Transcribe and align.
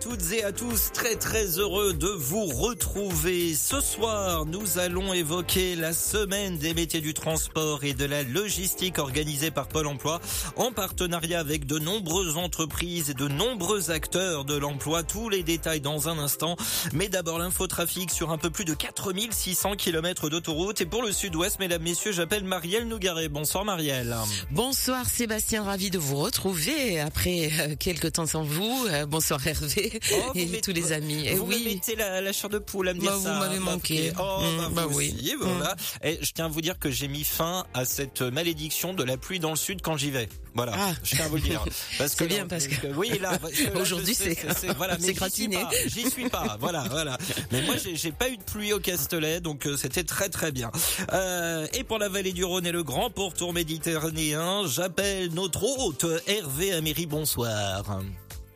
Toutes 0.00 0.32
et 0.32 0.42
à 0.42 0.50
tous, 0.50 0.90
très 0.92 1.14
très 1.14 1.58
heureux 1.58 1.92
de 1.92 2.08
vous 2.08 2.46
retrouver. 2.46 3.54
Ce 3.54 3.80
soir, 3.80 4.44
nous 4.44 4.78
allons 4.78 5.12
évoquer 5.12 5.76
la 5.76 5.92
semaine 5.92 6.58
des 6.58 6.74
métiers 6.74 7.00
du 7.00 7.14
transport 7.14 7.84
et 7.84 7.94
de 7.94 8.04
la 8.04 8.22
logistique 8.24 8.98
organisée 8.98 9.50
par 9.50 9.68
Pôle 9.68 9.86
emploi 9.86 10.20
en 10.56 10.72
partenariat 10.72 11.38
avec 11.38 11.66
de 11.66 11.78
nombreuses 11.78 12.36
entreprises 12.36 13.10
et 13.10 13.14
de 13.14 13.28
nombreux 13.28 13.90
acteurs 13.90 14.44
de 14.44 14.56
l'emploi. 14.56 15.02
Tous 15.04 15.28
les 15.28 15.42
détails 15.42 15.80
dans 15.80 16.08
un 16.08 16.18
instant. 16.18 16.56
Mais 16.92 17.08
d'abord 17.08 17.38
l'infotrafic 17.38 18.10
sur 18.10 18.32
un 18.32 18.38
peu 18.38 18.50
plus 18.50 18.64
de 18.64 18.74
4600 18.74 19.76
km 19.76 20.28
d'autoroute. 20.28 20.80
Et 20.80 20.86
pour 20.86 21.02
le 21.02 21.12
sud-ouest, 21.12 21.60
mesdames, 21.60 21.82
messieurs, 21.82 22.12
j'appelle 22.12 22.44
Marielle 22.44 22.88
Nougaret. 22.88 23.28
Bonsoir 23.28 23.64
Marielle. 23.64 24.16
Bonsoir 24.50 25.08
Sébastien, 25.08 25.62
ravi 25.62 25.90
de 25.90 25.98
vous 25.98 26.16
retrouver 26.16 27.00
après 27.00 27.50
euh, 27.60 27.76
quelques 27.78 28.12
temps 28.12 28.26
sans 28.26 28.42
vous. 28.42 28.86
Euh, 28.90 29.06
bonsoir 29.06 29.46
Hervé 29.46 29.83
Oh, 30.12 30.30
et 30.34 30.46
mettez- 30.46 30.60
tous 30.60 30.72
les 30.72 30.92
amis. 30.92 31.24
Eh 31.26 31.34
Vous 31.34 31.46
me 31.46 31.54
oui, 31.54 31.64
mettez 31.64 31.96
la, 31.96 32.20
la 32.20 32.32
chair 32.32 32.50
de 32.50 32.58
poule 32.58 32.88
à 32.88 32.94
me 32.94 33.00
dire 33.00 33.10
Bah, 33.10 33.16
vous 33.16 33.24
ça. 33.24 33.38
m'avez 33.38 33.58
manqué. 33.58 34.06
écoutez, 34.06 34.22
Oh, 34.22 34.40
Mmh, 34.42 34.56
bah, 34.58 34.68
bah 34.74 34.86
vous 34.86 34.98
oui. 34.98 35.14
aussi, 35.16 35.34
voilà. 35.40 35.76
Et 36.02 36.18
je 36.20 36.32
tiens 36.32 36.46
à 36.46 36.48
vous 36.48 36.60
dire 36.60 36.78
que 36.78 36.90
j'ai 36.90 37.08
mis 37.08 37.24
fin 37.24 37.64
à 37.74 37.84
cette 37.84 38.22
malédiction 38.22 38.94
de 38.94 39.02
la 39.04 39.16
pluie 39.16 39.38
dans 39.40 39.50
le 39.50 39.56
sud 39.56 39.80
quand 39.82 39.96
j'y 39.96 40.10
vais. 40.10 40.28
Voilà. 40.54 40.72
Ah. 40.76 40.92
Je 41.02 41.16
tiens 41.16 41.24
à 41.24 41.28
vous 41.28 41.36
le 41.36 41.42
dire. 41.42 41.64
Parce 41.98 42.14
que 42.14 42.24
bien, 42.24 42.38
là, 42.38 42.44
parce 42.48 42.68
que- 42.68 42.86
oui, 42.96 43.10
là, 43.20 43.32
Aujourd'hui, 43.80 44.14
c'est- 44.14 44.36
voilà, 44.76 44.96
c'est 45.00 45.12
gratiné. 45.14 45.58
J'y 45.86 46.08
suis 46.10 46.28
pas. 46.28 46.56
Voilà, 46.60 46.84
voilà. 46.90 47.18
Mais 47.50 47.62
moi, 47.62 47.74
j'ai 47.82 47.96
j'ai 47.96 48.12
pas 48.12 48.28
eu 48.28 48.36
de 48.36 48.42
pluie 48.42 48.72
au 48.72 48.78
Castellet, 48.78 49.40
donc 49.40 49.66
euh, 49.66 49.76
c'était 49.76 50.04
très 50.04 50.28
très 50.28 50.52
bien. 50.52 50.70
Euh, 51.12 51.66
et 51.74 51.82
pour 51.84 51.98
la 51.98 52.08
vallée 52.08 52.32
du 52.32 52.44
Rhône 52.44 52.66
et 52.66 52.72
le 52.72 52.82
grand 52.84 53.10
pourtour 53.10 53.52
méditerranéen, 53.52 54.66
j'appelle 54.66 55.32
notre 55.34 55.62
hôte 55.64 56.06
Hervé 56.26 56.72
Améry. 56.72 57.06
Bonsoir. 57.06 57.84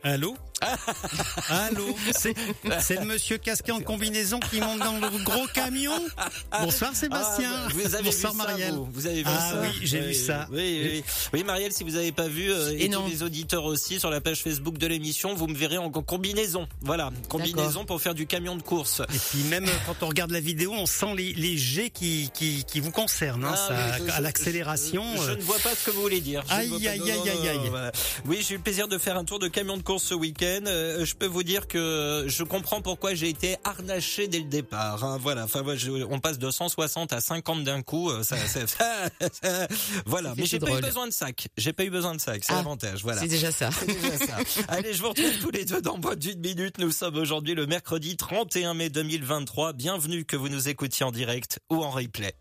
Allô 0.03 0.35
Allô 1.49 1.95
C'est 2.11 2.95
le 2.99 3.05
monsieur 3.05 3.37
casqué 3.37 3.71
en 3.71 3.79
combinaison 3.79 4.39
qui 4.39 4.59
monte 4.59 4.79
dans 4.79 4.93
le 4.93 5.23
gros 5.23 5.47
camion 5.53 5.93
Bonsoir 6.61 6.95
Sébastien 6.95 7.51
Ah, 7.53 7.67
vous 7.73 7.95
avez 7.95 8.03
Bonsoir 8.03 8.33
vu 8.33 8.39
ça, 8.39 8.45
Marielle 8.47 8.73
vous, 8.73 8.87
Vous 8.91 9.07
avez 9.07 9.23
vu 9.23 9.29
Ah 9.29 9.51
ça 9.51 9.61
oui, 9.61 9.69
j'ai 9.81 9.99
vu 10.01 10.13
ça. 10.13 10.47
Oui, 10.51 10.57
oui, 10.57 10.89
oui. 10.95 11.03
Oui, 11.33 11.43
Marielle, 11.43 11.71
si 11.71 11.83
vous 11.83 11.91
n'avez 11.91 12.11
pas 12.11 12.27
vu, 12.27 12.51
euh, 12.51 12.71
et, 12.71 12.85
Et 12.85 12.89
tous 12.89 13.07
les 13.07 13.23
auditeurs 13.23 13.63
aussi 13.65 13.99
sur 13.99 14.09
la 14.09 14.19
page 14.21 14.41
Facebook 14.43 14.77
de 14.77 14.87
l'émission, 14.87 15.33
vous 15.33 15.47
me 15.47 15.55
verrez 15.55 15.77
en 15.77 15.89
combinaison. 15.91 16.67
Voilà, 16.81 17.11
combinaison 17.29 17.85
pour 17.85 18.01
faire 18.01 18.13
du 18.15 18.25
camion 18.27 18.55
de 18.57 18.61
course. 18.61 19.01
Et 19.13 19.17
puis 19.31 19.43
même 19.49 19.65
euh, 19.65 19.71
quand 19.85 20.03
on 20.03 20.07
regarde 20.09 20.31
la 20.31 20.39
vidéo, 20.41 20.73
on 20.73 20.85
sent 20.85 21.13
les, 21.15 21.33
les 21.33 21.57
jets 21.57 21.89
qui, 21.89 22.31
qui, 22.33 22.63
qui 22.65 22.79
vous 22.81 22.91
concernent, 22.91 23.45
hein, 23.45 23.53
Ah, 23.53 23.67
ça, 23.67 23.73
oui, 24.01 24.05
je- 24.07 24.11
à 24.13 24.19
l'accélération. 24.21 25.03
Je, 25.17 25.21
je 25.23 25.29
euh, 25.31 25.35
ne 25.37 25.41
vois 25.41 25.59
pas 25.59 25.73
ce 25.75 25.85
que 25.85 25.91
vous 25.91 26.01
voulez 26.01 26.21
dire. 26.21 26.43
Aïe, 26.49 26.73
aïe, 26.87 27.01
aïe, 27.11 27.29
aïe, 27.29 27.49
aïe. 27.49 27.71
Oui, 28.25 28.39
j'ai 28.45 28.55
eu 28.55 28.57
le 28.57 28.63
plaisir 28.63 28.87
de 28.87 28.97
faire 28.97 29.15
un 29.17 29.23
tour 29.25 29.39
de 29.39 29.47
camion 29.47 29.77
de 29.77 29.83
course 29.83 29.88
ce 29.97 30.13
week-end. 30.13 30.65
Euh, 30.67 31.03
je 31.05 31.15
peux 31.15 31.25
vous 31.25 31.41
dire 31.43 31.67
que 31.67 32.25
je 32.27 32.43
comprends 32.43 32.81
pourquoi 32.81 33.15
j'ai 33.15 33.29
été 33.29 33.55
harnaché 33.63 34.27
dès 34.27 34.39
le 34.39 34.45
départ. 34.45 35.03
hein. 35.03 35.17
Voilà, 35.21 35.45
enfin, 35.45 35.63
je- 35.75 35.89
on 36.03 36.19
passe 36.19 36.37
de 36.37 36.51
160 36.51 37.13
à 37.13 37.21
50 37.21 37.63
d'un 37.63 37.81
coup. 37.81 38.11
euh, 38.11 38.21
Ça, 38.23 38.37
ça- 38.37 38.67
ça- 38.67 39.67
voilà, 40.05 40.33
mais 40.37 40.45
j'ai 40.45 40.59
pas 40.59 40.77
eu 40.77 40.81
besoin 40.81 41.07
de 41.07 41.11
sac. 41.13 41.47
J'ai 41.57 41.73
pas 41.73 41.83
eu 41.85 41.89
besoin 41.89 42.13
de 42.13 42.21
sac. 42.21 42.43
C'est 42.45 42.51
Ah, 42.53 42.57
l'avantage. 42.57 43.01
Voilà. 43.01 43.21
c'est 43.21 43.27
déjà 43.27 43.51
ça. 43.51 43.69
Déjà 43.87 44.17
ça. 44.17 44.37
Allez, 44.67 44.93
je 44.93 45.01
vous 45.01 45.09
retrouve 45.09 45.37
tous 45.41 45.51
les 45.51 45.65
deux 45.65 45.81
dans 45.81 45.97
moins 45.97 46.15
d'une 46.15 46.39
minute. 46.39 46.77
Nous 46.77 46.91
sommes 46.91 47.15
aujourd'hui 47.15 47.55
le 47.55 47.65
mercredi 47.65 48.17
31 48.17 48.73
mai 48.73 48.89
2023. 48.89 49.73
Bienvenue 49.73 50.25
que 50.25 50.35
vous 50.35 50.49
nous 50.49 50.67
écoutiez 50.69 51.05
en 51.05 51.11
direct 51.11 51.59
ou 51.69 51.83
en 51.83 51.89
replay. 51.89 52.33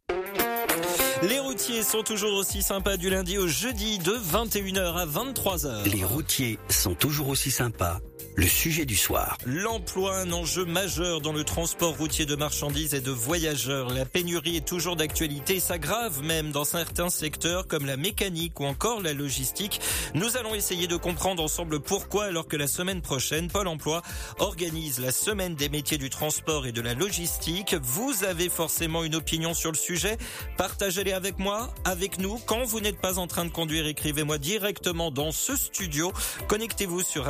Les 1.22 1.40
routiers 1.40 1.82
sont 1.82 2.02
toujours 2.04 2.34
aussi 2.34 2.62
sympas 2.62 2.96
du 2.96 3.10
lundi 3.10 3.38
au 3.38 3.48
jeudi 3.48 3.98
de 3.98 4.12
21h 4.12 4.94
à 4.94 5.04
23h. 5.04 5.90
Les 5.90 6.04
routiers 6.04 6.58
sont 6.68 6.94
toujours 6.94 7.28
aussi 7.28 7.50
sympas. 7.50 7.98
Le 8.38 8.46
sujet 8.46 8.84
du 8.84 8.94
soir. 8.94 9.36
L'emploi, 9.46 10.16
un 10.16 10.30
enjeu 10.30 10.64
majeur 10.64 11.20
dans 11.20 11.32
le 11.32 11.42
transport 11.42 11.96
routier 11.96 12.24
de 12.24 12.36
marchandises 12.36 12.94
et 12.94 13.00
de 13.00 13.10
voyageurs. 13.10 13.92
La 13.92 14.04
pénurie 14.04 14.56
est 14.56 14.64
toujours 14.64 14.94
d'actualité 14.94 15.56
et 15.56 15.60
s'aggrave 15.60 16.22
même 16.22 16.52
dans 16.52 16.62
certains 16.62 17.10
secteurs 17.10 17.66
comme 17.66 17.84
la 17.84 17.96
mécanique 17.96 18.60
ou 18.60 18.64
encore 18.64 19.02
la 19.02 19.12
logistique. 19.12 19.80
Nous 20.14 20.36
allons 20.36 20.54
essayer 20.54 20.86
de 20.86 20.94
comprendre 20.94 21.42
ensemble 21.42 21.80
pourquoi 21.80 22.26
alors 22.26 22.46
que 22.46 22.56
la 22.56 22.68
semaine 22.68 23.02
prochaine, 23.02 23.48
Pôle 23.48 23.66
emploi 23.66 24.02
organise 24.38 25.00
la 25.00 25.10
semaine 25.10 25.56
des 25.56 25.68
métiers 25.68 25.98
du 25.98 26.08
transport 26.08 26.64
et 26.68 26.70
de 26.70 26.80
la 26.80 26.94
logistique. 26.94 27.74
Vous 27.82 28.22
avez 28.22 28.48
forcément 28.48 29.02
une 29.02 29.16
opinion 29.16 29.52
sur 29.52 29.72
le 29.72 29.76
sujet. 29.76 30.16
Partagez-les 30.56 31.12
avec 31.12 31.40
moi, 31.40 31.74
avec 31.84 32.20
nous. 32.20 32.38
Quand 32.46 32.62
vous 32.62 32.78
n'êtes 32.78 33.00
pas 33.00 33.18
en 33.18 33.26
train 33.26 33.46
de 33.46 33.50
conduire, 33.50 33.88
écrivez-moi 33.88 34.38
directement 34.38 35.10
dans 35.10 35.32
ce 35.32 35.56
studio. 35.56 36.12
Connectez-vous 36.46 37.02
sur 37.02 37.26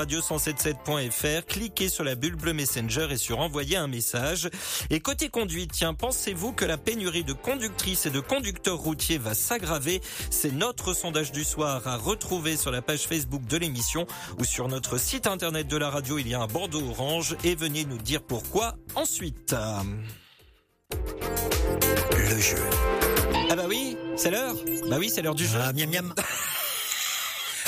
radio177.fr, 0.98 1.46
cliquez 1.46 1.88
sur 1.88 2.04
la 2.04 2.14
bulle 2.14 2.36
bleue 2.36 2.52
Messenger 2.52 3.08
et 3.10 3.16
sur 3.16 3.40
envoyer 3.40 3.76
un 3.76 3.86
message. 3.86 4.48
Et 4.90 5.00
côté 5.00 5.28
conduite, 5.28 5.72
tiens, 5.72 5.94
pensez-vous 5.94 6.52
que 6.52 6.64
la 6.64 6.76
pénurie 6.76 7.24
de 7.24 7.32
conductrices 7.32 8.06
et 8.06 8.10
de 8.10 8.20
conducteurs 8.20 8.78
routiers 8.78 9.18
va 9.18 9.34
s'aggraver? 9.34 10.00
C'est 10.30 10.52
notre 10.52 10.92
sondage 10.94 11.32
du 11.32 11.44
soir 11.44 11.86
à 11.86 11.96
retrouver 11.96 12.56
sur 12.56 12.70
la 12.70 12.82
page 12.82 13.06
Facebook 13.06 13.44
de 13.46 13.56
l'émission 13.56 14.06
ou 14.38 14.44
sur 14.44 14.68
notre 14.68 14.98
site 14.98 15.26
internet 15.26 15.68
de 15.68 15.76
la 15.76 15.90
radio. 15.90 16.18
Il 16.18 16.28
y 16.28 16.34
a 16.34 16.40
un 16.40 16.46
bandeau 16.46 16.82
orange 16.90 17.36
et 17.44 17.54
venez 17.54 17.84
nous 17.84 17.98
dire 17.98 18.22
pourquoi 18.22 18.76
ensuite. 18.94 19.54
Le 22.12 22.40
jeu. 22.40 22.62
Ah 23.50 23.56
bah 23.56 23.64
oui, 23.68 23.96
c'est 24.16 24.30
l'heure. 24.30 24.54
Bah 24.88 24.96
oui, 24.98 25.10
c'est 25.10 25.22
l'heure 25.22 25.34
du 25.34 25.46
jeu. 25.46 25.58
Ah, 25.62 25.72
miam 25.72 25.90
miam. 25.90 26.14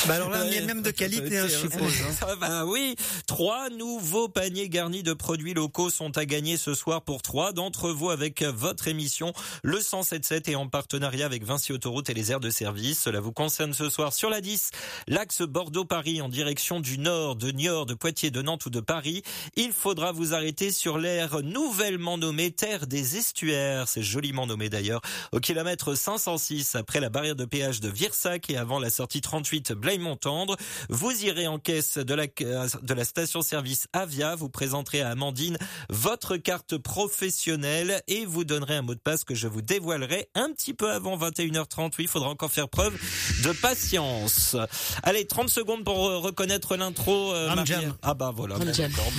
bah 0.08 0.14
alors 0.14 0.30
là, 0.30 0.44
Ouais. 0.44 0.60
miam 0.62 0.82
de 0.82 0.90
qualité, 0.90 1.38
hein, 1.38 1.46
je 1.48 1.56
suppose. 1.56 1.80
hein. 2.02 2.14
Ah 2.22 2.36
bah 2.36 2.64
oui, 2.64 2.96
trois 3.26 3.68
nouveaux 3.70 4.28
paniers 4.28 4.68
garnis 4.68 5.02
de 5.02 5.12
produits 5.12 5.52
locaux 5.54 5.90
sont 5.90 6.16
à 6.16 6.24
gagner 6.24 6.56
ce 6.56 6.74
soir 6.74 7.02
pour 7.02 7.22
trois 7.22 7.52
d'entre 7.52 7.90
vous 7.90 8.10
avec 8.10 8.42
votre 8.42 8.88
émission 8.88 9.32
Le 9.62 9.76
1077 9.78 10.48
et 10.48 10.56
en 10.56 10.68
partenariat 10.68 11.26
avec 11.26 11.44
Vinci 11.44 11.72
Autoroute 11.72 12.08
et 12.10 12.14
les 12.14 12.32
aires 12.32 12.40
de 12.40 12.50
service. 12.50 13.00
Cela 13.02 13.20
vous 13.20 13.32
concerne 13.32 13.74
ce 13.74 13.90
soir 13.90 14.12
sur 14.12 14.30
la 14.30 14.40
10, 14.40 14.70
l'axe 15.06 15.42
Bordeaux-Paris 15.42 16.22
en 16.22 16.28
direction 16.28 16.80
du 16.80 16.98
nord, 16.98 17.36
de 17.36 17.50
Niort, 17.50 17.86
de 17.86 17.94
Poitiers, 17.94 18.30
de 18.30 18.42
Nantes 18.42 18.66
ou 18.66 18.70
de 18.70 18.80
Paris. 18.80 19.22
Il 19.56 19.72
faudra 19.72 20.12
vous 20.12 20.34
arrêter 20.34 20.72
sur 20.72 20.98
l'aire 20.98 21.42
nouvellement 21.42 22.16
nommée 22.18 22.50
Terre 22.52 22.86
des 22.86 23.16
Estuaires. 23.16 23.86
C'est 23.88 24.02
joliment 24.02 24.46
nommé 24.46 24.68
d'ailleurs. 24.70 25.02
Au 25.32 25.40
kilomètre 25.40 25.94
506 25.94 26.74
après 26.74 27.00
la 27.00 27.10
barrière 27.10 27.36
de 27.36 27.44
péage 27.44 27.80
de 27.80 27.88
Virsac 27.88 28.48
et 28.50 28.56
avant 28.56 28.78
la 28.78 28.90
sortie 28.90 29.20
38 29.20 29.74
Blaye-Montendre. 29.90 30.56
Vous 30.88 31.10
irez 31.24 31.48
en 31.48 31.58
caisse 31.58 31.98
de 31.98 32.14
la, 32.14 32.26
de 32.26 32.94
la 32.94 33.04
station-service 33.04 33.86
Avia, 33.92 34.36
vous 34.36 34.48
présenterez 34.48 35.00
à 35.02 35.10
Amandine 35.10 35.58
votre 35.88 36.36
carte 36.36 36.76
professionnelle 36.78 38.00
et 38.06 38.24
vous 38.24 38.44
donnerez 38.44 38.76
un 38.76 38.82
mot 38.82 38.94
de 38.94 39.00
passe 39.00 39.24
que 39.24 39.34
je 39.34 39.48
vous 39.48 39.62
dévoilerai 39.62 40.28
un 40.36 40.52
petit 40.52 40.74
peu 40.74 40.90
avant 40.92 41.16
21h30. 41.18 41.86
Oui, 41.98 42.04
il 42.04 42.08
faudra 42.08 42.28
encore 42.28 42.52
faire 42.52 42.68
preuve 42.68 42.96
de 43.44 43.50
patience. 43.52 44.54
Allez, 45.02 45.26
30 45.26 45.48
secondes 45.50 45.84
pour 45.84 45.96
reconnaître 45.98 46.76
l'intro. 46.76 47.34
euh, 47.34 47.48
Ram 47.48 47.56
Marielle. 47.56 47.80
Jam. 47.80 47.96
Ah 48.02 48.14
bah 48.14 48.32
voilà. 48.34 48.56
Bon. 48.58 48.66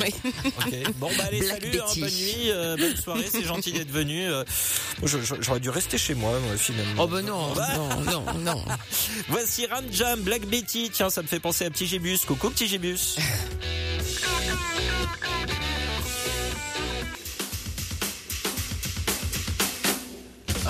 Oui. 0.01 0.13
Bah 0.99 1.07
allez, 1.27 1.39
Black 1.41 1.61
salut, 1.61 1.79
hein, 1.79 1.85
bonne 1.97 2.09
nuit, 2.09 2.51
euh, 2.51 2.77
bonne 2.77 2.95
soirée, 2.95 3.27
c'est 3.29 3.43
gentil 3.43 3.71
d'être 3.73 3.91
venu. 3.91 4.29
euh. 4.29 4.43
J'aurais 5.03 5.59
dû 5.59 5.69
rester 5.69 5.97
chez 5.97 6.13
moi, 6.15 6.31
moi, 6.39 6.55
finalement. 6.57 7.03
Oh 7.03 7.07
ben 7.07 7.21
non, 7.25 7.53
Bah, 7.53 7.67
non, 7.75 8.01
non, 8.03 8.33
non. 8.39 8.63
Voici 9.27 9.65
Ram 9.65 9.85
Jam, 9.91 10.21
Black 10.21 10.45
Tiens, 10.63 11.09
ça 11.09 11.21
me 11.21 11.27
fait 11.27 11.39
penser 11.39 11.65
à 11.65 11.69
Petit 11.69 11.87
Gébus. 11.87 12.19
Coucou 12.27 12.49
Petit 12.49 12.67
Gébus. 12.67 13.17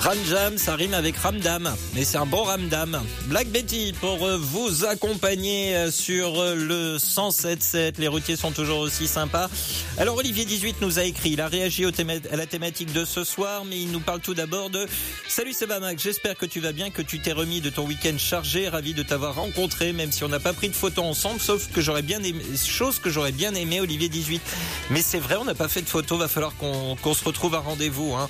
Ramjam, 0.02 0.58
ça 0.58 0.74
rime 0.74 0.94
avec 0.94 1.16
Ramdam, 1.16 1.72
mais 1.94 2.02
c'est 2.02 2.18
un 2.18 2.26
bon 2.26 2.42
Ramdam. 2.42 3.00
Black 3.26 3.46
Betty 3.50 3.94
pour 4.00 4.26
euh, 4.26 4.36
vous 4.36 4.84
accompagner 4.84 5.76
euh, 5.76 5.92
sur 5.92 6.40
euh, 6.40 6.56
le 6.56 6.96
107.7. 6.96 8.00
Les 8.00 8.08
routiers 8.08 8.34
sont 8.34 8.50
toujours 8.50 8.80
aussi 8.80 9.06
sympas. 9.06 9.48
Alors 9.98 10.16
Olivier 10.16 10.44
18 10.44 10.80
nous 10.80 10.98
a 10.98 11.04
écrit, 11.04 11.30
il 11.30 11.40
a 11.40 11.46
réagi 11.46 11.84
à 11.84 12.36
la 12.36 12.46
thématique 12.46 12.92
de 12.92 13.04
ce 13.04 13.22
soir, 13.22 13.64
mais 13.64 13.78
il 13.78 13.92
nous 13.92 14.00
parle 14.00 14.18
tout 14.18 14.34
d'abord 14.34 14.70
de 14.70 14.88
Salut 15.28 15.52
Sebamac, 15.52 16.00
j'espère 16.00 16.36
que 16.36 16.46
tu 16.46 16.58
vas 16.58 16.72
bien, 16.72 16.90
que 16.90 17.02
tu 17.02 17.20
t'es 17.20 17.32
remis 17.32 17.60
de 17.60 17.70
ton 17.70 17.86
week-end 17.86 18.18
chargé, 18.18 18.68
ravi 18.68 18.94
de 18.94 19.04
t'avoir 19.04 19.36
rencontré, 19.36 19.92
même 19.92 20.10
si 20.10 20.24
on 20.24 20.28
n'a 20.28 20.40
pas 20.40 20.52
pris 20.52 20.68
de 20.68 20.74
photos 20.74 21.04
ensemble, 21.04 21.38
sauf 21.38 21.70
que 21.70 21.80
j'aurais 21.80 22.02
bien 22.02 22.20
aimé, 22.24 22.42
chose 22.66 22.98
que 22.98 23.08
j'aurais 23.08 23.30
bien 23.30 23.54
aimé 23.54 23.80
Olivier 23.80 24.08
18. 24.08 24.42
Mais 24.90 25.00
c'est 25.00 25.20
vrai, 25.20 25.36
on 25.36 25.44
n'a 25.44 25.54
pas 25.54 25.68
fait 25.68 25.82
de 25.82 25.88
photos, 25.88 26.18
va 26.18 26.26
falloir 26.26 26.56
qu'on 26.56 27.14
se 27.14 27.24
retrouve 27.24 27.54
à 27.54 27.60
rendez-vous 27.60 28.14
hein, 28.14 28.28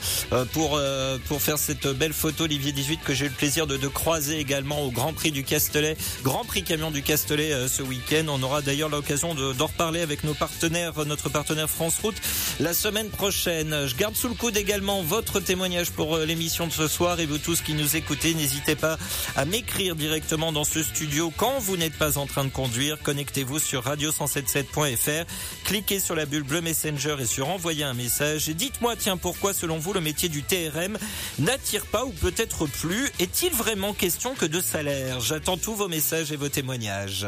pour 0.52 0.76
euh, 0.76 1.16
pour 1.28 1.40
faire 1.40 1.58
cette 1.62 1.86
belle 1.86 2.12
photo 2.12 2.44
Olivier 2.44 2.72
18 2.72 3.00
que 3.04 3.14
j'ai 3.14 3.26
eu 3.26 3.28
le 3.28 3.34
plaisir 3.34 3.68
de, 3.68 3.76
croiser 3.86 4.40
également 4.40 4.82
au 4.82 4.90
Grand 4.90 5.12
Prix 5.12 5.30
du 5.30 5.44
Castellet, 5.44 5.96
Grand 6.24 6.44
Prix 6.44 6.64
camion 6.64 6.90
du 6.90 7.02
Castellet 7.02 7.52
euh, 7.52 7.68
ce 7.68 7.84
week-end. 7.84 8.24
On 8.28 8.42
aura 8.42 8.62
d'ailleurs 8.62 8.88
l'occasion 8.88 9.34
d'en 9.34 9.66
reparler 9.66 10.00
avec 10.00 10.24
nos 10.24 10.34
partenaires, 10.34 10.92
notre 11.06 11.28
partenaire 11.28 11.70
France 11.70 11.98
Route 12.02 12.16
la 12.58 12.74
semaine 12.74 13.10
prochaine. 13.10 13.86
Je 13.86 13.94
garde 13.94 14.16
sous 14.16 14.28
le 14.28 14.34
coude 14.34 14.56
également 14.56 15.02
votre 15.02 15.38
témoignage 15.38 15.92
pour 15.92 16.16
euh, 16.16 16.24
l'émission 16.24 16.66
de 16.66 16.72
ce 16.72 16.88
soir 16.88 17.20
et 17.20 17.26
vous 17.26 17.38
tous 17.38 17.60
qui 17.60 17.74
nous 17.74 17.94
écoutez, 17.94 18.34
n'hésitez 18.34 18.74
pas 18.74 18.98
à 19.36 19.44
m'écrire 19.44 19.94
directement 19.94 20.50
dans 20.50 20.64
ce 20.64 20.82
studio 20.82 21.32
quand 21.36 21.60
vous 21.60 21.76
n'êtes 21.76 21.96
pas 21.96 22.18
en 22.18 22.26
train 22.26 22.44
de 22.44 22.50
conduire. 22.50 22.98
Connectez-vous 23.02 23.60
sur 23.60 23.84
radio177.fr, 23.84 25.26
cliquez 25.62 26.00
sur 26.00 26.16
la 26.16 26.26
bulle 26.26 26.42
bleu 26.42 26.60
Messenger 26.60 27.16
et 27.20 27.26
sur 27.26 27.50
envoyer 27.50 27.84
un 27.84 27.94
message. 27.94 28.48
Dites-moi, 28.48 28.96
tiens, 28.96 29.16
pourquoi 29.16 29.54
selon 29.54 29.78
vous 29.78 29.92
le 29.92 30.00
métier 30.00 30.28
du 30.28 30.42
TRM 30.42 30.98
n'attire 31.42 31.86
pas 31.86 32.04
ou 32.04 32.10
peut-être 32.10 32.66
plus 32.66 33.10
Est-il 33.18 33.52
vraiment 33.52 33.92
question 33.92 34.34
que 34.34 34.46
de 34.46 34.60
salaire? 34.60 35.20
J'attends 35.20 35.56
tous 35.56 35.74
vos 35.74 35.88
messages 35.88 36.32
et 36.32 36.36
vos 36.36 36.48
témoignages. 36.48 37.26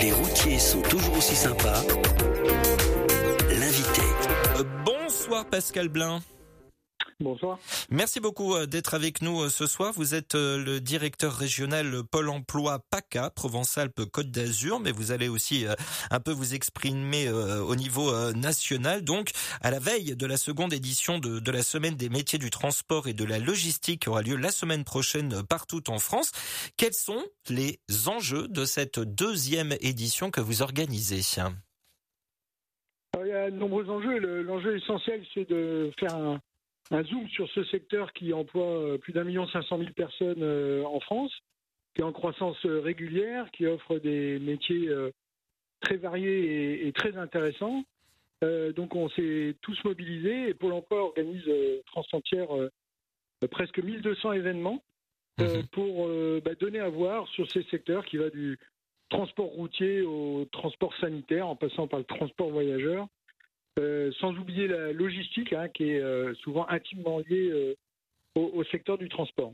Les 0.00 0.12
routiers 0.12 0.58
sont 0.58 0.82
toujours 0.82 1.16
aussi 1.16 1.34
sympas. 1.34 1.82
L'invité. 3.48 4.02
Euh, 4.58 4.64
bonsoir 4.84 5.46
Pascal 5.46 5.88
Blin. 5.88 6.20
Bonsoir. 7.20 7.58
Merci 7.90 8.20
beaucoup 8.20 8.54
euh, 8.54 8.66
d'être 8.66 8.94
avec 8.94 9.22
nous 9.22 9.42
euh, 9.42 9.48
ce 9.48 9.66
soir. 9.66 9.92
Vous 9.94 10.14
êtes 10.14 10.34
euh, 10.34 10.62
le 10.62 10.80
directeur 10.80 11.32
régional 11.32 12.02
Pôle 12.10 12.28
emploi 12.28 12.80
PACA, 12.90 13.30
Provence-Alpes-Côte 13.30 14.30
d'Azur, 14.30 14.80
mais 14.80 14.90
vous 14.90 15.12
allez 15.12 15.28
aussi 15.28 15.66
un 16.10 16.20
peu 16.20 16.32
vous 16.32 16.54
exprimer 16.54 17.30
au 17.30 17.76
niveau 17.76 18.12
national. 18.32 19.02
Donc, 19.02 19.30
à 19.60 19.70
la 19.70 19.78
veille 19.78 20.16
de 20.16 20.26
la 20.26 20.36
seconde 20.36 20.72
édition 20.72 21.18
de, 21.18 21.38
de 21.38 21.50
la 21.50 21.62
semaine 21.62 21.94
des 21.94 22.08
métiers 22.08 22.38
du 22.38 22.50
transport 22.50 23.08
et 23.08 23.12
de 23.12 23.24
la 23.24 23.38
logistique 23.38 24.02
qui 24.02 24.08
aura 24.08 24.22
lieu 24.22 24.36
la 24.36 24.50
semaine 24.50 24.84
prochaine 24.84 25.42
partout 25.42 25.90
en 25.90 25.98
France, 25.98 26.32
quels 26.76 26.94
sont 26.94 27.22
les 27.48 27.80
enjeux 28.06 28.48
de 28.48 28.64
cette 28.64 28.98
deuxième 28.98 29.74
édition 29.80 30.30
que 30.30 30.40
vous 30.40 30.62
organisez? 30.62 31.22
Il 33.20 33.28
y 33.28 33.32
a 33.32 33.50
de 33.50 33.56
nombreux 33.56 33.88
enjeux. 33.88 34.18
L'enjeu 34.42 34.76
essentiel, 34.76 35.24
c'est 35.32 35.48
de 35.48 35.90
faire 35.98 36.14
un 36.14 36.40
un 36.90 37.02
zoom 37.04 37.28
sur 37.28 37.48
ce 37.50 37.64
secteur 37.64 38.12
qui 38.12 38.32
emploie 38.32 38.78
euh, 38.78 38.98
plus 38.98 39.12
d'un 39.12 39.24
million 39.24 39.46
cinq 39.48 39.62
cent 39.62 39.78
mille 39.78 39.94
personnes 39.94 40.42
euh, 40.42 40.84
en 40.84 41.00
France, 41.00 41.32
qui 41.94 42.02
est 42.02 42.04
en 42.04 42.12
croissance 42.12 42.58
euh, 42.66 42.80
régulière, 42.80 43.50
qui 43.52 43.66
offre 43.66 43.98
des 43.98 44.38
métiers 44.38 44.90
très 45.80 45.96
variés 45.96 46.86
et, 46.86 46.92
très 46.92 47.16
intéressants. 47.16 47.84
donc 48.76 48.94
on 48.94 49.08
s'est 49.10 49.54
tous 49.62 49.78
mobilisés 49.84 50.48
et 50.48 50.54
Pôle 50.54 50.72
Emploi 50.72 51.04
organise 51.04 51.50
France 51.86 52.12
entière 52.12 52.48
presque 53.50 53.78
1200 53.78 54.32
événements 54.32 54.82
mhm. 55.38 55.66
pour 55.72 56.08
bah, 56.42 56.54
donner 56.58 56.80
à 56.80 56.88
voir 56.88 57.28
sur 57.28 57.50
ces 57.50 57.62
secteurs 57.64 58.04
qui 58.06 58.16
va 58.16 58.30
du 58.30 58.58
transport 59.10 59.46
routier 59.46 60.02
au 60.02 60.46
transport 60.52 60.94
sanitaire 60.96 61.46
en 61.46 61.56
passant 61.56 61.86
par 61.86 61.98
le 61.98 62.06
transport 62.06 62.50
voyageur 62.50 63.06
euh, 63.80 64.12
sans 64.20 64.32
oublier 64.36 64.68
la 64.68 64.92
logistique, 64.92 65.52
hein, 65.52 65.68
qui 65.68 65.90
est 65.90 66.00
euh, 66.00 66.32
souvent 66.44 66.64
intimement 66.68 67.18
liée 67.18 67.50
euh, 67.50 67.74
au, 68.36 68.62
secteur 68.64 68.98
du 68.98 69.08
transport. 69.08 69.52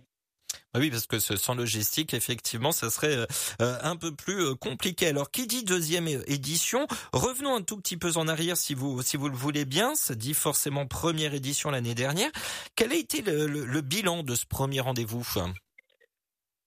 Ah 0.75 0.79
oui, 0.79 0.91
parce 0.91 1.07
que 1.07 1.19
sans 1.19 1.55
logistique, 1.55 2.13
effectivement, 2.13 2.71
ça 2.71 2.91
serait 2.91 3.27
un 3.59 3.97
peu 3.97 4.15
plus 4.15 4.55
compliqué. 4.57 5.09
Alors, 5.09 5.31
qui 5.31 5.47
dit 5.47 5.65
deuxième 5.65 6.07
édition? 6.07 6.87
Revenons 7.13 7.57
un 7.57 7.63
tout 7.63 7.77
petit 7.77 7.97
peu 7.97 8.17
en 8.17 8.29
arrière, 8.29 8.57
si 8.57 8.75
vous 8.75 9.03
si 9.03 9.17
vous 9.17 9.29
le 9.29 9.35
voulez 9.35 9.65
bien. 9.65 9.95
Ça 9.97 10.15
dit 10.15 10.33
forcément 10.33 10.87
première 10.87 11.35
édition 11.35 11.71
l'année 11.71 11.97
dernière. 11.97 12.31
Quel 12.77 12.93
a 12.93 12.97
été 12.97 13.21
le, 13.23 13.81
bilan 13.81 14.23
de 14.23 14.35
ce 14.37 14.47
premier 14.47 14.79
rendez-vous? 14.79 15.27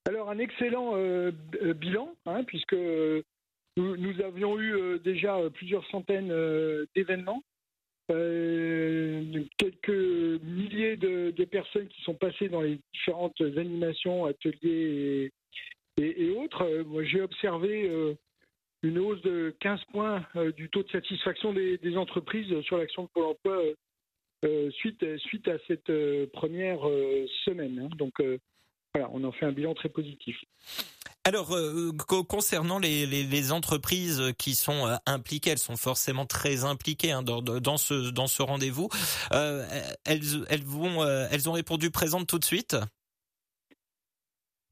Alors, 0.05 0.29
un 0.29 0.37
excellent 0.37 0.95
bilan, 1.73 2.13
hein, 2.25 2.43
puisque 2.43 2.75
nous, 3.77 4.21
avions 4.21 4.59
eu 4.59 4.75
euh, 4.75 4.99
déjà 4.99 5.35
euh, 5.37 5.49
plusieurs 5.49 5.85
centaines 5.87 6.31
euh, 6.31 6.85
d'événements, 6.95 7.43
quelques 9.57 9.89
milliers 10.43 10.97
de, 10.97 11.45
personnes 11.45 11.87
qui 11.87 12.01
sont 12.03 12.13
passées 12.13 12.49
dans 12.49 12.61
les 12.61 12.79
différentes 12.93 13.39
animations, 13.41 14.25
ateliers 14.25 15.31
et, 15.97 16.29
autres. 16.31 16.83
Moi, 16.85 17.05
j'ai 17.05 17.21
observé 17.21 17.89
une 18.83 18.99
hausse 18.99 19.21
de 19.21 19.55
15 19.61 19.79
points 19.91 20.25
du 20.57 20.69
taux 20.69 20.83
de 20.83 20.89
satisfaction 20.89 21.53
des, 21.53 21.97
entreprises 21.97 22.61
sur 22.61 22.77
l'action 22.77 23.03
de 23.03 23.09
Pôle 23.13 23.23
emploi 23.23 23.63
suite, 24.71 25.03
suite 25.19 25.47
à 25.47 25.57
cette 25.67 25.91
première 26.33 26.81
semaine. 27.45 27.79
Hein. 27.79 27.95
Donc 27.97 28.21
voilà, 28.93 29.09
on 29.13 29.23
en 29.23 29.31
fait 29.31 29.45
un 29.45 29.53
bilan 29.53 29.73
très 29.73 29.89
positif. 29.89 30.37
Alors, 31.25 31.55
euh, 31.55 31.91
concernant 32.27 32.79
les, 32.79 33.51
entreprises 33.53 34.33
qui 34.37 34.55
sont 34.55 34.87
euh, 34.87 34.95
impliquées, 35.05 35.51
elles 35.51 35.57
sont 35.57 35.77
forcément 35.77 36.25
très 36.25 36.65
impliquées 36.65 37.13
hein, 37.13 37.23
dans, 37.23 37.77
ce, 37.77 38.41
rendez-vous. 38.41 38.89
Euh, 39.31 39.63
elles, 40.05 40.21
elles, 40.49 40.65
vont, 40.65 41.05
elles 41.05 41.49
ont 41.49 41.53
répondu 41.53 41.91
présentes 41.91 42.27
tout 42.27 42.39
de 42.39 42.43
suite? 42.43 42.75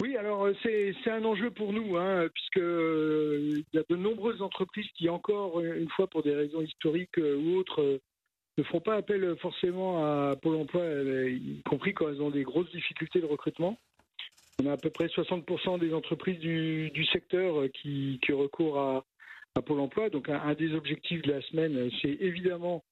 Oui, 0.02 0.18
alors 0.18 0.50
c'est 0.62 0.94
un 1.08 1.24
enjeu 1.24 1.52
pour 1.52 1.72
nous, 1.72 1.96
hein, 1.96 2.28
puisque 2.34 2.58
il 2.58 3.64
y 3.72 3.78
a 3.78 3.84
de 3.88 3.96
nombreuses 3.96 4.42
entreprises 4.42 4.90
qui, 4.98 5.08
encore 5.08 5.62
une 5.62 5.90
fois, 5.92 6.08
pour 6.08 6.22
des 6.22 6.36
raisons 6.36 6.62
historiques 6.62 7.18
ou 7.18 7.56
autres, 7.56 8.02
ne 8.58 8.64
font 8.64 8.82
pas 8.82 8.96
appel 8.96 9.38
forcément 9.42 10.04
à 10.04 10.36
Pôle 10.36 10.56
Emploi, 10.56 10.84
y 11.30 11.62
compris 11.64 11.94
quand 11.94 12.10
elles 12.10 12.22
ont 12.22 12.32
des 12.32 12.44
grosses 12.44 12.72
difficultés 12.72 13.22
de 13.22 13.26
recrutement. 13.26 13.78
On 14.62 14.68
a 14.68 14.74
à 14.74 14.78
peu 14.78 14.92
près 14.92 15.08
60% 15.08 15.80
des 15.80 15.92
entreprises 15.92 16.38
du, 16.38 17.06
secteur 17.12 17.64
qui, 17.74 18.20
recourent 18.30 18.80
à, 18.80 19.62
Pôle 19.66 19.80
emploi. 19.80 20.10
Donc 20.10 20.30
un, 20.30 20.54
des 20.54 20.74
objectifs 20.74 21.22
de 21.24 21.32
la 21.32 21.42
semaine, 21.42 21.90
c'est 22.02 22.18
évidemment 22.20 22.84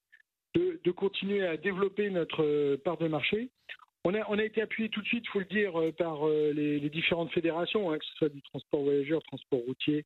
de, 0.54 0.90
continuer 0.90 1.46
à 1.46 1.56
développer 1.56 2.10
notre 2.10 2.76
part 2.76 2.96
de 2.98 3.06
marché. 3.06 3.50
On 4.04 4.14
a, 4.14 4.44
été 4.44 4.62
appuyé 4.62 4.88
tout 4.88 5.00
de 5.00 5.06
suite, 5.06 5.24
il 5.26 5.30
faut 5.30 5.38
le 5.38 5.44
dire, 5.44 5.72
par 5.96 6.26
euh, 6.26 6.52
les, 6.52 6.90
différentes 6.90 7.30
fédérations, 7.32 7.92
hein, 7.92 7.98
que 7.98 8.04
ce 8.04 8.14
soit 8.16 8.28
du 8.30 8.42
transport 8.42 8.82
voyageur, 8.82 9.22
transport 9.24 9.60
routier, 9.60 10.04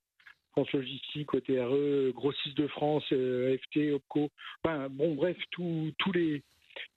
France 0.52 0.70
Logistique, 0.72 1.32
OTRE, 1.32 2.12
Grossis 2.12 2.54
de 2.54 2.66
France, 2.66 3.04
euh, 3.12 3.54
AFT, 3.54 3.92
OPCO, 3.94 4.30
enfin, 4.64 4.88
bon 4.90 5.14
bref, 5.14 5.36
tous 5.50 5.94
les, 6.12 6.42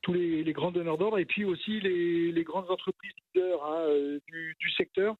tous 0.01 0.13
les, 0.13 0.53
grands 0.53 0.71
donneurs 0.71 0.97
d'ordre 0.97 1.19
et 1.19 1.25
puis 1.25 1.45
aussi 1.45 1.79
les, 1.81 2.43
grandes 2.43 2.69
entreprises 2.69 3.11
leaders 3.35 3.63
hein, 3.65 3.81
euh, 3.87 4.19
du, 4.27 4.71
secteur 4.77 5.15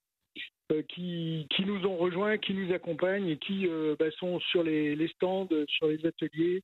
euh, 0.72 0.82
qui, 0.84 1.48
qui, 1.56 1.66
nous 1.66 1.86
ont 1.86 1.98
rejoints, 1.98 2.38
qui 2.38 2.54
nous 2.54 2.74
accompagnent 2.74 3.28
et 3.28 3.38
qui 3.38 3.68
euh, 3.68 3.96
bah, 4.00 4.12
sont 4.20 4.40
sur 4.40 4.64
les, 4.64 5.08
stands, 5.16 5.50
sur 5.68 5.88
les 5.88 6.06
ateliers, 6.06 6.64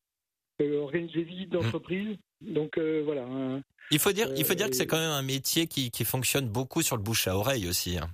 organisent 0.59 1.13
des 1.13 1.23
visites 1.23 1.49
d'entreprise. 1.49 2.17
Donc 2.41 2.77
voilà. 2.77 3.23
Hein. 3.23 3.61
il 3.91 3.99
faut 3.99 4.11
dire, 4.11 4.27
il 4.37 4.45
faut 4.45 4.53
dire 4.53 4.69
que 4.69 4.75
c'est 4.75 4.87
quand 4.87 4.99
même 4.99 5.11
un 5.11 5.23
métier 5.23 5.67
qui, 5.67 5.91
fonctionne 6.05 6.47
beaucoup 6.47 6.81
sur 6.81 6.95
le 6.95 7.03
bouche 7.03 7.27
à 7.27 7.35
oreille 7.35 7.67
aussi. 7.67 7.97
Hein. 7.97 8.07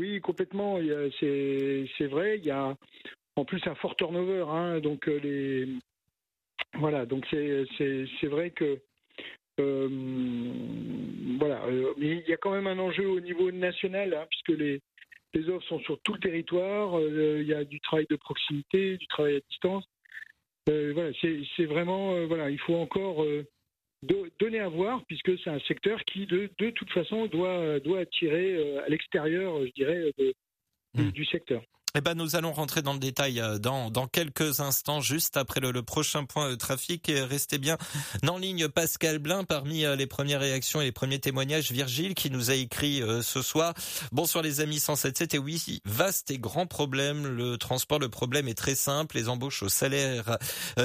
Oui, 0.00 0.20
complètement. 0.20 0.78
C'est 1.18 2.06
vrai. 2.06 2.38
Il 2.38 2.44
y 2.44 2.50
a 2.50 2.74
en 3.36 3.44
plus 3.44 3.60
un 3.66 3.74
fort 3.74 3.96
turnover. 3.96 4.44
Hein, 4.48 4.80
donc 4.80 5.06
les 5.06 5.68
voilà, 6.74 7.06
donc 7.06 7.26
c'est 7.30 8.26
vrai 8.26 8.50
que 8.50 8.80
euh, 9.60 9.88
voilà, 11.38 11.64
euh, 11.66 11.92
mais 11.98 12.22
il 12.24 12.28
y 12.28 12.32
a 12.32 12.36
quand 12.36 12.52
même 12.52 12.66
un 12.66 12.78
enjeu 12.78 13.06
au 13.06 13.20
niveau 13.20 13.50
national, 13.50 14.14
hein, 14.14 14.26
puisque 14.30 14.58
les, 14.58 14.80
les 15.34 15.48
offres 15.48 15.66
sont 15.66 15.80
sur 15.80 16.00
tout 16.00 16.14
le 16.14 16.20
territoire. 16.20 16.98
Euh, 16.98 17.38
il 17.40 17.46
y 17.46 17.54
a 17.54 17.64
du 17.64 17.80
travail 17.80 18.06
de 18.08 18.16
proximité, 18.16 18.96
du 18.96 19.06
travail 19.06 19.36
à 19.36 19.40
distance. 19.50 19.84
voilà, 20.66 21.10
c'est 21.20 21.64
vraiment 21.64 22.26
voilà, 22.26 22.50
il 22.50 22.58
faut 22.60 22.76
encore 22.76 23.24
donner 24.38 24.60
à 24.60 24.68
voir, 24.68 25.04
puisque 25.06 25.38
c'est 25.40 25.50
un 25.50 25.60
secteur 25.60 26.02
qui 26.04 26.26
de, 26.26 26.48
de 26.58 26.70
toute 26.70 26.90
façon 26.90 27.26
doit 27.26 27.80
doit 27.80 28.00
attirer 28.00 28.78
à 28.78 28.88
l'extérieur, 28.88 29.64
je 29.66 29.72
dirais, 29.72 30.12
mmh. 30.94 31.10
du 31.10 31.24
secteur. 31.26 31.62
Eh 31.96 32.00
ben, 32.00 32.14
nous 32.14 32.36
allons 32.36 32.52
rentrer 32.52 32.82
dans 32.82 32.92
le 32.92 33.00
détail 33.00 33.40
euh, 33.40 33.58
dans, 33.58 33.90
dans 33.90 34.06
quelques 34.06 34.60
instants, 34.60 35.00
juste 35.00 35.36
après 35.36 35.58
le, 35.58 35.72
le 35.72 35.82
prochain 35.82 36.24
point 36.24 36.48
de 36.48 36.54
trafic. 36.54 37.10
Restez 37.12 37.58
bien 37.58 37.78
en 38.28 38.38
ligne, 38.38 38.68
Pascal 38.68 39.18
Blin, 39.18 39.42
parmi 39.42 39.84
euh, 39.84 39.96
les 39.96 40.06
premières 40.06 40.38
réactions 40.38 40.80
et 40.80 40.84
les 40.84 40.92
premiers 40.92 41.18
témoignages. 41.18 41.72
Virgile 41.72 42.14
qui 42.14 42.30
nous 42.30 42.52
a 42.52 42.54
écrit 42.54 43.02
euh, 43.02 43.22
ce 43.22 43.42
soir. 43.42 43.74
Bonsoir 44.12 44.44
les 44.44 44.60
amis 44.60 44.78
177. 44.78 45.34
Et 45.34 45.38
oui, 45.38 45.80
vaste 45.84 46.30
et 46.30 46.38
grand 46.38 46.68
problème. 46.68 47.26
Le 47.26 47.58
transport, 47.58 47.98
le 47.98 48.08
problème 48.08 48.46
est 48.46 48.54
très 48.54 48.76
simple. 48.76 49.16
Les 49.16 49.28
embauches 49.28 49.64
au 49.64 49.68
salaire 49.68 50.38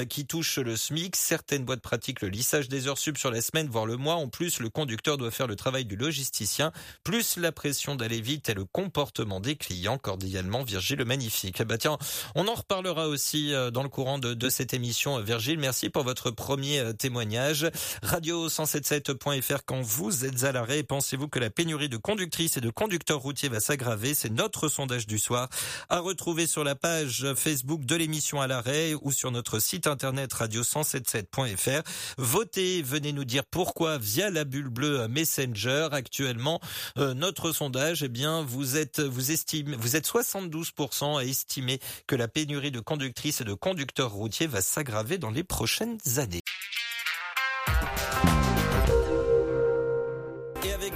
qui 0.09 0.25
touchent 0.25 0.57
le 0.57 0.75
SMIC. 0.75 1.15
Certaines 1.15 1.65
boîtes 1.65 1.81
pratiquent 1.81 2.21
le 2.21 2.29
lissage 2.29 2.67
des 2.67 2.87
heures 2.87 2.97
sub 2.97 3.17
sur 3.17 3.29
la 3.29 3.41
semaine, 3.41 3.67
voire 3.67 3.85
le 3.85 3.97
mois. 3.97 4.15
En 4.15 4.27
plus, 4.27 4.59
le 4.59 4.69
conducteur 4.69 5.17
doit 5.17 5.31
faire 5.31 5.47
le 5.47 5.55
travail 5.55 5.85
du 5.85 5.95
logisticien. 5.95 6.71
Plus 7.03 7.37
la 7.37 7.51
pression 7.51 7.95
d'aller 7.95 8.21
vite 8.21 8.49
et 8.49 8.55
le 8.55 8.65
comportement 8.65 9.39
des 9.39 9.55
clients. 9.55 9.99
Cordialement, 9.99 10.63
Virgile 10.63 10.94
Virgile 10.95 11.07
Magnifique. 11.07 11.61
Bah 11.63 11.77
tiens, 11.77 11.97
on 12.35 12.47
en 12.47 12.53
reparlera 12.53 13.07
aussi 13.07 13.53
dans 13.73 13.83
le 13.83 13.89
courant 13.89 14.17
de, 14.17 14.33
de 14.33 14.49
cette 14.49 14.73
émission. 14.73 15.19
Virgile, 15.19 15.59
merci 15.59 15.89
pour 15.89 16.03
votre 16.03 16.31
premier 16.31 16.81
témoignage. 16.97 17.69
Radio177.fr 18.03 19.59
quand 19.65 19.81
vous 19.81 20.25
êtes 20.25 20.43
à 20.43 20.51
l'arrêt, 20.51 20.83
pensez-vous 20.83 21.27
que 21.27 21.39
la 21.39 21.49
pénurie 21.49 21.89
de 21.89 21.97
conductrices 21.97 22.57
et 22.57 22.61
de 22.61 22.69
conducteurs 22.69 23.19
routiers 23.19 23.49
va 23.49 23.59
s'aggraver? 23.59 24.13
C'est 24.13 24.29
notre 24.29 24.69
sondage 24.69 25.07
du 25.07 25.19
soir 25.19 25.49
à 25.89 25.99
retrouver 25.99 26.47
sur 26.47 26.63
la 26.63 26.75
page 26.75 27.25
Facebook 27.35 27.85
de 27.85 27.95
l'émission 27.95 28.41
à 28.41 28.47
l'arrêt 28.47 28.93
ou 29.01 29.11
sur 29.11 29.31
notre 29.31 29.59
site 29.59 29.87
internet 29.87 30.33
radio177.fr. 30.33 31.81
Votez, 32.17 32.81
venez 32.81 33.11
nous 33.11 33.25
dire 33.25 33.43
pourquoi 33.45 33.97
via 33.97 34.29
la 34.29 34.45
bulle 34.45 34.69
bleue 34.69 35.07
Messenger. 35.07 35.89
Actuellement, 35.91 36.59
euh, 36.97 37.13
notre 37.13 37.51
sondage, 37.51 38.03
eh 38.03 38.07
bien, 38.07 38.43
vous 38.43 38.77
êtes, 38.77 38.99
vous 38.99 39.31
estimez, 39.31 39.75
vous 39.75 39.95
êtes 39.95 40.07
72% 40.07 40.84
à 41.17 41.23
estimer 41.23 41.79
que 42.07 42.15
la 42.15 42.27
pénurie 42.27 42.71
de 42.71 42.79
conductrices 42.79 43.41
et 43.41 43.43
de 43.43 43.53
conducteurs 43.53 44.11
routiers 44.11 44.47
va 44.47 44.61
s'aggraver 44.61 45.17
dans 45.17 45.31
les 45.31 45.43
prochaines 45.43 45.97
années. 46.17 46.43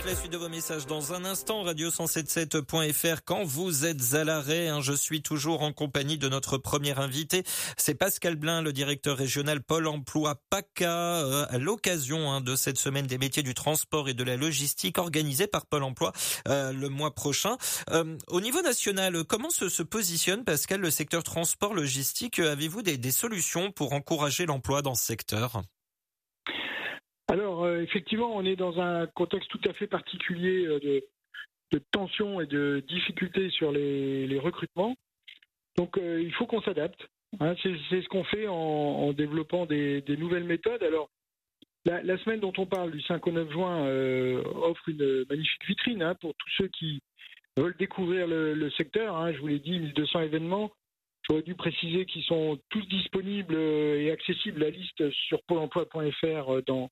La 0.10 0.16
suite 0.16 0.32
de 0.32 0.38
vos 0.38 0.50
messages 0.50 0.88
dans 0.88 1.14
un 1.14 1.24
instant. 1.24 1.64
Radio177.fr 1.66 3.22
quand 3.24 3.44
vous 3.44 3.86
êtes 3.86 4.16
à 4.16 4.24
l'arrêt. 4.24 4.68
Hein, 4.68 4.82
je 4.82 4.94
suis 4.94 5.22
toujours 5.22 5.62
en 5.62 5.72
compagnie 5.72 6.18
de 6.18 6.28
notre 6.28 6.58
premier 6.58 6.98
invité. 6.98 7.44
C'est 7.78 7.94
Pascal 7.94 8.36
Blin, 8.36 8.64
le 8.64 8.74
directeur 8.74 9.16
régional 9.16 9.62
Pôle 9.62 9.86
emploi 9.86 10.42
PACA, 10.50 10.90
euh, 10.90 11.46
à 11.48 11.60
l'occasion 11.60 12.32
hein, 12.32 12.42
de 12.42 12.56
cette 12.56 12.80
semaine 12.80 13.06
des 13.06 13.20
métiers 13.20 13.44
du 13.44 13.54
transport 13.54 14.10
et 14.10 14.16
de 14.16 14.24
la 14.24 14.36
logistique 14.36 14.98
organisée 14.98 15.46
par 15.46 15.68
Pôle 15.68 15.84
emploi 15.84 16.12
euh, 16.48 16.74
le 16.74 16.90
mois 16.90 17.14
prochain. 17.14 17.58
Euh, 17.92 18.18
au 18.30 18.42
niveau 18.42 18.64
national, 18.64 19.24
comment 19.26 19.52
se, 19.52 19.84
positionne, 19.84 20.44
Pascal, 20.44 20.82
le 20.82 20.90
secteur 20.90 21.24
transport 21.24 21.76
logistique? 21.76 22.40
Avez-vous 22.40 22.82
des 22.82 23.12
solutions 23.12 23.72
pour 23.72 23.94
encourager 23.94 24.48
l'emploi 24.48 24.82
dans 24.82 24.96
ce 24.96 25.06
secteur? 25.06 25.62
Euh, 27.64 27.82
effectivement, 27.82 28.36
on 28.36 28.46
est 28.46 28.56
dans 28.56 28.80
un 28.80 29.08
contexte 29.08 29.50
tout 29.50 29.62
à 29.70 29.74
fait 29.74 29.88
particulier 29.88 30.66
euh, 30.66 30.80
de, 30.80 31.04
de 31.72 31.82
tension 31.92 32.42
et 32.42 32.46
de 32.46 32.84
difficultés 32.88 33.50
sur 33.50 33.72
les, 33.72 34.40
recrutements. 34.40 34.96
Donc, 35.78 35.98
euh, 35.98 36.22
il 36.22 36.34
faut 36.34 36.46
qu'on 36.46 36.62
s'adapte. 36.62 37.08
Hein. 37.40 37.54
c'est 37.62 38.02
ce 38.02 38.08
qu'on 38.08 38.24
fait 38.24 38.48
en, 38.48 39.14
développant 39.14 39.66
des, 39.66 40.04
nouvelles 40.18 40.46
méthodes. 40.46 40.82
Alors, 40.82 41.10
la, 41.86 42.18
semaine 42.20 42.40
dont 42.40 42.54
on 42.58 42.66
parle, 42.66 42.92
du 42.92 43.02
5 43.02 43.26
au 43.28 43.32
9 43.32 43.52
juin, 43.52 43.88
offre 44.64 44.90
une 44.90 45.26
magnifique 45.30 45.66
vitrine 45.68 46.02
hein, 46.02 46.16
pour 46.16 46.34
tous 46.36 46.50
ceux 46.58 46.68
qui 46.68 47.02
veulent 47.56 47.78
découvrir 47.78 48.28
le, 48.28 48.70
secteur. 48.72 49.16
Hein. 49.16 49.32
Je 49.34 49.40
vous 49.40 49.48
l'ai 49.48 49.60
dit, 49.60 49.80
1200 49.80 50.22
événements. 50.22 50.72
J'aurais 51.30 51.44
dû 51.44 51.54
préciser 51.54 52.06
qu'ils 52.06 52.24
sont 52.24 52.60
tous 52.70 52.86
disponibles 52.88 53.56
et 53.56 54.10
accessibles. 54.12 54.62
La 54.62 54.72
liste 54.72 55.10
sur 55.12 55.44
pôle 55.44 55.60
emploi.fr 55.60 56.64
dans, 56.66 56.90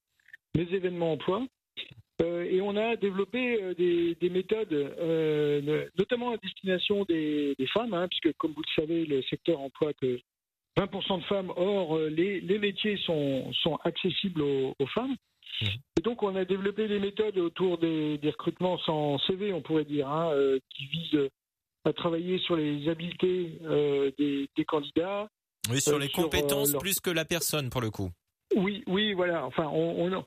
les 0.54 0.74
événements 0.74 1.12
emploi. 1.12 1.46
Euh, 2.20 2.44
et 2.50 2.60
on 2.60 2.76
a 2.76 2.96
développé 2.96 3.62
euh, 3.62 3.74
des, 3.74 4.30
méthodes, 4.30 4.72
euh, 4.72 5.86
notamment 5.96 6.32
à 6.32 6.36
destination 6.38 7.04
des, 7.04 7.54
femmes, 7.72 7.94
hein, 7.94 8.08
puisque 8.08 8.36
comme 8.38 8.52
vous 8.52 8.62
le 8.62 8.82
savez, 8.82 9.04
le 9.06 9.22
secteur 9.22 9.60
emploie 9.60 9.92
que 9.92 10.18
20% 10.76 11.20
de 11.20 11.24
femmes. 11.24 11.52
Or, 11.56 11.98
les, 11.98 12.58
métiers 12.58 12.96
sont, 13.04 13.52
sont 13.62 13.76
accessibles 13.84 14.42
aux, 14.42 14.74
femmes. 14.94 15.16
Mmh. 15.60 15.66
Et 15.98 16.02
donc, 16.02 16.22
on 16.22 16.34
a 16.34 16.44
développé 16.44 16.88
des 16.88 16.98
méthodes 16.98 17.38
autour 17.38 17.78
des, 17.78 18.18
recrutements 18.24 18.78
sans 18.78 19.18
CV, 19.20 19.52
on 19.52 19.62
pourrait 19.62 19.84
dire, 19.84 20.08
hein, 20.08 20.32
qui 20.70 20.86
visent 20.86 21.28
à 21.84 21.92
travailler 21.92 22.38
sur 22.38 22.56
les 22.56 22.88
habiletés 22.88 23.58
des, 24.18 24.64
candidats. 24.66 25.28
Oui, 25.70 25.80
sur 25.80 25.98
les 25.98 26.08
compétences 26.08 26.72
plus 26.74 27.00
que 27.00 27.10
la 27.10 27.24
personne, 27.24 27.70
pour 27.70 27.80
le 27.80 27.90
coup. 27.90 28.10
Oui, 28.56 28.82
oui, 28.86 29.12
voilà. 29.12 29.44
Enfin, 29.44 29.68
on, 29.70 30.24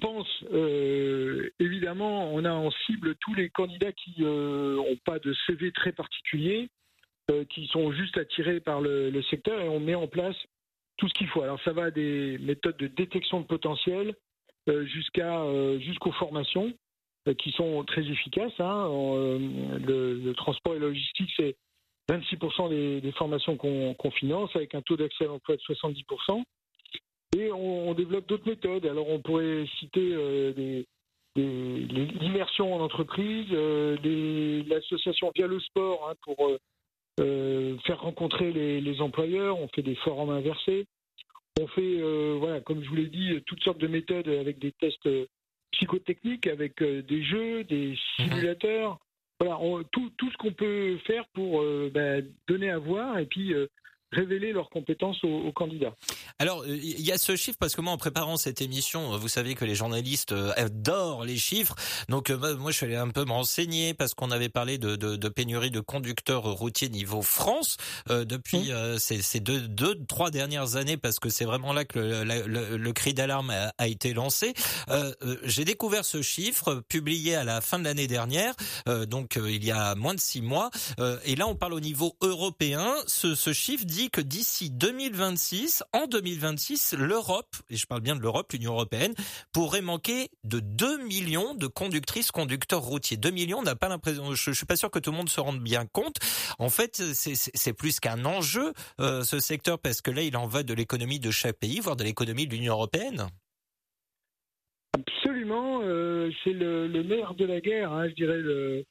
pense 0.00 0.28
euh, 0.52 1.50
évidemment, 1.58 2.32
on 2.32 2.44
a 2.44 2.52
en 2.52 2.70
cible 2.86 3.14
tous 3.16 3.34
les 3.34 3.50
candidats 3.50 3.92
qui 3.92 4.20
n'ont 4.20 4.84
euh, 4.84 4.96
pas 5.04 5.18
de 5.18 5.34
CV 5.46 5.72
très 5.72 5.92
particulier, 5.92 6.68
euh, 7.30 7.44
qui 7.46 7.66
sont 7.68 7.92
juste 7.92 8.18
attirés 8.18 8.60
par 8.60 8.80
le, 8.80 9.22
secteur, 9.30 9.60
et 9.60 9.68
on 9.68 9.80
met 9.80 9.94
en 9.94 10.08
place 10.08 10.36
tout 10.96 11.08
ce 11.08 11.14
qu'il 11.14 11.28
faut. 11.28 11.42
Alors 11.42 11.60
ça 11.62 11.72
va 11.72 11.90
des 11.90 12.38
méthodes 12.38 12.76
de 12.76 12.86
détection 12.86 13.40
de 13.40 13.46
potentiel 13.46 14.14
jusqu'à 14.84 15.44
jusqu'aux 15.78 16.12
formations 16.12 16.72
qui 17.38 17.50
sont 17.52 17.82
très 17.84 18.02
efficaces. 18.02 18.52
Hein. 18.60 18.88
Le, 19.84 20.32
transport 20.36 20.74
et 20.74 20.78
logistique, 20.78 21.30
c'est 21.36 21.56
26% 22.10 22.68
des, 22.68 23.00
des, 23.00 23.12
formations 23.12 23.56
qu'on 23.56 24.10
finance 24.12 24.54
avec 24.54 24.74
un 24.76 24.82
taux 24.82 24.96
d'accès 24.96 25.24
à 25.24 25.28
l'emploi 25.28 25.56
de 25.56 25.62
70%. 25.62 26.44
Et 27.36 27.50
on, 27.50 27.94
développe 27.94 28.28
d'autres 28.28 28.48
méthodes. 28.48 28.86
Alors 28.86 29.08
on 29.08 29.20
pourrait 29.20 29.64
citer 29.78 30.12
euh, 30.12 30.52
des, 30.52 30.86
l'immersion 31.36 32.74
en 32.74 32.80
entreprise, 32.80 33.46
euh, 33.52 34.62
l'association 34.66 35.32
via 35.34 35.46
le 35.46 35.60
sport 35.60 36.08
hein, 36.10 36.14
pour 36.22 36.50
euh, 37.20 37.78
faire 37.86 38.00
rencontrer 38.00 38.52
les, 38.52 39.00
employeurs. 39.00 39.58
On 39.58 39.68
fait 39.68 39.82
des 39.82 39.94
forums 39.96 40.30
inversés. 40.30 40.86
On 41.60 41.66
fait, 41.68 42.00
voilà, 42.38 42.60
comme 42.60 42.82
je 42.82 42.88
vous 42.88 42.96
l'ai 42.96 43.06
dit, 43.06 43.38
toutes 43.46 43.62
sortes 43.62 43.78
de 43.78 43.86
méthodes 43.86 44.28
avec 44.28 44.58
des 44.58 44.72
tests 44.72 45.08
psychotechniques, 45.72 46.46
avec 46.46 46.82
des 46.82 47.22
jeux, 47.22 47.64
des 47.64 47.88
mhm. 47.88 47.96
simulateurs. 48.16 48.98
Voilà, 49.38 49.58
tout, 49.90 50.10
tout, 50.16 50.30
ce 50.30 50.36
qu'on 50.36 50.52
peut 50.52 50.96
faire 51.06 51.26
pour 51.34 51.62
ben, 51.92 52.26
donner 52.46 52.70
à 52.70 52.78
voir 52.78 53.18
et 53.18 53.26
puis 53.26 53.54
révéler 54.12 54.52
leurs 54.52 54.68
compétences 54.70 55.22
aux, 55.24 55.52
candidats. 55.52 55.94
Alors, 56.38 56.64
il 56.66 57.00
y 57.00 57.12
a 57.12 57.18
ce 57.18 57.34
chiffre 57.36 57.58
parce 57.58 57.74
que 57.74 57.80
moi, 57.80 57.92
en 57.92 57.96
préparant 57.98 58.36
cette 58.36 58.60
émission, 58.60 59.16
vous 59.16 59.28
savez 59.28 59.54
que 59.54 59.64
les 59.64 59.74
journalistes 59.74 60.32
euh, 60.32 60.52
adorent 60.56 61.24
les 61.24 61.36
chiffres. 61.36 61.74
Donc, 62.08 62.30
euh, 62.30 62.56
moi, 62.56 62.70
je 62.70 62.76
suis 62.76 62.86
allé 62.86 62.96
un 62.96 63.08
peu 63.08 63.24
me 63.24 63.32
renseigner 63.32 63.94
parce 63.94 64.14
qu'on 64.14 64.30
avait 64.30 64.48
parlé 64.48 64.78
de, 64.78 64.96
de, 64.96 65.16
de, 65.16 65.28
pénurie 65.28 65.70
de 65.70 65.80
conducteurs 65.80 66.44
routiers 66.44 66.88
niveau 66.90 67.22
France 67.22 67.76
euh, 68.10 68.24
depuis 68.24 68.70
mmh. 68.70 68.98
ces, 68.98 69.40
deux, 69.40 69.60
deux, 69.60 69.98
trois 70.06 70.30
dernières 70.30 70.76
années 70.76 70.96
parce 70.96 71.18
que 71.18 71.30
c'est 71.30 71.44
vraiment 71.44 71.72
là 71.72 71.84
que 71.84 71.98
le, 71.98 72.76
le, 72.76 72.92
cri 72.92 73.14
d'alarme 73.14 73.50
a, 73.50 73.72
a, 73.78 73.88
été 73.88 74.12
lancé. 74.12 74.52
J'ai 75.44 75.64
découvert 75.64 76.04
ce 76.04 76.20
chiffre 76.22 76.82
publié 76.88 77.34
à 77.34 77.44
la 77.44 77.60
fin 77.60 77.78
de 77.78 77.84
l'année 77.84 78.06
dernière, 78.06 78.54
donc 79.06 79.36
il 79.36 79.64
y 79.64 79.70
a 79.70 79.94
moins 79.94 80.14
de 80.14 80.20
six 80.20 80.42
mois. 80.42 80.70
et 81.24 81.36
là, 81.36 81.46
on 81.46 81.54
parle 81.54 81.72
au 81.74 81.80
niveau 81.80 82.14
européen. 82.20 82.94
Ce, 83.06 83.34
ce 83.34 83.52
chiffre 83.52 83.84
dit 83.84 84.01
que 84.10 84.20
d'ici 84.20 84.70
2026, 84.70 85.84
en 85.92 86.06
2026, 86.06 86.94
l'Europe, 86.98 87.56
et 87.70 87.76
je 87.76 87.86
parle 87.86 88.00
bien 88.00 88.16
de 88.16 88.20
l'Europe, 88.20 88.52
l'Union 88.52 88.72
européenne, 88.72 89.14
pourrait 89.52 89.82
manquer 89.82 90.30
de 90.44 90.60
2 90.60 91.04
millions 91.04 91.54
de 91.54 91.66
conductrices, 91.66 92.30
conducteurs 92.30 92.82
routiers. 92.82 93.16
2 93.16 93.30
millions, 93.30 93.58
on 93.58 93.62
n'a 93.62 93.76
pas 93.76 93.88
l'impression, 93.88 94.34
je, 94.34 94.50
ne 94.50 94.54
suis 94.54 94.66
pas 94.66 94.76
sûr 94.76 94.90
que 94.90 94.98
tout 94.98 95.10
le 95.10 95.16
monde 95.16 95.28
se 95.28 95.40
rende 95.40 95.60
bien 95.60 95.86
compte. 95.86 96.16
En 96.58 96.68
fait, 96.68 97.02
c'est 97.14 97.72
plus 97.72 98.00
qu'un 98.00 98.24
enjeu, 98.24 98.72
euh, 99.00 99.22
ce 99.22 99.40
secteur, 99.40 99.78
parce 99.78 100.00
que 100.00 100.10
là, 100.10 100.22
il 100.22 100.36
en 100.36 100.46
va 100.46 100.62
de 100.62 100.74
l'économie 100.74 101.20
de 101.20 101.30
chaque 101.30 101.58
pays, 101.58 101.80
voire 101.80 101.96
de 101.96 102.04
l'économie 102.04 102.46
de 102.46 102.54
l'Union 102.54 102.74
européenne. 102.74 103.26
Absolument, 104.94 105.80
euh, 105.82 106.30
c'est 106.44 106.52
le, 106.52 106.86
le, 106.86 107.02
de 107.02 107.44
la 107.46 107.60
guerre, 107.60 107.92
hein, 107.92 108.08
je 108.08 108.14
dirais, 108.14 108.38
le, 108.38 108.84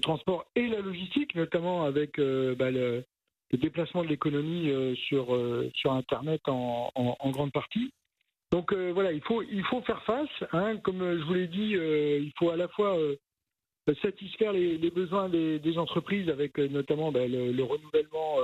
transport 0.00 0.46
et 0.56 0.66
la 0.68 0.80
logistique, 0.80 1.34
notamment 1.34 1.84
avec 1.84 2.18
euh, 2.18 2.54
bah, 2.54 2.70
le, 2.70 3.04
le 3.52 3.58
déplacement 3.58 4.02
de 4.02 4.08
l'économie 4.08 4.70
euh, 4.70 4.94
sur, 4.94 5.34
euh, 5.34 5.70
sur 5.74 5.92
Internet 5.92 6.40
en, 6.46 6.90
grande 7.30 7.52
partie. 7.52 7.92
Donc 8.50 8.72
euh, 8.72 8.90
voilà, 8.92 9.12
il 9.12 9.22
faut, 9.22 9.42
il 9.42 9.64
faut 9.64 9.82
faire 9.82 10.02
face. 10.04 10.28
Hein, 10.52 10.78
comme 10.78 10.98
je 10.98 11.24
vous 11.24 11.34
l'ai 11.34 11.46
dit, 11.46 11.72
il 11.72 12.32
faut 12.38 12.50
à 12.50 12.56
la 12.56 12.68
fois 12.68 12.96
satisfaire 14.02 14.52
les, 14.52 14.90
besoins 14.90 15.28
des, 15.28 15.78
entreprises 15.78 16.28
avec 16.28 16.58
notamment 16.58 17.12
ben, 17.12 17.30
le, 17.30 17.62
renouvellement 17.62 18.36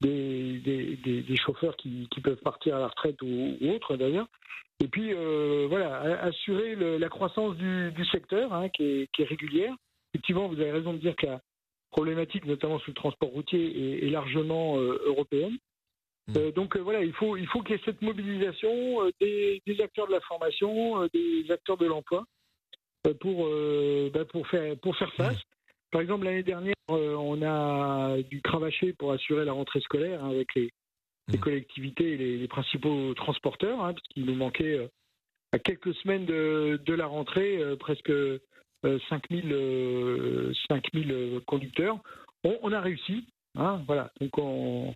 des, 0.00 0.58
des, 1.02 1.36
chauffeurs 1.36 1.76
qui, 1.76 2.08
qui, 2.10 2.20
peuvent 2.20 2.40
partir 2.42 2.76
à 2.76 2.80
la 2.80 2.88
retraite 2.88 3.20
ou, 3.22 3.56
autres 3.68 3.96
d'ailleurs. 3.96 4.28
Et 4.80 4.88
puis 4.88 5.12
voilà, 5.68 6.20
assurer 6.22 6.76
la 6.76 7.08
croissance 7.08 7.56
du, 7.56 7.90
du 7.90 8.04
secteur 8.06 8.52
hein, 8.52 8.68
qui, 8.68 8.84
est, 8.84 9.08
qui, 9.12 9.22
est, 9.22 9.26
régulière. 9.26 9.74
Effectivement, 10.12 10.46
vous 10.46 10.60
avez 10.60 10.70
raison 10.70 10.92
de 10.92 10.98
dire 10.98 11.16
que 11.16 11.26
la, 11.26 11.40
problématique, 11.94 12.44
notamment 12.44 12.80
sur 12.80 12.90
le 12.90 12.94
transport 12.94 13.28
routier, 13.28 14.04
est, 14.04 14.10
largement 14.10 14.78
euh, 14.78 15.00
européenne. 15.06 15.56
Hmm. 16.26 16.32
Euh, 16.36 16.50
donc 16.50 16.76
euh, 16.76 16.80
voilà, 16.80 17.04
il 17.04 17.12
faut, 17.12 17.36
il 17.36 17.46
faut 17.46 17.62
qu'il 17.62 17.76
y 17.76 17.78
ait 17.78 17.82
cette 17.84 18.02
mobilisation 18.02 19.08
des, 19.20 19.62
acteurs 19.80 20.08
de 20.08 20.12
la 20.12 20.20
formation, 20.22 21.06
des 21.14 21.46
acteurs 21.50 21.76
de 21.76 21.86
l'emploi 21.86 22.24
pour, 23.20 23.48
bah, 24.12 24.24
pour, 24.24 24.48
faire, 24.48 24.76
pour 24.78 24.96
faire 24.96 25.12
face. 25.14 25.40
Par 25.92 26.00
exemple, 26.00 26.24
l'année 26.24 26.42
dernière, 26.42 26.74
on 26.88 27.40
a 27.42 28.16
dû 28.22 28.40
cravacher 28.42 28.92
pour 28.94 29.12
assurer 29.12 29.44
la 29.44 29.52
rentrée 29.52 29.80
scolaire 29.80 30.24
hein, 30.24 30.30
avec 30.30 30.52
les, 30.56 30.70
les, 31.28 31.38
collectivités 31.38 32.14
et 32.14 32.38
les, 32.38 32.48
principaux 32.48 33.14
transporteurs, 33.14 33.80
hein, 33.80 33.92
parce 33.92 34.08
qu'il 34.08 34.24
nous 34.24 34.34
manquait 34.34 34.88
à 35.52 35.58
quelques 35.60 35.94
semaines 35.96 36.26
de, 36.26 36.80
de 36.84 36.94
la 36.94 37.06
rentrée 37.06 37.60
presque 37.78 38.10
5000 39.08 39.52
euh, 39.52 40.52
5000 40.68 41.12
euh, 41.12 41.40
conducteurs. 41.46 41.98
on, 42.44 42.72
a 42.72 42.80
réussi. 42.80 43.26
Hein, 43.56 43.82
voilà. 43.86 44.10
Donc, 44.20 44.36
on, 44.38 44.94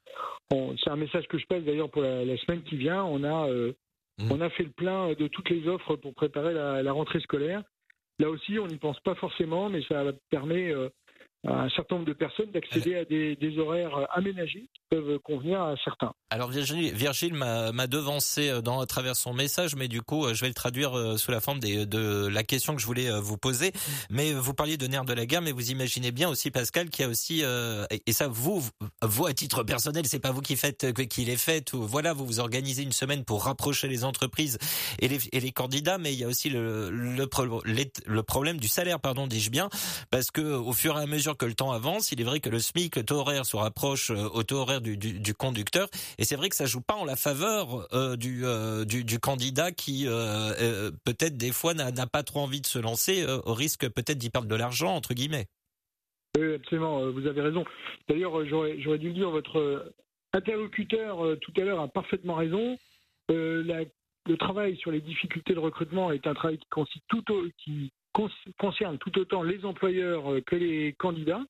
c'est 0.51 0.91
un 0.91 0.97
message 0.97 1.27
que 1.29 1.39
je 1.39 1.47
passe 1.47 1.63
d'ailleurs 1.63 1.91
pour 1.91 2.03
la, 2.03 2.37
semaine 2.39 2.63
qui 2.63 2.77
vient. 2.77 3.05
On 3.05 3.25
a, 3.25 3.49
mmh. 3.49 4.31
on 4.31 4.41
a 4.41 4.51
fait 4.51 4.65
le 4.65 4.71
plein 4.71 5.13
de 5.13 5.29
toutes 5.29 5.51
les 5.51 5.69
offres 5.69 5.97
pour 5.97 6.15
préparer 6.15 6.55
la, 6.55 6.83
la 6.83 6.93
rentrée 6.93 7.21
scolaire. 7.21 7.63
Là 8.19 8.31
aussi, 8.31 8.59
on 8.59 8.67
n'y 8.67 8.79
pense 8.79 8.99
pas 9.01 9.15
forcément, 9.15 9.69
mais 9.69 9.83
ça 9.83 10.03
permet 10.31 10.73
un 11.47 11.69
certain 11.71 11.97
nombre 11.97 12.09
de 12.09 12.13
personnes 12.13 12.51
d'accéder 12.51 12.97
à 12.97 13.05
des, 13.05 13.59
horaires 13.59 14.07
aménagés 14.11 14.69
qui 14.75 14.81
peuvent 14.91 15.19
convenir 15.21 15.61
à 15.61 15.75
certains. 15.85 16.13
Alors 16.31 16.51
Virgile, 16.51 16.93
Virgile 16.95 17.35
m'a 17.35 17.87
devancé 17.87 18.49
euh, 18.49 18.61
dans, 18.61 18.81
à 18.81 18.87
travers 18.87 19.17
son 19.17 19.33
message, 19.33 19.75
mais 19.75 19.89
du 19.89 20.03
coup, 20.03 20.27
euh, 20.27 20.35
je 20.35 20.43
vais 20.43 20.49
le 20.49 20.55
traduire 20.55 20.97
euh, 20.97 21.17
sous 21.17 21.31
la 21.31 21.41
forme 21.41 21.61
de 21.61 22.27
la 22.27 22.43
question 22.43 22.75
que 22.75 22.81
je 22.81 22.87
voulais 22.87 23.09
vous 23.21 23.37
poser. 23.37 23.73
Mais 24.11 24.33
vous 24.33 24.55
parliez 24.55 24.77
de 24.77 24.87
nerfs 24.87 25.05
de 25.05 25.13
la 25.13 25.27
guerre, 25.27 25.43
mais 25.43 25.53
vous 25.53 25.71
imaginez 25.71 26.11
bien 26.11 26.29
aussi 26.29 26.51
Pascal 26.51 26.91
qui 26.91 27.03
a 27.03 27.09
aussi, 27.09 27.43
et 27.43 28.13
ça 28.13 28.29
vous, 28.29 28.63
à 29.01 29.33
titre 29.33 29.63
personnel, 29.63 30.07
c'est 30.07 30.19
pas 30.19 30.33
vous 30.33 30.41
qui 30.41 30.57
faites, 30.57 30.93
qui 31.09 31.25
les 31.25 31.37
faites, 31.37 31.73
ou 31.73 31.83
voilà, 31.83 32.13
vous 32.13 32.27
vous 32.27 32.41
organisez 32.41 32.83
une 32.83 32.93
semaine 32.93 33.25
pour 33.25 33.45
rapprocher 33.45 33.89
les 33.89 34.05
entreprises 34.05 34.59
et 34.99 35.09
les, 35.09 35.53
candidats, 35.53 35.99
mais 35.99 36.13
il 36.13 36.19
y 36.19 36.25
a 36.25 36.29
aussi 36.29 36.51
le, 36.51 36.91
le, 36.91 37.29
le 38.07 38.23
problème 38.23 38.59
du 38.59 38.69
salaire, 38.69 39.01
pardon, 39.01 39.27
dis-je 39.27 39.51
bien, 39.51 39.69
parce 40.11 40.31
que 40.31 40.41
au 40.41 40.73
fur 40.73 40.99
et 40.99 41.03
à 41.03 41.07
mesure 41.07 41.28
que 41.37 41.47
le 41.47 41.55
temps 41.55 41.73
avance, 41.73 42.13
il 42.13 42.21
est 42.21 42.25
vrai 42.25 42.41
que 42.41 42.49
le 42.49 42.59
SMIC, 42.59 42.97
le 42.97 43.05
taux 43.05 43.17
horaire 43.17 43.45
se 43.45 43.57
rapproche 43.57 44.11
au 44.11 44.43
taux 44.43 44.57
horaire 44.57 44.81
du, 44.81 44.97
du, 44.97 45.21
du 45.21 45.35
conducteur, 45.35 45.89
et 46.19 46.25
c'est 46.25 46.37
vrai 46.37 46.49
que 46.49 46.57
ça 46.57 46.67
joue 46.67 46.81
pas 46.81 46.95
en 46.95 47.05
la 47.05 47.17
faveur 47.17 47.87
euh, 47.93 48.17
du, 48.17 48.45
euh, 48.45 48.85
du, 48.85 49.19
candidat 49.19 49.73
qui 49.73 50.05
euh, 50.07 50.91
peut-être 51.05 51.37
des 51.37 51.53
fois 51.53 51.75
n'a 51.75 52.07
pas 52.07 52.23
trop 52.23 52.41
envie 52.41 52.61
de 52.61 52.67
se 52.67 52.79
lancer 52.79 53.25
au 53.45 53.55
risque 53.55 53.89
peut-être 53.89 54.19
d'y 54.19 54.31
perdre 54.31 54.49
de 54.49 54.55
l'argent 54.55 54.95
entre 54.95 55.15
guillemets. 55.15 55.47
Oui, 56.39 56.55
absolument, 56.55 57.11
vous 57.11 57.27
avez 57.27 57.41
raison. 57.41 57.65
D'ailleurs, 58.09 58.45
j'aurais 58.47 58.99
dû 58.99 59.09
le 59.09 59.15
dire, 59.15 59.31
votre 59.31 59.93
interlocuteur 60.33 61.39
tout 61.41 61.53
à 61.57 61.61
l'heure 61.61 61.81
a 61.81 61.89
parfaitement 61.89 62.35
raison. 62.35 62.79
Le 63.29 64.37
travail 64.39 64.77
sur 64.77 64.91
les 64.91 65.01
difficultés 65.01 65.55
de 65.55 65.59
recrutement 65.59 66.13
est 66.13 66.27
un 66.27 66.35
travail 66.35 66.59
qui, 66.59 67.03
tout, 67.09 67.25
qui 67.65 67.93
concerne 68.59 68.99
tout 68.99 69.17
autant 69.19 69.43
les 69.43 69.65
employeurs 69.65 70.25
que 70.47 70.57
les 70.57 70.95
candidats. 70.95 71.45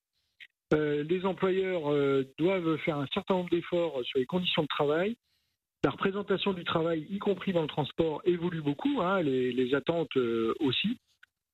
Euh, 0.73 1.03
les 1.03 1.25
employeurs 1.25 1.91
euh, 1.91 2.23
doivent 2.37 2.77
faire 2.77 2.97
un 2.97 3.07
certain 3.07 3.35
nombre 3.35 3.49
d'efforts 3.49 3.99
sur 4.03 4.19
les 4.19 4.25
conditions 4.25 4.61
de 4.61 4.67
travail. 4.67 5.15
La 5.83 5.91
représentation 5.91 6.53
du 6.53 6.63
travail, 6.63 7.07
y 7.09 7.19
compris 7.19 7.53
dans 7.53 7.61
le 7.61 7.67
transport, 7.67 8.21
évolue 8.25 8.61
beaucoup, 8.61 9.01
hein, 9.01 9.21
les, 9.21 9.73
attentes 9.73 10.15
euh, 10.17 10.53
aussi. 10.59 10.97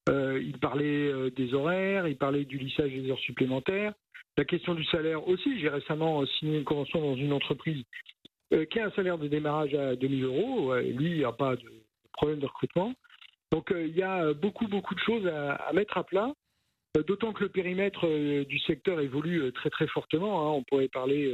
il 0.10 0.58
parlait 0.60 1.32
des 1.32 1.54
horaires, 1.54 2.08
il 2.08 2.18
parlait 2.18 2.44
du 2.44 2.58
lissage 2.58 2.92
des 2.92 3.10
heures 3.10 3.20
supplémentaires. 3.20 3.94
La 4.38 4.44
question 4.44 4.74
du 4.74 4.84
salaire 4.86 5.28
aussi. 5.28 5.60
J'ai 5.60 5.70
récemment 5.70 6.26
signé 6.26 6.58
une 6.58 6.64
convention 6.66 7.00
dans 7.00 7.16
une 7.16 7.32
entreprise 7.32 7.84
qui 8.70 8.80
a 8.80 8.88
un 8.88 8.92
salaire 8.92 9.18
de 9.18 9.28
démarrage 9.28 9.74
à 9.74 9.96
2000 9.96 10.24
euros. 10.24 10.76
lui, 10.76 11.12
il 11.12 11.18
n'y 11.18 11.24
a 11.24 11.32
pas 11.32 11.56
de 11.56 11.72
problème 12.14 12.40
de 12.40 12.46
recrutement. 12.46 12.94
Donc 13.56 13.74
il 13.74 13.96
y 13.96 14.04
a 14.04 14.34
beaucoup, 14.34 14.68
beaucoup 14.68 14.96
de 14.96 15.00
choses 15.00 15.26
à 15.28 15.72
mettre 15.72 15.98
à 15.98 16.04
plat. 16.04 16.34
Euh, 16.96 17.04
d'autant 17.04 17.34
que 17.34 17.44
le 17.44 17.50
périmètre 17.50 18.08
euh, 18.08 18.46
du 18.46 18.60
secteur 18.60 19.00
évolue 19.00 19.42
euh, 19.42 19.52
très 19.52 19.70
très 19.70 19.88
fortement. 19.88 20.42
Hein. 20.42 20.52
On 20.52 20.64
pourrait 20.64 20.88
parler 20.88 21.34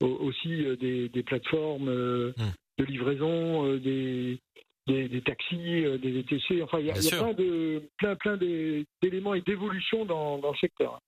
aussi 0.00 0.64
des, 0.80 1.22
plateformes 1.24 1.90
mmh. 1.90 2.52
de 2.78 2.84
livraison, 2.84 3.76
des, 3.76 4.40
des, 4.88 5.22
taxis, 5.22 5.84
des 6.00 6.10
VTC. 6.10 6.60
Enfin, 6.62 6.80
il 6.80 6.86
y 6.86 6.90
a, 6.90 6.94
plein 6.94 7.32
de 7.32 7.82
plein 7.98 8.16
plein 8.16 8.36
d'éléments 8.36 9.34
et 9.34 9.42
d'évolution 9.42 10.04
dans, 10.04 10.38
dans 10.38 10.50
le 10.50 10.56
secteur. 10.56 10.98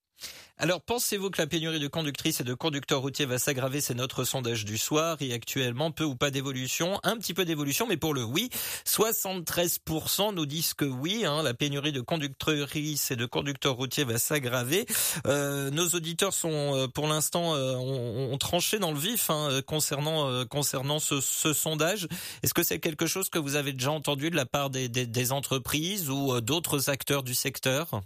Alors, 0.57 0.79
pensez-vous 0.79 1.31
que 1.31 1.41
la 1.41 1.47
pénurie 1.47 1.81
de 1.81 1.87
conductrices 1.89 2.39
et 2.39 2.45
de 2.45 2.53
conducteurs 2.53 3.01
routiers 3.01 3.25
va 3.25 3.37
s'aggraver? 3.37 3.81
C'est 3.81 3.93
notre 3.93 4.23
sondage 4.23 4.63
du 4.63 4.77
soir. 4.77 5.17
Et 5.19 5.33
actuellement, 5.33 5.91
peu 5.91 6.05
ou 6.05 6.15
pas 6.15 6.31
d'évolution 6.31 6.97
Un 7.03 7.17
petit 7.17 7.33
peu 7.33 7.43
d'évolution, 7.43 7.87
mais 7.87 7.97
pour 7.97 8.13
le 8.13 8.23
oui. 8.23 8.49
73% 8.85 10.33
nous 10.33 10.45
disent 10.45 10.73
que 10.73 10.85
oui, 10.85 11.25
hein, 11.25 11.43
la 11.43 11.53
pénurie 11.53 11.91
de 11.91 11.99
conductrices 11.99 13.11
et 13.11 13.17
de 13.17 13.25
conducteurs 13.25 13.75
routiers 13.75 14.05
va 14.05 14.17
s'aggraver. 14.17 14.85
Euh, 15.27 15.71
nos 15.71 15.89
auditeurs 15.89 16.33
sont, 16.33 16.75
euh, 16.75 16.87
pour 16.87 17.07
l'instant, 17.07 17.53
euh, 17.53 17.75
ont, 17.75 18.37
tranché 18.37 18.79
dans 18.79 18.91
le 18.91 18.99
vif 18.99 19.29
hein, 19.29 19.61
concernant 19.65 20.45
concernant 20.45 20.99
ce, 20.99 21.19
sondage. 21.21 22.07
Est-ce 22.43 22.53
que 22.53 22.63
c'est 22.63 22.79
quelque 22.79 23.07
chose 23.07 23.29
que 23.29 23.39
vous 23.39 23.55
avez 23.55 23.73
déjà 23.73 23.91
entendu 23.91 24.29
de 24.29 24.35
la 24.35 24.45
part 24.45 24.69
des 24.69 25.31
entreprises 25.31 26.09
ou 26.09 26.39
d'autres 26.41 26.89
acteurs 26.89 27.23
du 27.23 27.33
secteur? 27.33 28.01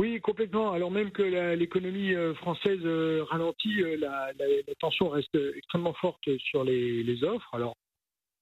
Oui, 0.00 0.20
complètement. 0.20 0.72
Alors 0.72 0.90
même 0.92 1.10
que 1.10 1.22
l'économie 1.54 2.14
euh, 2.14 2.32
française 2.34 2.78
euh, 2.84 3.24
ralentit, 3.28 3.82
euh, 3.82 3.96
la, 3.96 4.32
tension 4.78 5.08
reste 5.08 5.36
extrêmement 5.56 5.94
forte 5.94 6.22
sur 6.38 6.62
les, 6.62 7.24
offres. 7.24 7.52
Alors, 7.52 7.74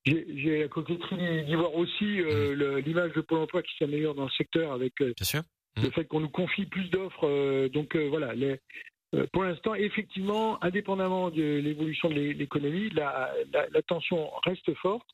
j'ai 0.04 0.60
la 0.60 0.68
coquetterie 0.68 1.44
d'y 1.46 1.54
voir 1.54 1.74
aussi 1.74 2.04
mmh. 2.04 2.78
l'image 2.84 3.12
de 3.14 3.22
Pôle 3.22 3.38
emploi 3.38 3.62
qui 3.62 3.74
s'améliore 3.78 4.14
dans 4.14 4.24
le 4.24 4.30
secteur 4.30 4.72
avec 4.72 4.92
le 5.00 5.14
mmh. 5.18 5.90
fait 5.92 6.04
qu'on 6.04 6.20
nous 6.20 6.28
confie 6.28 6.66
plus 6.66 6.90
d'offres. 6.90 7.68
donc 7.68 7.96
voilà, 7.96 8.34
pour 9.32 9.42
l'instant, 9.42 9.74
effectivement, 9.74 10.62
indépendamment 10.62 11.30
de 11.30 11.42
l'évolution 11.42 12.08
de 12.08 12.14
l'économie, 12.14 12.90
la, 12.90 13.32
tension 13.88 14.30
reste 14.44 14.72
forte. 14.74 15.08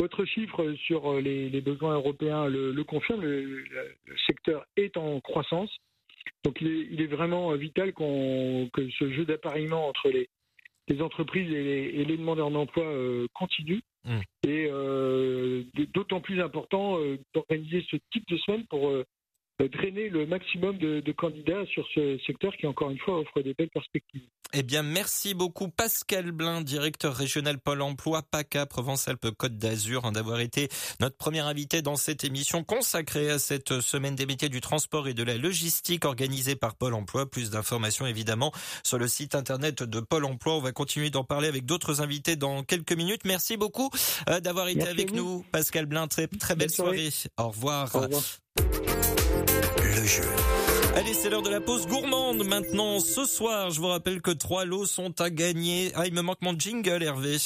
Votre 0.00 0.24
chiffre 0.24 0.74
sur 0.86 1.12
euh, 1.12 1.20
les, 1.20 1.60
besoins 1.60 1.94
européens 1.94 2.46
le, 2.48 2.82
confirme, 2.82 3.22
le, 3.22 3.64
secteur 4.26 4.66
est 4.76 4.96
en 4.96 5.20
croissance. 5.20 5.70
Donc 6.42 6.60
il 6.60 7.00
est, 7.00 7.06
vraiment 7.06 7.52
euh, 7.52 7.56
vital 7.56 7.92
que 7.92 8.90
ce 8.98 9.12
jeu 9.12 9.24
d'appareillement 9.24 9.88
entre 9.88 10.10
les, 10.10 10.28
entreprises 11.00 11.50
et 11.50 12.04
les, 12.04 12.16
demandeurs 12.16 12.50
d'emploi 12.50 12.84
euh, 12.84 13.26
continue. 13.34 13.82
Mmh. 14.04 14.20
Et 14.48 14.68
d'autant 15.94 16.20
plus 16.20 16.42
important 16.42 16.98
d'organiser 17.32 17.86
ce 17.90 17.96
type 18.12 18.28
de 18.28 18.36
semaine 18.36 18.66
pour 18.66 18.92
drainer 19.60 20.10
le 20.10 20.26
maximum 20.26 20.76
de, 20.76 21.00
de, 21.00 21.12
candidats 21.12 21.64
sur 21.66 21.86
ce 21.94 22.18
secteur 22.26 22.54
qui, 22.56 22.66
encore 22.66 22.90
une 22.90 22.98
fois, 22.98 23.20
offre 23.20 23.40
des 23.40 23.54
belles 23.54 23.70
perspectives. 23.70 24.28
Eh 24.56 24.62
bien, 24.62 24.84
merci 24.84 25.34
beaucoup 25.34 25.68
Pascal 25.68 26.30
Blin, 26.30 26.60
directeur 26.60 27.14
régional 27.14 27.58
Pôle 27.58 27.82
emploi 27.82 28.22
PACA 28.22 28.66
Provence-Alpes-Côte 28.66 29.58
d'Azur, 29.58 30.04
hein, 30.04 30.12
d'avoir 30.12 30.38
été 30.38 30.68
notre 31.00 31.16
premier 31.16 31.40
invité 31.40 31.82
dans 31.82 31.96
cette 31.96 32.22
émission 32.22 32.62
consacrée 32.62 33.30
à 33.30 33.40
cette 33.40 33.80
semaine 33.80 34.14
des 34.14 34.26
métiers 34.26 34.48
du 34.48 34.60
transport 34.60 35.08
et 35.08 35.14
de 35.14 35.24
la 35.24 35.36
logistique 35.36 36.04
organisée 36.04 36.54
par 36.54 36.76
Pôle 36.76 36.94
emploi. 36.94 37.28
Plus 37.28 37.50
d'informations 37.50 38.06
évidemment 38.06 38.52
sur 38.84 38.98
le 38.98 39.08
site 39.08 39.34
internet 39.34 39.82
de 39.82 39.98
Pôle 39.98 40.24
emploi. 40.24 40.54
On 40.54 40.60
va 40.60 40.70
continuer 40.70 41.10
d'en 41.10 41.24
parler 41.24 41.48
avec 41.48 41.66
d'autres 41.66 42.00
invités 42.00 42.36
dans 42.36 42.62
quelques 42.62 42.92
minutes. 42.92 43.22
Merci 43.24 43.56
beaucoup 43.56 43.90
euh, 44.28 44.38
d'avoir 44.38 44.68
été 44.68 44.86
avec 44.86 45.12
nous, 45.12 45.44
Pascal 45.50 45.86
Blin. 45.86 46.06
Très, 46.06 46.28
très 46.28 46.54
belle 46.54 46.70
soirée. 46.70 47.10
Au 47.38 47.48
revoir. 47.48 47.92
Au 47.94 48.00
revoir 48.00 48.22
le 49.96 50.06
jeu. 50.06 50.73
Allez, 50.96 51.12
c'est 51.12 51.28
l'heure 51.28 51.42
de 51.42 51.50
la 51.50 51.60
pause 51.60 51.88
gourmande 51.88 52.46
maintenant. 52.46 53.00
Ce 53.00 53.24
soir, 53.24 53.70
je 53.70 53.80
vous 53.80 53.88
rappelle 53.88 54.22
que 54.22 54.30
trois 54.30 54.64
lots 54.64 54.86
sont 54.86 55.20
à 55.20 55.28
gagner. 55.28 55.90
Ah, 55.96 56.06
il 56.06 56.14
me 56.14 56.22
manque 56.22 56.40
mon 56.40 56.56
jingle, 56.56 57.02
Hervé. 57.02 57.36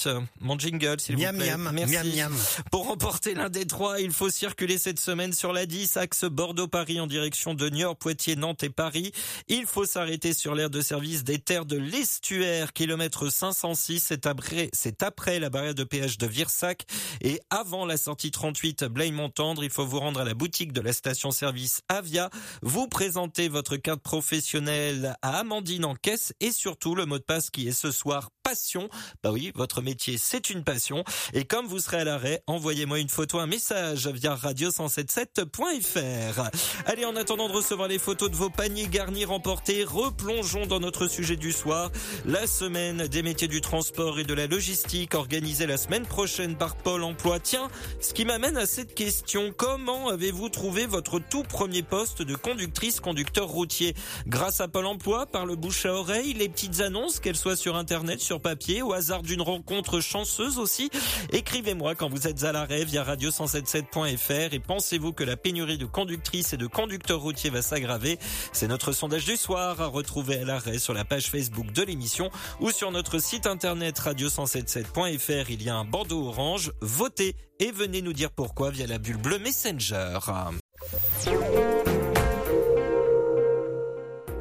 Mon 0.41 0.59
jingle, 0.59 1.01
s'il 1.01 1.17
vous 1.17 1.23
plaît. 1.23 1.33
Miam, 1.33 1.71
Merci. 1.73 1.95
Miam, 1.95 2.07
miam. 2.15 2.37
Pour 2.71 2.87
remporter 2.89 3.33
l'un 3.33 3.49
des 3.49 3.65
trois, 3.65 4.01
il 4.01 4.11
faut 4.11 4.29
circuler 4.29 4.77
cette 4.77 5.01
semaine 5.01 5.33
sur 5.33 5.55
la 5.55 5.65
10, 5.65 5.97
axe 5.97 6.25
Bordeaux-Paris 6.25 7.01
en 7.01 7.07
direction 7.07 7.55
de 7.55 7.71
Niort, 7.71 7.97
Poitiers, 7.97 8.37
Nantes 8.37 8.65
et 8.65 8.69
Paris. 8.69 9.13
Il 9.49 9.65
faut 9.65 9.87
s'arrêter 9.87 10.35
sur 10.35 10.55
l'aire 10.55 10.69
de 10.69 10.83
service 10.83 11.25
des 11.25 11.39
terres 11.39 11.65
de 11.65 11.79
l'Estuaire, 11.79 12.75
kilomètre 12.75 13.33
506. 13.33 14.05
C'est 14.09 14.27
après, 14.27 14.69
c'est 14.75 15.03
après 15.03 15.41
la 15.41 15.49
barrière 15.49 15.75
de 15.75 15.85
péage 15.85 16.19
de 16.19 16.27
Virsac 16.27 16.85
et 17.23 17.41
avant 17.49 17.87
la 17.87 17.97
sortie 17.97 18.31
38 18.31 18.85
Blaye-Montendre. 18.85 19.65
Il 19.65 19.71
faut 19.71 19.87
vous 19.87 20.01
rendre 20.01 20.21
à 20.21 20.25
la 20.25 20.35
boutique 20.35 20.75
de 20.75 20.83
la 20.83 20.93
station-service 20.93 21.81
Avia. 21.89 22.29
Vous 22.61 22.89
présenter 22.89 23.38
votre 23.47 23.77
carte 23.77 24.03
professionnelle 24.03 25.15
à 25.23 25.39
Amandine 25.39 25.85
en 25.85 25.95
caisse 25.95 26.35
et 26.41 26.51
surtout 26.51 26.97
le 26.97 27.07
mot 27.07 27.19
de 27.19 27.23
passe 27.23 27.51
qui 27.51 27.69
est 27.69 27.73
ce 27.73 27.93
soir 27.93 28.31
passion. 28.49 28.89
Bah 29.23 29.31
oui, 29.31 29.53
votre 29.55 29.83
métier 29.83 30.17
c'est 30.17 30.49
une 30.49 30.65
passion 30.65 31.05
et 31.35 31.45
comme 31.45 31.67
vous 31.67 31.81
serez 31.81 31.99
à 31.99 32.05
l'arrêt, 32.05 32.43
envoyez-moi 32.47 32.99
une 32.99 33.11
photo, 33.11 33.41
un 33.41 33.47
message 33.47 34.07
via 34.07 34.35
radio177.fr. 34.35 36.49
Allez, 36.87 37.05
en 37.05 37.15
attendant 37.15 37.49
de 37.49 37.53
recevoir 37.53 37.89
les 37.89 37.99
photos 37.99 38.31
de 38.31 38.37
vos 38.37 38.49
paniers 38.49 38.87
garnis 38.87 39.27
remportés, 39.27 39.85
replongeons 39.85 40.65
dans 40.65 40.81
notre 40.81 41.09
sujet 41.09 41.37
du 41.37 41.53
soir, 41.53 41.91
la 42.25 42.47
semaine 42.47 43.07
des 43.07 43.23
métiers 43.23 43.49
du 43.49 43.61
transport 43.61 44.19
et 44.19 44.25
de 44.25 44.33
la 44.33 44.47
logistique 44.47 45.15
organisée 45.15 45.67
la 45.67 45.77
semaine 45.77 46.07
prochaine 46.07 46.57
par 46.57 46.77
Pôle 46.77 47.05
Emploi. 47.05 47.41
Tiens, 47.41 47.69
ce 48.01 48.15
qui 48.15 48.25
m'amène 48.25 48.57
à 48.57 48.65
cette 48.65 48.95
question, 48.95 49.53
comment 49.55 50.09
avez-vous 50.09 50.49
trouvé 50.49 50.87
votre 50.87 51.19
tout 51.19 51.43
premier 51.43 51.83
poste 51.83 52.23
de 52.23 52.35
conductrice 52.35 53.01
conducteur 53.01 53.49
routier? 53.49 53.95
Grâce 54.27 54.63
à 54.63 54.69
Pôle 54.69 54.87
emploi, 54.87 55.27
par 55.27 55.45
le 55.45 55.55
bouche 55.55 55.85
à 55.85 55.93
oreille, 55.93 56.33
les 56.33 56.49
petites 56.49 56.81
annonces, 56.81 57.21
qu'elles 57.21 57.37
soient 57.37 57.55
sur 57.55 57.77
Internet, 57.77 58.21
sur 58.21 58.38
papier, 58.39 58.83
au 58.83 58.93
hasard 58.93 59.23
d'une 59.23 59.43
rencontre 59.43 60.01
chanceuse 60.01 60.59
aussi. 60.59 60.91
Écrivez-moi 61.33 61.95
quand 61.95 62.09
vous 62.09 62.27
êtes 62.27 62.45
à 62.45 62.53
l'arrêt 62.53 62.85
via 62.85 63.05
radio177.fr 63.05 64.55
et 64.55 64.59
pensez-vous 64.59 65.13
que 65.13 65.25
la 65.25 65.37
pénurie 65.37 65.79
de 65.79 65.87
conductrices 65.87 66.53
et 66.53 66.57
de 66.57 66.67
conducteurs 66.67 67.21
routiers 67.21 67.51
va 67.51 67.63
s'aggraver? 67.63 68.19
C'est 68.53 68.69
notre 68.69 68.93
sondage 68.93 69.25
du 69.25 69.37
soir 69.37 69.81
à 69.81 69.87
retrouver 69.87 70.39
à 70.39 70.45
l'arrêt 70.45 70.79
sur 70.79 70.95
la 70.95 71.05
page 71.05 71.27
Facebook 71.27 71.73
de 71.73 71.83
l'émission 71.83 72.31
ou 72.61 72.71
sur 72.71 72.91
notre 72.91 73.19
site 73.19 73.47
internet 73.47 73.99
radio177.fr. 73.99 75.47
Il 75.51 75.63
y 75.63 75.69
a 75.69 75.77
un 75.77 75.85
bandeau 75.85 76.29
orange. 76.29 76.73
Votez 76.81 77.37
et 77.61 77.73
venez 77.73 78.03
nous 78.03 78.13
dire 78.13 78.31
pourquoi 78.31 78.71
via 78.71 78.87
la 78.87 78.99
bulle 78.99 79.17
bleue 79.17 79.39
Messenger. 79.39 80.19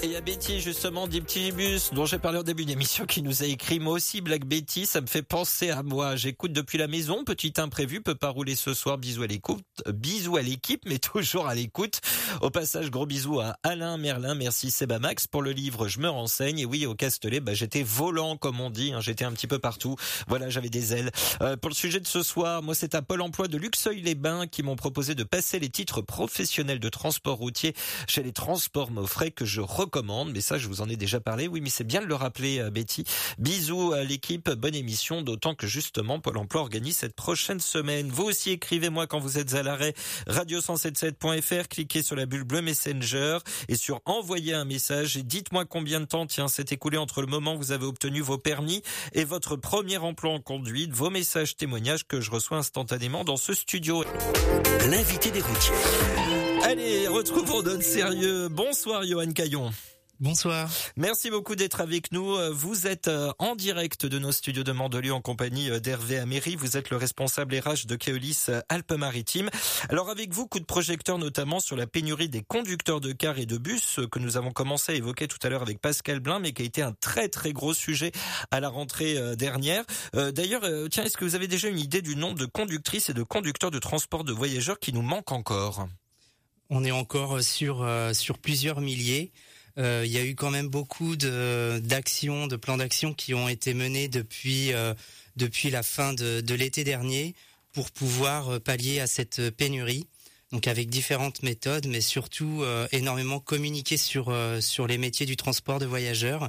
Et 0.04 0.06
il 0.06 0.12
y 0.12 0.16
a 0.16 0.22
Betty, 0.22 0.62
justement, 0.62 1.08
d'Iptibus, 1.08 1.92
dont 1.92 2.06
j'ai 2.06 2.20
parlé 2.20 2.38
au 2.38 2.44
début 2.44 2.66
d'émission, 2.66 3.08
qui 3.08 3.24
nous 3.24 3.42
a 3.42 3.48
écrit, 3.48 3.80
moi 3.80 3.94
aussi, 3.94 4.22
Black 4.22 4.46
Betty, 4.46 4.86
ça 4.86 5.02
me 5.02 5.08
fait 5.08 5.24
penser 5.24 5.72
à 5.72 5.82
moi. 5.82 6.16
J'écoute 6.16 6.54
depuis 6.54 6.78
la 6.78 6.88
maison, 6.88 7.24
petit 7.24 7.54
imprévu, 7.58 8.02
peut 8.02 8.14
pas 8.14 8.30
rouler 8.30 8.56
ce 8.56 8.76
soir, 8.76 9.00
bisous 9.00 9.24
à 9.24 9.28
l'écoute, 9.28 9.66
bisous 9.92 10.38
à 10.38 10.44
l'équipe, 10.44 10.84
mais 10.86 11.00
toujours 11.00 11.48
à 11.48 11.56
l'écoute. 11.56 12.00
Au 12.42 12.52
passage, 12.52 12.92
gros 12.92 13.08
bisous 13.08 13.40
à 13.40 13.58
Alain 13.64 13.98
Merlin, 13.98 14.36
merci 14.36 14.70
Sebamax 14.70 15.26
pour 15.26 15.42
le 15.42 15.52
livre 15.52 15.88
Je 15.88 16.00
me 16.00 16.10
renseigne. 16.10 16.60
Et 16.60 16.66
oui, 16.66 16.86
au 16.86 16.94
Castellet, 16.94 17.40
bah, 17.40 17.56
j'étais 17.56 17.82
volant, 17.82 18.38
comme 18.38 18.62
on 18.62 18.70
dit, 18.70 18.94
hein, 18.94 19.02
j'étais 19.02 19.26
un 19.26 19.32
petit 19.32 19.48
peu 19.48 19.58
partout. 19.58 19.96
Voilà, 20.28 20.52
j'avais 20.52 20.70
des 20.70 20.94
ailes. 20.94 21.10
Euh, 21.42 21.58
pour 21.58 21.72
le 21.72 21.76
sujet 21.76 22.00
de 22.00 22.08
ce 22.08 22.22
soir, 22.22 22.62
moi, 22.62 22.76
c'est 22.76 22.94
à 22.94 23.02
Pôle 23.02 23.22
emploi 23.24 23.48
de 23.48 23.58
Luxeuil-les-Bains 23.58 24.46
qui 24.46 24.62
m'ont 24.62 24.76
proposé 24.76 25.16
de 25.16 25.24
passer 25.24 25.58
les 25.58 25.70
titres 25.70 26.02
professionnels 26.02 26.80
de 26.80 26.90
transport 26.90 27.38
routier 27.38 27.74
chez 28.08 28.22
les 28.22 28.32
transports 28.32 28.92
Maufray 28.92 29.32
que 29.32 29.46
je 29.46 29.62
recommande, 29.88 30.32
mais 30.32 30.42
ça 30.42 30.58
je 30.58 30.68
vous 30.68 30.82
en 30.82 30.90
ai 30.90 30.96
déjà 30.96 31.20
parlé. 31.20 31.48
Oui, 31.48 31.62
mais 31.62 31.70
c'est 31.70 31.84
bien 31.84 32.02
de 32.02 32.06
le 32.06 32.16
rappeler, 32.16 32.60
euh, 32.60 32.70
Betty. 32.70 33.04
Bisous 33.38 33.94
à 33.94 34.04
l'équipe, 34.04 34.50
bonne 34.50 34.76
émission, 34.76 35.22
d'autant 35.22 35.56
que 35.56 35.66
justement 35.66 36.20
Pôle 36.20 36.38
Emploi 36.38 36.62
organise 36.62 36.98
cette 36.98 37.16
prochaine 37.16 37.60
semaine. 37.60 38.10
Vous 38.10 38.24
aussi 38.24 38.52
écrivez-moi 38.52 39.08
quand 39.08 39.20
vous 39.20 39.38
êtes 39.38 39.54
à 39.56 39.64
l'arrêt. 39.64 39.94
Radio177.fr, 40.28 41.68
cliquez 41.70 42.04
sur 42.04 42.16
la 42.16 42.26
bulle 42.26 42.44
bleue 42.44 42.62
Messenger 42.62 43.40
et 43.68 43.76
sur 43.76 44.02
envoyer 44.06 44.54
un 44.54 44.66
message 44.66 45.18
et 45.18 45.24
dites-moi 45.24 45.66
combien 45.66 46.00
de 46.00 46.06
temps 46.06 46.26
tiens 46.26 46.48
s'est 46.48 46.66
écoulé 46.72 46.98
entre 46.98 47.22
le 47.22 47.28
moment 47.28 47.56
où 47.56 47.58
vous 47.58 47.72
avez 47.72 47.86
obtenu 47.86 48.22
vos 48.22 48.38
permis 48.38 48.82
et 49.14 49.24
votre 49.24 49.56
premier 49.56 49.98
emploi 49.98 50.32
en 50.32 50.42
conduite. 50.42 50.92
Vos 50.92 51.10
messages 51.10 51.56
témoignages 51.56 52.06
que 52.06 52.22
je 52.22 52.32
reçois 52.32 52.58
instantanément 52.58 53.24
dans 53.24 53.38
ce 53.38 53.54
studio. 53.54 54.04
L'invité 54.90 55.32
des 55.32 55.42
routiers. 55.42 56.57
Allez, 56.68 57.08
retrouvons 57.08 57.64
notre 57.64 57.82
sérieux. 57.82 58.50
Bonsoir 58.50 59.06
Johan 59.06 59.32
Caillon. 59.32 59.72
Bonsoir. 60.20 60.70
Merci 60.98 61.30
beaucoup 61.30 61.56
d'être 61.56 61.80
avec 61.80 62.12
nous. 62.12 62.36
Vous 62.52 62.88
êtes 62.88 63.08
euh, 63.08 63.32
en 63.40 63.56
direct 63.56 64.06
de 64.06 64.20
nos 64.20 64.34
studios 64.34 64.66
de 64.66 64.74
Mandelieu 64.74 65.14
en 65.14 65.22
compagnie 65.22 65.70
euh, 65.70 65.80
d'Hervé 65.80 66.18
Améry. 66.18 66.58
Vous 66.58 66.76
êtes 66.76 66.90
le 66.90 66.98
responsable 66.98 67.56
RH 67.56 67.88
de 67.88 67.96
Keolis 67.96 68.48
euh, 68.50 68.60
Alpes-Maritimes. 68.68 69.50
Alors 69.88 70.10
avec 70.10 70.34
vous, 70.34 70.46
coup 70.46 70.60
de 70.60 70.66
projecteur 70.66 71.18
notamment 71.20 71.62
sur 71.62 71.78
la 71.78 71.88
pénurie 71.88 72.28
des 72.28 72.42
conducteurs 72.42 73.00
de 73.00 73.14
cars 73.14 73.40
et 73.40 73.46
de 73.46 73.58
bus 73.58 74.02
que 74.12 74.20
nous 74.20 74.36
avons 74.36 74.52
commencé 74.52 74.92
à 74.92 74.96
évoquer 74.96 75.30
tout 75.30 75.40
à 75.44 75.48
l'heure 75.48 75.62
avec 75.62 75.80
Pascal 75.80 76.20
Blin, 76.20 76.40
mais 76.40 76.52
qui 76.52 76.64
a 76.64 76.66
été 76.66 76.82
un 76.82 76.92
très 76.92 77.30
très 77.30 77.54
gros 77.54 77.74
sujet 77.74 78.12
à 78.52 78.60
la 78.60 78.68
rentrée 78.68 79.16
dernière. 79.38 79.86
D'ailleurs, 80.14 80.64
tiens, 80.90 81.06
est-ce 81.06 81.16
que 81.16 81.24
vous 81.24 81.36
avez 81.36 81.48
déjà 81.48 81.70
une 81.70 81.80
idée 81.80 82.02
du 82.02 82.18
nombre 82.18 82.38
de 82.38 82.46
conductrices 82.46 83.10
et 83.10 83.14
de 83.14 83.24
conducteurs 83.24 83.72
de 83.72 83.80
transport 83.80 84.26
de 84.26 84.34
voyageurs 84.34 84.80
qui 84.80 84.92
nous 84.92 85.02
manquent 85.02 85.32
encore? 85.32 85.88
On 86.70 86.84
est 86.84 86.92
encore 86.92 87.42
sur, 87.42 87.88
sur 88.14 88.38
plusieurs 88.38 88.82
milliers. 88.82 89.32
Euh, 89.78 90.04
il 90.06 90.12
y 90.12 90.18
a 90.18 90.24
eu 90.24 90.36
quand 90.36 90.50
même 90.50 90.68
beaucoup 90.68 91.16
de 91.16 91.80
d'actions, 91.84 92.48
de 92.48 92.56
plans 92.56 92.78
d'action 92.78 93.14
qui 93.14 93.34
ont 93.34 93.48
été 93.48 93.74
menés 93.74 94.08
depuis 94.08 94.74
euh, 94.74 94.94
depuis 95.36 95.70
la 95.70 95.84
fin 95.84 96.14
de, 96.14 96.42
de 96.42 96.56
l'été 96.56 96.84
dernier 96.84 97.36
pour 97.74 97.92
pouvoir 97.92 98.54
euh, 98.56 98.60
pallier 98.60 99.00
à 99.00 99.08
cette 99.08 99.52
pénurie. 99.52 100.08
Donc 100.52 100.68
avec 100.68 100.90
différentes 100.90 101.44
méthodes, 101.44 101.88
mais 101.88 102.00
surtout 102.00 102.64
énormément 102.94 103.42
communiquer 103.42 103.98
sur 103.98 104.34
sur 104.62 104.88
les 104.88 104.98
métiers 104.98 105.26
du 105.26 105.36
transport 105.36 105.78
de 105.78 105.86
voyageurs 105.86 106.44
euh, 106.44 106.48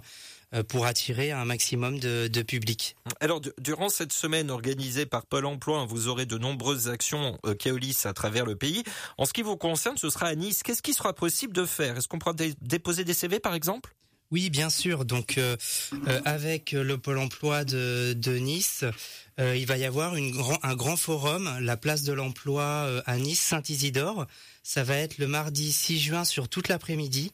pour 0.68 0.86
attirer 0.86 1.30
un 1.30 1.44
maximum 1.44 1.98
de, 1.98 2.28
de 2.28 2.42
public. 2.42 2.96
Alors, 3.20 3.40
durant 3.58 3.88
cette 3.88 4.12
semaine 4.12 4.50
organisée 4.50 5.06
par 5.06 5.26
Pôle 5.26 5.46
Emploi, 5.46 5.84
vous 5.86 6.08
aurez 6.08 6.26
de 6.26 6.38
nombreuses 6.38 6.88
actions 6.88 7.38
euh, 7.44 7.54
Keolis 7.54 8.02
à 8.04 8.12
travers 8.12 8.46
le 8.46 8.56
pays. 8.56 8.82
En 9.18 9.26
ce 9.26 9.32
qui 9.32 9.42
vous 9.42 9.56
concerne, 9.56 9.96
ce 9.96 10.10
sera 10.10 10.26
à 10.26 10.34
Nice. 10.34 10.62
Qu'est-ce 10.62 10.82
qui 10.82 10.94
sera 10.94 11.12
possible 11.12 11.52
de 11.52 11.66
faire? 11.66 11.96
Est-ce 11.96 12.08
qu'on 12.08 12.18
pourra 12.18 12.34
déposer 12.60 13.04
des 13.04 13.14
CV, 13.14 13.40
par 13.40 13.54
exemple? 13.54 13.94
Oui, 14.30 14.50
bien 14.50 14.68
sûr. 14.68 15.04
Donc, 15.04 15.38
euh, 15.38 15.56
euh, 16.06 16.20
avec 16.24 16.72
le 16.72 16.98
pôle 16.98 17.18
emploi 17.18 17.64
de, 17.64 18.12
de 18.12 18.36
Nice, 18.36 18.84
euh, 19.40 19.56
il 19.56 19.66
va 19.66 19.78
y 19.78 19.84
avoir 19.84 20.16
une 20.16 20.30
grand, 20.30 20.58
un 20.62 20.74
grand 20.74 20.96
forum, 20.96 21.50
la 21.60 21.76
place 21.78 22.02
de 22.02 22.12
l'emploi 22.12 23.02
à 23.06 23.16
Nice, 23.16 23.40
Saint-Isidore. 23.40 24.26
Ça 24.62 24.84
va 24.84 24.96
être 24.96 25.16
le 25.18 25.26
mardi 25.26 25.72
6 25.72 25.98
juin 25.98 26.24
sur 26.24 26.48
toute 26.48 26.68
l'après-midi 26.68 27.32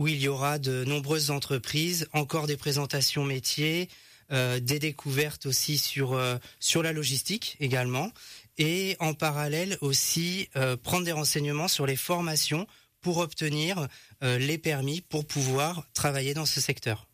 où 0.00 0.08
il 0.08 0.18
y 0.18 0.28
aura 0.28 0.58
de 0.58 0.82
nombreuses 0.84 1.30
entreprises, 1.30 2.08
encore 2.14 2.46
des 2.46 2.56
présentations 2.56 3.22
métiers, 3.22 3.90
euh, 4.32 4.58
des 4.58 4.78
découvertes 4.78 5.44
aussi 5.44 5.76
sur 5.76 6.14
euh, 6.14 6.38
sur 6.58 6.82
la 6.82 6.92
logistique 6.92 7.58
également, 7.60 8.10
et 8.56 8.96
en 8.98 9.12
parallèle 9.12 9.76
aussi 9.82 10.48
euh, 10.56 10.74
prendre 10.74 11.04
des 11.04 11.12
renseignements 11.12 11.68
sur 11.68 11.84
les 11.84 11.96
formations 11.96 12.66
pour 13.02 13.18
obtenir 13.18 13.88
les 14.20 14.58
permis 14.58 15.00
pour 15.00 15.26
pouvoir 15.26 15.86
travailler 15.94 16.34
dans 16.34 16.44
ce 16.44 16.60
secteur. 16.60 17.09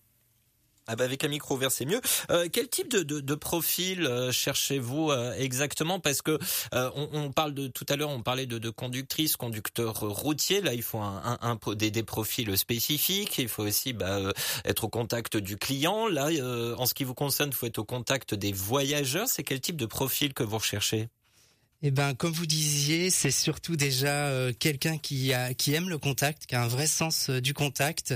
Ah 0.89 0.95
bah 0.95 1.05
avec 1.05 1.25
un 1.25 1.29
micro 1.29 1.57
ouvert 1.57 1.73
c'est 1.73 1.85
mieux. 1.85 2.01
Euh, 2.31 2.49
quel 2.53 2.69
type 2.69 2.89
de, 2.89 3.03
de, 3.03 3.35
profil 3.35 4.07
euh, 4.07 4.31
cherchez-vous 4.31 5.11
euh, 5.11 5.35
exactement? 5.37 5.99
Parce 5.99 6.23
que 6.23 6.39
on, 6.73 7.33
parle 7.33 7.55
de 7.55 7.67
tout 7.67 7.87
à 7.89 7.97
l'heure, 7.97 8.11
on 8.11 8.23
parlait 8.23 8.47
de, 8.47 8.59
de 8.59 8.71
conductrices, 8.71 9.37
conducteurs 9.37 9.99
routiers. 10.01 10.61
Là, 10.61 10.75
il 10.75 10.83
faut 10.83 11.03
des, 11.75 11.91
des, 11.91 12.03
profils 12.05 12.57
spécifiques. 12.57 13.39
Il 13.39 13.49
faut 13.49 13.65
aussi 13.65 13.93
bah, 13.93 14.21
être 14.65 14.85
au 14.85 14.89
contact 14.89 15.37
du 15.37 15.57
client. 15.57 16.07
Là, 16.07 16.29
en 16.79 16.87
ce 16.87 16.95
qui 16.95 17.05
vous 17.05 17.15
concerne, 17.15 17.51
il 17.51 17.55
faut 17.55 17.67
être 17.67 17.79
au 17.79 17.85
contact 17.85 18.35
des 18.35 18.53
voyageurs. 18.53 19.27
C'est 19.29 19.43
quel 19.43 19.61
type 19.61 19.77
de 19.77 19.87
profil 19.87 20.35
que 20.35 20.45
vous 20.45 20.59
recherchez? 20.59 21.09
Eh 21.83 21.91
ben, 21.91 22.15
comme 22.15 22.33
vous 22.33 22.47
disiez, 22.47 23.11
c'est 23.11 23.31
surtout 23.31 23.77
déjà 23.77 24.31
quelqu'un 24.59 24.99
qui 24.99 25.33
qui 25.59 25.75
aime 25.75 25.89
le 25.89 25.99
contact, 25.99 26.47
qui 26.47 26.55
a 26.55 26.63
un 26.63 26.69
vrai 26.69 26.87
sens 26.87 27.31
du 27.31 27.55
contact. 27.55 28.15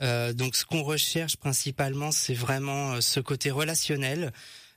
Euh, 0.00 0.32
donc 0.32 0.56
ce 0.56 0.64
qu'on 0.64 0.82
recherche 0.82 1.36
principalement, 1.36 2.10
c'est 2.10 2.34
vraiment 2.34 2.94
euh, 2.94 3.00
ce 3.00 3.20
côté 3.20 3.50
relationnel. 3.50 4.32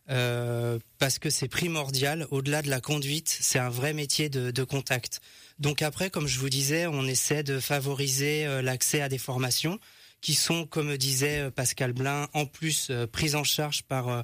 Euh, 0.10 0.80
parce 1.00 1.20
que 1.20 1.30
c'est 1.30 1.50
primordial. 1.50 2.28
Au-delà 2.32 2.62
de 2.62 2.70
la 2.70 2.80
conduite, 2.80 3.28
c'est 3.42 3.60
un 3.60 3.70
vrai 3.70 3.92
métier 3.92 4.30
de, 4.30 4.64
contact. 4.64 5.20
Donc 5.60 5.82
après, 5.82 6.10
comme 6.10 6.28
je 6.28 6.40
vous 6.40 6.50
disais, 6.50 6.88
on 6.88 7.04
essaie 7.04 7.44
de 7.44 7.60
favoriser 7.60 8.62
l'accès 8.62 9.02
à 9.02 9.10
des 9.10 9.18
formations 9.18 9.82
qui 10.22 10.34
sont, 10.34 10.66
comme 10.66 10.96
disait 10.96 11.52
Pascal 11.52 11.92
Blin, 11.92 12.30
en 12.34 12.46
plus 12.46 12.90
prises 13.12 13.36
en 13.36 13.44
charge 13.44 13.84
par, 13.84 14.24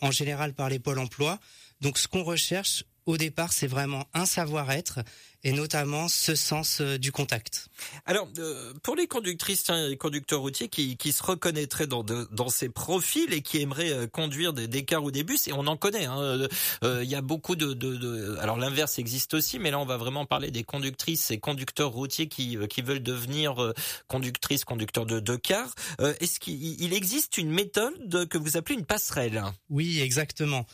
en 0.00 0.10
général, 0.10 0.52
par 0.52 0.68
les 0.68 0.80
pôles 0.80 0.98
emploi. 0.98 1.38
Donc 1.80 1.98
ce 1.98 2.08
qu'on 2.08 2.24
recherche 2.24 2.82
au 3.06 3.16
départ, 3.16 3.52
c'est 3.52 3.68
vraiment 3.68 4.08
un 4.14 4.26
savoir-être 4.26 5.00
et 5.42 5.52
notamment 5.52 6.08
ce 6.08 6.34
sens 6.34 6.80
euh, 6.80 6.98
du 6.98 7.12
contact. 7.12 7.68
Alors, 8.04 8.28
euh, 8.38 8.72
pour 8.82 8.94
les 8.96 9.06
conductrices 9.06 9.70
et 9.70 9.96
conducteurs 9.96 10.40
routiers 10.40 10.68
qui, 10.68 10.96
qui 10.96 11.12
se 11.12 11.22
reconnaîtraient 11.22 11.86
dans, 11.86 12.04
dans 12.04 12.48
ces 12.48 12.68
profils 12.68 13.32
et 13.32 13.40
qui 13.40 13.60
aimeraient 13.60 13.92
euh, 13.92 14.06
conduire 14.06 14.52
des, 14.52 14.68
des, 14.68 14.84
cars 14.84 15.02
ou 15.02 15.10
des 15.10 15.24
bus, 15.24 15.48
et 15.48 15.52
on 15.52 15.66
en 15.66 15.76
connaît, 15.76 16.04
hein, 16.04 16.48
il 16.82 17.08
y 17.08 17.14
a 17.14 17.22
beaucoup 17.22 17.56
de... 17.56 17.72
de, 17.72 17.96
de 17.96 18.36
alors 18.38 18.56
l'inverse 18.56 18.98
existe 18.98 19.34
aussi, 19.34 19.58
mais 19.58 19.70
là 19.70 19.78
on 19.78 19.84
va 19.84 19.96
vraiment 19.96 20.26
parler 20.26 20.50
des 20.50 20.64
conductrices 20.64 21.30
et 21.30 21.38
conducteurs 21.38 21.90
routiers 21.90 22.28
qui, 22.28 22.58
qui 22.68 22.82
veulent 22.82 23.02
devenir 23.02 23.72
conductrices, 24.08 24.64
conducteurs 24.64 25.06
de, 25.06 25.20
de 25.20 25.36
cars. 25.36 25.74
Est-ce 25.98 26.40
qu'il 26.40 26.92
existe 26.92 27.38
une 27.38 27.50
méthode 27.50 28.28
que 28.28 28.38
vous 28.38 28.56
appelez 28.56 28.76
une 28.76 28.86
passerelle? 28.86 29.42
Oui, 29.68 30.00
exactement. 30.00 30.66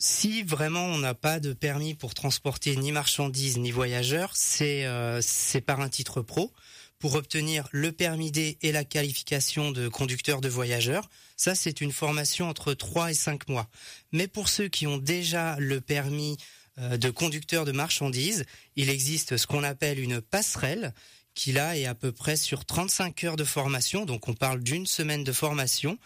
Si 0.00 0.44
vraiment 0.44 0.84
on 0.84 0.98
n'a 0.98 1.14
pas 1.14 1.40
de 1.40 1.52
permis 1.52 1.94
pour 1.94 2.14
transporter 2.14 2.76
ni 2.76 2.92
marchandises 2.92 3.58
ni 3.58 3.72
voyageurs, 3.72 4.30
c'est 4.34 4.84
euh, 4.84 5.20
par 5.66 5.80
un 5.80 5.88
titre 5.88 6.22
pro 6.22 6.52
pour 7.00 7.14
obtenir 7.14 7.68
le 7.72 7.90
permis 7.90 8.30
D 8.30 8.58
et 8.62 8.70
la 8.70 8.84
qualification 8.84 9.72
de 9.72 9.88
conducteur 9.88 10.40
de 10.40 10.48
voyageurs. 10.48 11.08
Ça, 11.36 11.56
c'est 11.56 11.80
une 11.80 11.92
formation 11.92 12.48
entre 12.48 12.74
3 12.74 13.10
et 13.10 13.14
5 13.14 13.48
mois. 13.48 13.68
Mais 14.12 14.28
pour 14.28 14.48
ceux 14.48 14.68
qui 14.68 14.86
ont 14.86 14.98
déjà 14.98 15.56
le 15.58 15.80
permis 15.80 16.36
euh, 16.78 16.96
de 16.96 17.10
conducteur 17.10 17.64
de 17.64 17.72
marchandises, 17.72 18.44
il 18.76 18.90
existe 18.90 19.36
ce 19.36 19.48
qu'on 19.48 19.64
appelle 19.64 19.98
une 19.98 20.20
passerelle 20.20 20.94
qui 21.34 21.52
là 21.52 21.76
est 21.76 21.86
à 21.86 21.94
peu 21.94 22.12
près 22.12 22.36
sur 22.36 22.64
35 22.64 23.24
heures 23.24 23.36
de 23.36 23.44
formation. 23.44 24.04
Donc 24.04 24.28
on 24.28 24.34
parle 24.34 24.60
d'une 24.60 24.86
semaine 24.86 25.24
de 25.24 25.32
formation 25.32 25.98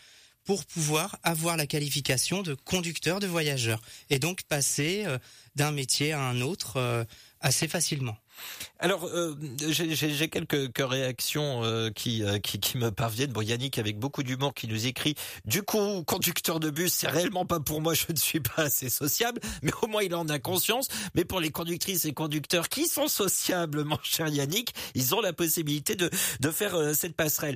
pour 0.44 0.64
pouvoir 0.64 1.18
avoir 1.22 1.56
la 1.56 1.66
qualification 1.66 2.42
de 2.42 2.54
conducteur 2.54 3.20
de 3.20 3.26
voyageurs 3.26 3.80
et 4.10 4.18
donc 4.18 4.42
passer 4.42 5.04
euh, 5.06 5.18
d'un 5.54 5.70
métier 5.70 6.12
à 6.12 6.20
un 6.20 6.40
autre 6.40 7.06
assez 7.40 7.68
facilement. 7.68 8.16
Alors, 8.82 9.06
euh, 9.06 9.36
j'ai 9.68 10.28
quelques, 10.28 10.72
réactions 10.78 11.62
euh, 11.62 11.90
qui, 11.90 12.24
euh, 12.24 12.40
qui, 12.40 12.58
qui 12.58 12.78
me 12.78 12.90
parviennent. 12.90 13.30
Bon, 13.30 13.40
Yannick 13.40 13.78
avec 13.78 13.96
beaucoup 13.96 14.24
d'humour 14.24 14.54
qui 14.54 14.66
nous 14.66 14.88
écrit. 14.88 15.14
Du 15.44 15.62
coup, 15.62 16.02
conducteur 16.02 16.58
de 16.58 16.68
bus, 16.68 16.92
c'est 16.92 17.06
réellement 17.06 17.46
pas 17.46 17.60
pour 17.60 17.80
moi. 17.80 17.94
Je 17.94 18.06
ne 18.10 18.16
suis 18.16 18.40
pas 18.40 18.62
assez 18.62 18.88
sociable, 18.88 19.40
mais 19.62 19.70
au 19.82 19.86
moins 19.86 20.02
il 20.02 20.12
en 20.16 20.28
a 20.28 20.40
conscience. 20.40 20.88
Mais 21.14 21.24
pour 21.24 21.38
les 21.38 21.50
conductrices 21.50 22.06
et 22.06 22.12
conducteurs 22.12 22.68
qui 22.68 22.88
sont 22.88 23.06
sociables, 23.06 23.84
mon 23.84 23.98
cher 24.02 24.26
Yannick, 24.26 24.74
ils 24.96 25.14
ont 25.14 25.20
la 25.20 25.32
possibilité 25.32 25.94
de 25.94 26.10
de 26.40 26.50
faire 26.50 26.76
cette 26.94 27.14
passerelle. 27.14 27.54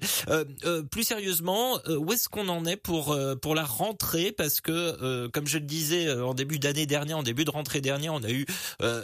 plus 0.93 1.03
sérieusement, 1.03 1.81
où 1.89 2.13
est-ce 2.13 2.29
qu'on 2.29 2.49
en 2.49 2.65
est 2.67 2.77
pour 2.77 3.19
pour 3.43 3.57
la 3.57 3.65
rentrée? 3.65 4.31
Parce 4.31 4.61
que, 4.61 5.27
comme 5.29 5.49
je 5.49 5.59
le 5.59 5.65
disais 5.65 6.09
en 6.13 6.35
début 6.35 6.61
d'année 6.61 6.87
dernière, 6.87 7.19
en 7.19 7.25
début 7.25 7.45
de 7.45 7.51
rentrée 7.51 7.81
dernière, 7.81 8.15
on 8.15 8.23
a 8.23 8.31
eu 8.31 8.47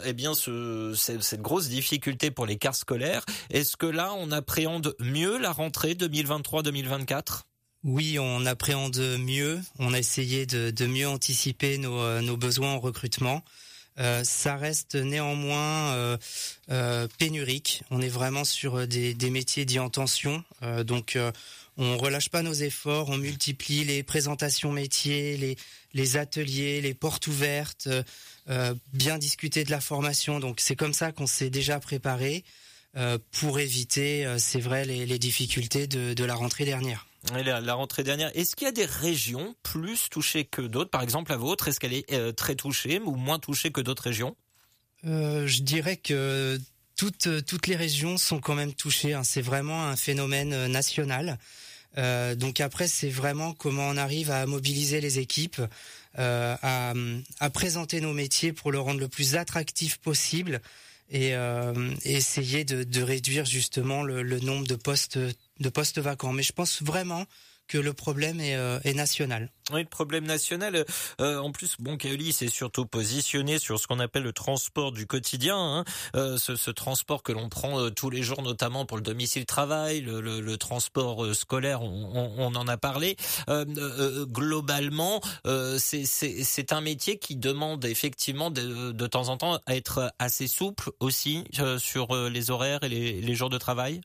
eh 0.05 0.13
bien 0.13 0.33
ce, 0.33 0.93
cette 0.95 1.41
grosse 1.41 1.67
difficultés 1.73 2.31
pour 2.31 2.45
les 2.45 2.57
cars 2.57 2.75
scolaires. 2.75 3.25
Est-ce 3.49 3.75
que 3.75 3.85
là, 3.85 4.13
on 4.17 4.31
appréhende 4.31 4.95
mieux 4.99 5.37
la 5.37 5.51
rentrée 5.51 5.93
2023-2024 5.93 7.43
oui, 7.85 8.17
on 8.17 8.45
appréhende 8.45 8.97
mieux. 9.19 9.59
On 9.77 9.93
a 9.93 9.99
essayé 9.99 10.45
de, 10.45 10.85
mieux 10.85 11.07
anticiper 11.07 11.77
nos, 11.77 11.99
euh, 11.99 12.21
nos, 12.21 12.37
besoins 12.37 12.71
en 12.71 12.79
recrutement. 12.79 13.43
Euh, 13.99 14.23
ça 14.23 14.55
reste 14.55 14.95
néanmoins 14.95 16.17
euh, 16.69 17.07
pénurique. 17.19 17.83
On 17.91 18.01
est 18.01 18.07
vraiment 18.07 18.45
sur 18.45 18.87
des, 18.87 19.29
métiers 19.29 19.65
dits 19.65 19.79
en 19.79 19.89
tension. 19.89 20.43
donc, 20.85 21.17
on 21.75 21.97
relâche 21.97 22.29
pas 22.29 22.41
nos 22.41 22.53
efforts. 22.53 23.09
On 23.09 23.17
multiplie 23.17 23.83
les 23.83 24.01
présentations 24.01 24.71
métiers, 24.71 25.57
les 25.93 26.17
ateliers, 26.17 26.79
les 26.79 26.93
portes 26.93 27.27
ouvertes. 27.27 27.89
Euh, 28.49 28.73
bien 28.91 29.17
discuter 29.17 29.63
de 29.63 29.71
la 29.71 29.79
formation. 29.79 30.39
Donc 30.39 30.59
c'est 30.59 30.75
comme 30.75 30.93
ça 30.93 31.13
qu'on 31.13 31.27
s'est 31.27 31.49
déjà 31.49 31.79
préparé 31.79 32.43
euh, 32.97 33.17
pour 33.31 33.59
éviter, 33.59 34.25
euh, 34.25 34.37
c'est 34.37 34.59
vrai, 34.59 34.83
les, 34.83 35.05
les 35.05 35.17
difficultés 35.17 35.87
de, 35.87 36.13
de, 36.13 36.25
la 36.25 36.35
rentrée 36.35 36.65
dernière. 36.65 37.07
La, 37.33 37.61
la 37.61 37.73
rentrée 37.73 38.03
dernière. 38.03 38.31
Est-ce 38.35 38.57
qu'il 38.57 38.65
y 38.65 38.69
a 38.69 38.73
des 38.73 38.85
régions 38.85 39.55
plus 39.63 40.09
touchées 40.09 40.43
que 40.43 40.61
d'autres? 40.61 40.89
Par 40.89 41.01
exemple, 41.01 41.31
la 41.31 41.37
vôtre, 41.37 41.69
est-ce 41.69 41.79
qu'elle 41.79 41.93
est 41.93 42.33
très 42.33 42.55
touchée 42.55 42.99
ou 42.99 43.15
moins 43.15 43.39
touchée 43.39 43.71
que 43.71 43.79
d'autres 43.79 44.03
régions? 44.03 44.35
Je 45.05 45.61
dirais 45.61 45.95
que 45.95 46.59
toutes, 46.97 47.45
toutes 47.45 47.67
les 47.67 47.77
régions 47.77 48.17
sont 48.17 48.41
quand 48.41 48.55
même 48.55 48.73
touchées. 48.73 49.13
Hein. 49.13 49.23
C'est 49.23 49.41
vraiment 49.41 49.85
un 49.85 49.95
phénomène 49.95 50.67
national. 50.67 51.39
Euh, 51.97 52.35
donc 52.35 52.59
après, 52.59 52.87
c'est 52.87 53.09
vraiment 53.09 53.53
comment 53.53 53.87
on 53.87 53.97
arrive 53.97 54.31
à 54.31 54.45
mobiliser 54.45 55.01
les 55.01 55.19
équipes, 55.19 55.61
à, 56.15 56.93
à, 57.39 57.49
présenter 57.49 58.01
nos 58.01 58.13
métiers 58.13 58.53
pour 58.53 58.71
le 58.71 58.79
rendre 58.79 58.99
le 58.99 59.07
plus 59.07 59.35
attractif 59.35 59.97
possible 59.97 60.61
et, 61.09 61.35
euh, 61.35 61.73
essayer 62.03 62.63
de, 62.65 62.83
de, 62.83 63.01
réduire 63.01 63.45
justement 63.45 64.03
le, 64.03 64.23
le, 64.23 64.39
nombre 64.39 64.67
de 64.67 64.75
postes 64.75 65.17
de 65.17 65.69
postes 65.69 65.99
vacants. 65.99 66.33
Mais 66.33 66.43
je 66.43 66.53
pense 66.53 66.81
vraiment 66.81 67.25
que 67.67 67.77
le 67.77 67.93
problème 67.93 68.39
est, 68.39 68.55
euh, 68.55 68.79
est 68.83 68.93
national. 68.93 69.49
Oui, 69.71 69.81
le 69.81 69.89
problème 69.89 70.25
national. 70.25 70.85
Euh, 71.21 71.39
en 71.39 71.51
plus, 71.51 71.75
bon, 71.79 71.97
Kaoli 71.97 72.33
s'est 72.33 72.49
surtout 72.49 72.85
positionné 72.85 73.59
sur 73.59 73.79
ce 73.79 73.87
qu'on 73.87 73.99
appelle 73.99 74.23
le 74.23 74.33
transport 74.33 74.91
du 74.91 75.07
quotidien, 75.07 75.57
hein. 75.57 75.85
euh, 76.15 76.37
ce, 76.37 76.71
transport 76.71 77.23
que 77.23 77.31
l'on 77.31 77.49
prend 77.49 77.89
tous 77.91 78.09
les 78.09 78.23
jours, 78.23 78.41
notamment 78.41 78.85
pour 78.85 78.97
le 78.97 79.03
domicile 79.03 79.45
travail, 79.45 80.01
le, 80.01 80.57
transport 80.57 81.33
scolaire. 81.33 81.81
On, 81.81 82.53
en 82.55 82.67
a 82.67 82.77
parlé. 82.77 83.15
globalement, 83.47 85.21
c'est 85.77 86.73
un 86.73 86.81
métier 86.81 87.17
qui 87.17 87.35
demande 87.35 87.85
effectivement 87.85 88.51
de, 88.51 89.07
temps 89.07 89.29
en 89.29 89.37
temps 89.37 89.59
à 89.65 89.75
être 89.75 90.13
assez 90.19 90.47
souple 90.47 90.91
aussi 90.99 91.45
sur 91.77 92.15
les 92.29 92.51
horaires 92.51 92.83
et 92.83 92.89
les 92.89 93.35
jours 93.35 93.49
de 93.49 93.57
travail. 93.57 94.01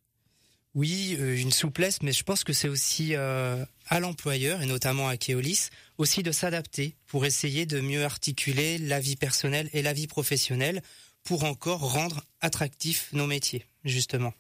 Oui, 0.79 1.17
euh, 1.19 1.37
une 1.37 1.51
souplesse, 1.51 2.03
mais 2.03 2.13
je 2.13 2.23
pense 2.23 2.45
que 2.45 2.53
c'est 2.53 2.69
aussi 2.69 3.17
euh, 3.17 3.65
à 3.89 3.99
l'employeur, 3.99 4.63
et 4.63 4.67
notamment 4.67 5.09
à 5.09 5.17
Keolis, 5.17 5.71
aussi 5.99 6.23
de 6.23 6.31
s'adapter 6.31 6.95
pour 7.09 7.27
essayer 7.27 7.67
de 7.67 7.81
mieux 7.81 8.05
articuler 8.05 8.79
la 8.79 9.01
vie 9.01 9.17
personnelle 9.17 9.69
et 9.73 9.83
la 9.83 9.93
vie 9.93 10.07
professionnelle 10.07 10.81
pour 11.25 11.43
encore 11.43 11.81
rendre 11.81 12.23
attractifs 12.41 13.09
nos 13.13 13.27
métiers, 13.27 13.67
justement. 13.85 14.33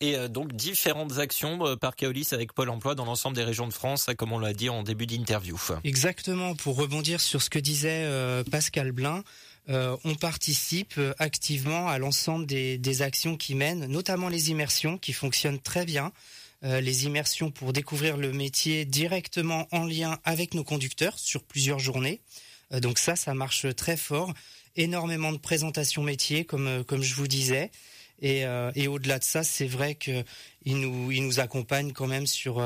Et 0.00 0.16
euh, 0.16 0.26
donc 0.26 0.54
différentes 0.54 1.18
actions 1.18 1.76
par 1.76 1.96
Keolis 1.96 2.28
avec 2.32 2.54
Pôle 2.54 2.70
Emploi 2.70 2.94
dans 2.94 3.04
l'ensemble 3.04 3.36
des 3.36 3.44
régions 3.44 3.68
de 3.68 3.74
France, 3.74 4.06
comme 4.16 4.32
on 4.32 4.38
l'a 4.38 4.54
dit 4.54 4.70
en 4.70 4.84
début 4.84 5.04
d'interview. 5.06 5.60
Exactement, 5.84 6.54
pour 6.54 6.76
rebondir 6.76 7.20
sur 7.20 7.42
ce 7.42 7.50
que 7.50 7.58
disait 7.58 8.08
Pascal 8.50 8.92
Blin, 8.92 9.22
euh, 9.70 9.96
on 10.04 10.14
participe 10.14 10.94
euh, 10.98 11.14
activement 11.18 11.88
à 11.88 11.98
l'ensemble 11.98 12.44
des, 12.46 13.02
actions 13.02 13.36
qui 13.36 13.54
mènent, 13.54 13.86
notamment 13.86 14.28
les 14.28 14.50
immersions 14.50 14.98
qui 14.98 15.12
fonctionnent 15.12 15.60
très 15.60 15.86
bien. 15.86 16.12
Euh, 16.64 16.80
les 16.80 17.06
immersions 17.06 17.50
pour 17.50 17.72
découvrir 17.72 18.16
le 18.16 18.32
métier 18.32 18.84
directement 18.84 19.66
en 19.70 19.84
lien 19.84 20.18
avec 20.24 20.54
nos 20.54 20.64
conducteurs 20.64 21.18
sur 21.18 21.42
plusieurs 21.42 21.78
journées. 21.78 22.20
donc 22.80 22.98
ça, 22.98 23.16
ça 23.16 23.34
marche 23.34 23.66
très 23.74 23.96
fort. 23.96 24.32
Énormément 24.76 25.32
de 25.32 25.38
présentations 25.38 26.02
métiers, 26.02 26.44
comme 26.44 26.84
comme 26.84 27.02
je 27.02 27.14
vous 27.14 27.28
disais. 27.28 27.70
Et, 28.20 28.46
au-delà 28.88 29.18
de 29.18 29.24
ça, 29.24 29.44
c'est 29.44 29.66
vrai 29.66 29.94
qu'il 29.94 30.24
nous 30.64 31.12
il 31.12 31.24
nous 31.24 31.38
accompagne 31.38 31.92
quand 31.92 32.06
même 32.06 32.26
sur 32.26 32.62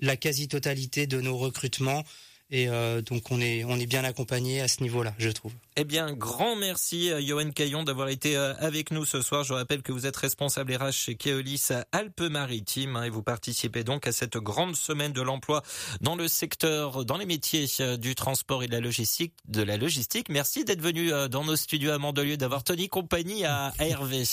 la 0.00 0.16
quasi-totalité 0.16 1.06
de 1.06 1.20
nos 1.20 1.36
recrutements. 1.36 2.04
Et 2.50 2.68
donc 3.02 3.30
on 3.30 3.40
est 3.40 3.64
on 3.64 3.76
est 3.76 3.86
bien 3.86 4.04
accompagné 4.04 4.60
à 4.60 4.68
ce 4.68 4.82
niveau-là, 4.82 5.14
je 5.18 5.30
trouve. 5.30 5.52
Eh 5.78 5.84
bien, 5.84 6.14
grand 6.14 6.56
merci 6.56 7.12
à 7.12 7.20
Johan 7.20 7.50
Caillon 7.50 7.82
d'avoir 7.82 8.08
été 8.08 8.34
euh, 8.34 8.54
avec 8.60 8.90
nous 8.90 9.04
ce 9.04 9.20
soir. 9.20 9.44
Je 9.44 9.52
rappelle 9.52 9.82
que 9.82 9.92
vous 9.92 10.06
êtes 10.06 10.16
responsable 10.16 10.74
RH 10.74 10.92
chez 10.92 11.14
Keolis 11.16 11.68
Alpes-Maritimes 11.92 12.96
hein, 12.96 13.02
et 13.04 13.10
vous 13.10 13.22
participez 13.22 13.84
donc 13.84 14.06
à 14.06 14.12
cette 14.12 14.36
grande 14.38 14.74
semaine 14.74 15.12
de 15.12 15.20
l'emploi 15.20 15.62
dans 16.00 16.16
le 16.16 16.28
secteur, 16.28 17.04
dans 17.04 17.18
les 17.18 17.26
métiers 17.26 17.66
euh, 17.80 17.96
du 17.96 18.14
transport 18.14 18.62
et 18.62 18.68
de 18.68 18.72
la 18.72 18.80
logistique. 18.80 19.34
De 19.48 19.62
la 19.62 19.76
logistique. 19.76 20.28
Merci 20.28 20.64
d'être 20.64 20.80
venu 20.80 21.12
euh, 21.12 21.28
dans 21.28 21.44
nos 21.44 21.56
studios 21.56 21.90
à 21.90 21.98
Mandelieu, 21.98 22.36
d'avoir 22.36 22.64
tenu 22.64 22.88
compagnie 22.88 23.44
à, 23.44 23.72
Hervé. 23.78 24.24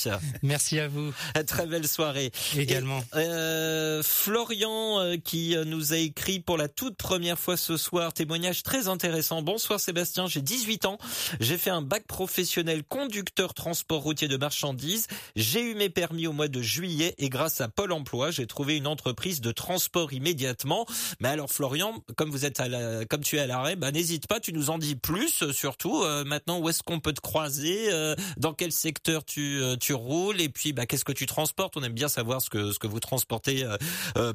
Merci 0.43 0.79
à 0.79 0.87
vous. 0.87 1.11
Très 1.45 1.67
belle 1.67 1.87
soirée. 1.87 2.31
Également. 2.57 3.03
euh, 3.15 4.01
Florian 4.01 5.17
qui 5.23 5.55
nous 5.65 5.93
a 5.93 5.97
écrit 5.97 6.39
pour 6.39 6.57
la 6.57 6.67
toute 6.69 6.95
première 6.95 7.37
fois 7.37 7.57
ce 7.57 7.75
soir, 7.75 8.02
témoignage 8.11 8.63
très 8.63 8.87
intéressant. 8.87 9.41
Bonsoir 9.41 9.79
Sébastien, 9.79 10.27
j'ai 10.27 10.41
18 10.41 10.85
ans. 10.85 10.97
J'ai 11.39 11.57
fait 11.57 11.69
un 11.69 11.81
bac 11.81 12.05
professionnel 12.07 12.83
conducteur 12.83 13.53
transport 13.53 14.01
routier 14.01 14.27
de 14.27 14.35
marchandises. 14.35 15.07
J'ai 15.35 15.61
eu 15.61 15.75
mes 15.75 15.89
permis 15.89 16.27
au 16.27 16.33
mois 16.33 16.47
de 16.47 16.61
juillet 16.61 17.15
et 17.17 17.29
grâce 17.29 17.61
à 17.61 17.67
Pôle 17.67 17.91
Emploi, 17.91 18.31
j'ai 18.31 18.47
trouvé 18.47 18.77
une 18.77 18.87
entreprise 18.87 19.41
de 19.41 19.51
transport 19.51 20.11
immédiatement. 20.11 20.85
Mais 21.19 21.29
alors 21.29 21.49
Florian, 21.49 22.03
comme 22.17 22.31
vous 22.31 22.45
êtes 22.45 22.59
à 22.59 22.67
la, 22.67 23.05
comme 23.05 23.21
tu 23.21 23.37
es 23.37 23.39
à 23.39 23.47
l'arrêt, 23.47 23.75
bah 23.75 23.91
n'hésite 23.91 24.27
pas, 24.27 24.39
tu 24.39 24.51
nous 24.51 24.69
en 24.69 24.77
dis 24.77 24.95
plus 24.95 25.51
surtout. 25.51 26.01
Euh, 26.03 26.23
maintenant, 26.23 26.59
où 26.59 26.69
est-ce 26.69 26.83
qu'on 26.83 26.99
peut 26.99 27.13
te 27.13 27.21
croiser 27.21 27.91
euh, 27.91 28.15
Dans 28.37 28.53
quel 28.53 28.71
secteur 28.71 29.23
tu 29.23 29.61
euh, 29.61 29.75
tu 29.77 29.93
roules? 29.93 30.41
Et 30.41 30.49
puis, 30.49 30.73
bah 30.73 30.85
qu'est-ce 30.85 31.05
que 31.05 31.11
tu 31.11 31.25
transportes? 31.25 31.77
On 31.77 31.83
aime 31.83 31.93
bien 31.93 32.09
savoir 32.09 32.41
ce 32.41 32.49
que 32.49 32.71
ce 32.71 32.79
que 32.79 32.87
vous 32.87 32.99
transportez 32.99 33.65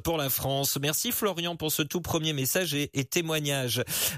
pour 0.05 0.17
la 0.17 0.31
France. 0.31 0.79
Merci 0.81 1.13
Florian 1.13 1.57
pour 1.57 1.73
ce 1.73 1.83
tout 1.83 2.01
premier 2.01 2.33
message 2.33 2.75
et 2.75 3.05
témoignage. 3.05 3.58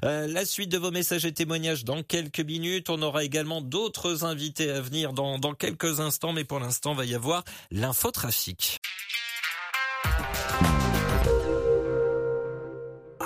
La 0.02 0.44
suite 0.44 0.70
de 0.70 0.78
vos 0.78 0.90
messages 0.90 1.24
et 1.24 1.32
témoignages 1.32 1.84
dans 1.84 2.02
quelques 2.02 2.40
minutes. 2.40 2.90
On 2.90 3.02
aura 3.02 3.24
également 3.24 3.60
d'autres 3.60 4.24
invités 4.24 4.70
à 4.70 4.80
venir 4.80 5.12
dans, 5.12 5.38
dans 5.38 5.54
quelques 5.54 6.00
instants, 6.00 6.32
mais 6.32 6.44
pour 6.44 6.60
l'instant, 6.60 6.94
va 6.94 7.04
y 7.04 7.14
avoir 7.14 7.44
l'infotrafic. 7.70 8.80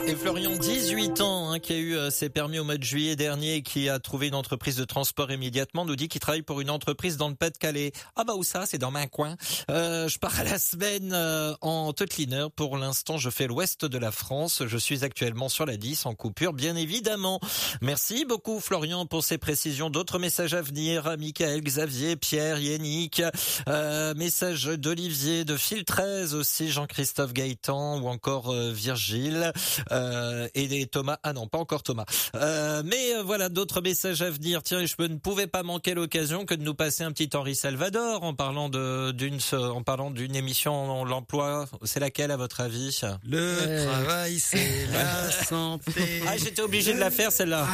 Et 0.07 0.17
Florian, 0.17 0.55
18 0.55 1.23
ans, 1.23 1.51
hein, 1.51 1.59
qui 1.59 1.73
a 1.73 1.77
eu 1.77 1.97
euh, 1.97 2.11
ses 2.11 2.29
permis 2.29 2.59
au 2.59 2.65
mois 2.65 2.77
de 2.77 2.83
juillet 2.83 3.17
dernier 3.17 3.63
qui 3.63 3.89
a 3.89 3.99
trouvé 3.99 4.29
une 4.29 4.35
entreprise 4.35 4.77
de 4.77 4.85
transport 4.85 5.33
immédiatement, 5.33 5.87
nous 5.87 5.97
dit 5.97 6.09
qu'il 6.09 6.21
travaille 6.21 6.43
pour 6.43 6.61
une 6.61 6.69
entreprise 6.69 7.17
dans 7.17 7.31
le 7.31 7.35
Pas-de-Calais. 7.35 7.93
Ah 8.15 8.25
bah 8.25 8.35
où 8.37 8.43
ça? 8.43 8.67
C'est 8.67 8.77
dans 8.77 8.91
ma 8.91 9.07
coin. 9.07 9.37
Euh, 9.71 10.07
je 10.07 10.19
pars 10.19 10.39
à 10.39 10.45
la 10.45 10.59
semaine 10.59 11.13
euh, 11.15 11.55
en 11.63 11.95
Tutliner. 11.95 12.49
Pour 12.55 12.77
l'instant, 12.77 13.17
je 13.17 13.31
fais 13.31 13.47
l'ouest 13.47 13.87
de 13.87 13.97
la 13.97 14.11
France. 14.11 14.63
Je 14.67 14.77
suis 14.77 15.05
actuellement 15.05 15.49
sur 15.49 15.65
la 15.65 15.79
10 15.79 16.05
en 16.05 16.15
coupure, 16.15 16.53
bien 16.53 16.77
évidemment. 16.77 17.41
Merci 17.81 18.27
beaucoup 18.27 18.61
Florian 18.61 19.07
pour 19.07 19.25
ces 19.25 19.39
précisions. 19.39 19.89
D'autres 19.89 20.19
messages 20.19 20.53
à 20.53 20.61
venir. 20.61 21.17
Michael, 21.19 21.63
Xavier, 21.63 22.17
Pierre, 22.17 22.59
Yannick. 22.59 23.23
Euh, 23.69 24.13
message 24.15 24.67
d'Olivier, 24.67 25.47
de 25.47 25.57
Phil 25.57 25.85
13 25.85 26.35
aussi, 26.35 26.71
Jean-Christophe 26.71 27.33
Gaëtan 27.33 28.03
ou 28.03 28.09
encore 28.09 28.53
Virgile. 28.53 29.53
Euh, 29.95 30.49
et 30.55 30.87
Thomas, 30.87 31.19
ah 31.23 31.33
non, 31.33 31.47
pas 31.47 31.59
encore 31.59 31.83
Thomas. 31.83 32.05
Euh, 32.35 32.83
mais 32.85 33.23
voilà, 33.25 33.49
d'autres 33.49 33.81
messages 33.81 34.23
à 34.23 34.31
venir. 34.31 34.63
Tiens, 34.63 34.85
je 34.85 34.95
ne 35.03 35.17
pouvais 35.17 35.47
pas 35.47 35.63
manquer 35.63 35.95
l'occasion 35.95 36.45
que 36.45 36.55
de 36.55 36.63
nous 36.63 36.75
passer 36.75 37.05
un 37.05 37.13
petit 37.13 37.31
Henri 37.35 37.55
Salvador 37.55 38.23
en 38.23 38.35
parlant 38.35 38.69
de 38.69 39.13
d'une 39.13 39.39
en 39.53 39.83
parlant 39.83 40.11
d'une 40.11 40.37
émission 40.37 41.05
l'emploi. 41.05 41.67
C'est 41.85 42.01
laquelle 42.01 42.31
à 42.31 42.37
votre 42.37 42.61
avis? 42.61 43.01
Le 43.27 43.87
travail, 43.87 44.39
c'est 44.39 44.87
la 44.93 45.31
santé. 45.31 45.93
Ah, 46.27 46.37
j'étais 46.37 46.63
obligé 46.63 46.95
de 46.95 46.99
la 46.99 47.11
faire 47.11 47.31
celle-là. 47.31 47.67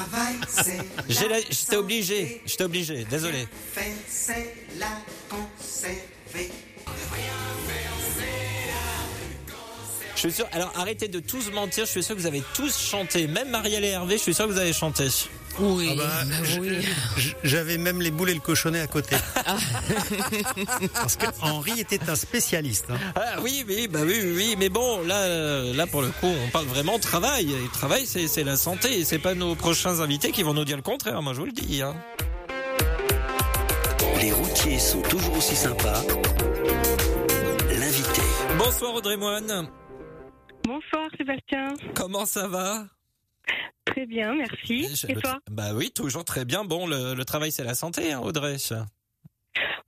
J'étais 1.08 1.76
obligé, 1.76 2.42
j'étais 2.46 2.64
obligé. 2.64 3.04
Désolé. 3.04 3.46
Je 10.22 10.28
suis 10.28 10.36
sûr. 10.36 10.46
Alors 10.52 10.70
arrêtez 10.76 11.08
de 11.08 11.18
tous 11.18 11.50
mentir. 11.50 11.86
Je 11.86 11.92
suis 11.92 12.02
sûr 12.02 12.14
que 12.14 12.20
vous 12.20 12.26
avez 12.26 12.42
tous 12.52 12.78
chanté. 12.78 13.26
Même 13.26 13.48
Marielle 13.48 13.86
et 13.86 13.88
Hervé, 13.88 14.18
je 14.18 14.22
suis 14.22 14.34
sûr 14.34 14.46
que 14.46 14.52
vous 14.52 14.58
avez 14.58 14.74
chanté. 14.74 15.08
Oui. 15.58 15.88
Ah 15.92 15.94
bah, 15.96 16.04
bah 16.26 17.30
j'avais 17.42 17.78
même 17.78 18.02
les 18.02 18.10
boules 18.10 18.28
et 18.28 18.34
le 18.34 18.40
cochonnet 18.40 18.80
à 18.80 18.86
côté. 18.86 19.16
Ah. 19.46 19.56
Parce 20.92 21.16
que 21.16 21.24
Henri 21.40 21.80
était 21.80 22.10
un 22.10 22.16
spécialiste. 22.16 22.88
Hein. 22.90 22.98
Ah, 23.16 23.40
oui, 23.40 23.64
oui, 23.66 23.88
bah 23.88 24.00
oui, 24.04 24.20
oui, 24.22 24.56
mais 24.58 24.68
bon, 24.68 25.00
là, 25.06 25.62
là 25.72 25.86
pour 25.86 26.02
le 26.02 26.08
coup, 26.08 26.26
on 26.26 26.50
parle 26.50 26.66
vraiment 26.66 26.98
travail. 26.98 27.54
Et 27.54 27.68
travail, 27.72 28.04
c'est 28.04 28.44
la 28.44 28.56
santé. 28.56 29.00
Et 29.00 29.06
c'est 29.06 29.18
pas 29.18 29.34
nos 29.34 29.54
prochains 29.54 30.00
invités 30.00 30.32
qui 30.32 30.42
vont 30.42 30.52
nous 30.52 30.66
dire 30.66 30.76
le 30.76 30.82
contraire. 30.82 31.22
Moi, 31.22 31.32
je 31.32 31.38
vous 31.40 31.46
le 31.46 31.52
dis. 31.52 31.80
Hein. 31.80 31.96
Les 34.20 34.32
routiers 34.32 34.78
sont 34.78 35.00
toujours 35.00 35.38
aussi 35.38 35.56
sympas. 35.56 36.02
L'invité. 37.70 38.22
Bonsoir 38.58 38.94
Audrey 38.94 39.16
Moine. 39.16 39.70
Bonsoir 40.70 41.10
Sébastien. 41.18 41.74
Comment 41.96 42.24
ça 42.24 42.46
va? 42.46 42.86
Très 43.86 44.06
bien, 44.06 44.34
merci. 44.34 44.86
Et 45.08 45.14
toi? 45.14 45.40
Bah 45.50 45.74
oui, 45.74 45.90
toujours 45.90 46.24
très 46.24 46.44
bien. 46.44 46.64
Bon, 46.64 46.86
le, 46.86 47.20
travail 47.24 47.50
c'est 47.50 47.64
la 47.64 47.74
santé, 47.74 48.12
hein, 48.12 48.20
Audrey. 48.20 48.56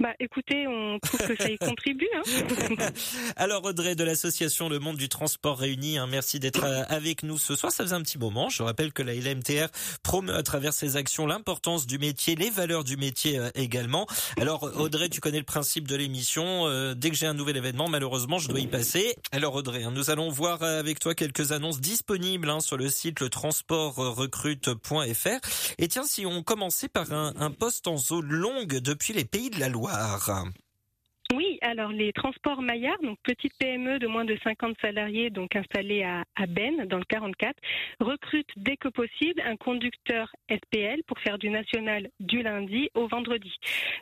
Bah 0.03 0.15
écoutez, 0.19 0.67
on 0.67 0.99
trouve 0.99 1.29
que 1.29 1.41
ça 1.41 1.49
y 1.49 1.57
contribue. 1.59 2.09
Hein. 2.17 2.23
Alors 3.37 3.65
Audrey 3.65 3.95
de 3.95 4.03
l'association 4.03 4.69
Le 4.69 4.81
Monde 4.81 4.97
du 4.97 5.09
Transport 5.09 5.57
Réuni, 5.57 5.97
hein, 5.97 6.09
merci 6.11 6.41
d'être 6.41 6.65
euh, 6.65 6.83
avec 6.89 7.23
nous 7.23 7.39
ce 7.39 7.55
soir. 7.55 7.71
Ça 7.71 7.85
faisait 7.85 7.95
un 7.95 8.03
petit 8.03 8.19
moment. 8.19 8.49
Je 8.49 8.65
rappelle 8.65 8.93
que 8.93 9.05
la 9.05 9.15
LMTR 9.15 9.69
promeut 10.03 10.35
à 10.35 10.43
travers 10.43 10.73
ses 10.73 10.97
actions 10.97 11.25
l'importance 11.25 11.87
du 11.87 12.01
métier, 12.01 12.35
les 12.35 12.51
valeurs 12.51 12.83
du 12.83 12.97
métier 12.97 13.39
euh, 13.39 13.51
également. 13.55 14.09
Alors 14.41 14.65
Audrey, 14.77 15.09
tu 15.09 15.21
connais 15.21 15.39
le 15.39 15.45
principe 15.45 15.87
de 15.87 15.95
l'émission. 15.95 16.67
Euh, 16.67 16.95
dès 16.95 17.11
que 17.11 17.17
j'ai 17.17 17.27
un 17.27 17.35
nouvel 17.35 17.57
événement, 17.57 17.89
malheureusement, 17.89 18.41
je 18.41 18.49
dois 18.49 18.59
y 18.59 18.67
passer. 18.67 19.15
Alors 19.31 19.55
Audrey, 19.55 19.85
hein, 19.85 19.93
nous 19.95 20.11
allons 20.11 20.31
voir 20.31 20.65
avec 20.65 20.99
toi 20.99 21.15
quelques 21.15 21.53
annonces 21.53 21.81
disponibles 21.81 22.53
sur 22.61 22.77
le 22.77 22.89
site 22.89 23.21
le 23.21 23.29
transportrecrute.fr. 23.29 25.39
Et 25.79 25.87
tiens, 25.87 26.07
si 26.07 26.27
on 26.27 26.43
commençait 26.43 26.89
par 26.89 27.13
un, 27.13 27.35
un 27.39 27.53
poste 27.53 27.87
en 27.87 27.99
zone 27.99 28.31
longue 28.31 28.81
depuis 28.81 29.13
les 29.13 29.25
pays 29.25 29.49
de 29.49 29.61
la 29.61 29.69
Loire. 29.69 29.92
החם. 29.93 30.51
Oui, 31.33 31.59
alors 31.63 31.93
les 31.93 32.13
transports 32.13 32.61
Maillard, 32.61 32.99
donc 33.03 33.17
petite 33.23 33.55
PME 33.59 33.99
de 33.99 34.07
moins 34.07 34.27
de 34.27 34.37
50 34.45 34.77
salariés, 34.83 35.31
donc 35.31 35.57
installée 35.57 36.03
à, 36.03 36.25
à 36.37 36.47
dans 36.87 36.99
le 36.99 37.05
44, 37.05 37.57
recrute 38.01 38.49
dès 38.57 38.77
que 38.77 38.89
possible 38.89 39.41
un 39.47 39.57
conducteur 39.57 40.31
SPL 40.51 41.03
pour 41.07 41.19
faire 41.21 41.39
du 41.39 41.49
national 41.49 42.09
du 42.21 42.43
lundi 42.43 42.91
au 42.95 43.09
vendredi. 43.09 43.53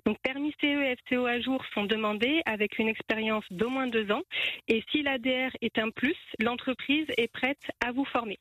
Donc 0.07 0.19
permis 0.23 0.53
CE 0.61 0.67
et 0.67 0.97
FCO 0.97 1.27
à 1.27 1.41
jour 1.41 1.63
sont 1.73 1.85
demandés 1.85 2.43
avec 2.47 2.79
une 2.79 2.89
expérience 2.89 3.45
d'au 3.51 3.69
moins 3.69 3.87
deux 3.87 4.11
ans. 4.11 4.23
Et 4.67 4.83
si 4.91 5.03
l'ADR 5.03 5.51
est 5.61 5.79
un 5.79 5.91
plus, 5.91 6.17
l'entreprise 6.41 7.07
est 7.17 7.29
prête 7.29 7.63
à 7.87 7.93
vous 7.93 8.05
former. 8.07 8.39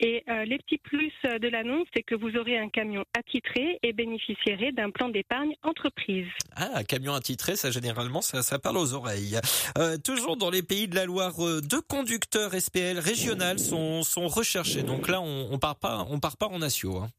Et 0.00 0.24
euh, 0.30 0.44
les 0.44 0.56
petits 0.58 0.78
plus 0.78 1.12
de 1.24 1.48
l'annonce, 1.48 1.86
c'est 1.94 2.02
que 2.02 2.14
vous 2.14 2.36
aurez 2.36 2.56
un 2.56 2.70
camion 2.70 3.04
attitré 3.18 3.78
et 3.82 3.92
bénéficierez 3.92 4.72
d'un 4.72 4.90
plan 4.90 5.10
d'épargne 5.10 5.54
entreprise. 5.62 6.28
Ah, 6.56 6.82
camion 6.84 7.12
attitré, 7.12 7.56
ça 7.56 7.70
généralement 7.70 8.22
ça, 8.42 8.58
parle 8.58 8.78
aux 8.78 8.94
oreilles. 8.94 9.38
Euh, 9.78 9.96
toujours 9.98 10.36
dans 10.36 10.50
les 10.50 10.62
pays 10.62 10.88
de 10.88 10.94
la 10.94 11.04
Loire, 11.04 11.44
euh, 11.44 11.60
deux 11.60 11.80
conducteurs 11.80 12.52
SPL 12.58 12.98
régionales 12.98 13.58
sont, 13.58 14.02
recherchés. 14.28 14.82
Donc 14.82 15.08
là, 15.08 15.20
on, 15.20 15.48
on 15.50 15.58
part 15.58 15.76
pas, 15.76 16.06
on 16.10 16.20
part 16.20 16.36
pas 16.36 16.46
en 16.46 16.62
asio. 16.62 16.98
Hein. 16.98 17.10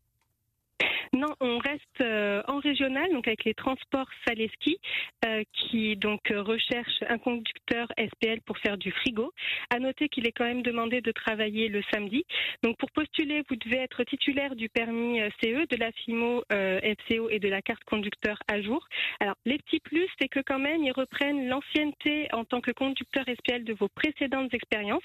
Non, 1.13 1.35
on 1.39 1.57
reste 1.57 2.01
euh, 2.01 2.41
en 2.47 2.59
régional, 2.59 3.11
donc 3.11 3.27
avec 3.27 3.43
les 3.43 3.53
transports 3.53 4.07
Saleski, 4.25 4.77
euh, 5.25 5.43
qui 5.53 5.95
donc 5.97 6.21
recherche 6.29 7.03
un 7.07 7.17
conducteur 7.17 7.87
SPL 7.97 8.41
pour 8.45 8.57
faire 8.59 8.77
du 8.77 8.91
frigo. 8.91 9.33
À 9.69 9.79
noter 9.79 10.09
qu'il 10.09 10.25
est 10.27 10.31
quand 10.31 10.45
même 10.45 10.61
demandé 10.61 11.01
de 11.01 11.11
travailler 11.11 11.67
le 11.67 11.81
samedi. 11.93 12.23
Donc 12.63 12.77
pour 12.77 12.91
postuler, 12.91 13.43
vous 13.49 13.55
devez 13.55 13.77
être 13.77 14.03
titulaire 14.03 14.55
du 14.55 14.69
permis 14.69 15.21
euh, 15.21 15.29
CE, 15.41 15.67
de 15.67 15.75
la 15.77 15.91
FIMO 15.91 16.43
FCO 16.49 17.29
et 17.29 17.39
de 17.39 17.49
la 17.49 17.61
carte 17.61 17.83
conducteur 17.83 18.37
à 18.47 18.61
jour. 18.61 18.87
Alors 19.19 19.35
les 19.45 19.57
petits 19.57 19.79
plus, 19.79 20.07
c'est 20.19 20.27
que 20.27 20.39
quand 20.39 20.59
même 20.59 20.83
ils 20.83 20.91
reprennent 20.91 21.47
l'ancienneté 21.47 22.27
en 22.33 22.45
tant 22.45 22.61
que 22.61 22.71
conducteur 22.71 23.25
SPL 23.25 23.63
de 23.63 23.73
vos 23.73 23.89
précédentes 23.89 24.53
expériences. 24.53 25.03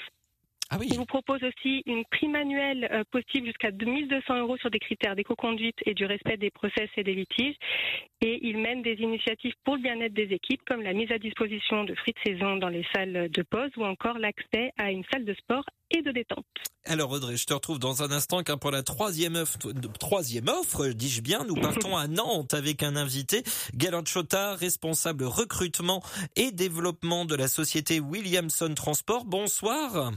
Ah 0.71 0.79
oui. 0.81 0.89
Il 0.91 0.97
vous 0.97 1.07
propose 1.07 1.43
aussi 1.45 1.83
une 1.87 2.05
prime 2.11 2.35
annuelle 2.35 2.89
euh, 2.91 3.05
possible 3.11 3.47
jusqu'à 3.47 3.71
2200 3.71 4.39
euros 4.39 4.57
sur 4.57 4.71
des 4.71 4.81
critères 4.81 5.15
d'éco-conduite 5.15 5.77
et 5.87 5.95
du 5.95 6.05
respect 6.07 6.37
des 6.37 6.51
process 6.51 6.89
et 6.97 7.05
des 7.05 7.15
litiges. 7.15 7.55
Et 8.21 8.41
il 8.43 8.59
mène 8.59 8.83
des 8.83 8.95
initiatives 8.95 9.53
pour 9.65 9.77
le 9.77 9.83
bien-être 9.83 10.15
des 10.15 10.33
équipes, 10.33 10.63
comme 10.67 10.83
la 10.83 10.93
mise 10.93 11.13
à 11.13 11.19
disposition 11.19 11.85
de 11.85 11.95
fruits 11.95 12.15
de 12.15 12.33
saison 12.33 12.57
dans 12.57 12.69
les 12.69 12.85
salles 12.95 13.29
de 13.31 13.43
pause 13.43 13.71
ou 13.77 13.85
encore 13.85 14.19
l'accès 14.19 14.73
à 14.77 14.91
une 14.91 15.05
salle 15.13 15.25
de 15.25 15.35
sport 15.35 15.65
et 15.91 16.03
de 16.03 16.11
détente. 16.11 16.45
Alors 16.85 17.11
Audrey, 17.11 17.37
je 17.37 17.47
te 17.47 17.55
retrouve 17.55 17.79
dans 17.79 18.03
un 18.03 18.11
instant 18.11 18.43
car 18.43 18.59
pour 18.59 18.71
la 18.71 18.83
troisième 18.83 19.37
offre, 19.37 19.59
troisième 19.99 20.49
offre, 20.49 20.89
dis-je 20.89 21.21
bien, 21.21 21.45
nous 21.45 21.55
partons 21.55 21.97
à 21.97 22.09
Nantes 22.09 22.55
avec 22.55 22.83
un 22.83 22.97
invité, 22.97 23.43
Galant 23.75 24.05
Chota, 24.05 24.57
responsable 24.57 25.25
recrutement 25.25 26.03
et 26.37 26.51
développement 26.53 27.25
de 27.25 27.35
la 27.35 27.49
société 27.49 28.01
Williamson 28.01 28.73
Transport. 28.75 29.25
Bonsoir. 29.25 30.13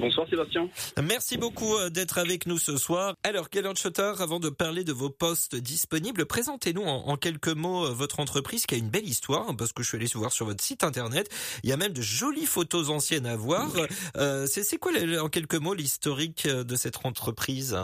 Bonsoir 0.00 0.26
Sébastien. 0.28 0.68
Merci 1.02 1.36
beaucoup 1.36 1.76
euh, 1.76 1.90
d'être 1.90 2.16
avec 2.16 2.46
nous 2.46 2.56
ce 2.56 2.78
soir. 2.78 3.14
Alors, 3.22 3.50
Galant 3.50 3.74
Shutter, 3.74 4.12
avant 4.20 4.40
de 4.40 4.48
parler 4.48 4.82
de 4.82 4.92
vos 4.92 5.10
postes 5.10 5.56
disponibles, 5.56 6.24
présentez-nous 6.24 6.82
en, 6.82 7.16
quelques 7.16 7.48
mots 7.48 7.84
euh, 7.84 7.92
votre 7.92 8.18
entreprise 8.18 8.64
qui 8.64 8.74
a 8.74 8.78
une 8.78 8.88
belle 8.88 9.06
histoire, 9.06 9.50
hein, 9.50 9.54
parce 9.54 9.74
que 9.74 9.82
je 9.82 9.88
suis 9.88 9.98
allé 9.98 10.06
voir 10.14 10.32
sur 10.32 10.46
votre 10.46 10.62
site 10.62 10.84
internet. 10.84 11.28
Il 11.64 11.68
y 11.68 11.72
a 11.74 11.76
même 11.76 11.92
de 11.92 12.00
jolies 12.00 12.46
photos 12.46 12.88
anciennes 12.88 13.26
à 13.26 13.36
voir. 13.36 13.68
Euh, 14.16 14.46
c'est 14.46 14.78
quoi, 14.78 14.92
en 15.20 15.28
quelques 15.28 15.56
mots, 15.56 15.74
l'historique 15.74 16.46
de 16.46 16.76
cette 16.76 17.04
entreprise? 17.04 17.76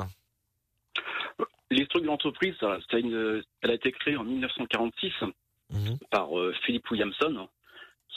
L'historique 1.70 2.04
de 2.04 2.10
l'entreprise, 2.10 2.54
elle 2.92 3.70
a 3.70 3.74
été 3.74 3.92
créée 3.92 4.16
en 4.16 4.24
1946 4.24 5.12
mhm. 5.70 5.98
par 6.10 6.28
Philippe 6.64 6.90
Williamson, 6.90 7.48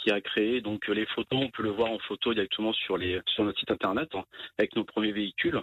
qui 0.01 0.12
a 0.12 0.21
créé 0.21 0.62
donc 0.62 0.88
les 0.88 1.05
photos. 1.07 1.39
On 1.41 1.49
peut 1.49 1.63
le 1.63 1.71
voir 1.71 1.91
en 1.91 1.99
photo 1.99 2.33
directement 2.33 2.73
sur 2.73 2.97
les 2.97 3.19
sur 3.27 3.43
notre 3.43 3.59
site 3.59 3.71
internet 3.71 4.09
hein, 4.13 4.23
avec 4.57 4.75
nos 4.75 4.83
premiers 4.83 5.12
véhicules. 5.12 5.62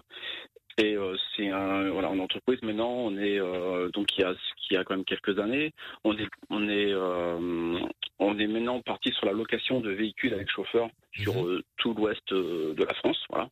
Et 0.79 0.95
euh, 0.95 1.17
c'est 1.35 1.49
un 1.49 1.89
voilà 1.91 2.09
une 2.11 2.21
entreprise 2.21 2.61
maintenant. 2.63 2.91
On 2.91 3.17
est 3.17 3.41
euh, 3.41 3.89
donc 3.91 4.07
qui 4.07 4.23
a 4.23 4.35
qui 4.57 4.77
a 4.77 4.85
quand 4.85 4.95
même 4.95 5.07
quelques 5.07 5.39
années. 5.39 5.73
On 6.05 6.17
est 6.19 6.29
on 6.51 6.69
est 6.69 6.93
euh, 6.93 7.79
on 8.19 8.39
est 8.39 8.47
maintenant 8.47 8.81
parti 8.83 9.11
sur 9.13 9.27
la 9.27 9.33
location 9.33 9.81
de 9.81 9.91
véhicules 9.91 10.35
avec 10.35 10.51
chauffeur 10.51 10.89
sur 11.13 11.45
mhm. 11.45 11.63
tout 11.79 11.95
l'ouest 11.95 12.33
de 12.33 12.85
la 12.85 12.95
France. 12.95 13.25
Voilà. 13.31 13.49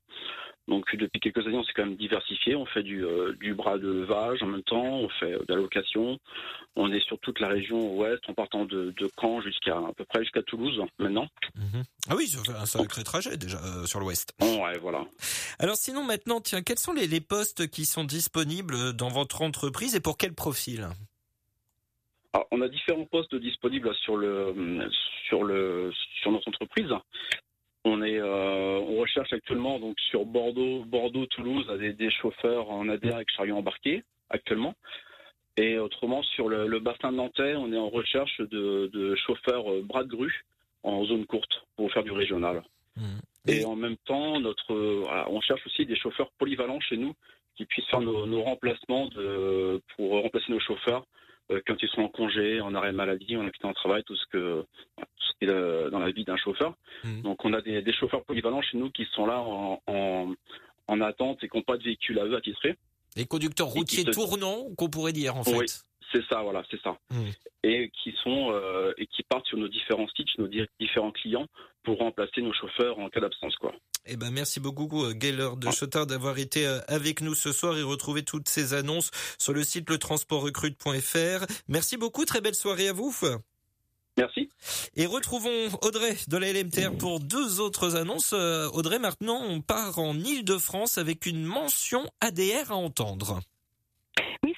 Donc 0.67 0.95
depuis 0.97 1.21
quelques 1.21 1.47
années, 1.47 1.59
on 1.59 1.65
s'est 1.65 1.73
quand 1.75 1.85
même 1.85 1.97
diversifié. 1.97 2.57
On 2.57 2.65
fait 2.65 2.83
du, 2.83 3.05
euh, 3.05 3.35
du 3.41 3.55
bras 3.55 3.77
de 3.79 3.87
levage 3.87 4.43
en 4.43 4.47
même 4.47 4.63
temps, 4.63 4.83
on 4.83 5.09
fait 5.09 5.33
de 5.33 5.45
la 5.49 5.57
location. 5.57 6.19
On 6.77 6.91
est 6.93 7.05
sur 7.07 7.19
toute 7.19 7.39
la 7.41 7.49
région 7.49 7.97
ouest, 7.97 8.23
en 8.29 8.35
partant 8.35 8.65
de, 8.65 8.95
de 8.97 9.11
Caen 9.21 9.41
jusqu'à 9.43 9.77
à 9.77 9.93
peu 9.97 10.05
près 10.05 10.23
jusqu'à 10.23 10.43
Toulouse 10.43 10.81
maintenant. 10.99 11.29
Mhm. 11.55 11.83
Ah 12.09 12.17
oui, 12.17 12.27
c'est 12.27 12.51
un 12.51 12.67
sacré 12.67 13.05
trajet 13.05 13.37
déjà 13.37 13.59
euh, 13.59 13.87
sur 13.87 14.01
l'ouest. 14.01 14.35
Ouais, 14.41 14.79
voilà. 14.81 15.05
Alors 15.59 15.77
sinon 15.77 16.03
maintenant, 16.03 16.41
tiens, 16.41 16.63
quels 16.63 16.79
sont 16.79 16.95
les, 16.95 17.07
les 17.07 17.21
postes 17.21 17.69
qui 17.69 17.85
sont 17.85 18.05
disponibles 18.05 18.95
dans 18.95 19.09
votre 19.09 19.43
entreprise 19.43 19.95
et 19.95 20.01
pour 20.01 20.17
quel 20.17 20.35
profil? 20.35 20.89
On 22.51 22.61
a 22.63 22.69
différents 22.69 23.05
postes 23.05 23.35
disponibles 23.37 23.95
sur 23.97 24.17
le 24.17 24.89
sur 25.29 25.45
le 25.45 25.93
sur 26.21 26.33
notre 26.33 26.49
entreprise. 26.49 26.91
On 27.85 28.03
est, 28.03 28.19
euh, 28.19 28.81
on 28.81 28.97
recherche 28.97 29.33
actuellement 29.33 29.79
donc 29.79 29.99
sur 30.01 30.25
Bordeaux, 30.25 30.85
Bordeaux, 30.87 31.27
Toulouse, 31.27 31.67
des, 31.79 31.93
des 31.93 32.11
chauffeurs 32.11 32.71
en 32.71 32.89
ADR 32.89 33.17
avec 33.17 33.31
chariot 33.31 33.57
embarqué 33.57 34.03
actuellement. 34.31 34.75
Et 35.57 35.79
autrement 35.79 36.23
sur 36.23 36.49
le, 36.49 36.79
bassin 36.81 37.13
nantais, 37.13 37.55
on 37.57 37.73
est 37.73 37.79
en 37.79 37.89
recherche 37.89 38.41
de, 38.41 39.15
chauffeurs 39.27 39.71
euh, 39.71 39.83
bras 39.83 40.03
de 40.03 40.09
grue 40.09 40.45
en 40.83 41.05
zone 41.05 41.27
courte 41.27 41.67
pour 41.77 41.93
faire 41.93 42.03
du 42.03 42.11
régional. 42.11 42.63
Mmh. 42.97 43.03
Et 43.49 43.65
en 43.65 43.77
même 43.77 43.97
temps, 44.07 44.41
notre, 44.41 44.73
on 45.29 45.41
cherche 45.43 45.65
aussi 45.67 45.85
des 45.85 45.97
chauffeurs 45.97 46.31
polyvalents 46.39 46.81
chez 46.81 46.97
nous 46.97 47.15
qui 47.57 47.67
puissent 47.67 47.89
faire 47.89 48.01
nos, 48.01 48.27
nos 48.27 48.43
remplacements 48.43 49.07
de, 49.09 49.81
pour 49.95 50.23
remplacer 50.23 50.51
nos 50.51 50.61
chauffeurs 50.61 51.05
quand 51.67 51.83
ils 51.83 51.89
sont 51.89 52.03
en 52.03 52.09
congé, 52.09 52.61
en 52.61 52.75
arrêt 52.75 52.93
maladie, 52.93 53.37
en 53.37 53.47
accident 53.47 53.71
de 53.71 53.75
travail, 53.75 54.03
tout 54.05 54.17
ce 54.17 54.27
que 54.27 54.65
tout 54.97 55.05
ce 55.21 55.39
qui 55.39 55.45
est 55.45 55.91
dans 55.91 55.99
la 55.99 56.11
vie 56.11 56.25
d'un 56.25 56.37
chauffeur. 56.37 56.75
Mmh. 57.05 57.23
Donc 57.23 57.45
on 57.45 57.53
a 57.53 57.61
des, 57.61 57.83
des, 57.83 57.93
chauffeurs 57.93 58.25
polyvalents 58.25 58.63
chez 58.63 58.79
nous 58.79 58.91
qui 58.91 59.07
sont 59.15 59.27
là 59.27 59.41
en, 59.41 59.81
en, 59.87 60.35
en 60.89 61.01
attente 61.01 61.43
et 61.43 61.49
qui 61.49 61.57
n'ont 61.57 61.63
pas 61.63 61.77
de 61.77 61.83
véhicule 61.83 62.19
à 62.19 62.25
eux 62.25 62.37
attitrés. 62.37 62.77
Les 63.17 63.27
conducteurs 63.27 63.69
routiers 63.69 64.05
tournants, 64.05 64.67
qu'on 64.77 64.89
pourrait 64.89 65.13
dire 65.13 65.37
en 65.37 65.45
fait. 65.45 65.85
C'est 66.13 66.25
ça, 66.31 66.43
voilà, 66.43 66.63
c'est 66.71 66.81
ça. 66.81 66.97
Mmh. 67.11 67.31
Et 67.65 67.91
qui 68.03 68.15
sont 68.23 68.53
euh, 68.53 68.93
et 68.99 69.07
qui 69.07 69.23
partent 69.23 69.47
sur 69.47 69.59
nos 69.59 69.69
différents 69.69 70.09
sites, 70.15 70.29
nos 70.39 70.49
différents 70.79 71.13
clients 71.13 71.47
pour 71.83 71.99
remplacer 71.99 72.41
nos 72.41 72.53
chauffeurs 72.53 72.99
en 72.99 73.09
cas 73.09 73.21
d'absence, 73.21 73.57
quoi. 73.57 73.73
Eh 74.07 74.17
ben, 74.17 74.31
merci 74.31 74.61
beaucoup, 74.61 75.05
euh, 75.05 75.13
Gaylor 75.13 75.57
de 75.57 75.71
Chotard, 75.71 76.07
d'avoir 76.07 76.39
été 76.39 76.67
euh, 76.67 76.81
avec 76.89 77.21
nous 77.21 77.35
ce 77.35 77.53
soir 77.53 77.77
et 77.79 77.83
retrouver 77.83 78.23
toutes 78.23 78.49
ces 78.49 78.75
annonces 78.75 79.11
sur 79.39 79.55
le 79.55 79.65
site 79.65 79.89
letransportrecrute.fr. 79.91 81.47
Merci 81.69 81.97
beaucoup, 81.97 82.25
très 82.25 82.41
belle 82.41 82.55
soirée 82.55 82.89
à 82.89 82.93
vous. 82.93 83.15
Merci. 84.17 84.49
Et 84.95 85.07
retrouvons 85.07 85.71
Audrey 85.83 86.17
de 86.29 86.37
la 86.37 86.53
LMTR 86.53 86.97
pour 86.99 87.19
deux 87.19 87.61
autres 87.61 87.97
annonces. 87.97 88.33
Audrey, 88.33 88.99
maintenant, 88.99 89.43
on 89.43 89.61
part 89.61 89.99
en 89.99 90.15
Ile-de-France 90.15 90.99
avec 90.99 91.27
une 91.27 91.43
mention 91.43 92.09
ADR 92.21 92.71
à 92.71 92.77
entendre. 92.77 93.41
Oui, 94.45 94.54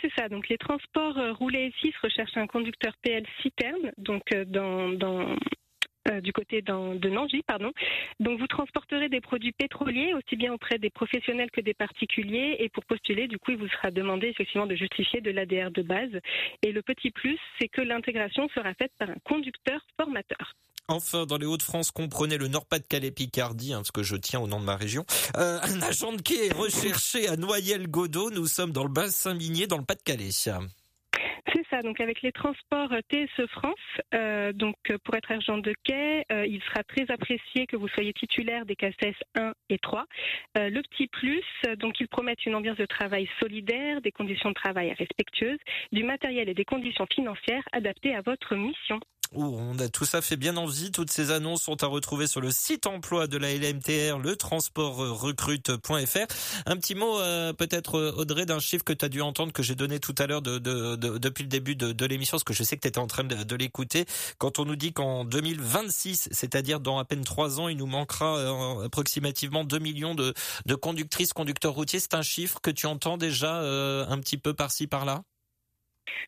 les 0.48 0.58
transports 0.58 1.18
euh, 1.18 1.32
roulés 1.32 1.72
6 1.80 1.92
recherchent 2.02 2.36
un 2.36 2.46
conducteur 2.46 2.94
PL 3.02 3.24
citerne, 3.42 3.92
donc 3.98 4.22
euh, 4.32 4.44
euh, 6.10 6.20
du 6.20 6.32
côté 6.32 6.62
de 6.62 7.08
Nangy, 7.08 7.42
pardon. 7.42 7.72
Donc 8.20 8.38
vous 8.38 8.46
transporterez 8.46 9.08
des 9.08 9.20
produits 9.20 9.52
pétroliers 9.52 10.14
aussi 10.14 10.36
bien 10.36 10.52
auprès 10.52 10.78
des 10.78 10.90
professionnels 10.90 11.50
que 11.50 11.60
des 11.60 11.74
particuliers 11.74 12.56
et 12.60 12.68
pour 12.68 12.84
postuler, 12.84 13.26
du 13.26 13.38
coup, 13.38 13.52
il 13.52 13.58
vous 13.58 13.68
sera 13.68 13.90
demandé 13.90 14.28
effectivement 14.28 14.66
de 14.66 14.76
justifier 14.76 15.20
de 15.20 15.30
l'ADR 15.30 15.70
de 15.70 15.82
base. 15.82 16.20
Et 16.62 16.72
le 16.72 16.82
petit 16.82 17.10
plus, 17.10 17.38
c'est 17.58 17.68
que 17.68 17.80
l'intégration 17.80 18.48
sera 18.50 18.74
faite 18.74 18.92
par 18.98 19.10
un 19.10 19.18
conducteur 19.24 19.80
formateur. 19.96 20.54
Enfin, 20.88 21.26
dans 21.26 21.36
les 21.36 21.46
Hauts-de-France, 21.46 21.90
comprenez 21.90 22.38
le 22.38 22.46
Nord-Pas-de-Calais-Picardie, 22.46 23.72
hein, 23.72 23.78
parce 23.78 23.90
que 23.90 24.04
je 24.04 24.14
tiens 24.14 24.38
au 24.38 24.46
nom 24.46 24.60
de 24.60 24.64
ma 24.64 24.76
région. 24.76 25.04
Euh, 25.36 25.58
un 25.60 25.82
agent 25.82 26.12
de 26.12 26.22
quai 26.22 26.46
est 26.46 26.52
recherché 26.52 27.26
à 27.26 27.36
Noyelles-Godot. 27.36 28.30
Nous 28.30 28.46
sommes 28.46 28.70
dans 28.70 28.84
le 28.84 28.88
bassin 28.88 29.34
minier, 29.34 29.66
dans 29.66 29.78
le 29.78 29.84
Pas-de-Calais. 29.84 30.30
C'est 30.30 31.66
ça, 31.70 31.82
donc 31.82 32.00
avec 32.00 32.22
les 32.22 32.30
transports 32.30 32.90
TSE 33.10 33.46
France, 33.50 33.74
euh, 34.14 34.52
donc 34.52 34.76
pour 35.04 35.16
être 35.16 35.32
agent 35.32 35.58
de 35.58 35.72
quai, 35.84 36.24
euh, 36.30 36.46
il 36.46 36.60
sera 36.62 36.84
très 36.84 37.10
apprécié 37.10 37.66
que 37.66 37.76
vous 37.76 37.88
soyez 37.88 38.12
titulaire 38.12 38.66
des 38.66 38.76
CACES 38.76 39.14
1 39.34 39.52
et 39.70 39.78
3. 39.78 40.04
le 40.54 40.82
petit 40.82 41.06
plus, 41.06 41.44
donc 41.78 41.98
ils 41.98 42.08
promettent 42.08 42.44
une 42.46 42.54
ambiance 42.54 42.76
de 42.76 42.86
travail 42.86 43.28
solidaire, 43.40 44.00
des 44.02 44.12
conditions 44.12 44.50
de 44.50 44.54
travail 44.54 44.92
respectueuses, 44.92 45.58
du 45.92 46.04
matériel 46.04 46.48
et 46.48 46.54
des 46.54 46.64
conditions 46.64 47.06
financières 47.12 47.64
adaptées 47.72 48.14
à 48.14 48.22
votre 48.22 48.54
mission 48.54 49.00
on 49.34 49.78
a 49.78 49.88
tout 49.88 50.04
ça 50.04 50.22
fait 50.22 50.36
bien 50.36 50.56
envie. 50.56 50.90
Toutes 50.90 51.10
ces 51.10 51.30
annonces 51.30 51.62
sont 51.62 51.82
à 51.82 51.86
retrouver 51.86 52.26
sur 52.26 52.40
le 52.40 52.50
site 52.50 52.86
emploi 52.86 53.26
de 53.26 53.36
la 53.36 53.54
LMTR, 53.54 54.18
le 54.18 54.36
transportrecrute.fr. 54.36 56.26
Un 56.66 56.76
petit 56.76 56.94
mot 56.94 57.18
euh, 57.20 57.52
peut-être 57.52 57.96
euh, 57.96 58.12
Audrey 58.16 58.46
d'un 58.46 58.58
chiffre 58.58 58.84
que 58.84 58.92
tu 58.92 59.04
as 59.04 59.08
dû 59.08 59.20
entendre 59.20 59.52
que 59.52 59.62
j'ai 59.62 59.74
donné 59.74 60.00
tout 60.00 60.14
à 60.18 60.26
l'heure 60.26 60.42
de, 60.42 60.58
depuis 60.58 61.42
le 61.42 61.48
début 61.48 61.76
de, 61.76 62.06
l'émission, 62.06 62.36
parce 62.36 62.44
que 62.44 62.54
je 62.54 62.62
sais 62.62 62.76
que 62.76 62.82
tu 62.82 62.88
étais 62.88 62.98
en 62.98 63.06
train 63.06 63.24
de, 63.24 63.56
l'écouter. 63.56 64.04
Quand 64.38 64.58
on 64.58 64.64
nous 64.64 64.76
dit 64.76 64.92
qu'en 64.92 65.24
2026, 65.24 66.28
c'est-à-dire 66.30 66.80
dans 66.80 66.98
à 66.98 67.04
peine 67.04 67.24
trois 67.24 67.58
ans, 67.60 67.68
il 67.68 67.78
nous 67.78 67.86
manquera 67.86 68.36
euh, 68.36 68.84
approximativement 68.84 69.64
2 69.64 69.78
millions 69.78 70.14
de, 70.14 70.34
conductrices, 70.74 71.32
conducteurs 71.32 71.72
routiers, 71.72 72.00
c'est 72.00 72.14
un 72.14 72.22
chiffre 72.22 72.60
que 72.60 72.70
tu 72.70 72.86
entends 72.86 73.16
déjà 73.16 73.56
un 73.56 74.18
petit 74.18 74.36
peu 74.36 74.54
par-ci 74.54 74.86
par-là? 74.86 75.22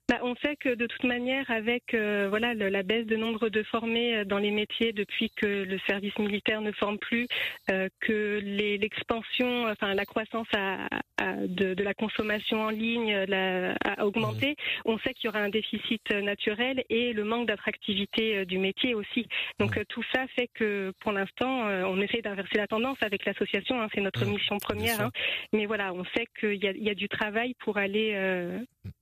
Bah, 0.09 0.21
on 0.23 0.35
sait 0.37 0.57
que 0.57 0.75
de 0.75 0.87
toute 0.87 1.05
manière, 1.05 1.51
avec 1.51 1.95
euh, 1.95 2.27
voilà 2.29 2.55
la 2.55 2.83
baisse 2.83 3.07
de 3.07 3.17
nombre 3.17 3.49
de 3.49 3.63
formés 3.63 4.17
euh, 4.17 4.25
dans 4.25 4.39
les 4.39 4.51
métiers 4.51 4.93
depuis 4.93 5.31
que 5.31 5.47
le 5.47 5.79
service 5.87 6.17
militaire 6.19 6.61
ne 6.61 6.73
forme 6.73 6.99
plus, 6.99 7.27
euh, 7.71 7.89
que 8.01 8.41
l'expansion, 8.43 9.67
enfin 9.69 9.95
la 9.95 10.05
croissance 10.05 10.47
de, 10.49 11.83
la 11.83 11.95
consommation 11.95 12.63
en 12.63 12.71
ligne 12.71 13.15
a 13.15 14.05
augmenté, 14.05 14.53
mmh. 14.53 14.81
on 14.87 14.99
sait 14.99 15.15
qu'il 15.15 15.27
y 15.27 15.29
aura 15.29 15.41
un 15.41 15.49
déficit 15.49 16.11
naturel 16.11 16.85
et 16.89 17.13
le 17.13 17.25
manque 17.25 17.49
d'attractivité 17.49 18.45
du 18.47 18.59
métier 18.59 18.95
aussi. 18.95 19.27
Donc 19.59 19.77
mmh. 19.77 19.85
tout 19.89 20.05
ça 20.13 20.27
fait 20.37 20.49
que 20.55 20.93
pour 21.01 21.13
l'instant, 21.13 21.67
on 21.87 22.01
essaie 22.01 22.23
d'inverser 22.23 22.57
la 22.57 22.67
tendance 22.67 22.99
avec 23.03 23.25
l'association. 23.25 23.81
Hein, 23.81 23.89
c'est 23.95 24.01
notre 24.01 24.25
mmh. 24.25 24.31
mission 24.31 24.57
première. 24.59 25.01
Hein. 25.01 25.11
mais 25.53 25.67
voilà, 25.67 25.93
on 25.93 26.05
sait 26.17 26.27
qu'il 26.39 26.55
y, 26.55 26.85
y, 26.85 26.91
a 26.91 26.95
du 26.95 27.09
travail 27.09 27.55
pour 27.61 27.79
aller 27.79 28.15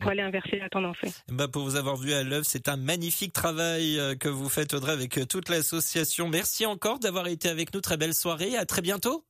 pour 0.00 0.10
aller 0.10 0.22
inverser 0.22 0.58
la 0.58 0.68
tendance. 0.68 0.96
Bah 1.28 1.48
pour 1.48 1.64
vous 1.64 1.76
avoir 1.76 1.96
vu 1.96 2.12
à 2.12 2.22
l'œuvre, 2.22 2.44
c'est 2.46 2.68
un 2.68 2.76
magnifique 2.76 3.32
travail 3.32 3.98
euh, 3.98 4.14
que 4.14 4.28
vous 4.28 4.48
faites 4.48 4.74
Audrey 4.74 4.92
avec 4.92 5.18
euh, 5.18 5.26
toute 5.26 5.48
l'association. 5.48 6.28
Merci 6.28 6.66
encore 6.66 6.98
d'avoir 6.98 7.26
été 7.28 7.48
avec 7.48 7.74
nous. 7.74 7.80
Très 7.80 7.96
belle 7.96 8.14
soirée. 8.14 8.56
À 8.56 8.64
très 8.64 8.82
bientôt. 8.82 9.24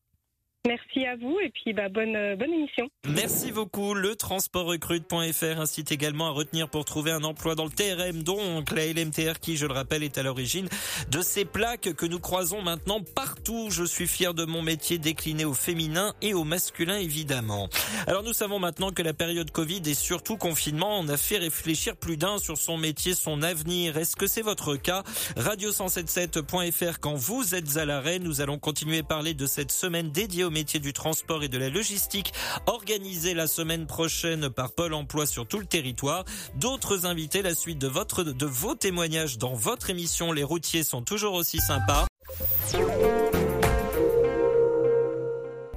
Merci 0.66 1.06
à 1.06 1.14
vous 1.16 1.38
et 1.44 1.50
puis 1.50 1.72
bah, 1.72 1.88
bonne, 1.88 2.16
euh, 2.16 2.34
bonne 2.34 2.52
émission. 2.52 2.88
Merci 3.08 3.52
beaucoup. 3.52 3.94
Le 3.94 4.16
transportrecrute.fr 4.16 5.60
incite 5.60 5.92
également 5.92 6.26
à 6.26 6.30
retenir 6.30 6.68
pour 6.68 6.84
trouver 6.84 7.12
un 7.12 7.22
emploi 7.22 7.54
dans 7.54 7.64
le 7.64 7.70
TRM, 7.70 8.24
donc 8.24 8.72
la 8.72 8.86
LMTR 8.86 9.38
qui, 9.40 9.56
je 9.56 9.66
le 9.66 9.72
rappelle, 9.72 10.02
est 10.02 10.18
à 10.18 10.24
l'origine 10.24 10.68
de 11.10 11.20
ces 11.20 11.44
plaques 11.44 11.92
que 11.94 12.06
nous 12.06 12.18
croisons 12.18 12.62
maintenant 12.62 13.00
partout. 13.14 13.68
Je 13.70 13.84
suis 13.84 14.08
fier 14.08 14.34
de 14.34 14.44
mon 14.44 14.62
métier 14.62 14.98
décliné 14.98 15.44
au 15.44 15.54
féminin 15.54 16.14
et 16.20 16.34
au 16.34 16.42
masculin, 16.42 16.98
évidemment. 16.98 17.68
Alors 18.08 18.24
nous 18.24 18.32
savons 18.32 18.58
maintenant 18.58 18.90
que 18.90 19.02
la 19.02 19.12
période 19.12 19.50
Covid 19.52 19.82
et 19.86 19.94
surtout 19.94 20.36
confinement 20.36 20.98
en 20.98 21.08
a 21.08 21.16
fait 21.16 21.38
réfléchir 21.38 21.96
plus 21.96 22.16
d'un 22.16 22.38
sur 22.38 22.58
son 22.58 22.76
métier, 22.76 23.14
son 23.14 23.42
avenir. 23.42 23.96
Est-ce 23.96 24.16
que 24.16 24.26
c'est 24.26 24.42
votre 24.42 24.74
cas? 24.74 25.04
Radio177.fr 25.36 26.98
quand 27.00 27.14
vous 27.14 27.54
êtes 27.54 27.76
à 27.76 27.84
l'arrêt, 27.84 28.18
nous 28.18 28.40
allons 28.40 28.58
continuer 28.58 28.98
à 28.98 29.02
parler 29.04 29.34
de 29.34 29.46
cette 29.46 29.70
semaine 29.70 30.10
dédiée 30.10 30.44
au 30.44 30.55
métier 30.56 30.80
du 30.80 30.94
transport 30.94 31.42
et 31.42 31.48
de 31.48 31.58
la 31.58 31.68
logistique 31.68 32.32
organisée 32.64 33.34
la 33.34 33.46
semaine 33.46 33.86
prochaine 33.86 34.48
par 34.48 34.72
Pôle 34.72 34.94
emploi 34.94 35.26
sur 35.26 35.46
tout 35.46 35.58
le 35.58 35.66
territoire. 35.66 36.24
D'autres 36.54 37.04
invités, 37.04 37.42
la 37.42 37.54
suite 37.54 37.78
de 37.78 37.86
votre, 37.86 38.22
de 38.22 38.46
vos 38.46 38.74
témoignages 38.74 39.36
dans 39.36 39.52
votre 39.52 39.90
émission 39.90 40.32
Les 40.32 40.44
routiers 40.44 40.82
sont 40.82 41.02
toujours 41.02 41.34
aussi 41.34 41.58
sympas. 41.58 42.06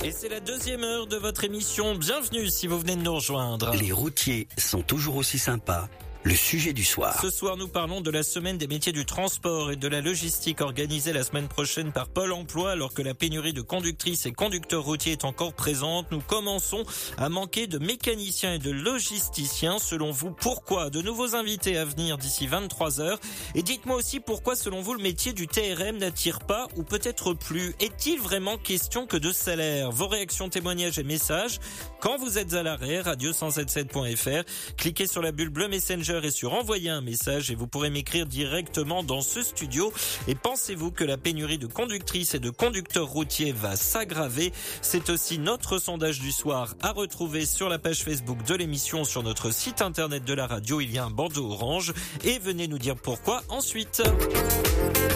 Et 0.01 0.11
c'est 0.11 0.30
la 0.30 0.39
deuxième 0.39 0.86
heure 0.86 1.07
de 1.07 1.17
votre 1.17 1.43
émission. 1.43 1.95
Bienvenue 1.95 2.47
si 2.47 2.67
vous 2.67 2.80
venez 2.80 2.95
de 2.95 3.01
nous 3.01 3.15
rejoindre. 3.15 3.75
Les 3.75 3.91
routiers 3.91 4.47
sont 4.57 4.82
toujours 4.82 5.17
aussi 5.17 5.39
sympas 5.39 5.89
le 6.24 6.36
sujet 6.36 6.74
du 6.74 6.84
soir. 6.84 7.17
Ce 7.22 7.30
soir, 7.30 7.55
nous 7.55 7.70
parlons 7.70 8.01
de 8.01 8.11
la 8.11 8.24
semaine 8.24 8.57
des 8.57 8.67
métiers 8.67 8.91
du 8.91 9.05
transport 9.05 9.72
et 9.72 9.78
de 9.78 9.88
la 9.88 10.01
logistique 10.01 10.59
organisée 10.59 11.13
la 11.13 11.24
semaine 11.24 11.47
prochaine 11.47 11.93
par 11.93 12.09
Pôle 12.09 12.34
emploi 12.34 12.72
alors 12.72 12.93
que 12.93 13.01
la 13.01 13.13
pénurie 13.13 13.53
de 13.53 13.61
conductrices 13.61 14.26
et 14.26 14.34
conducteurs 14.34 14.84
routiers 14.84 15.13
est 15.13 15.24
encore 15.24 15.53
présente. 15.53 16.11
Nous 16.11 16.20
commençons 16.20 16.84
à 17.17 17.30
manquer 17.30 17.67
de 17.67 17.78
mécaniciens 17.78 18.55
et 18.55 18.59
de 18.59 18.70
logisticiens. 18.70 19.80
Selon 19.80 20.11
vous, 20.11 20.32
pourquoi 20.32 20.89
De 20.89 21.01
nouveaux 21.01 21.36
invités 21.36 21.78
à 21.78 21.86
venir 21.86 22.17
d'ici 22.17 22.47
23 22.47 22.99
heures? 22.99 23.20
Et 23.55 23.63
dites-moi 23.63 23.95
aussi 23.95 24.20
pourquoi, 24.20 24.57
selon 24.57 24.82
vous, 24.82 24.95
le 24.95 25.01
métier 25.01 25.32
du 25.32 25.47
TRM 25.47 25.97
n'attire 25.97 26.39
pas 26.39 26.67
ou 26.76 26.84
peut-être 26.84 27.34
plus? 27.34 27.76
Est-il 27.80 28.20
vraiment 28.20 28.57
question 28.57 29.07
que 29.07 29.17
de 29.17 29.32
salaire? 29.32 29.91
Vos 29.91 30.07
réactions, 30.07 30.49
témoignages 30.49 30.99
et 30.99 31.03
messages. 31.03 31.59
Quand 32.01 32.17
vous 32.17 32.38
êtes 32.38 32.53
à 32.53 32.63
l'arrêt, 32.63 33.01
radio177.fr, 33.01 34.43
cliquez 34.76 35.07
sur 35.07 35.22
la 35.22 35.32
bulle 35.32 35.49
bleue 35.49 35.70
Messenger 35.70 36.09
et 36.10 36.32
sur 36.32 36.53
envoyer 36.53 36.89
un 36.89 37.01
message 37.01 37.51
et 37.51 37.55
vous 37.55 37.68
pourrez 37.68 37.89
m'écrire 37.89 38.26
directement 38.26 39.03
dans 39.03 39.22
ce 39.22 39.43
studio. 39.43 39.93
Et 40.28 40.36
pensez-vous 40.36 40.91
que 40.91 41.03
la 41.03 41.18
pénurie 41.18 41.57
de 41.57 41.68
conductrices 41.68 42.34
et 42.34 42.39
de 42.39 42.49
conducteurs 42.49 43.07
routiers 43.07 43.51
va 43.51 43.76
s'aggraver? 43.76 44.51
C'est 44.82 45.10
aussi 45.10 45.38
notre 45.38 45.78
sondage 45.78 46.20
du 46.20 46.32
soir 46.32 46.76
à 46.82 46.91
retrouver 46.91 47.45
sur 47.45 47.70
la 47.70 47.80
page 47.80 48.03
Facebook 48.03 48.43
de 48.45 48.55
l'émission 48.55 49.03
sur 49.03 49.24
notre 49.24 49.51
site 49.51 49.82
internet 49.82 50.26
de 50.26 50.34
la 50.34 50.47
radio. 50.47 50.82
Il 50.82 50.91
y 50.91 50.97
a 50.97 51.05
un 51.05 51.12
bandeau 51.12 51.51
orange 51.51 51.93
et 52.24 52.39
venez 52.39 52.68
nous 52.68 52.80
dire 52.80 52.95
pourquoi 52.95 53.43
ensuite. 53.49 54.01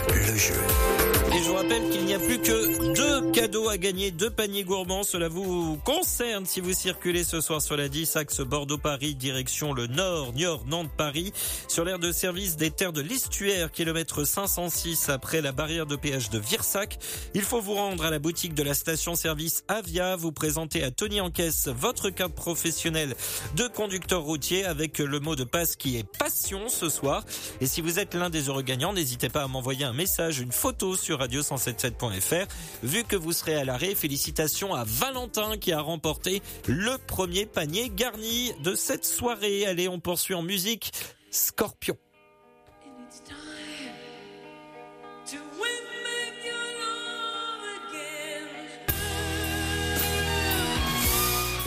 Le 0.09 0.37
jeu. 0.37 1.22
Et 1.35 1.39
je 1.39 1.47
vous 1.49 1.55
rappelle 1.55 1.89
qu'il 1.89 2.05
n'y 2.05 2.13
a 2.13 2.19
plus 2.19 2.37
que 2.37 2.93
deux 2.93 3.31
cadeaux 3.31 3.67
à 3.67 3.77
gagner, 3.79 4.11
deux 4.11 4.29
paniers 4.29 4.63
gourmands. 4.63 5.01
Cela 5.01 5.29
vous 5.29 5.77
concerne 5.83 6.45
si 6.45 6.61
vous 6.61 6.73
circulez 6.73 7.23
ce 7.23 7.41
soir 7.41 7.59
sur 7.59 7.75
la 7.75 7.89
10 7.89 8.17
axe 8.17 8.41
Bordeaux-Paris, 8.41 9.15
direction 9.15 9.73
le 9.73 9.87
nord, 9.87 10.33
Niort, 10.33 10.63
Nantes, 10.67 10.91
Paris, 10.95 11.33
sur 11.67 11.85
l'aire 11.85 11.97
de 11.97 12.11
service 12.11 12.55
des 12.55 12.69
terres 12.69 12.93
de 12.93 13.01
l'Estuaire, 13.01 13.71
kilomètre 13.71 14.25
506 14.25 15.09
après 15.09 15.41
la 15.41 15.51
barrière 15.51 15.87
de 15.87 15.95
péage 15.95 16.29
de 16.29 16.37
Virsac. 16.37 16.99
Il 17.33 17.41
faut 17.41 17.61
vous 17.61 17.73
rendre 17.73 18.05
à 18.05 18.11
la 18.11 18.19
boutique 18.19 18.53
de 18.53 18.61
la 18.61 18.75
station-service 18.75 19.63
Avia, 19.67 20.15
vous 20.15 20.31
présenter 20.31 20.83
à 20.83 20.91
Tony 20.91 21.19
Encaisse 21.19 21.67
votre 21.67 22.11
carte 22.11 22.35
professionnelle 22.35 23.15
de 23.55 23.67
conducteur 23.67 24.21
routier 24.21 24.65
avec 24.65 24.99
le 24.99 25.19
mot 25.19 25.35
de 25.35 25.45
passe 25.45 25.77
qui 25.77 25.97
est 25.97 26.03
passion 26.03 26.69
ce 26.69 26.89
soir. 26.89 27.25
Et 27.59 27.65
si 27.65 27.81
vous 27.81 27.97
êtes 27.97 28.13
l'un 28.13 28.29
des 28.29 28.49
heureux 28.49 28.61
gagnants, 28.61 28.93
n'hésitez 28.93 29.29
pas 29.29 29.41
à 29.41 29.47
m'envoyer 29.47 29.85
un 29.85 29.93
message, 29.93 30.39
une 30.39 30.51
photo 30.51 30.95
sur 30.95 31.22
radio177.fr. 31.25 32.47
Vu 32.83 33.03
que 33.03 33.15
vous 33.15 33.33
serez 33.33 33.55
à 33.55 33.65
l'arrêt, 33.65 33.95
félicitations 33.95 34.73
à 34.73 34.83
Valentin 34.85 35.57
qui 35.57 35.71
a 35.71 35.81
remporté 35.81 36.41
le 36.67 36.97
premier 36.97 37.45
panier 37.45 37.89
garni 37.89 38.53
de 38.63 38.75
cette 38.75 39.05
soirée. 39.05 39.65
Allez, 39.65 39.87
on 39.87 39.99
poursuit 39.99 40.35
en 40.35 40.43
musique. 40.43 40.91
Scorpion. 41.31 41.97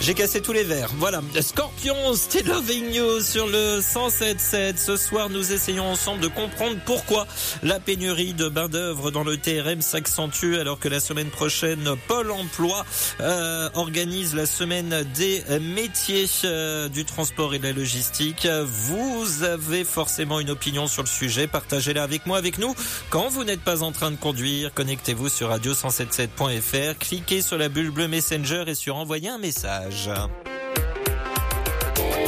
J'ai 0.06 0.14
cassé 0.14 0.40
tous 0.40 0.52
les 0.52 0.62
verres. 0.62 0.92
Voilà. 0.98 1.20
Scorpion, 1.40 2.14
Still 2.14 2.46
Loving 2.46 3.20
sur 3.20 3.48
le 3.48 3.80
107.7. 3.80 4.76
Ce 4.76 4.96
soir, 4.96 5.30
nous 5.30 5.52
essayons 5.52 5.90
ensemble 5.90 6.20
de 6.20 6.28
comprendre 6.28 6.76
pourquoi 6.84 7.26
la 7.64 7.80
pénurie 7.80 8.32
de 8.32 8.48
bain 8.48 8.68
d'œuvre 8.68 9.10
dans 9.10 9.24
le 9.24 9.36
TRM 9.36 9.82
s'accentue 9.82 10.58
alors 10.60 10.78
que 10.78 10.88
la 10.88 11.00
semaine 11.00 11.30
prochaine, 11.30 11.96
Pôle 12.06 12.30
emploi 12.30 12.86
euh, 13.18 13.68
organise 13.74 14.36
la 14.36 14.46
semaine 14.46 15.04
des 15.16 15.42
métiers 15.74 16.26
euh, 16.44 16.88
du 16.88 17.04
transport 17.04 17.54
et 17.54 17.58
de 17.58 17.64
la 17.64 17.72
logistique. 17.72 18.46
Vous 18.46 19.42
avez 19.42 19.82
forcément 19.82 20.38
une 20.38 20.50
opinion 20.50 20.86
sur 20.86 21.02
le 21.02 21.08
sujet. 21.08 21.48
Partagez-la 21.48 22.04
avec 22.04 22.26
moi, 22.26 22.38
avec 22.38 22.58
nous. 22.58 22.76
Quand 23.10 23.28
vous 23.28 23.42
n'êtes 23.42 23.62
pas 23.62 23.82
en 23.82 23.90
train 23.90 24.12
de 24.12 24.16
conduire, 24.16 24.72
connectez-vous 24.72 25.28
sur 25.28 25.50
radio177.fr, 25.50 26.96
cliquez 27.00 27.42
sur 27.42 27.58
la 27.58 27.68
bulle 27.68 27.90
bleue 27.90 28.06
Messenger 28.06 28.62
et 28.68 28.76
sur 28.76 28.94
envoyer 28.94 29.30
un 29.30 29.38
message. 29.38 29.95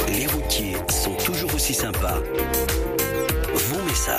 Les 0.07 0.25
routiers 0.25 0.73
sont 0.89 1.13
toujours 1.23 1.53
aussi 1.53 1.75
sympas. 1.75 2.17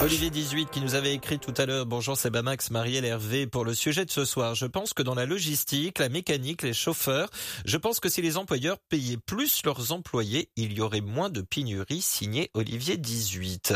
Olivier 0.02 0.30
18 0.30 0.70
qui 0.70 0.80
nous 0.80 0.94
avait 0.94 1.14
écrit 1.14 1.38
tout 1.38 1.54
à 1.56 1.64
l'heure, 1.64 1.86
bonjour 1.86 2.16
c'est 2.16 2.30
Bamax, 2.30 2.70
Marielle 2.70 3.04
Hervé, 3.04 3.46
pour 3.46 3.64
le 3.64 3.74
sujet 3.74 4.04
de 4.04 4.10
ce 4.10 4.24
soir. 4.24 4.54
Je 4.54 4.66
pense 4.66 4.92
que 4.92 5.02
dans 5.02 5.14
la 5.14 5.26
logistique, 5.26 5.98
la 5.98 6.08
mécanique, 6.08 6.62
les 6.62 6.72
chauffeurs, 6.72 7.30
je 7.64 7.76
pense 7.76 7.98
que 7.98 8.08
si 8.08 8.20
les 8.20 8.36
employeurs 8.36 8.78
payaient 8.88 9.16
plus 9.16 9.62
leurs 9.64 9.92
employés, 9.92 10.50
il 10.56 10.72
y 10.72 10.80
aurait 10.80 11.00
moins 11.00 11.30
de 11.30 11.40
pénurie, 11.40 12.02
signé 12.02 12.50
Olivier 12.54 12.96
18. 12.96 13.74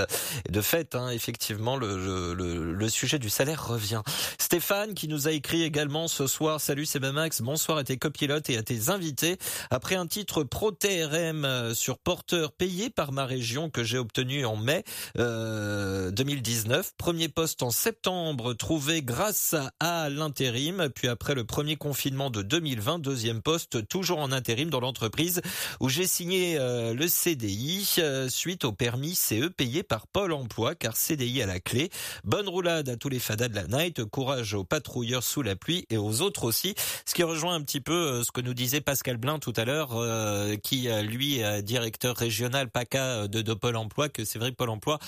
de 0.48 0.60
fait, 0.60 0.94
hein, 0.94 1.10
effectivement, 1.10 1.76
le, 1.76 2.34
le, 2.34 2.74
le, 2.74 2.88
sujet 2.88 3.18
du 3.18 3.30
salaire 3.30 3.66
revient. 3.66 4.02
Stéphane 4.38 4.94
qui 4.94 5.08
nous 5.08 5.26
a 5.28 5.32
écrit 5.32 5.62
également 5.62 6.08
ce 6.08 6.26
soir, 6.26 6.60
salut 6.60 6.86
c'est 6.86 7.00
Bamax, 7.00 7.40
bonsoir 7.40 7.78
à 7.78 7.84
tes 7.84 7.96
copilotes 7.96 8.50
et 8.50 8.56
à 8.56 8.62
tes 8.62 8.88
invités. 8.88 9.38
Après 9.70 9.94
un 9.94 10.06
titre 10.06 10.44
pro 10.44 10.70
TRM 10.70 11.44
euh, 11.44 11.74
sur 11.74 11.98
porteur 11.98 12.52
payé 12.52 12.90
par 12.90 13.12
ma 13.12 13.26
région 13.26 13.70
que 13.70 13.84
j'ai 13.84 13.98
obtenu 13.98 14.44
en 14.44 14.56
mai, 14.56 14.84
euh, 15.18 15.93
2019. 16.12 16.92
Premier 16.96 17.28
poste 17.28 17.62
en 17.62 17.70
septembre 17.70 18.54
trouvé 18.54 19.02
grâce 19.02 19.54
à 19.80 20.08
l'intérim. 20.08 20.88
Puis 20.94 21.08
après 21.08 21.34
le 21.34 21.44
premier 21.44 21.76
confinement 21.76 22.30
de 22.30 22.42
2020, 22.42 22.98
deuxième 22.98 23.42
poste 23.42 23.86
toujours 23.88 24.18
en 24.18 24.32
intérim 24.32 24.70
dans 24.70 24.80
l'entreprise 24.80 25.42
où 25.80 25.88
j'ai 25.88 26.06
signé 26.06 26.56
euh, 26.58 26.94
le 26.94 27.08
CDI 27.08 27.96
euh, 27.98 28.28
suite 28.28 28.64
au 28.64 28.72
permis 28.72 29.14
CE 29.14 29.48
payé 29.48 29.82
par 29.82 30.06
Pôle 30.06 30.32
Emploi 30.32 30.74
car 30.74 30.96
CDI 30.96 31.42
à 31.42 31.46
la 31.46 31.60
clé. 31.60 31.90
Bonne 32.24 32.48
roulade 32.48 32.88
à 32.88 32.96
tous 32.96 33.08
les 33.08 33.18
fadas 33.18 33.48
de 33.48 33.54
la 33.54 33.66
night. 33.66 34.04
Courage 34.04 34.54
aux 34.54 34.64
patrouilleurs 34.64 35.22
sous 35.22 35.42
la 35.42 35.56
pluie 35.56 35.86
et 35.90 35.96
aux 35.96 36.20
autres 36.20 36.44
aussi. 36.44 36.74
Ce 37.06 37.14
qui 37.14 37.22
rejoint 37.22 37.54
un 37.54 37.60
petit 37.62 37.80
peu 37.80 37.92
euh, 37.92 38.22
ce 38.22 38.32
que 38.32 38.40
nous 38.40 38.54
disait 38.54 38.80
Pascal 38.80 39.16
Blin 39.16 39.38
tout 39.38 39.52
à 39.56 39.64
l'heure 39.64 39.94
qui 40.62 40.88
lui 41.02 41.40
directeur 41.62 42.16
régional 42.16 42.68
PACA 42.68 43.28
de 43.28 43.54
Pôle 43.54 43.76
Emploi 43.76 44.08
que 44.08 44.24
c'est 44.24 44.38
vrai 44.38 44.50
que 44.50 44.56
Pôle 44.56 44.70
Emploi 44.70 44.98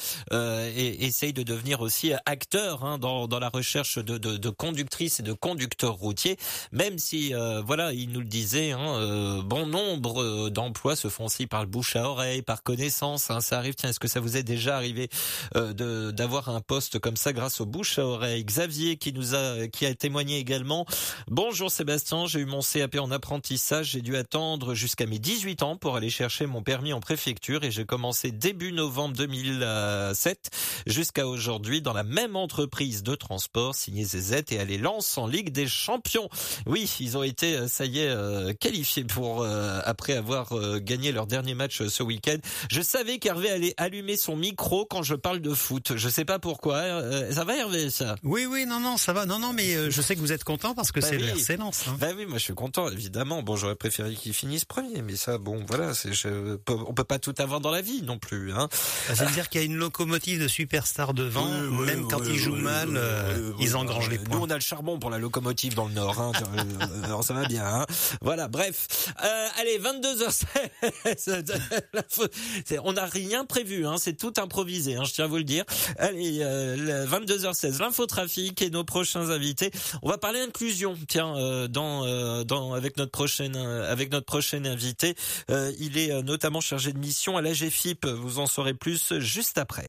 est 0.77 1.03
essaye 1.03 1.33
de 1.33 1.43
devenir 1.43 1.81
aussi 1.81 2.13
acteur 2.27 2.85
hein, 2.85 2.99
dans, 2.99 3.29
dans 3.29 3.39
la 3.39 3.49
recherche 3.49 3.99
de, 3.99 4.19
de, 4.19 4.37
de, 4.37 4.51
conductrices 4.51 5.21
et 5.21 5.23
de 5.23 5.33
conducteurs 5.33 5.95
routiers, 5.95 6.37
même 6.73 6.99
si, 6.99 7.35
euh, 7.35 7.63
voilà, 7.65 7.93
il 7.93 8.11
nous 8.11 8.21
le 8.21 8.27
disait, 8.27 8.73
hein, 8.73 8.97
euh, 8.97 9.43
bon 9.43 9.67
nombre 9.67 10.23
euh, 10.23 10.51
d'emplois 10.51 10.97
se 10.97 11.09
font 11.09 11.27
aussi 11.27 11.47
par 11.47 11.61
le 11.61 11.67
bouche 11.69 11.97
à 11.97 12.09
oreille, 12.09 12.43
par 12.43 12.63
connaissance. 12.63 13.31
Hein, 13.31 13.41
ça 13.41 13.59
arrive, 13.59 13.75
tiens, 13.75 13.91
est-ce 13.91 14.01
que 14.01 14.09
ça 14.09 14.21
vous 14.21 14.37
est 14.37 14.43
déjà 14.43 14.77
arrivé 14.77 15.09
de 15.55 16.11
d'avoir 16.11 16.49
un 16.49 16.61
poste 16.61 16.99
comme 16.99 17.17
ça 17.17 17.33
grâce 17.33 17.61
au 17.61 17.67
bouche 17.67 17.99
à 17.99 18.07
oreille? 18.07 18.45
Xavier 18.45 18.97
qui 18.97 19.13
nous 19.13 19.35
a 19.35 19.69
qui 19.69 19.87
a 19.87 19.95
témoigné 19.95 20.39
également. 20.39 20.87
Bonjour 21.29 21.71
Sébastien, 21.71 22.27
j'ai 22.27 22.41
eu 22.41 22.45
mon 22.47 22.61
CAP 22.61 22.97
en 22.97 23.11
apprentissage, 23.11 23.91
j'ai 23.91 24.03
dû 24.03 24.17
attendre 24.17 24.75
jusqu'à 24.75 25.07
mes 25.07 25.19
18 25.19 25.63
ans 25.63 25.77
pour 25.77 25.97
aller 25.97 26.11
chercher 26.11 26.47
mon 26.47 26.63
permis 26.63 26.93
en 26.93 27.01
préfecture 27.01 27.65
et 27.65 27.71
j'ai 27.71 27.85
commencé 27.85 28.33
début 28.33 28.73
novembre 28.73 29.17
2007 29.17 30.51
jusqu'à 30.87 31.27
aujourd'hui 31.27 31.83
dans 31.83 31.93
la 31.93 32.05
même 32.05 32.37
entreprise 32.37 33.03
de 33.03 33.15
transport 33.15 33.75
signée 33.75 34.05
ZZ 34.05 34.43
et 34.51 34.57
est 34.57 34.79
lance 34.79 35.19
en 35.19 35.27
Ligue 35.27 35.51
des 35.51 35.67
Champions. 35.67 36.29
Oui, 36.67 36.91
ils 37.01 37.17
ont 37.17 37.23
été, 37.23 37.55
euh, 37.55 37.69
ça 37.69 37.85
y 37.85 38.01
est, 38.01 38.09
euh, 38.09 38.53
qualifiés 38.53 39.05
pour 39.05 39.43
euh, 39.43 39.81
après 39.85 40.15
avoir 40.15 40.55
gagné 40.81 41.13
leur 41.13 41.27
dernier 41.27 41.55
match 41.55 41.83
ce 41.87 42.03
week-end. 42.03 42.37
Je 42.71 42.81
savais 42.81 43.19
qu'Hervé 43.19 43.51
allait 43.51 43.75
allumer 43.77 44.17
son 44.17 44.37
micro 44.37 44.87
quand 44.87 45.03
je 45.03 45.15
parle 45.15 45.41
de 45.41 45.55
foot. 45.55 45.97
Je 45.97 46.09
sais 46.09 46.25
pas 46.25 46.39
pourquoi. 46.39 46.83
ça 47.33 47.45
va 47.45 47.57
Hervé 47.57 47.91
ça? 47.91 48.17
Oui, 48.23 48.47
oui, 48.47 48.67
non, 48.67 48.81
non, 48.81 48.97
ça 48.97 49.13
va. 49.13 49.27
Non, 49.27 49.39
non, 49.39 49.53
mais 49.53 49.91
je 49.91 50.03
sais 50.03 50.15
que 50.15 50.21
vous 50.21 50.33
êtes 50.33 50.45
content 50.45 50.75
parce 50.75 50.93
que 50.93 51.01
bah 51.01 51.07
c'est 51.09 51.17
oui. 51.17 51.23
le 51.23 51.57
Hein. 51.57 51.97
Bah 51.99 52.09
oui, 52.17 52.27
moi 52.27 52.39
je 52.39 52.45
suis 52.45 52.55
content 52.55 52.89
évidemment. 52.89 53.43
Bon, 53.43 53.57
j'aurais 53.57 53.77
préféré 53.77 54.15
qu'ils 54.15 54.35
finissent 54.35 54.65
premier, 54.65 55.03
mais 55.03 55.17
ça, 55.17 55.39
bon, 55.39 55.65
voilà, 55.67 55.95
c'est, 55.95 56.13
je, 56.13 56.59
on 56.69 56.95
peut 56.95 57.05
pas 57.05 57.19
tout 57.19 57.35
avoir 57.39 57.61
dans 57.61 57.71
la 57.71 57.81
vie 57.81 58.03
non 58.03 58.19
plus. 58.19 58.53
Hein. 58.53 58.69
C'est-à-dire 59.07 59.45
bah, 59.45 59.49
qu'il 59.51 59.61
y 59.61 59.65
a 59.65 59.67
une 59.67 59.77
locomotive 59.77 60.43
de 60.43 60.46
superstars 60.49 61.15
devant, 61.15 61.47
même 61.47 62.07
quand 62.09 62.25
ils 62.25 62.37
jouent 62.37 62.57
mal, 62.57 62.91
euh, 62.97 63.53
ils 63.61 63.77
engrangent 63.77 64.11
les 64.11 64.19
points. 64.19 64.37
Nous, 64.37 64.45
on 64.45 64.51
a 64.51 64.55
le 64.55 64.61
charbon 64.61 64.99
pour 64.99 65.11
la 65.11 65.19
locomotive 65.19 65.75
dans 65.75 65.87
le 65.87 65.95
Nord. 65.95 66.21
Hein. 66.21 66.33
Alors, 67.05 67.25
ça 67.25 67.35
va 67.35 67.47
bien. 67.47 67.65
Hein. 67.65 67.87
Voilà, 68.21 68.49
bref. 68.49 69.13
Euh, 69.23 69.49
allez, 69.59 69.79
22h16. 69.79 70.47
on 72.85 72.93
n'a 72.93 73.07
rien 73.07 73.45
prévu. 73.45 73.87
Hein. 73.87 73.97
C'est 73.99 74.17
tout 74.17 74.33
improvisé, 74.37 74.97
hein, 74.97 75.05
je 75.05 75.13
tiens 75.13 75.25
à 75.25 75.29
vous 75.29 75.37
le 75.37 75.45
dire. 75.45 75.65
Allez, 75.99 76.39
euh, 76.41 77.07
22h16, 77.07 77.81
l'infotrafic 77.81 78.63
et 78.63 78.71
nos 78.71 78.85
prochains 78.85 79.31
invités. 79.31 79.71
On 80.03 80.09
va 80.09 80.19
parler 80.19 80.41
inclusion. 80.41 80.97
Tiens, 81.09 81.37
euh, 81.37 81.69
dans, 81.69 82.05
euh, 82.05 82.45
dans 82.45 82.73
avec 82.73 82.97
notre 82.97 83.13
prochaine 83.13 83.57
avec 83.57 84.13
notre 84.13 84.27
prochain 84.27 84.65
invité. 84.65 85.15
il 85.49 85.99
est 85.99 86.23
notamment 86.23 86.61
chargé 86.61 86.93
de 86.93 86.99
mission 86.99 87.37
à 87.37 87.43
l'AGFIP. 87.43 88.07
Vous 88.07 88.39
en 88.39 88.47
saurez 88.47 88.75
plus 88.75 89.19
juste 89.19 89.59
après. 89.59 89.89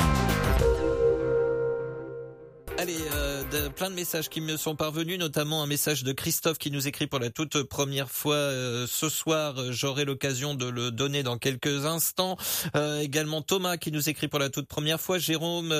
Allez, 2.81 2.97
euh, 3.13 3.69
plein 3.69 3.91
de 3.91 3.95
messages 3.95 4.27
qui 4.27 4.41
me 4.41 4.57
sont 4.57 4.75
parvenus, 4.75 5.19
notamment 5.19 5.61
un 5.61 5.67
message 5.67 6.03
de 6.03 6.13
Christophe 6.13 6.57
qui 6.57 6.71
nous 6.71 6.87
écrit 6.87 7.05
pour 7.05 7.19
la 7.19 7.29
toute 7.29 7.61
première 7.61 8.09
fois 8.09 8.33
euh, 8.33 8.87
ce 8.89 9.07
soir. 9.07 9.53
J'aurai 9.71 10.03
l'occasion 10.03 10.55
de 10.55 10.65
le 10.65 10.89
donner 10.89 11.21
dans 11.21 11.37
quelques 11.37 11.85
instants. 11.85 12.37
Euh, 12.75 13.01
également 13.01 13.43
Thomas 13.43 13.77
qui 13.77 13.91
nous 13.91 14.09
écrit 14.09 14.27
pour 14.27 14.39
la 14.39 14.49
toute 14.49 14.67
première 14.67 14.99
fois. 14.99 15.19
Jérôme, 15.19 15.71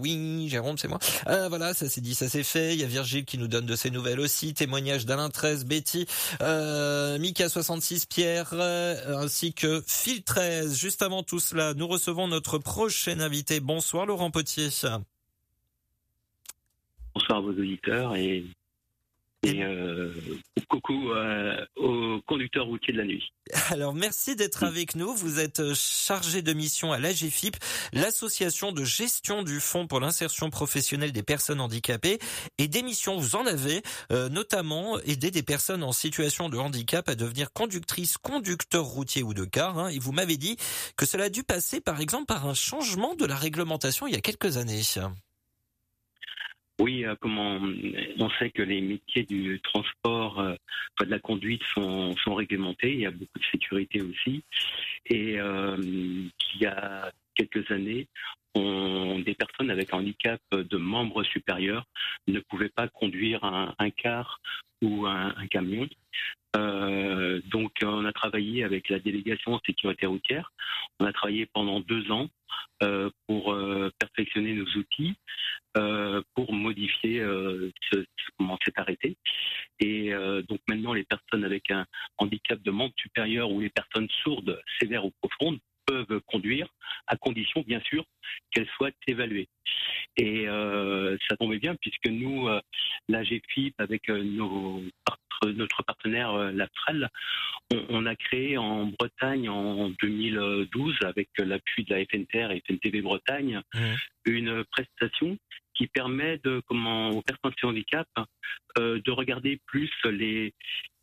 oui, 0.00 0.48
Jérôme, 0.50 0.76
c'est 0.76 0.88
moi. 0.88 0.98
voilà, 1.24 1.72
ça 1.72 1.88
s'est 1.88 2.02
dit, 2.02 2.14
ça 2.14 2.28
s'est 2.28 2.42
fait. 2.42 2.74
Il 2.74 2.80
y 2.80 2.84
a 2.84 2.86
Virgile 2.86 3.24
qui 3.24 3.38
nous 3.38 3.48
donne 3.48 3.64
de 3.64 3.74
ses 3.74 3.90
nouvelles 3.90 4.20
aussi. 4.20 4.52
Témoignage 4.52 5.06
d'Alain 5.06 5.30
13, 5.30 5.64
Betty, 5.64 6.06
Mika 6.40 7.48
66, 7.48 8.04
Pierre, 8.04 8.52
ainsi 8.52 9.54
que 9.54 9.82
Phil 9.86 10.22
13. 10.24 10.76
Juste 10.76 11.00
avant 11.00 11.22
tout 11.22 11.40
cela, 11.40 11.72
nous 11.72 11.88
recevons 11.88 12.28
notre 12.28 12.58
prochain 12.58 13.18
invité. 13.20 13.60
Bonsoir 13.60 14.04
Laurent 14.04 14.30
Potier. 14.30 14.68
Bonsoir 17.20 17.38
à 17.38 17.42
vos 17.42 17.50
auditeurs 17.50 18.16
et, 18.16 18.46
et 19.42 19.62
euh, 19.62 20.10
coucou 20.70 21.10
euh, 21.10 21.66
aux 21.76 22.18
conducteurs 22.26 22.64
routiers 22.64 22.94
de 22.94 22.98
la 22.98 23.04
nuit. 23.04 23.30
Alors 23.68 23.92
merci 23.92 24.36
d'être 24.36 24.64
avec 24.64 24.94
nous. 24.94 25.14
Vous 25.14 25.38
êtes 25.38 25.60
euh, 25.60 25.74
chargé 25.74 26.40
de 26.40 26.54
mission 26.54 26.92
à 26.92 26.98
l'AGFIP, 26.98 27.56
l'association 27.92 28.72
de 28.72 28.84
gestion 28.84 29.42
du 29.42 29.60
fonds 29.60 29.86
pour 29.86 30.00
l'insertion 30.00 30.48
professionnelle 30.48 31.12
des 31.12 31.22
personnes 31.22 31.60
handicapées. 31.60 32.18
Et 32.56 32.68
des 32.68 32.82
missions, 32.82 33.18
vous 33.18 33.36
en 33.36 33.44
avez, 33.44 33.82
notamment 34.30 34.98
aider 35.00 35.30
des 35.30 35.42
personnes 35.42 35.82
en 35.82 35.92
situation 35.92 36.48
de 36.48 36.56
handicap 36.56 37.06
à 37.10 37.14
devenir 37.14 37.52
conductrices, 37.52 38.16
conducteurs 38.16 38.86
routiers 38.86 39.22
ou 39.22 39.34
de 39.34 39.44
car. 39.44 39.78
Hein. 39.78 39.88
Et 39.88 39.98
vous 39.98 40.12
m'avez 40.12 40.38
dit 40.38 40.56
que 40.96 41.04
cela 41.04 41.24
a 41.24 41.28
dû 41.28 41.42
passer 41.42 41.82
par 41.82 42.00
exemple 42.00 42.26
par 42.26 42.46
un 42.46 42.54
changement 42.54 43.14
de 43.14 43.26
la 43.26 43.36
réglementation 43.36 44.06
il 44.06 44.14
y 44.14 44.16
a 44.16 44.22
quelques 44.22 44.56
années. 44.56 44.82
Oui, 46.80 47.04
euh, 47.04 47.14
comment 47.20 47.60
on 48.18 48.30
sait 48.38 48.48
que 48.50 48.62
les 48.62 48.80
métiers 48.80 49.24
du 49.24 49.60
transport, 49.60 50.40
euh, 50.40 50.54
de 51.00 51.10
la 51.10 51.18
conduite 51.18 51.62
sont, 51.74 52.14
réglementés. 52.26 52.94
Il 52.94 53.00
y 53.00 53.06
a 53.06 53.10
beaucoup 53.10 53.38
de 53.38 53.44
sécurité 53.52 54.00
aussi. 54.00 54.42
Et 55.04 55.38
euh, 55.38 55.76
il 55.78 56.60
y 56.60 56.64
a 56.64 57.12
quelques 57.34 57.70
années, 57.70 58.08
des 58.54 59.34
personnes 59.34 59.70
avec 59.70 59.92
un 59.92 59.98
handicap 59.98 60.40
de 60.52 60.76
membres 60.76 61.22
supérieurs 61.22 61.84
ne 62.26 62.40
pouvaient 62.40 62.70
pas 62.70 62.88
conduire 62.88 63.44
un, 63.44 63.90
car 63.90 64.40
ou 64.82 65.06
un, 65.06 65.34
camion. 65.50 65.86
Donc, 66.54 67.72
on 67.82 68.04
a 68.04 68.12
travaillé 68.12 68.64
avec 68.64 68.88
la 68.88 68.98
délégation 68.98 69.58
sécurité 69.64 70.06
routière. 70.06 70.52
On 70.98 71.04
a 71.04 71.12
travaillé 71.12 71.46
pendant 71.46 71.80
deux 71.80 72.10
ans 72.10 72.28
pour 73.26 73.56
perfectionner 73.98 74.54
nos 74.54 74.66
outils. 74.76 75.16
Euh, 75.76 76.20
pour 76.34 76.52
modifier 76.52 77.20
euh, 77.20 77.70
ce, 77.92 78.04
comment 78.36 78.58
c'est 78.64 78.76
arrêté. 78.76 79.16
Et 79.78 80.12
euh, 80.12 80.42
donc 80.42 80.58
maintenant, 80.68 80.92
les 80.92 81.04
personnes 81.04 81.44
avec 81.44 81.70
un 81.70 81.86
handicap 82.18 82.60
de 82.60 82.72
membre 82.72 82.92
supérieur 82.96 83.52
ou 83.52 83.60
les 83.60 83.70
personnes 83.70 84.08
sourdes, 84.24 84.60
sévères 84.80 85.04
ou 85.04 85.12
profondes 85.22 85.60
peuvent 85.90 86.20
conduire, 86.26 86.68
à 87.06 87.16
condition 87.16 87.62
bien 87.66 87.80
sûr 87.80 88.04
qu'elles 88.50 88.68
soient 88.76 88.90
évaluées. 89.06 89.48
Et 90.16 90.48
euh, 90.48 91.16
ça 91.28 91.36
tombait 91.36 91.58
bien 91.58 91.74
puisque 91.76 92.06
nous, 92.06 92.48
euh, 92.48 92.60
la 93.08 93.22
GFIP, 93.22 93.74
avec 93.78 94.08
nos, 94.08 94.82
notre 95.44 95.82
partenaire 95.82 96.52
Laptral, 96.52 97.08
on, 97.72 97.84
on, 97.88 98.06
a 98.06 98.14
créé 98.14 98.56
en 98.56 98.86
Bretagne 98.86 99.48
en 99.48 99.90
2012, 100.02 100.98
avec 101.04 101.28
l'appui 101.38 101.84
de 101.84 101.94
la 101.94 102.04
FNTR 102.04 102.52
et 102.52 102.62
FNTV 102.66 103.02
Bretagne, 103.02 103.62
mmh. 103.74 103.80
une 104.26 104.64
prestation 104.64 105.38
qui 105.74 105.86
permet 105.86 106.38
de, 106.44 106.60
comment, 106.66 107.10
aux 107.10 107.22
personnes 107.22 107.54
handicap 107.62 108.06
de 108.76 109.10
regarder 109.10 109.58
plus 109.66 109.90
les, 110.04 110.52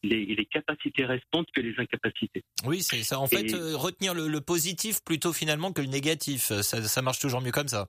les, 0.03 0.45
capacités 0.45 1.05
restantes 1.05 1.47
que 1.51 1.61
les 1.61 1.75
incapacités. 1.77 2.43
Oui, 2.65 2.81
c'est 2.81 3.03
ça. 3.03 3.19
En 3.19 3.27
fait, 3.27 3.53
euh, 3.53 3.75
retenir 3.75 4.13
le, 4.13 4.41
positif 4.41 5.03
plutôt 5.03 5.33
finalement 5.33 5.73
que 5.73 5.81
le 5.81 5.87
négatif, 5.87 6.51
ça, 6.61 7.01
marche 7.01 7.19
toujours 7.19 7.41
mieux 7.41 7.51
comme 7.51 7.67
ça. 7.67 7.87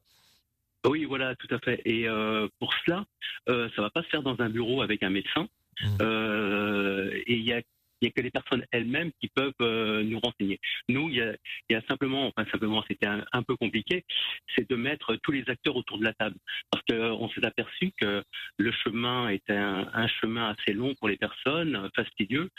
Oui, 0.87 1.05
voilà, 1.05 1.35
tout 1.37 1.53
à 1.55 1.59
fait. 1.59 1.83
Et 1.85 2.09
euh, 2.09 2.49
pour 2.59 2.73
cela, 2.85 3.05
euh, 3.49 3.69
ça 3.75 3.83
va 3.83 3.91
pas 3.91 4.03
se 4.03 4.09
faire 4.09 4.23
dans 4.23 4.37
un 4.41 4.49
bureau 4.49 4.83
avec 4.83 5.03
un 5.03 5.11
médecin. 5.11 5.49
Mmh. 5.81 6.03
et 7.25 7.35
il 7.35 7.45
y 7.45 7.53
a 7.53 7.63
il 8.01 8.07
n'y 8.07 8.09
a 8.09 8.13
que 8.13 8.21
les 8.21 8.31
personnes 8.31 8.65
elles-mêmes 8.71 9.11
qui 9.21 9.29
peuvent 9.29 9.53
euh, 9.61 10.03
nous 10.03 10.19
renseigner. 10.21 10.61
Nous, 10.89 11.09
il 11.09 11.17
y 11.17 11.21
a, 11.21 11.33
il 11.69 11.73
y 11.73 11.75
a 11.75 11.83
simplement, 11.89 12.27
enfin 12.29 12.49
simplement, 12.51 12.85
c'était 12.89 13.07
un, 13.07 13.43
peu 13.43 13.57
compliqué, 13.57 14.05
c'est 14.55 14.69
de 14.69 14.77
mettre 14.77 15.17
tous 15.23 15.33
les 15.33 15.45
acteurs 15.49 15.77
autour 15.77 15.99
de 15.99 16.05
la 16.05 16.13
table, 16.15 16.37
parce 16.71 16.85
qu'on 16.85 17.29
s'est 17.31 17.45
aperçu 17.45 17.93
que 17.99 18.23
le 18.59 18.73
chemin 18.73 19.29
était 19.29 19.55
un, 19.55 20.09
chemin 20.21 20.51
assez 20.51 20.73
long 20.73 20.95
pour 20.95 21.09
les 21.09 21.17
personnes, 21.17 21.89
fastidieux, 21.95 22.51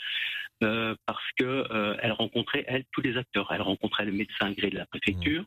euh, 0.62 0.94
parce 1.06 1.24
que 1.38 1.44
euh, 1.44 1.96
elles 2.00 2.12
rencontraient 2.12 2.64
elles 2.66 2.84
tous 2.92 3.00
les 3.00 3.16
acteurs. 3.16 3.50
Elles 3.52 3.62
rencontraient 3.62 4.04
le 4.04 4.12
médecin 4.12 4.50
gré 4.52 4.70
de 4.70 4.76
la 4.76 4.86
préfecture, 4.86 5.42
mmh. 5.42 5.46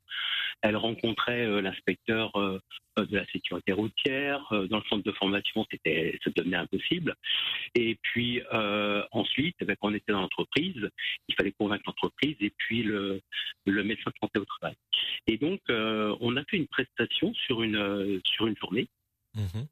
elles 0.63 0.77
rencontraient 0.77 1.61
l'inspecteur 1.61 2.31
de 2.97 3.17
la 3.17 3.25
sécurité 3.27 3.73
routière. 3.73 4.45
dans 4.69 4.77
le 4.77 4.83
centre 4.89 5.03
de 5.03 5.11
formation, 5.13 5.65
c'était, 5.71 6.19
ça 6.23 6.31
devenait 6.35 6.57
impossible. 6.57 7.15
Et 7.75 7.97
puis 8.01 8.41
ensuite, 9.11 9.55
avec 9.61 9.79
on 9.81 9.93
était 9.93 10.11
dans 10.11 10.21
l'entreprise, 10.21 10.89
il 11.27 11.35
fallait 11.35 11.51
convaincre 11.51 11.83
l'entreprise 11.87 12.35
et 12.39 12.51
puis 12.57 12.83
le, 12.83 13.21
le 13.65 13.83
médecin 13.83 14.11
de 14.11 14.39
au 14.39 14.45
travail. 14.45 14.75
Et 15.27 15.37
donc, 15.37 15.61
euh, 15.69 16.15
on 16.19 16.35
a 16.37 16.43
fait 16.45 16.57
une 16.57 16.67
prestation 16.67 17.33
sur 17.33 17.63
une, 17.63 17.75
euh, 17.75 18.19
sur 18.25 18.47
une 18.47 18.57
journée. 18.57 18.87
Mhm. 19.35 19.67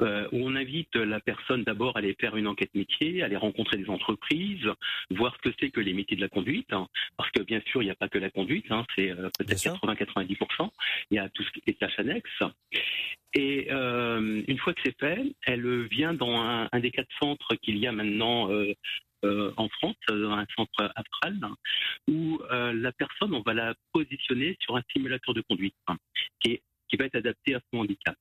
Euh, 0.00 0.28
où 0.32 0.46
on 0.46 0.54
invite 0.54 0.94
la 0.94 1.20
personne 1.20 1.64
d'abord 1.64 1.96
à 1.96 2.00
aller 2.00 2.14
faire 2.20 2.36
une 2.36 2.46
enquête 2.46 2.74
métier, 2.74 3.22
à 3.22 3.26
aller 3.26 3.36
rencontrer 3.36 3.78
des 3.78 3.88
entreprises, 3.88 4.68
voir 5.10 5.34
ce 5.36 5.48
que 5.48 5.56
c'est 5.58 5.70
que 5.70 5.80
les 5.80 5.94
métiers 5.94 6.16
de 6.16 6.20
la 6.20 6.28
conduite, 6.28 6.70
hein. 6.72 6.86
parce 7.16 7.30
que 7.30 7.42
bien 7.42 7.62
sûr 7.66 7.82
il 7.82 7.86
n'y 7.86 7.90
a 7.90 7.94
pas 7.94 8.08
que 8.08 8.18
la 8.18 8.28
conduite, 8.28 8.66
hein, 8.70 8.84
c'est 8.94 9.14
peut-être 9.38 9.56
80-90%, 9.56 10.70
il 11.10 11.16
y 11.16 11.18
a 11.18 11.30
tout 11.30 11.42
ce 11.42 11.50
qui 11.50 11.62
est 11.66 11.78
tâches 11.78 11.98
annexes. 11.98 12.42
Et 13.32 13.70
une 13.70 14.58
fois 14.58 14.74
que 14.74 14.80
c'est 14.84 14.98
fait, 14.98 15.22
elle 15.46 15.86
vient 15.86 16.12
dans 16.12 16.40
un, 16.40 16.68
un 16.70 16.80
des 16.80 16.90
quatre 16.90 17.08
centres 17.18 17.54
qu'il 17.54 17.78
y 17.78 17.86
a 17.86 17.92
maintenant 17.92 18.50
euh, 19.26 19.50
en 19.56 19.68
France, 19.68 19.96
dans 20.08 20.32
un 20.32 20.46
centre 20.54 20.92
astral, 20.94 21.40
où 22.06 22.38
euh, 22.50 22.72
la 22.74 22.92
personne, 22.92 23.34
on 23.34 23.40
va 23.40 23.54
la 23.54 23.74
positionner 23.92 24.56
sur 24.60 24.76
un 24.76 24.82
simulateur 24.92 25.34
de 25.34 25.40
conduite 25.40 25.74
hein, 25.86 25.96
qui 26.40 26.60
qui 26.88 26.96
va 26.96 27.06
être 27.06 27.16
adapté 27.16 27.54
à 27.54 27.60
son 27.70 27.80
handicap. 27.80 28.16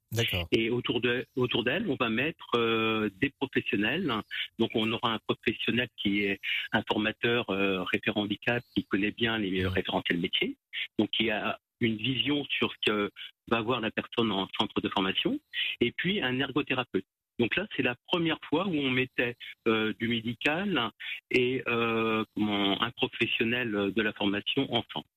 Et 0.51 0.69
autour 0.69 1.01
de 1.01 1.25
autour 1.35 1.63
d'elle, 1.63 1.87
on 1.89 1.95
va 1.95 2.09
mettre 2.09 2.45
euh, 2.55 3.09
des 3.21 3.29
professionnels. 3.29 4.11
Donc 4.59 4.71
on 4.75 4.91
aura 4.91 5.13
un 5.13 5.19
professionnel 5.27 5.87
qui 5.97 6.23
est 6.23 6.39
un 6.71 6.83
formateur 6.87 7.45
référent 7.47 8.21
handicap 8.21 8.63
qui 8.75 8.85
connaît 8.85 9.11
bien 9.11 9.37
les 9.37 9.67
référentiels 9.67 10.19
métiers, 10.19 10.55
donc 10.99 11.09
qui 11.11 11.29
a 11.29 11.59
une 11.81 11.97
vision 11.97 12.45
sur 12.45 12.71
ce 12.71 12.91
que 12.91 13.11
va 13.49 13.61
voir 13.61 13.81
la 13.81 13.91
personne 13.91 14.31
en 14.31 14.47
centre 14.57 14.81
de 14.81 14.89
formation, 14.89 15.39
et 15.81 15.91
puis 15.91 16.21
un 16.21 16.39
ergothérapeute 16.39 17.05
donc 17.39 17.55
là, 17.55 17.67
c'est 17.75 17.83
la 17.83 17.95
première 18.07 18.39
fois 18.47 18.65
où 18.67 18.75
on 18.75 18.89
mettait 18.89 19.35
euh, 19.67 19.93
du 19.99 20.07
médical 20.07 20.91
et 21.31 21.61
euh, 21.67 22.23
un 22.37 22.91
professionnel 22.91 23.91
de 23.93 24.01
la 24.01 24.13
formation 24.13 24.73
ensemble. 24.73 25.07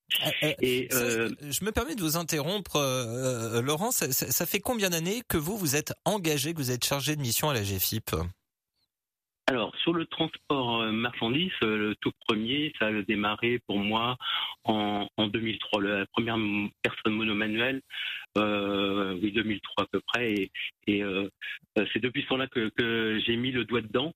Eh, 0.43 0.55
eh, 0.61 0.85
et 0.85 0.89
je 0.91 1.65
me 1.65 1.71
permets 1.71 1.95
de 1.95 2.01
vous 2.01 2.17
interrompre, 2.17 2.77
euh, 2.77 3.61
Laurent. 3.61 3.91
Ça, 3.91 4.11
ça, 4.11 4.47
fait 4.47 4.61
combien 4.61 4.91
d'années 4.91 5.23
que 5.29 5.37
vous 5.37 5.57
vous 5.57 5.77
êtes 5.77 5.93
engagé, 6.05 6.53
que 6.53 6.59
vous 6.59 6.71
êtes 6.71 6.85
chargé 6.85 7.15
de 7.17 7.21
mission 7.21 7.51
à 7.51 7.55
la 7.55 7.63
GFIP 7.63 8.11
alors, 9.51 9.75
sur 9.83 9.95
le 9.95 10.05
transport 10.05 10.83
marchandises, 10.93 11.51
le 11.63 11.95
tout 12.03 12.13
premier, 12.27 12.71
ça 12.79 12.89
a 12.89 12.93
démarré 13.01 13.59
pour 13.67 13.79
moi 13.79 14.19
en, 14.65 15.09
en 15.17 15.27
2003. 15.27 15.81
La 15.81 16.05
première 16.13 16.37
personne 16.83 17.15
monomanuelle 17.15 17.81
euh, 17.81 18.28
oui 18.37 19.33
2003 19.33 19.85
à 19.85 19.87
peu 19.91 20.01
près. 20.01 20.33
Et, 20.33 20.51
et 20.87 21.03
euh, 21.03 21.29
c'est 21.93 22.01
depuis 22.01 22.23
ce 22.23 22.29
temps-là 22.29 22.47
que, 22.49 22.71
que 22.77 23.21
j'ai 23.27 23.37
mis 23.37 23.53
le 23.53 23.65
doigt 23.65 23.83
dedans 23.83 24.13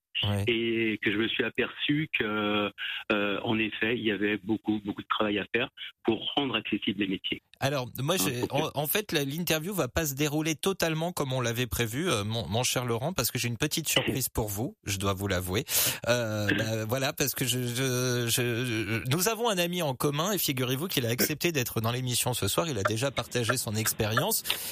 et 0.47 0.99
que 1.03 1.11
je 1.11 1.17
me 1.17 1.27
suis 1.29 1.43
aperçu 1.43 2.09
que, 2.19 2.71
euh, 3.13 3.41
en 3.43 3.59
effet, 3.59 3.97
il 3.97 4.05
y 4.05 4.13
avait 4.13 4.37
beaucoup 4.37 4.81
beaucoup 4.85 5.03
de 5.03 5.09
travail 5.09 5.39
à 5.39 5.47
faire 5.55 5.69
pour 6.05 6.33
rendre 6.37 6.55
accessibles 6.55 7.01
les 7.01 7.09
métiers. 7.09 7.43
Alors, 7.61 7.89
moi, 8.01 8.17
en, 8.51 8.71
en, 8.75 8.87
fait, 8.87 9.13
l'interview 9.13 9.73
va 9.73 9.89
pas 9.89 10.07
se 10.07 10.15
dérouler 10.15 10.55
totalement 10.55 11.13
comme 11.13 11.33
on 11.33 11.41
l'avait 11.41 11.67
prévu, 11.67 12.11
euh, 12.11 12.25
mon, 12.25 12.47
mon, 12.49 12.63
cher 12.63 12.85
Laurent, 12.85 13.13
parce 13.13 13.31
que 13.31 13.39
j'ai 13.39 13.49
une 13.49 13.57
petite 13.57 13.89
surprise 13.89 14.29
pour 14.29 14.49
vous. 14.49 14.77
Je 14.85 14.99
dois 14.99 15.13
vous 15.13 15.29
l'avouer. 15.29 15.65
Euh, 16.09 16.49
bah, 16.57 16.85
voilà, 16.89 17.13
parce 17.13 17.35
que 17.35 17.45
je, 17.45 17.59
je, 17.61 18.27
je, 18.29 19.11
nous 19.11 19.29
avons 19.29 19.49
un 19.49 19.59
ami 19.59 19.83
en 19.83 19.95
commun 19.95 20.33
et 20.33 20.39
figurez-vous 20.39 20.89
qu'il 20.89 21.07
a 21.07 21.11
accepté 21.11 21.53
d'être 21.53 21.81
dans 21.81 21.93
l'émission 21.93 22.35
ce 22.35 22.49
soir. 22.49 22.69
Il 22.69 22.79
a 22.79 22.83
déjà 22.83 23.11
partagé 23.11 23.57
son 23.57 23.75
expérience 23.75 24.12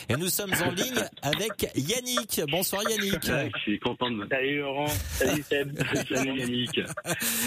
et 0.09 0.17
nous 0.17 0.29
sommes 0.29 0.53
en 0.63 0.71
ligne 0.71 1.03
avec 1.23 1.71
Yannick. 1.75 2.43
Bonsoir 2.51 2.83
Yannick. 2.89 3.25
je 3.25 3.59
suis 3.61 3.79
content 3.79 4.11
de. 4.11 4.27
Salut 4.31 4.59
Laurent. 4.61 4.89
Salut 4.89 5.43
Seb. 5.43 5.79
Salut 6.09 6.39
Yannick. 6.41 6.81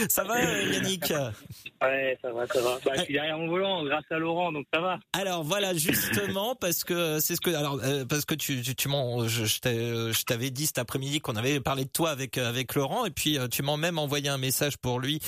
Ça 0.10 0.24
va 0.24 0.42
Yannick? 0.42 1.14
Ouais, 1.82 2.18
ça 2.22 2.32
va, 2.32 2.48
ça 2.48 2.62
va. 2.62 2.80
Bah, 2.86 2.92
je 2.96 3.02
suis 3.04 3.14
derrière 3.14 3.38
mon 3.38 3.48
volant 3.48 3.84
grâce 3.86 4.06
à 4.10 4.18
Laurent, 4.18 4.52
donc 4.52 4.66
ça 4.74 4.80
va. 4.80 5.00
Alors 5.14 5.44
voilà 5.44 5.74
justement 5.74 6.56
parce 6.56 6.84
que 6.84 7.20
c'est 7.20 7.36
ce 7.36 7.42
que 7.42 7.52
alors 7.52 7.80
euh, 7.84 8.06
parce 8.06 8.26
que 8.26 8.36
tu 8.36 8.62
tu, 8.62 8.76
tu 8.76 8.88
m'en 8.88 9.28
je, 9.28 9.46
je 9.46 10.24
t'avais 10.24 10.50
dit 10.50 10.66
cet 10.66 10.78
après-midi 10.78 11.20
qu'on 11.20 11.36
avait 11.36 11.60
parlé 11.60 11.86
de 11.86 11.90
toi 11.90 12.12
avec 12.12 12.38
euh, 12.38 12.50
avec 12.50 12.76
Laurent 12.76 13.06
et 13.06 13.12
puis 13.12 13.38
euh, 13.38 13.48
tu 13.48 13.64
m'as 13.64 13.78
même 13.78 14.00
envoyé 14.00 14.30
un 14.30 14.38
message 14.38 14.78
pour 14.78 15.00
lui 15.00 15.20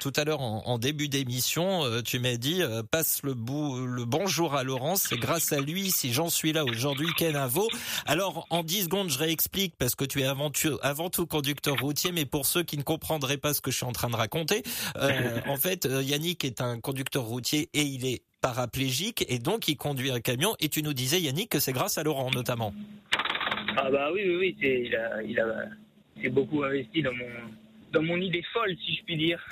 tout 0.00 0.12
à 0.16 0.24
l'heure 0.24 0.40
en, 0.40 0.62
en, 0.66 0.78
début 0.78 1.08
d'émission 1.08 1.82
tu 2.02 2.18
m'as 2.18 2.36
dit 2.36 2.62
passe 2.90 3.22
le 3.22 3.34
bout 3.34 3.86
le 3.86 4.04
bonjour 4.04 4.54
à 4.54 4.62
Laurent 4.62 4.96
c'est 4.96 5.16
grâce 5.16 5.52
à 5.52 5.60
lui 5.60 5.90
si 5.98 6.12
j'en 6.12 6.28
suis 6.28 6.52
là 6.52 6.64
aujourd'hui 6.64 7.08
Kenavo 7.16 7.68
alors 8.06 8.46
en 8.50 8.62
10 8.62 8.84
secondes 8.84 9.10
je 9.10 9.18
réexplique 9.18 9.74
parce 9.76 9.94
que 9.94 10.04
tu 10.04 10.20
es 10.20 10.24
avant, 10.24 10.52
avant 10.82 11.10
tout 11.10 11.26
conducteur 11.26 11.76
routier 11.80 12.12
mais 12.12 12.24
pour 12.24 12.46
ceux 12.46 12.62
qui 12.62 12.78
ne 12.78 12.82
comprendraient 12.82 13.36
pas 13.36 13.52
ce 13.52 13.60
que 13.60 13.70
je 13.70 13.76
suis 13.76 13.86
en 13.86 13.92
train 13.92 14.08
de 14.08 14.16
raconter 14.16 14.62
en 15.46 15.56
fait 15.56 15.86
Yannick 15.86 16.44
est 16.44 16.60
un 16.60 16.78
conducteur 16.80 17.24
routier 17.24 17.68
et 17.74 17.82
il 17.82 18.06
est 18.06 18.22
paraplégique 18.40 19.24
et 19.28 19.38
donc 19.38 19.68
il 19.68 19.76
conduit 19.76 20.10
un 20.10 20.20
camion. 20.20 20.54
Et 20.60 20.68
tu 20.68 20.82
nous 20.82 20.92
disais, 20.92 21.20
Yannick, 21.20 21.50
que 21.50 21.58
c'est 21.58 21.72
grâce 21.72 21.98
à 21.98 22.02
Laurent 22.02 22.30
notamment. 22.30 22.72
Ah 23.76 23.90
bah 23.90 24.10
oui, 24.12 24.22
oui, 24.26 24.36
oui, 24.36 24.56
il 24.60 24.96
a, 24.96 25.22
il 25.22 25.38
a 25.40 25.66
c'est 26.20 26.30
beaucoup 26.30 26.64
investi 26.64 27.02
dans 27.02 27.12
mon 27.12 27.26
dans 27.92 28.02
mon 28.02 28.20
idée 28.20 28.42
folle, 28.52 28.76
si 28.84 28.96
je 28.96 29.04
puis 29.04 29.16
dire. 29.16 29.44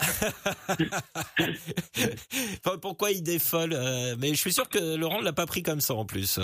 Pourquoi 2.82 3.12
idée 3.12 3.38
folle 3.38 3.72
euh, 3.72 4.14
Mais 4.20 4.28
je 4.28 4.40
suis 4.40 4.52
sûr 4.52 4.68
que 4.68 4.96
Laurent 4.96 5.20
l'a 5.20 5.32
pas 5.32 5.46
pris 5.46 5.62
comme 5.62 5.80
ça 5.80 5.94
en 5.94 6.04
plus. 6.04 6.38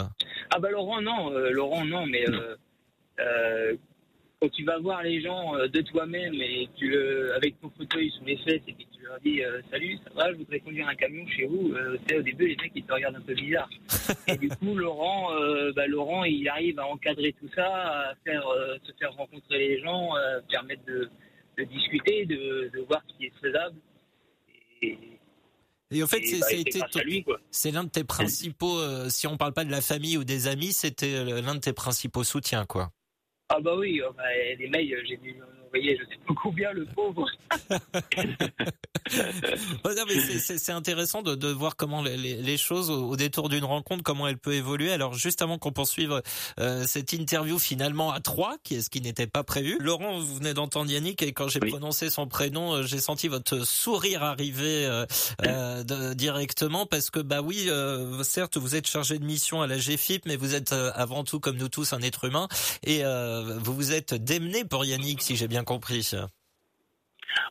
Ah 0.50 0.58
bah 0.58 0.70
Laurent 0.70 1.00
non, 1.00 1.32
euh, 1.32 1.50
Laurent 1.50 1.84
non, 1.84 2.06
mais 2.06 2.24
euh, 3.20 3.74
quand 4.40 4.48
tu 4.50 4.64
vas 4.64 4.78
voir 4.78 5.02
les 5.02 5.20
gens 5.20 5.52
de 5.54 5.80
toi-même 5.82 6.34
et 6.34 6.68
tu 6.76 6.88
le, 6.88 7.34
avec 7.34 7.60
ton 7.60 7.70
fauteuil 7.76 8.10
sous 8.18 8.24
les 8.24 8.36
fesses 8.38 8.62
et 8.66 8.74
tu 8.74 9.02
leur 9.02 9.18
dis 9.20 9.40
salut, 9.70 9.98
ça 10.04 10.10
va, 10.14 10.32
je 10.32 10.38
voudrais 10.38 10.60
conduire 10.60 10.88
un 10.88 10.94
camion 10.94 11.26
chez 11.28 11.46
vous. 11.46 11.72
Euh, 11.74 11.98
au 12.18 12.22
début 12.22 12.48
les 12.48 12.56
mecs 12.56 12.72
ils 12.74 12.84
te 12.84 12.92
regardent 12.92 13.16
un 13.16 13.20
peu 13.20 13.34
bizarre. 13.34 13.68
et 14.28 14.36
du 14.36 14.48
coup 14.48 14.74
Laurent, 14.74 15.30
bah, 15.76 15.86
Laurent 15.86 16.24
il 16.24 16.48
arrive 16.48 16.78
à 16.78 16.86
encadrer 16.86 17.34
tout 17.38 17.48
ça, 17.54 17.66
à 17.66 18.14
faire 18.24 18.44
se 18.82 18.92
faire 18.98 19.12
rencontrer 19.12 19.58
les 19.58 19.80
gens, 19.80 20.14
à 20.14 20.40
permettre 20.50 20.84
de, 20.86 21.08
discuter, 21.58 22.26
de, 22.26 22.84
voir 22.86 23.02
ce 23.08 23.16
qui 23.16 23.26
est 23.26 23.32
faisable. 23.40 23.76
Et, 24.82 24.98
et 25.90 26.02
en 26.02 26.06
fait, 26.06 26.20
bah, 26.40 26.46
c'est 27.50 27.70
l'un 27.70 27.84
de 27.84 27.90
tes 27.90 28.04
principaux, 28.04 28.80
si 29.10 29.26
on 29.26 29.36
parle 29.36 29.52
pas 29.52 29.64
de 29.64 29.70
la 29.70 29.82
famille 29.82 30.16
ou 30.16 30.24
des 30.24 30.46
amis, 30.48 30.72
c'était 30.72 31.24
l'un 31.24 31.54
de 31.54 31.60
tes 31.60 31.72
principaux 31.72 32.24
soutiens, 32.24 32.64
quoi. 32.64 32.90
Ah 33.48 33.60
bah 33.60 33.76
oui, 33.76 34.00
oh, 34.06 34.12
bah, 34.16 34.22
les 34.58 34.68
mails, 34.68 35.02
j'ai 35.06 35.18
dû 35.18 35.36
voyez, 35.72 35.98
je 35.98 36.04
sais 36.04 36.18
pas 36.26 36.34
combien 36.40 36.72
le 36.72 36.86
pauvre. 36.86 37.26
c'est 40.56 40.72
intéressant 40.72 41.22
de, 41.22 41.34
de, 41.34 41.48
voir 41.48 41.76
comment 41.76 42.02
les, 42.02 42.16
les 42.16 42.56
choses 42.56 42.90
au, 42.90 43.16
détour 43.16 43.48
d'une 43.48 43.64
rencontre, 43.64 44.02
comment 44.02 44.28
elle 44.28 44.38
peut 44.38 44.54
évoluer. 44.54 44.92
Alors 44.92 45.14
juste 45.14 45.42
avant 45.42 45.58
qu'on 45.58 45.72
poursuive 45.72 46.22
euh, 46.60 46.84
cette 46.86 47.12
interview 47.12 47.58
finalement 47.58 48.12
à 48.12 48.20
trois, 48.20 48.56
qui 48.62 48.76
est 48.76 48.82
ce 48.82 48.90
qui 48.90 49.00
n'était 49.00 49.26
pas 49.26 49.44
prévu. 49.44 49.78
Laurent, 49.80 50.18
vous 50.18 50.36
venez 50.36 50.54
d'entendre 50.54 50.90
Yannick 50.90 51.22
et 51.22 51.32
quand 51.32 51.48
j'ai 51.48 51.60
prononcé 51.60 52.10
son 52.10 52.26
prénom, 52.26 52.74
euh, 52.74 52.82
j'ai 52.82 53.00
senti 53.00 53.28
votre 53.28 53.66
sourire 53.66 54.22
arriver 54.22 54.86
euh, 54.86 55.06
euh 55.46 56.14
directement 56.14 56.86
parce 56.86 57.10
que 57.10 57.20
bah 57.20 57.42
oui, 57.42 57.68
certes 58.22 58.56
vous 58.56 58.76
êtes 58.76 58.86
chargé 58.86 59.18
de 59.18 59.24
mission 59.24 59.62
à 59.62 59.66
la 59.66 59.78
GFIP, 59.78 60.26
mais 60.26 60.36
vous 60.36 60.54
êtes 60.54 60.72
avant 60.72 61.24
tout 61.24 61.40
comme 61.40 61.56
nous 61.56 61.68
tous 61.68 61.92
un 61.92 62.00
être 62.00 62.24
humain 62.24 62.48
et 62.84 63.02
vous 63.58 63.74
vous 63.74 63.92
êtes 63.92 64.14
démené 64.14 64.64
pour 64.64 64.84
Yannick, 64.84 65.22
si 65.22 65.36
j'ai 65.36 65.48
bien 65.48 65.61
compris. 65.64 66.14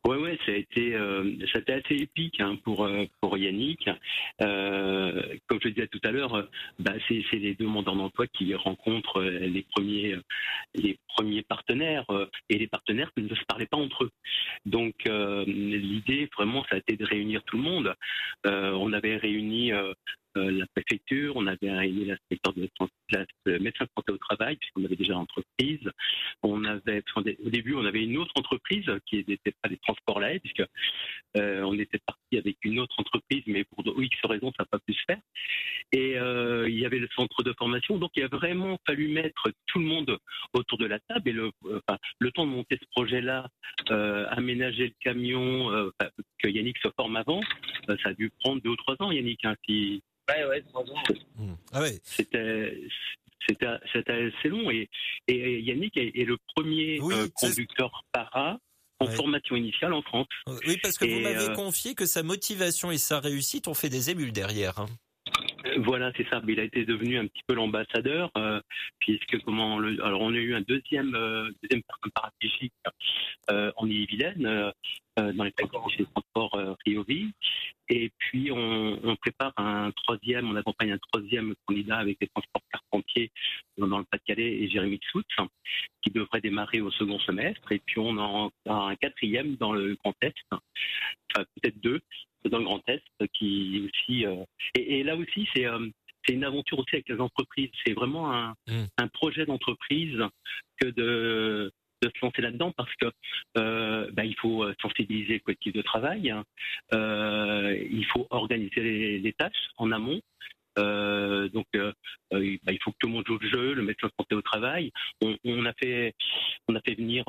Ouais, 0.06 0.18
ouais, 0.18 0.38
ça 0.46 0.52
a 0.52 0.56
été, 0.56 0.96
euh, 0.96 1.36
ça 1.52 1.60
a 1.60 1.62
été 1.62 1.74
assez 1.74 1.96
épique 1.96 2.40
hein, 2.40 2.58
pour 2.64 2.86
euh, 2.86 3.06
pour 3.20 3.38
Yannick. 3.38 3.90
Euh, 4.42 5.22
comme 5.48 5.60
je 5.62 5.68
le 5.68 5.74
disais 5.74 5.88
tout 5.88 6.00
à 6.04 6.12
l'heure, 6.12 6.48
bah, 6.80 6.94
c'est 7.08 7.24
les 7.34 7.56
demandeurs 7.56 7.96
d'emploi 7.96 8.28
qui 8.28 8.54
rencontrent 8.56 9.22
les 9.22 9.64
premiers 9.64 10.16
les 10.76 10.98
premiers 11.16 11.44
partenaires 11.44 12.06
et 12.50 12.58
les 12.58 12.68
partenaires 12.68 13.12
qui 13.16 13.24
ne 13.24 13.36
se 13.36 13.44
parlaient 13.46 13.68
pas 13.68 13.78
entre 13.78 14.06
eux. 14.06 14.12
Donc 14.66 14.96
l'idée 15.06 16.30
vraiment, 16.36 16.64
ça 16.70 16.76
a 16.76 16.80
été 16.80 16.96
de 16.96 17.06
réunir 17.06 17.44
tout 17.44 17.58
le 17.58 17.64
monde. 17.64 17.96
on 18.46 18.94
avait 18.94 19.18
réuni 19.18 19.72
la 20.36 20.66
préfecture, 20.68 21.36
on 21.36 21.48
avait 21.48 21.72
réuni 21.72 22.06
l'inspecteur 22.06 22.54
de 22.54 22.70
la 23.46 23.60
médecin 23.60 23.86
de 23.86 23.90
santé 23.96 24.14
au 24.14 24.18
travail, 24.18 24.56
puisqu'on 24.58 24.86
avait 24.86 24.96
déjà 24.96 25.14
l'entreprise. 25.14 25.80
On 26.44 26.64
avait, 26.64 27.04
au 27.18 27.50
début, 27.50 27.76
on 27.76 27.86
avait 27.86 28.04
une 28.04 28.18
autre 28.18 28.32
entreprise 28.36 28.86
qui 29.06 29.24
n'était 29.28 29.54
pas 29.62 29.70
les 29.70 29.78
transports 29.78 30.20
là, 30.20 30.38
puisque 30.40 30.64
euh, 31.38 31.62
on 31.64 31.78
était 31.78 32.00
parti 32.00 32.38
avec 32.38 32.58
une 32.64 32.80
autre 32.80 32.96
entreprise, 32.98 33.44
mais 33.48 33.64
pour 33.64 33.84
X 34.02 34.18
raisons, 34.24 34.52
ça 34.58 34.64
n'a 34.64 34.66
pas 34.66 34.80
pu 34.80 34.94
se 34.94 35.04
faire. 35.08 35.20
Et 35.92 36.18
euh, 36.18 36.70
il 36.70 36.80
y 36.80 36.86
avait 36.86 37.00
le 37.00 37.10
centre 37.16 37.44
de 37.44 37.54
formation, 37.58 37.98
donc 37.98 38.12
il 38.16 38.24
a 38.24 38.28
vraiment 38.28 38.80
fallu 38.88 39.10
mettre 39.10 39.52
tout 39.68 39.80
le 39.80 39.86
monde 39.86 40.18
autour 40.54 40.78
de 40.78 40.86
la 40.86 41.00
table. 41.00 41.30
Et 41.30 41.34
le, 41.34 41.52
temps 42.32 42.46
de 42.46 42.52
monter 42.52 42.78
ce 42.82 42.88
projet-là, 42.92 43.48
euh, 43.90 44.26
aménager 44.30 44.88
le 44.88 44.94
camion, 45.02 45.92
que 46.40 46.48
Yannick 46.48 46.78
se 46.78 46.88
forme 46.96 47.16
avant, 47.18 47.42
ça 47.88 48.10
a 48.10 48.14
dû 48.14 48.32
prendre 48.40 48.62
deux 48.62 48.70
ou 48.70 48.76
trois 48.76 48.96
ans, 49.00 49.12
Yannick. 49.12 49.44
Hein, 49.46 49.56
Ouais, 50.32 50.46
ouais, 50.46 50.62
trois 50.64 50.84
ans. 50.84 51.04
Mmh. 51.38 51.54
Ah 51.74 51.82
ouais. 51.82 52.00
C'était 52.04 52.82
c'était 53.48 53.66
assez 54.12 54.50
long 54.50 54.70
et, 54.70 54.88
et 55.28 55.60
Yannick 55.62 55.98
est, 55.98 56.26
le 56.26 56.38
premier 56.56 57.00
euh, 57.02 57.28
conducteur 57.36 58.06
para 58.12 58.60
en 59.00 59.08
formation 59.08 59.56
initiale 59.56 59.94
en 59.94 60.02
France. 60.04 60.28
Oui, 60.68 60.78
parce 60.82 60.98
que 60.98 61.06
vous 61.06 61.20
m'avez 61.22 61.50
euh, 61.50 61.56
confié 61.56 61.96
que 61.96 62.06
sa 62.06 62.22
motivation 62.22 62.92
et 62.92 62.98
sa 62.98 63.20
réussite 63.20 63.68
ont 63.68 63.74
fait 63.74 63.90
des 63.90 64.12
émules 64.12 64.32
derrière. 64.32 64.78
Hein. 64.80 64.86
Voilà, 65.78 66.12
c'est 66.18 66.28
ça. 66.30 66.42
Il 66.48 66.60
a 66.60 66.64
été 66.64 66.86
devenu 66.86 67.18
un 67.18 67.28
petit 67.28 67.44
peu 67.48 67.54
l'ambassadeur, 67.54 68.32
euh, 68.38 68.60
puisque 69.00 69.40
comment 69.44 69.78
alors 69.78 70.22
on 70.22 70.34
a 70.34 70.38
eu 70.38 70.54
un 70.54 70.62
deuxième 70.62 71.16
euh, 71.16 71.50
paraplégique 72.14 72.74
euh, 73.50 73.72
en 73.78 73.88
Ille-et-Vilaine 73.88 74.46
euh, 74.46 75.34
dans 75.34 75.44
les 75.44 75.54
chez 75.96 76.06
transports 76.06 76.56
euh, 76.56 76.74
Riovi, 76.86 77.32
et 77.90 78.12
puis 78.18 78.52
on, 78.52 79.16
prépare 79.18 79.54
un 79.58 79.92
troisième, 79.92 80.50
on 80.50 80.56
accompagne 80.56 80.92
un 80.94 80.98
troisième 80.98 81.54
candidat 81.66 81.98
avec 81.98 82.18
les 82.22 82.28
transports 82.28 82.62
Carpentier 82.72 83.32
dans 83.78 83.98
le 83.98 84.06
Pas-de-Calais 84.06 84.62
et 84.62 84.70
Jérémy 84.70 85.00
Soutz, 85.12 85.28
qui 86.02 86.12
devrait 86.12 86.42
démarrer 86.42 86.82
au 86.82 86.92
second 86.92 87.20
semestre, 87.20 87.72
et 87.72 87.80
puis 87.86 88.00
on 88.00 88.18
a 88.18 88.50
un 88.68 88.96
quatrième 88.96 89.56
dans 89.58 89.74
le 89.74 89.96
Grand 89.96 90.16
Est, 90.22 90.36
enfin 90.50 90.62
peut-être 91.34 91.80
deux, 91.82 92.02
dans 92.50 92.60
le 92.60 92.66
Grand 92.66 92.82
Est, 92.88 93.04
qui 93.34 93.88
aussi. 93.88 94.26
Euh, 94.26 94.44
et, 94.76 95.00
et, 95.00 95.04
là 95.04 95.16
aussi, 95.16 95.48
c'est 95.54 95.66
euh, 95.66 95.88
c'est 96.26 96.34
une 96.34 96.44
aventure 96.44 96.80
aussi 96.80 96.96
avec 96.96 97.10
les 97.10 97.20
entreprises. 97.20 97.70
C'est 97.86 97.94
vraiment 97.94 98.32
un, 98.32 98.56
mmh. 98.68 98.86
un 98.98 99.08
projet 99.08 99.46
d'entreprise 99.46 100.20
que 100.80 100.90
de 100.90 101.72
de 102.04 102.10
se 102.10 102.26
lancer 102.26 102.42
là-dedans 102.42 102.72
parce 102.72 102.94
que 102.96 103.12
euh, 103.60 104.10
bah, 104.12 104.26
il 104.26 104.36
faut 104.38 104.66
sensibiliser 104.82 105.34
le 105.34 105.40
collectif 105.40 105.74
de 105.74 105.84
travail, 105.84 106.32
hein. 106.32 106.44
euh, 106.94 107.78
il 107.92 108.06
faut 108.06 108.26
organiser 108.32 108.82
les, 108.82 109.20
les, 109.20 109.34
tâches 109.34 109.70
en 109.78 109.92
amont, 109.92 110.20
euh, 110.80 111.50
donc, 111.50 111.68
euh, 111.76 111.92
euh, 112.34 112.58
bah, 112.64 112.72
il 112.72 112.80
faut 112.82 112.92
que 112.92 112.98
tout 113.00 113.08
le 113.08 113.14
monde 113.14 113.26
joue 113.28 113.38
le 113.40 113.50
jeu, 113.50 113.74
le 113.74 113.84
médecin 113.84 114.08
de 114.08 114.14
santé 114.18 114.36
au 114.36 114.42
travail. 114.42 114.92
On, 115.22 115.36
on 115.44 115.66
a 115.66 115.74
fait, 115.74 116.14
on 116.68 116.76
a 116.76 116.82
fait 116.82 116.96
venir 116.96 117.24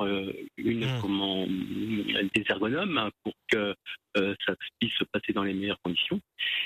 une, 0.57 0.85
mmh. 0.85 1.01
comment, 1.01 1.45
des 1.47 2.43
ergonomes 2.49 2.97
hein, 2.97 3.11
pour 3.23 3.33
que 3.49 3.75
ça 4.15 4.55
puisse 4.79 4.93
se 4.93 5.03
passer 5.05 5.33
dans 5.33 5.43
les 5.43 5.53
meilleures 5.53 5.81
conditions. 5.83 6.21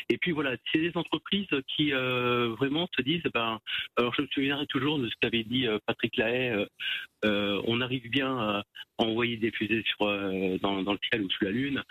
Et 0.09 0.17
puis 0.17 0.31
voilà, 0.31 0.55
c'est 0.71 0.79
des 0.79 0.91
entreprises 0.95 1.47
qui 1.75 1.91
vraiment 1.91 2.87
se 2.95 3.01
disent, 3.01 3.23
ben, 3.33 3.59
alors 3.95 4.13
je 4.13 4.21
me 4.21 4.27
souviendrai 4.27 4.67
toujours 4.67 4.99
de 4.99 5.07
ce 5.07 5.15
qu'avait 5.21 5.43
dit 5.43 5.65
Patrick 5.85 6.17
Lahaye. 6.17 6.67
on 7.23 7.81
arrive 7.81 8.09
bien 8.09 8.37
à 8.37 8.63
envoyer 8.97 9.37
des 9.37 9.51
fusées 9.51 9.83
sur, 9.87 10.05
dans, 10.59 10.83
dans, 10.83 10.93
le 10.93 10.99
ciel 11.09 11.23
ou 11.23 11.29
sous 11.29 11.45
la 11.45 11.51
lune. 11.51 11.83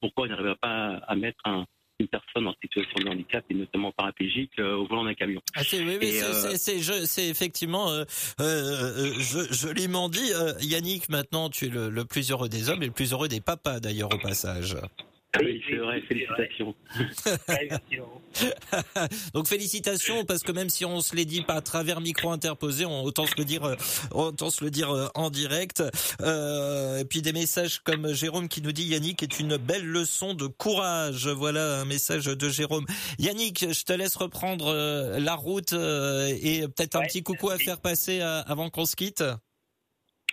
pourquoi 0.00 0.26
on 0.26 0.28
n'arrive 0.28 0.56
pas 0.60 0.96
à 0.96 1.16
mettre 1.16 1.40
un 1.44 1.64
une 2.02 2.08
personne 2.08 2.46
en 2.46 2.54
situation 2.60 2.94
de 3.04 3.08
handicap 3.08 3.44
et 3.50 3.54
notamment 3.54 3.92
paraplégique 3.92 4.52
euh, 4.58 4.76
au 4.76 4.86
volant 4.86 5.04
d'un 5.04 5.14
camion. 5.14 5.40
Ah, 5.54 5.62
c'est, 5.64 5.82
oui, 5.82 5.98
euh, 6.02 7.06
effectivement 7.30 7.90
euh, 7.90 8.04
euh 8.40 9.14
joliment 9.50 10.08
dit. 10.08 10.30
Yannick, 10.60 11.08
maintenant, 11.08 11.48
tu 11.48 11.66
es 11.66 11.68
le, 11.68 11.90
le, 11.90 12.04
plus 12.04 12.30
heureux 12.30 12.48
des 12.48 12.68
hommes 12.68 12.82
et 12.82 12.86
le 12.86 12.92
plus 12.92 13.12
heureux 13.12 13.28
des 13.28 13.40
papas 13.40 13.80
d'ailleurs 13.80 14.12
au 14.12 14.18
passage. 14.18 14.76
Oui, 15.40 15.62
c'est 15.66 15.76
vrai, 15.76 16.02
félicitations. 16.02 16.74
Donc 19.34 19.48
félicitations 19.48 20.26
parce 20.26 20.42
que 20.42 20.52
même 20.52 20.68
si 20.68 20.84
on 20.84 21.00
se 21.00 21.16
les 21.16 21.24
dit 21.24 21.40
pas 21.40 21.54
à 21.54 21.62
travers 21.62 22.02
micro 22.02 22.30
interposé, 22.30 22.84
on 22.84 23.02
autant 23.02 23.26
se 23.26 23.32
le 23.38 23.46
dire, 23.46 23.64
euh, 23.64 23.74
autant 24.10 24.50
se 24.50 24.62
le 24.62 24.70
dire 24.70 24.90
euh, 24.90 25.08
en 25.14 25.30
direct. 25.30 25.82
Euh, 26.20 26.98
et 26.98 27.06
puis 27.06 27.22
des 27.22 27.32
messages 27.32 27.80
comme 27.80 28.12
Jérôme 28.12 28.48
qui 28.48 28.60
nous 28.60 28.72
dit 28.72 28.84
Yannick 28.84 29.22
est 29.22 29.40
une 29.40 29.56
belle 29.56 29.86
leçon 29.86 30.34
de 30.34 30.46
courage. 30.46 31.28
Voilà 31.28 31.80
un 31.80 31.86
message 31.86 32.26
de 32.26 32.48
Jérôme. 32.50 32.84
Yannick, 33.18 33.72
je 33.72 33.84
te 33.84 33.94
laisse 33.94 34.16
reprendre 34.16 34.66
euh, 34.66 35.18
la 35.18 35.34
route 35.34 35.72
et 35.72 36.68
peut-être 36.68 36.96
un 36.96 37.04
petit 37.04 37.22
coucou 37.22 37.48
à 37.48 37.56
faire 37.56 37.80
passer 37.80 38.20
avant 38.20 38.68
qu'on 38.68 38.84
se 38.84 38.96
quitte 38.96 39.24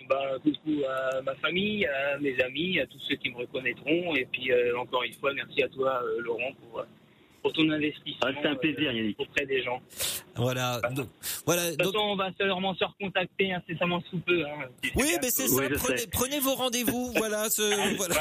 bah, 0.08 0.36
coucou 0.42 0.82
à 0.88 1.22
ma 1.22 1.34
famille, 1.36 1.86
à 1.86 2.18
mes 2.18 2.40
amis, 2.40 2.80
à 2.80 2.86
tous 2.86 3.00
ceux 3.00 3.16
qui 3.16 3.30
me 3.30 3.36
reconnaîtront. 3.36 4.14
Et 4.14 4.26
puis, 4.26 4.52
euh, 4.52 4.78
encore 4.78 5.02
une 5.02 5.14
fois, 5.14 5.32
merci 5.34 5.62
à 5.62 5.68
toi, 5.68 6.02
euh, 6.04 6.20
Laurent, 6.20 6.52
pour, 6.60 6.84
pour 7.42 7.52
ton 7.52 7.68
investissement. 7.70 8.20
Ah, 8.22 8.30
c'est 8.40 8.48
un 8.48 8.54
plaisir, 8.54 8.92
Yannick. 8.92 9.18
Auprès 9.18 9.46
des 9.46 9.62
gens. 9.62 9.80
Voilà. 10.36 10.80
Donc, 10.92 11.08
voilà. 11.46 11.70
De 11.70 11.76
toute 11.76 11.92
façon, 11.92 12.04
on 12.04 12.16
va 12.16 12.30
sûrement 12.38 12.74
se 12.74 12.84
recontacter 12.84 13.52
incessamment 13.52 14.02
sous 14.10 14.18
peu. 14.18 14.44
Hein, 14.44 14.68
oui, 14.96 15.12
mais 15.22 15.30
c'est 15.30 15.48
ça. 15.48 15.62
prenez, 15.74 16.06
prenez, 16.10 16.40
vos 16.40 16.54
rendez-vous. 16.54 17.12
voilà. 17.16 17.50
Ce, 17.50 17.62
voilà. 17.96 18.14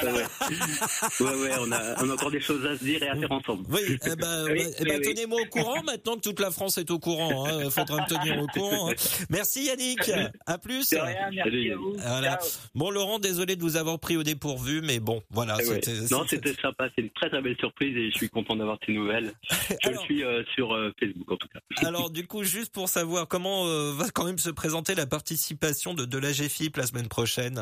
ouais, 1.20 1.42
ouais, 1.42 1.56
on 1.60 1.72
a, 1.72 2.04
on 2.04 2.10
a 2.10 2.14
encore 2.14 2.32
des 2.32 2.40
choses 2.40 2.66
à 2.66 2.78
se 2.78 2.84
dire 2.84 3.04
et 3.04 3.10
à 3.10 3.16
faire 3.16 3.32
ensemble. 3.32 3.66
Oui, 3.70 3.98
eh 4.06 4.16
ben, 4.16 4.46
oui, 4.52 4.64
eh 4.80 4.84
ben, 4.84 5.02
tenez-moi 5.02 5.42
au 5.42 5.46
courant 5.46 5.84
maintenant 5.84 6.16
que 6.16 6.22
toute 6.22 6.40
la 6.40 6.52
France 6.52 6.78
est 6.78 6.90
au 6.92 7.00
courant. 7.00 7.48
Il 7.48 7.66
hein, 7.66 7.70
faudra 7.70 8.02
me 8.02 8.08
tenir 8.08 8.42
au 8.42 8.48
courant. 8.48 8.92
Hein. 8.92 8.96
Merci 9.30 9.66
Yannick. 9.66 10.12
À 10.46 10.58
plus. 10.58 10.90
De 10.90 10.98
rien, 10.98 11.30
merci 11.32 11.72
à 11.72 11.76
vous. 11.76 11.94
Voilà. 11.98 12.40
Bon, 12.76 12.90
Laurent, 12.90 13.20
désolé 13.20 13.56
de 13.56 13.62
vous 13.62 13.78
avoir 13.78 14.00
pris 14.00 14.18
au 14.18 14.24
dépourvu, 14.24 14.82
mais 14.82 15.00
bon, 15.00 15.22
voilà. 15.30 15.56
C'était, 15.58 15.92
non, 16.12 16.26
c'était 16.28 16.54
sympa. 16.54 16.90
C'est 16.96 17.02
une 17.02 17.10
très 17.12 17.30
très 17.30 17.42
belle 17.42 17.58
surprise 17.58 17.96
et 17.96 18.12
je 18.12 18.16
suis 18.16 18.30
content 18.30 18.56
d'avoir 18.56 18.80
tes 18.80 18.94
nouvelles. 18.94 19.09
Je 19.84 19.97
suis 19.99 20.24
euh, 20.24 20.43
sur 20.55 20.74
euh, 20.74 20.91
Facebook 20.99 21.32
en 21.32 21.38
tout 21.38 21.47
cas. 21.47 21.60
Alors 21.88 22.10
du 22.10 22.28
coup, 22.28 22.43
juste 22.43 22.74
pour 22.74 22.89
savoir 22.89 23.28
comment 23.28 23.66
euh, 23.68 23.93
va 23.93 24.10
quand 24.10 24.26
même 24.26 24.38
se 24.38 24.49
présenter 24.49 24.95
la 24.95 25.05
participation 25.05 25.93
de, 25.93 26.05
de 26.05 26.18
la 26.18 26.32
GFIP 26.32 26.78
la 26.78 26.86
semaine 26.86 27.07
prochaine? 27.07 27.60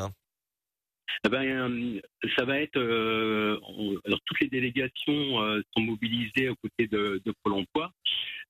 Eh 1.25 1.29
ben, 1.29 1.99
ça 2.37 2.45
va 2.45 2.59
être. 2.59 2.77
alors 2.77 4.19
toutes 4.25 4.39
les 4.41 4.49
délégations 4.49 5.63
sont 5.75 5.81
mobilisées 5.81 6.49
aux 6.49 6.55
côtés 6.55 6.87
de, 6.87 7.21
de 7.25 7.33
Pôle 7.41 7.53
Emploi. 7.53 7.91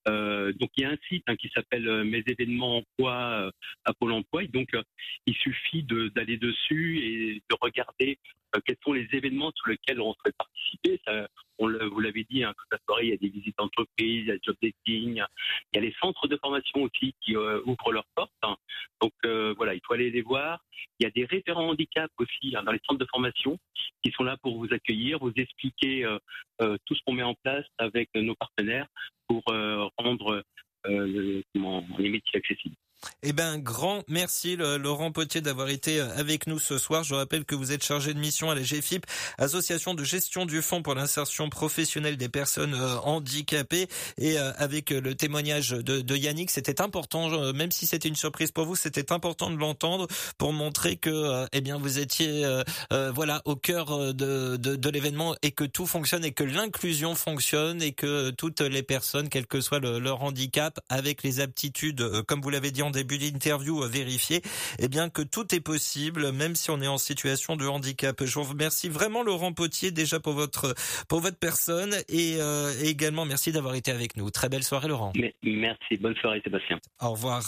donc 0.05 0.69
il 0.75 0.81
y 0.81 0.83
a 0.83 0.89
un 0.89 0.97
site 1.07 1.23
hein, 1.27 1.37
qui 1.37 1.49
s'appelle 1.55 2.03
Mes 2.03 2.23
événements 2.27 2.77
emploi 2.79 3.51
à 3.85 3.93
Pôle 3.93 4.11
Emploi. 4.11 4.43
Et 4.43 4.47
donc 4.47 4.69
il 5.25 5.35
suffit 5.35 5.83
d'aller 5.83 6.37
dessus 6.37 6.99
et 6.99 7.41
de 7.49 7.55
regarder 7.61 8.19
quels 8.65 8.77
sont 8.83 8.93
les 8.93 9.07
événements 9.11 9.51
sur 9.55 9.69
lesquels 9.69 10.01
on 10.01 10.13
souhaite 10.13 10.35
participer. 10.37 10.99
On 11.59 11.67
vous 11.67 11.99
l'avez 11.99 12.23
dit, 12.29 12.43
hein, 12.43 12.53
toute 12.57 12.71
la 12.71 12.77
soirée, 12.85 13.05
il 13.05 13.09
y 13.09 13.13
a 13.13 13.17
des 13.17 13.29
visites 13.29 13.57
d'entreprise, 13.57 14.21
il 14.21 14.25
y 14.25 14.31
a 14.31 14.35
le 14.35 14.39
job 14.43 14.55
dating, 14.61 15.23
il 15.73 15.75
y 15.75 15.77
a 15.77 15.81
les 15.81 15.95
centres 15.99 16.27
de 16.27 16.37
formation 16.37 16.83
aussi 16.83 17.15
qui 17.21 17.35
euh, 17.35 17.61
ouvrent 17.65 17.91
leurs 17.91 18.07
portes. 18.15 18.31
Hein. 18.43 18.57
Donc 19.01 19.13
euh, 19.25 19.53
voilà, 19.57 19.73
il 19.73 19.81
faut 19.85 19.93
aller 19.93 20.11
les 20.11 20.21
voir. 20.21 20.59
Il 20.99 21.03
y 21.03 21.07
a 21.07 21.11
des 21.11 21.25
référents 21.25 21.69
handicap 21.69 22.11
aussi 22.19 22.55
hein, 22.55 22.63
dans 22.63 22.71
les 22.71 22.79
centres 22.87 22.99
de 22.99 23.07
formation 23.09 23.57
qui 24.03 24.11
sont 24.11 24.23
là 24.23 24.37
pour 24.37 24.57
vous 24.57 24.71
accueillir, 24.71 25.19
vous 25.19 25.33
expliquer 25.35 26.05
euh, 26.05 26.77
tout 26.85 26.95
ce 26.95 27.01
qu'on 27.05 27.13
met 27.13 27.23
en 27.23 27.35
place 27.43 27.65
avec 27.77 28.09
nos 28.15 28.35
partenaires 28.35 28.87
pour 29.27 29.43
rendre 29.97 30.43
les 30.85 32.09
métiers 32.09 32.37
accessibles. 32.37 32.75
Eh 33.23 33.33
ben, 33.33 33.57
grand 33.57 34.03
merci 34.07 34.55
Laurent 34.55 35.11
Potier 35.11 35.41
d'avoir 35.41 35.69
été 35.69 35.99
euh, 35.99 36.07
avec 36.15 36.47
nous 36.47 36.59
ce 36.59 36.77
soir. 36.77 37.03
Je 37.03 37.13
rappelle 37.13 37.45
que 37.45 37.55
vous 37.55 37.71
êtes 37.71 37.83
chargé 37.83 38.13
de 38.13 38.19
mission 38.19 38.49
à 38.49 38.55
la 38.55 38.61
GFIP, 38.61 39.05
Association 39.37 39.93
de 39.93 40.03
gestion 40.03 40.45
du 40.45 40.61
fonds 40.61 40.81
pour 40.81 40.95
l'insertion 40.95 41.49
professionnelle 41.49 42.17
des 42.17 42.29
personnes 42.29 42.73
euh, 42.73 42.97
handicapées. 43.03 43.87
Et 44.17 44.39
euh, 44.39 44.51
avec 44.57 44.89
le 44.89 45.15
témoignage 45.15 45.69
de, 45.69 46.15
Yannick, 46.15 46.49
c'était 46.51 46.81
important, 46.81 47.53
même 47.53 47.71
si 47.71 47.85
c'était 47.85 48.07
une 48.07 48.15
surprise 48.15 48.51
pour 48.51 48.65
vous, 48.65 48.75
c'était 48.75 49.11
important 49.11 49.51
de 49.51 49.57
l'entendre 49.57 50.07
pour 50.37 50.51
montrer 50.51 50.97
que, 50.97 51.45
eh 51.51 51.61
bien, 51.61 51.77
vous 51.77 51.99
étiez, 51.99 52.45
voilà, 53.13 53.41
au 53.45 53.55
cœur 53.55 54.13
de, 54.13 54.57
de, 54.57 54.75
de 54.75 54.89
l'événement 54.89 55.35
et 55.43 55.51
que 55.51 55.63
tout 55.63 55.85
fonctionne 55.85 56.25
et 56.25 56.31
que 56.31 56.43
l'inclusion 56.43 57.13
fonctionne 57.13 57.81
et 57.81 57.91
que 57.91 58.31
toutes 58.31 58.61
les 58.61 58.83
personnes, 58.83 59.29
quel 59.29 59.45
que 59.45 59.61
soit 59.61 59.79
leur 59.79 60.23
handicap, 60.23 60.79
avec 60.89 61.21
les 61.21 61.39
aptitudes, 61.39 62.23
comme 62.23 62.41
vous 62.41 62.49
l'avez 62.49 62.71
dit 62.71 62.81
en 62.88 62.91
début 62.91 63.17
d'interview 63.17 63.83
vérifier, 63.88 64.41
eh 64.79 64.88
bien 64.88 65.09
que 65.09 65.21
tout 65.21 65.53
est 65.53 65.59
possible, 65.59 66.31
même 66.31 66.55
si 66.55 66.71
on 66.71 66.81
est 66.81 66.88
en 66.88 66.97
situation 66.97 67.55
de 67.55 67.67
handicap. 67.67 68.23
Je 68.23 68.33
vous 68.39 68.43
remercie 68.43 68.89
vraiment 68.89 69.23
Laurent 69.23 69.53
Potier 69.53 69.91
déjà 69.91 70.19
pour 70.19 70.33
votre 70.33 70.73
pour 71.07 71.19
votre 71.19 71.38
personne 71.38 71.95
et, 72.09 72.38
euh, 72.39 72.71
également 72.81 73.25
merci 73.25 73.51
d'avoir 73.51 73.75
été 73.75 73.91
avec 73.91 74.15
nous. 74.15 74.29
Très 74.31 74.49
belle 74.49 74.63
soirée 74.63 74.88
Laurent. 74.88 75.11
Merci, 75.43 75.97
bonne 75.99 76.15
soirée 76.15 76.41
Sébastien. 76.43 76.79
Au 77.01 77.11
revoir. 77.11 77.43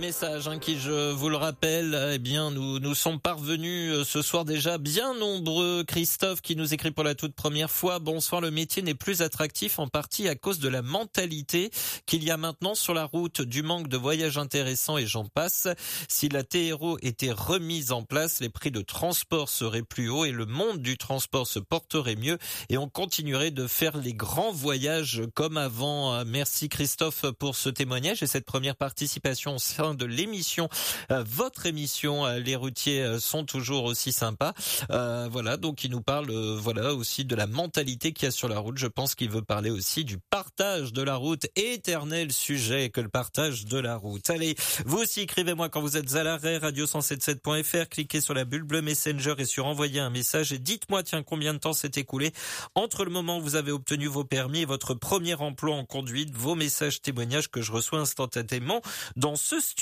des 0.00 0.06
messages 0.06 0.48
hein, 0.48 0.58
qui, 0.58 0.78
je 0.78 1.12
vous 1.12 1.28
le 1.28 1.36
rappelle, 1.36 2.12
eh 2.14 2.18
bien, 2.18 2.50
nous 2.50 2.78
nous 2.78 2.94
sommes 2.94 3.20
parvenus 3.20 3.92
euh, 3.92 4.04
ce 4.04 4.22
soir 4.22 4.44
déjà 4.44 4.78
bien 4.78 5.14
nombreux. 5.14 5.84
Christophe 5.84 6.40
qui 6.40 6.56
nous 6.56 6.72
écrit 6.72 6.90
pour 6.90 7.04
la 7.04 7.14
toute 7.14 7.34
première 7.34 7.70
fois 7.70 7.98
Bonsoir, 7.98 8.40
le 8.40 8.50
métier 8.50 8.82
n'est 8.82 8.94
plus 8.94 9.20
attractif 9.20 9.78
en 9.78 9.88
partie 9.88 10.28
à 10.28 10.34
cause 10.34 10.58
de 10.58 10.68
la 10.68 10.82
mentalité 10.82 11.70
qu'il 12.06 12.24
y 12.24 12.30
a 12.30 12.36
maintenant 12.36 12.74
sur 12.74 12.94
la 12.94 13.04
route, 13.04 13.42
du 13.42 13.62
manque 13.62 13.88
de 13.88 13.96
voyages 13.96 14.38
intéressants 14.38 14.96
et 14.96 15.06
j'en 15.06 15.24
passe. 15.24 15.68
Si 16.08 16.28
la 16.28 16.44
TRO 16.44 16.98
était 17.02 17.32
remise 17.32 17.92
en 17.92 18.02
place, 18.02 18.40
les 18.40 18.48
prix 18.48 18.70
de 18.70 18.82
transport 18.82 19.48
seraient 19.48 19.82
plus 19.82 20.08
hauts 20.08 20.24
et 20.24 20.32
le 20.32 20.46
monde 20.46 20.78
du 20.78 20.98
transport 20.98 21.46
se 21.46 21.58
porterait 21.58 22.16
mieux 22.16 22.38
et 22.68 22.78
on 22.78 22.88
continuerait 22.88 23.50
de 23.50 23.66
faire 23.66 23.96
les 23.96 24.14
grands 24.14 24.52
voyages 24.52 25.22
comme 25.34 25.56
avant. 25.56 26.24
Merci 26.24 26.68
Christophe 26.68 27.26
pour 27.38 27.56
ce 27.56 27.68
témoignage 27.68 28.22
et 28.22 28.26
cette 28.26 28.46
première 28.46 28.76
participation 28.76 29.58
de 29.94 30.04
l'émission. 30.04 30.68
Euh, 31.10 31.24
votre 31.26 31.66
émission, 31.66 32.26
euh, 32.26 32.38
les 32.38 32.56
routiers 32.56 33.02
euh, 33.02 33.18
sont 33.18 33.44
toujours 33.44 33.84
aussi 33.84 34.12
sympas. 34.12 34.52
voilà, 34.88 35.56
donc 35.56 35.84
il 35.84 35.90
nous 35.90 36.00
parle 36.00 36.30
voilà 36.30 36.94
aussi 36.94 37.24
de 37.24 37.34
la 37.34 37.46
mentalité 37.46 38.12
qu'il 38.12 38.26
y 38.26 38.28
a 38.28 38.30
sur 38.30 38.48
la 38.48 38.58
route. 38.58 38.78
Je 38.78 38.86
pense 38.86 39.14
qu'il 39.14 39.30
veut 39.30 39.42
parler 39.42 39.70
aussi 39.70 40.04
du 40.04 40.18
partage 40.18 40.92
de 40.92 41.02
la 41.02 41.16
route, 41.16 41.46
éternel 41.56 42.32
sujet 42.32 42.90
que 42.90 43.00
le 43.00 43.08
partage 43.08 43.66
de 43.66 43.78
la 43.78 43.96
route. 43.96 44.28
Allez, 44.30 44.54
vous 44.84 44.98
aussi 44.98 45.20
écrivez-moi 45.20 45.68
quand 45.68 45.80
vous 45.80 45.96
êtes 45.96 46.14
à 46.14 46.22
l'arrêt, 46.22 46.58
radio177.fr, 46.58 47.88
cliquez 47.88 48.20
sur 48.20 48.34
la 48.34 48.44
bulle 48.44 48.64
bleue 48.64 48.82
Messenger 48.82 49.34
et 49.38 49.44
sur 49.44 49.66
envoyer 49.66 50.00
un 50.00 50.10
message 50.10 50.52
et 50.52 50.58
dites-moi 50.58 51.02
tiens 51.02 51.22
combien 51.22 51.54
de 51.54 51.58
temps 51.58 51.72
s'est 51.72 51.92
écoulé 51.96 52.32
entre 52.74 53.04
le 53.04 53.10
moment 53.10 53.38
où 53.38 53.42
vous 53.42 53.56
avez 53.56 53.72
obtenu 53.72 54.06
vos 54.06 54.24
permis 54.24 54.60
et 54.60 54.64
votre 54.64 54.94
premier 54.94 55.34
emploi 55.34 55.74
en 55.74 55.84
conduite, 55.84 56.34
vos 56.34 56.54
messages 56.54 57.00
témoignages 57.00 57.50
que 57.50 57.62
je 57.62 57.72
reçois 57.72 58.00
instantanément 58.00 58.80
dans 59.16 59.36
ce 59.36 59.60
studio. 59.60 59.79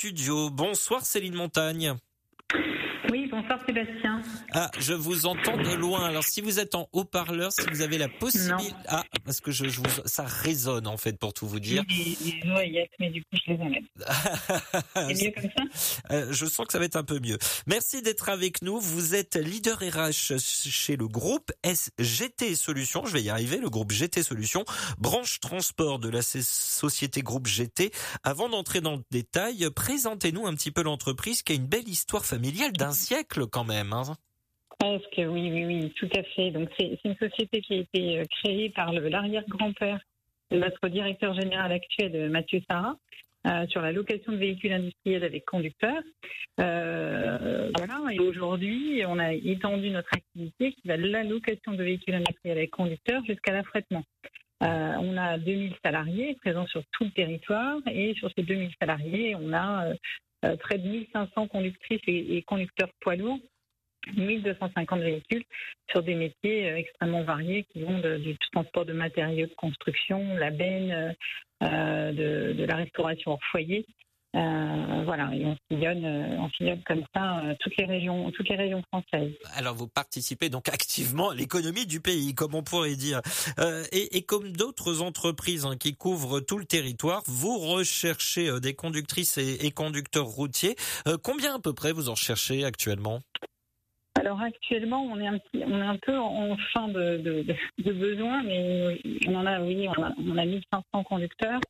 Bonsoir 0.51 1.05
Céline 1.05 1.35
Montagne. 1.35 1.93
Oui, 3.11 3.27
bonsoir 3.31 3.59
Sébastien. 3.65 4.21
Ah, 4.53 4.69
je 4.79 4.93
vous 4.93 5.25
entends 5.25 5.57
de 5.57 5.73
loin. 5.73 6.05
Alors 6.05 6.23
si 6.23 6.41
vous 6.41 6.59
êtes 6.59 6.75
en 6.75 6.87
haut-parleur, 6.93 7.51
si 7.51 7.61
vous 7.71 7.81
avez 7.81 7.97
la 7.97 8.07
possibilité... 8.07 8.73
Ah, 8.87 9.03
parce 9.25 9.41
que 9.41 9.51
je, 9.51 9.67
je 9.67 9.79
vous... 9.79 9.85
ça 10.05 10.25
résonne 10.25 10.85
en 10.85 10.97
fait 10.97 11.17
pour 11.17 11.33
tout 11.33 11.47
vous 11.47 11.59
dire. 11.59 11.83
Les, 11.89 12.51
oreillettes, 12.51 12.91
mais 12.99 13.09
du 13.09 13.21
coup 13.21 13.37
je 13.45 13.53
les 13.53 13.59
enlève. 13.59 13.83
C'est 15.17 15.25
mieux 15.25 15.31
comme 15.31 15.49
ça? 15.57 16.11
Euh, 16.11 16.31
Je 16.31 16.45
sens 16.45 16.67
que 16.67 16.73
ça 16.73 16.79
va 16.79 16.85
être 16.85 16.97
un 16.97 17.03
peu 17.03 17.19
mieux. 17.19 17.37
Merci 17.65 18.01
d'être 18.01 18.29
avec 18.29 18.61
nous. 18.61 18.79
Vous 18.79 19.15
êtes 19.15 19.35
leader 19.35 19.79
RH 19.79 20.37
chez 20.39 20.95
le 20.95 21.07
groupe 21.07 21.51
SGT 21.63 22.55
Solutions. 22.55 23.05
Je 23.05 23.13
vais 23.13 23.23
y 23.23 23.29
arriver, 23.29 23.57
le 23.57 23.69
groupe 23.69 23.91
GT 23.91 24.21
Solutions, 24.21 24.65
branche 24.99 25.39
transport 25.39 25.99
de 25.99 26.09
la 26.09 26.21
société 26.21 27.21
groupe 27.21 27.47
GT. 27.47 27.91
Avant 28.23 28.49
d'entrer 28.49 28.81
dans 28.81 28.97
le 28.97 29.03
détail, 29.09 29.67
présentez-nous 29.75 30.45
un 30.45 30.53
petit 30.53 30.71
peu 30.71 30.83
l'entreprise 30.83 31.41
qui 31.41 31.53
a 31.53 31.55
une 31.55 31.67
belle 31.67 31.87
histoire 31.87 32.25
familiale 32.25 32.73
d'un 32.73 32.93
siècle 32.99 33.47
quand 33.47 33.63
même. 33.63 33.93
Hein. 33.93 34.03
Presque, 34.79 35.17
oui, 35.17 35.51
oui, 35.51 35.65
oui, 35.65 35.93
tout 35.97 36.09
à 36.15 36.23
fait. 36.23 36.51
Donc 36.51 36.69
c'est 36.77 36.99
une 37.03 37.15
société 37.15 37.61
qui 37.61 37.73
a 37.73 37.77
été 37.77 38.19
euh, 38.19 38.23
créée 38.29 38.69
par 38.69 38.93
l'arrière-grand-père 38.93 39.99
de 40.51 40.57
notre 40.57 40.87
directeur 40.87 41.33
général 41.33 41.71
actuel, 41.71 42.15
euh, 42.15 42.29
Mathieu 42.29 42.61
Sarah. 42.69 42.95
Euh, 43.47 43.65
sur 43.67 43.81
la 43.81 43.93
location 43.93 44.33
de 44.33 44.37
véhicules 44.37 44.73
industriels 44.73 45.23
avec 45.23 45.45
conducteurs. 45.45 46.03
voilà, 46.57 48.01
et 48.11 48.19
aujourd'hui, 48.19 49.01
on 49.07 49.17
a 49.17 49.31
étendu 49.31 49.91
notre 49.91 50.09
activité 50.13 50.73
qui 50.73 50.85
va 50.85 50.97
de 50.97 51.07
la 51.07 51.23
location 51.23 51.71
de 51.71 51.81
véhicules 51.81 52.15
industriels 52.15 52.57
avec 52.57 52.71
conducteurs 52.71 53.23
jusqu'à 53.23 53.53
l'affrètement. 53.53 54.03
on 54.59 55.15
a 55.15 55.37
2000 55.37 55.73
salariés 55.81 56.35
présents 56.41 56.67
sur 56.67 56.83
tout 56.91 57.05
le 57.05 57.11
territoire 57.11 57.77
et 57.89 58.13
sur 58.15 58.29
ces 58.35 58.43
2000 58.43 58.71
salariés, 58.77 59.35
on 59.35 59.53
a 59.53 59.85
euh, 60.45 60.55
près 60.57 60.77
de 60.77 60.87
1500 60.87 61.47
conductrices 61.47 62.01
et, 62.07 62.41
conducteurs 62.43 62.89
poids 63.01 63.15
lourds 63.15 63.39
1250 64.15 65.01
véhicules 65.01 65.43
sur 65.91 66.01
des 66.01 66.15
métiers 66.15 66.69
euh, 66.69 66.77
extrêmement 66.77 67.23
variés 67.23 67.65
qui 67.71 67.83
vont 67.83 67.99
du 67.99 68.37
transport 68.51 68.85
de 68.85 68.93
matériaux 68.93 69.47
de 69.47 69.55
construction, 69.55 70.35
la 70.35 70.51
benne, 70.51 71.15
euh, 71.61 72.11
de, 72.13 72.63
la 72.63 72.75
restauration 72.77 73.31
hors 73.31 73.43
foyer, 73.51 73.85
euh, 74.35 75.03
voilà, 75.05 75.33
et 75.33 75.43
on 75.43 75.57
sillonne, 75.67 76.05
euh, 76.05 76.37
on 76.37 76.49
sillonne 76.51 76.83
comme 76.83 77.03
ça 77.15 77.39
euh, 77.39 77.55
toutes 77.59 77.75
les 77.77 77.85
régions, 77.85 78.29
toutes 78.31 78.47
les 78.49 78.57
régions 78.57 78.83
françaises. 78.83 79.33
Alors 79.55 79.73
vous 79.73 79.87
participez 79.87 80.49
donc 80.49 80.69
activement 80.69 81.31
à 81.31 81.35
l'économie 81.35 81.87
du 81.87 81.99
pays, 81.99 82.35
comme 82.35 82.53
on 82.53 82.61
pourrait 82.61 82.95
dire, 82.95 83.21
et, 83.91 84.17
et, 84.17 84.21
comme 84.21 84.51
d'autres 84.51 85.01
entreprises 85.01 85.65
hein, 85.65 85.77
qui 85.77 85.95
couvrent 85.95 86.39
tout 86.41 86.59
le 86.59 86.65
territoire, 86.65 87.23
vous 87.25 87.57
recherchez 87.57 88.59
des 88.59 88.75
conductrices 88.75 89.37
et, 89.39 89.65
et 89.65 89.71
conducteurs 89.71 90.27
routiers. 90.27 90.75
combien 91.23 91.55
à 91.55 91.59
peu 91.59 91.73
près 91.73 91.91
vous 91.91 92.09
en 92.09 92.13
recherchez 92.13 92.63
actuellement? 92.65 93.21
Alors 94.19 94.41
actuellement, 94.41 95.03
on 95.03 95.19
est 95.19 95.27
un, 95.27 95.37
petit, 95.37 95.63
on 95.65 95.79
est 95.79 95.85
un 95.85 95.97
peu 95.97 96.17
en 96.17 96.55
fin 96.73 96.87
de, 96.89 97.17
de, 97.17 97.45
de, 97.79 97.93
besoin, 97.93 98.43
mais 98.43 98.99
on 99.27 99.35
en 99.35 99.45
a, 99.45 99.61
oui, 99.61 99.87
on 99.87 100.03
a, 100.03 100.11
on 100.17 100.37
a 100.37 100.45
1500 100.45 101.03
conducteurs. 101.03 101.61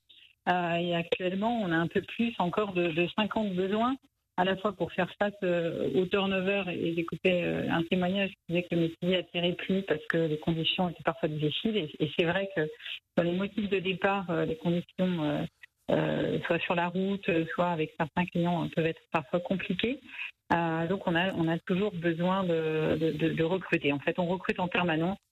Euh, 0.50 0.76
et 0.76 0.96
actuellement, 0.96 1.62
on 1.62 1.72
a 1.72 1.76
un 1.76 1.88
peu 1.88 2.02
plus 2.02 2.34
encore 2.40 2.74
de, 2.74 3.08
50 3.16 3.54
besoins, 3.54 3.96
à 4.38 4.46
la 4.46 4.56
fois 4.58 4.74
pour 4.74 4.92
faire 4.92 5.12
face 5.20 5.34
euh, 5.44 5.90
au 5.96 6.06
turnover. 6.06 6.64
Et 6.70 6.96
j'écoutais 6.96 7.44
euh, 7.44 7.70
un 7.70 7.84
témoignage 7.84 8.30
qui 8.30 8.54
disait 8.54 8.64
que 8.64 8.76
le 8.76 8.82
métier 8.82 9.18
attirait 9.18 9.54
plus 9.54 9.84
parce 9.84 10.06
que 10.10 10.18
les 10.18 10.40
conditions 10.40 10.90
étaient 10.90 11.04
parfois 11.04 11.30
difficiles. 11.30 11.90
Et, 12.00 12.12
c'est 12.18 12.26
vrai 12.26 12.50
que 12.56 12.62
dans 13.18 13.24
les 13.24 13.34
motifs 13.34 13.70
de 13.70 13.80
départ, 13.80 14.26
les 14.46 14.56
conditions, 14.56 15.46
soit 16.46 16.60
sur 16.60 16.76
la 16.76 16.88
route, 16.88 17.30
soit 17.54 17.70
avec 17.70 17.94
certains 18.00 18.26
clients, 18.26 18.68
peuvent 18.76 18.86
être 18.86 19.02
parfois 19.12 19.42
compliquées. 19.42 20.00
donc 20.90 21.06
on 21.06 21.16
a, 21.16 21.60
toujours 21.66 21.92
besoin 21.94 22.44
de, 22.44 23.44
recruter. 23.44 23.92
En 23.92 24.00
fait, 24.00 24.18
on 24.20 24.26
recrute 24.26 24.60
en 24.60 24.68
permanence 24.68 25.18
euh, 25.18 25.29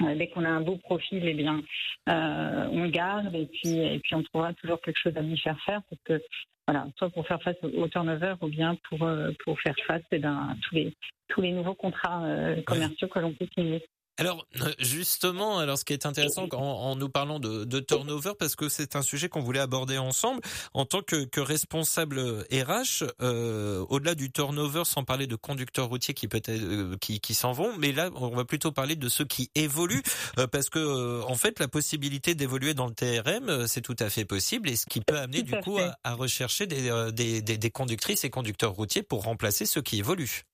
dès 0.00 0.28
qu'on 0.28 0.44
a 0.44 0.48
un 0.48 0.60
beau 0.60 0.76
profil, 0.76 1.22
eh 1.24 1.34
bien, 1.34 1.62
euh, 2.08 2.68
on 2.70 2.82
le 2.82 2.90
garde 2.90 3.34
et 3.34 3.46
puis, 3.46 3.78
et 3.78 3.98
puis 4.00 4.14
on 4.14 4.22
trouvera 4.22 4.52
toujours 4.54 4.80
quelque 4.80 4.98
chose 4.98 5.16
à 5.16 5.22
lui 5.22 5.38
faire 5.38 5.58
faire 5.64 5.82
parce 5.88 6.02
que 6.04 6.22
voilà, 6.66 6.86
soit 6.96 7.10
pour 7.10 7.26
faire 7.26 7.42
face 7.42 7.56
au 7.62 7.88
turnover 7.88 8.34
ou 8.40 8.48
bien 8.48 8.76
pour, 8.88 9.02
euh, 9.02 9.30
pour 9.44 9.60
faire 9.60 9.74
face 9.86 10.02
eh 10.12 10.18
ben, 10.18 10.50
à 10.50 10.56
tous 10.62 10.74
les, 10.74 10.94
tous 11.28 11.40
les 11.40 11.52
nouveaux 11.52 11.74
contrats 11.74 12.24
commerciaux 12.66 13.08
que 13.08 13.18
l'on 13.18 13.32
peut 13.32 13.48
signer. 13.54 13.84
Alors 14.18 14.46
justement, 14.78 15.58
alors 15.58 15.78
ce 15.78 15.86
qui 15.86 15.94
est 15.94 16.04
intéressant 16.04 16.46
en, 16.52 16.96
nous 16.96 17.08
parlant 17.08 17.40
de, 17.40 17.64
de, 17.64 17.80
turnover, 17.80 18.32
parce 18.38 18.56
que 18.56 18.68
c'est 18.68 18.94
un 18.94 19.00
sujet 19.00 19.30
qu'on 19.30 19.40
voulait 19.40 19.58
aborder 19.58 19.96
ensemble, 19.96 20.42
en 20.74 20.84
tant 20.84 21.00
que, 21.00 21.24
que 21.24 21.40
responsable 21.40 22.44
RH, 22.52 23.04
euh, 23.22 23.84
au-delà 23.88 24.14
du 24.14 24.30
turnover, 24.30 24.82
sans 24.84 25.02
parler 25.02 25.26
de 25.26 25.34
conducteurs 25.34 25.88
routiers 25.88 26.12
qui 26.12 26.28
peut-être 26.28 26.50
euh, 26.50 26.96
qui, 27.00 27.20
qui 27.20 27.32
s'en 27.32 27.52
vont, 27.52 27.74
mais 27.78 27.92
là 27.92 28.10
on 28.14 28.36
va 28.36 28.44
plutôt 28.44 28.70
parler 28.70 28.96
de 28.96 29.08
ceux 29.08 29.24
qui 29.24 29.50
évoluent, 29.54 30.02
euh, 30.38 30.46
parce 30.46 30.68
que 30.68 30.78
euh, 30.78 31.22
en 31.26 31.34
fait 31.34 31.58
la 31.58 31.68
possibilité 31.68 32.34
d'évoluer 32.34 32.74
dans 32.74 32.86
le 32.86 32.94
TRM, 32.94 33.66
c'est 33.66 33.80
tout 33.80 33.96
à 33.98 34.10
fait 34.10 34.26
possible, 34.26 34.68
et 34.68 34.76
ce 34.76 34.84
qui 34.84 35.00
peut 35.00 35.18
amener 35.18 35.42
du 35.42 35.58
coup 35.60 35.78
à, 35.78 35.96
à, 36.04 36.12
rechercher 36.14 36.66
des, 36.66 37.10
des, 37.12 37.40
des, 37.40 37.56
des 37.56 37.70
conductrices 37.70 38.24
et 38.24 38.30
conducteurs 38.30 38.72
routiers 38.72 39.02
pour 39.02 39.22
remplacer 39.22 39.64
ceux 39.64 39.80
qui 39.80 39.98
évoluent. 39.98 40.44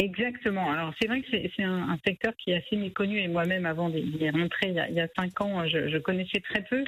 Exactement. 0.00 0.70
Alors 0.70 0.94
c'est 1.00 1.08
vrai 1.08 1.22
que 1.22 1.26
c'est 1.28 1.64
un, 1.64 1.98
secteur 2.06 2.32
qui 2.36 2.52
est 2.52 2.64
assez 2.64 2.76
méconnu 2.76 3.18
et 3.18 3.26
moi-même 3.26 3.66
avant 3.66 3.90
d'y 3.90 4.30
rentrer 4.30 4.68
il 4.68 4.94
y, 4.94 5.00
a, 5.00 5.08
cinq 5.18 5.40
ans, 5.40 5.66
je, 5.66 5.88
je 5.88 5.98
connaissais 5.98 6.38
très 6.38 6.62
peu. 6.62 6.84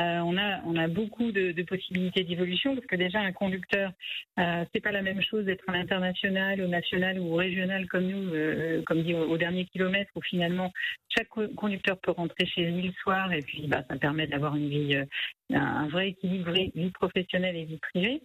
Euh, 0.00 0.18
on 0.20 0.38
a 0.38 0.62
on 0.64 0.76
a 0.76 0.86
beaucoup 0.86 1.32
de, 1.32 1.60
possibilités 1.64 2.22
d'évolution 2.22 2.76
parce 2.76 2.86
que 2.86 2.94
déjà 2.94 3.18
un 3.18 3.32
conducteur, 3.32 3.90
euh, 4.38 4.64
c'est 4.72 4.80
pas 4.80 4.92
la 4.92 5.02
même 5.02 5.20
chose 5.22 5.44
d'être 5.44 5.68
à 5.68 5.72
l'international, 5.72 6.60
au 6.60 6.68
national 6.68 7.18
ou 7.18 7.32
au 7.32 7.36
régional 7.36 7.88
comme 7.88 8.06
nous, 8.06 8.32
euh, 8.32 8.80
comme 8.86 9.02
dit 9.02 9.14
au, 9.14 9.36
dernier 9.36 9.64
kilomètre 9.64 10.12
où 10.14 10.20
finalement 10.20 10.72
chaque 11.08 11.30
conducteur 11.56 11.98
peut 11.98 12.12
rentrer 12.12 12.46
chez 12.46 12.70
lui 12.70 12.82
le 12.82 12.92
soir 12.92 13.32
et 13.32 13.42
puis 13.42 13.66
bah, 13.66 13.82
ça 13.90 13.96
permet 13.96 14.28
d'avoir 14.28 14.54
une 14.54 14.68
vie, 14.68 14.94
euh, 14.94 15.04
un 15.50 15.88
vrai 15.88 16.10
équilibre 16.10 16.52
vie 16.52 16.90
professionnelle 16.90 17.56
et 17.56 17.64
vie 17.64 17.78
privée. 17.78 18.22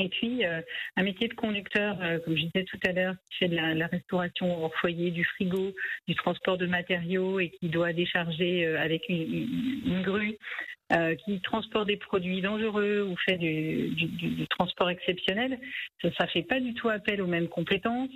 Et 0.00 0.08
puis, 0.08 0.44
euh, 0.44 0.60
un 0.96 1.02
métier 1.02 1.28
de 1.28 1.34
conducteur, 1.34 1.96
euh, 2.02 2.18
comme 2.20 2.36
je 2.36 2.44
disais 2.44 2.64
tout 2.64 2.78
à 2.86 2.92
l'heure, 2.92 3.14
qui 3.30 3.38
fait 3.38 3.48
de 3.48 3.56
la, 3.56 3.86
restauration 3.86 4.64
au 4.64 4.70
foyer, 4.80 5.10
du 5.10 5.24
frigo, 5.24 5.72
du 6.08 6.14
transport 6.14 6.56
de 6.56 6.66
matériaux 6.66 7.38
et 7.38 7.50
qui 7.50 7.68
doit 7.68 7.92
décharger 7.92 8.66
euh, 8.66 8.80
avec 8.80 9.08
une, 9.08 10.02
grue, 10.02 10.38
qui 11.24 11.40
transporte 11.42 11.86
des 11.86 11.96
produits 11.96 12.40
dangereux 12.40 13.06
ou 13.08 13.14
fait 13.24 13.36
du, 13.36 14.46
transport 14.48 14.90
exceptionnel, 14.90 15.58
ça 16.02 16.08
ne 16.24 16.30
fait 16.30 16.42
pas 16.42 16.58
du 16.58 16.74
tout 16.74 16.88
appel 16.88 17.22
aux 17.22 17.28
mêmes 17.28 17.48
compétences. 17.48 18.10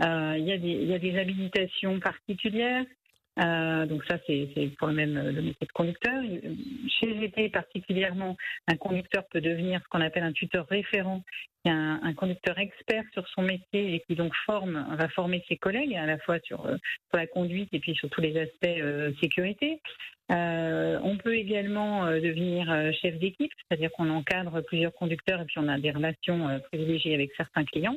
Il 0.00 0.44
y 0.44 0.52
a 0.94 0.98
des 0.98 1.18
habilitations 1.18 1.98
particulières. 1.98 2.84
Euh, 3.38 3.86
donc 3.86 4.04
ça, 4.04 4.18
c'est 4.26 4.48
pour 4.78 4.88
le 4.88 4.94
même 4.94 5.14
le 5.14 5.42
métier 5.42 5.66
de 5.66 5.72
conducteur. 5.72 6.20
Chez 6.88 7.20
GT 7.20 7.48
particulièrement, 7.50 8.36
un 8.66 8.76
conducteur 8.76 9.24
peut 9.30 9.40
devenir 9.40 9.80
ce 9.82 9.88
qu'on 9.88 10.00
appelle 10.00 10.24
un 10.24 10.32
tuteur 10.32 10.66
référent, 10.68 11.22
un, 11.68 12.00
un, 12.02 12.14
conducteur 12.14 12.58
expert 12.58 13.04
sur 13.12 13.26
son 13.28 13.42
métier 13.42 13.94
et 13.94 14.00
qui 14.00 14.14
donc 14.14 14.32
va 14.46 15.08
former 15.08 15.44
ses 15.48 15.56
collègues 15.56 15.94
à 15.94 16.06
la 16.06 16.18
fois 16.18 16.38
sur, 16.40 16.64
euh, 16.66 16.76
sur 17.10 17.18
la 17.18 17.26
conduite 17.26 17.68
et 17.72 17.80
puis 17.80 17.94
sur 17.94 18.08
tous 18.08 18.20
les 18.20 18.38
aspects 18.38 18.64
euh, 18.64 19.12
sécurité. 19.20 19.80
Euh, 20.32 21.00
on 21.02 21.16
peut 21.16 21.34
également 21.34 22.06
devenir 22.06 22.92
chef 23.02 23.18
d'équipe, 23.18 23.50
c'est-à-dire 23.58 23.90
qu'on 23.90 24.08
encadre 24.10 24.60
plusieurs 24.62 24.94
conducteurs 24.94 25.40
et 25.40 25.44
puis 25.44 25.58
on 25.58 25.66
a 25.66 25.76
des 25.76 25.90
relations 25.90 26.60
privilégiées 26.70 27.14
avec 27.14 27.32
certains 27.36 27.64
clients. 27.64 27.96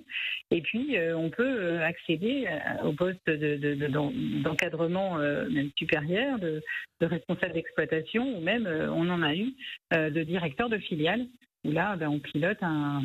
Et 0.49 0.61
puis 0.61 0.97
on 1.15 1.29
peut 1.29 1.79
accéder 1.83 2.47
au 2.83 2.93
poste 2.93 3.29
d'encadrement 3.29 5.19
de, 5.19 5.43
de, 5.43 5.49
même 5.53 5.69
supérieur, 5.77 6.39
de, 6.39 6.63
de 7.01 7.05
responsable 7.05 7.53
d'exploitation 7.53 8.39
ou 8.39 8.41
même 8.41 8.65
on 8.65 9.07
en 9.11 9.21
a 9.21 9.35
eu 9.35 9.53
de 9.91 10.23
directeur 10.23 10.69
de 10.69 10.79
filiale 10.79 11.27
où 11.65 11.71
là 11.71 11.95
ben, 11.97 12.07
on 12.07 12.19
pilote 12.19 12.57
un, 12.63 13.03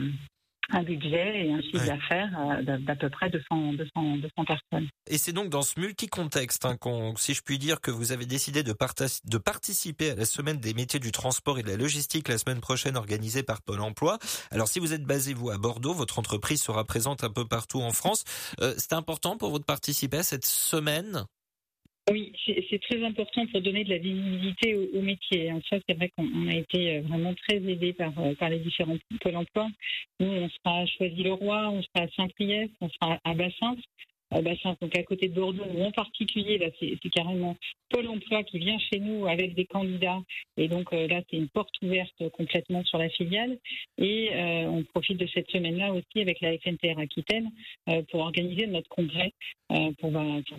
un 0.71 0.83
budget 0.83 1.47
et 1.47 1.53
un 1.53 1.61
chiffre 1.61 1.79
ouais. 1.79 1.87
d'affaires 1.87 2.39
euh, 2.39 2.79
d'à 2.79 2.97
peu 2.97 3.09
près 3.09 3.31
200, 3.31 3.75
200, 3.75 4.17
200 4.19 4.45
personnes. 4.45 4.89
Et 5.09 5.19
c'est 5.19 5.33
donc 5.33 5.49
dans 5.49 5.63
ce 5.63 5.81
multi-contexte, 5.81 6.65
hein, 6.67 6.77
si 7.17 7.35
je 7.35 7.43
puis 7.43 7.59
dire, 7.59 7.81
que 7.81 7.91
vous 7.91 8.13
avez 8.13 8.27
décidé 8.27 8.63
de, 8.63 8.73
de, 8.73 9.39
participer 9.39 10.11
à 10.11 10.15
la 10.15 10.25
semaine 10.25 10.59
des 10.59 10.75
métiers 10.75 11.01
du 11.01 11.13
transport 11.13 11.59
et 11.59 11.63
de 11.63 11.69
la 11.69 11.77
logistique 11.77 12.29
la 12.29 12.39
semaine 12.39 12.61
prochaine 12.61 12.97
organisée 12.97 13.43
par 13.43 13.63
Pôle 13.63 13.81
Emploi. 13.81 14.19
Alors 14.51 14.69
si 14.69 14.79
vous 14.79 14.93
êtes 14.93 15.05
basé, 15.05 15.33
vous, 15.33 15.51
à 15.51 15.59
Bordeaux, 15.59 15.95
votre 15.95 16.19
entreprise 16.19 16.63
sera 16.63 16.85
présente 16.85 17.25
un 17.25 17.31
peu 17.31 17.47
partout 17.47 17.81
en 17.81 17.93
France. 17.93 18.25
Euh, 18.61 18.75
c'est 18.77 18.93
important 18.93 19.37
pour 19.37 19.51
vous 19.51 19.59
de 19.59 19.65
participer 19.65 20.19
à 20.19 20.23
cette 20.23 20.47
semaine? 20.47 21.25
Oui, 22.11 22.33
c'est 22.71 22.81
très 22.83 23.03
important 23.05 23.47
pour 23.47 23.61
donner 23.61 23.85
de 23.85 23.91
la 23.91 23.99
visibilité 23.99 24.75
au, 24.77 24.99
au 24.99 25.03
métier. 25.03 25.53
En 25.53 25.61
fait, 25.63 25.83
c'est 25.89 25.95
vrai 25.95 26.11
qu'on 26.11 26.49
a 26.49 26.55
été 26.55 26.97
euh, 26.97 27.01
vraiment 27.03 27.35
très 27.35 27.57
aidés 27.57 27.93
par, 27.93 28.13
euh, 28.19 28.35
par 28.35 28.51
les 28.51 28.59
différents 28.59 28.97
pôles 29.21 29.37
emploi. 29.37 29.69
Nous, 30.21 30.29
on 30.29 30.49
sera 30.49 30.81
à 30.81 30.87
Choisy-le-Roi, 30.87 31.71
on 31.71 31.83
sera 31.83 32.05
à 32.05 32.09
Saint-Priest, 32.17 32.73
on 32.81 32.89
sera 32.89 33.19
à 33.25 33.35
Bassins 33.35 33.77
donc 34.31 34.97
à 34.97 35.03
côté 35.03 35.29
de 35.29 35.35
Bordeaux, 35.35 35.65
ou 35.75 35.85
en 35.85 35.91
particulier, 35.91 36.59
là, 36.59 36.67
c'est 36.79 36.97
carrément 37.11 37.57
Pôle 37.91 38.09
emploi 38.09 38.43
qui 38.43 38.59
vient 38.59 38.79
chez 38.79 39.01
nous 39.01 39.27
avec 39.27 39.55
des 39.55 39.65
candidats. 39.65 40.21
Et 40.59 40.69
donc 40.69 40.93
euh, 40.93 41.09
là, 41.09 41.23
c'est 41.31 41.39
une 41.39 41.49
porte 41.49 41.75
ouverte 41.83 42.29
complètement 42.31 42.85
sur 42.85 42.99
la 42.99 43.09
filiale. 43.09 43.59
Et 43.97 44.31
euh, 44.35 44.69
on 44.69 44.85
profite 44.85 45.17
de 45.17 45.27
cette 45.33 45.51
semaine-là 45.51 45.95
aussi 45.95 46.21
avec 46.21 46.41
la 46.43 46.59
FNTR 46.59 46.99
Aquitaine 46.99 47.51
euh, 47.89 48.03
pour 48.11 48.21
organiser 48.21 48.67
notre 48.67 48.89
congrès, 48.89 49.33
euh, 49.73 49.91
pour, 49.99 50.13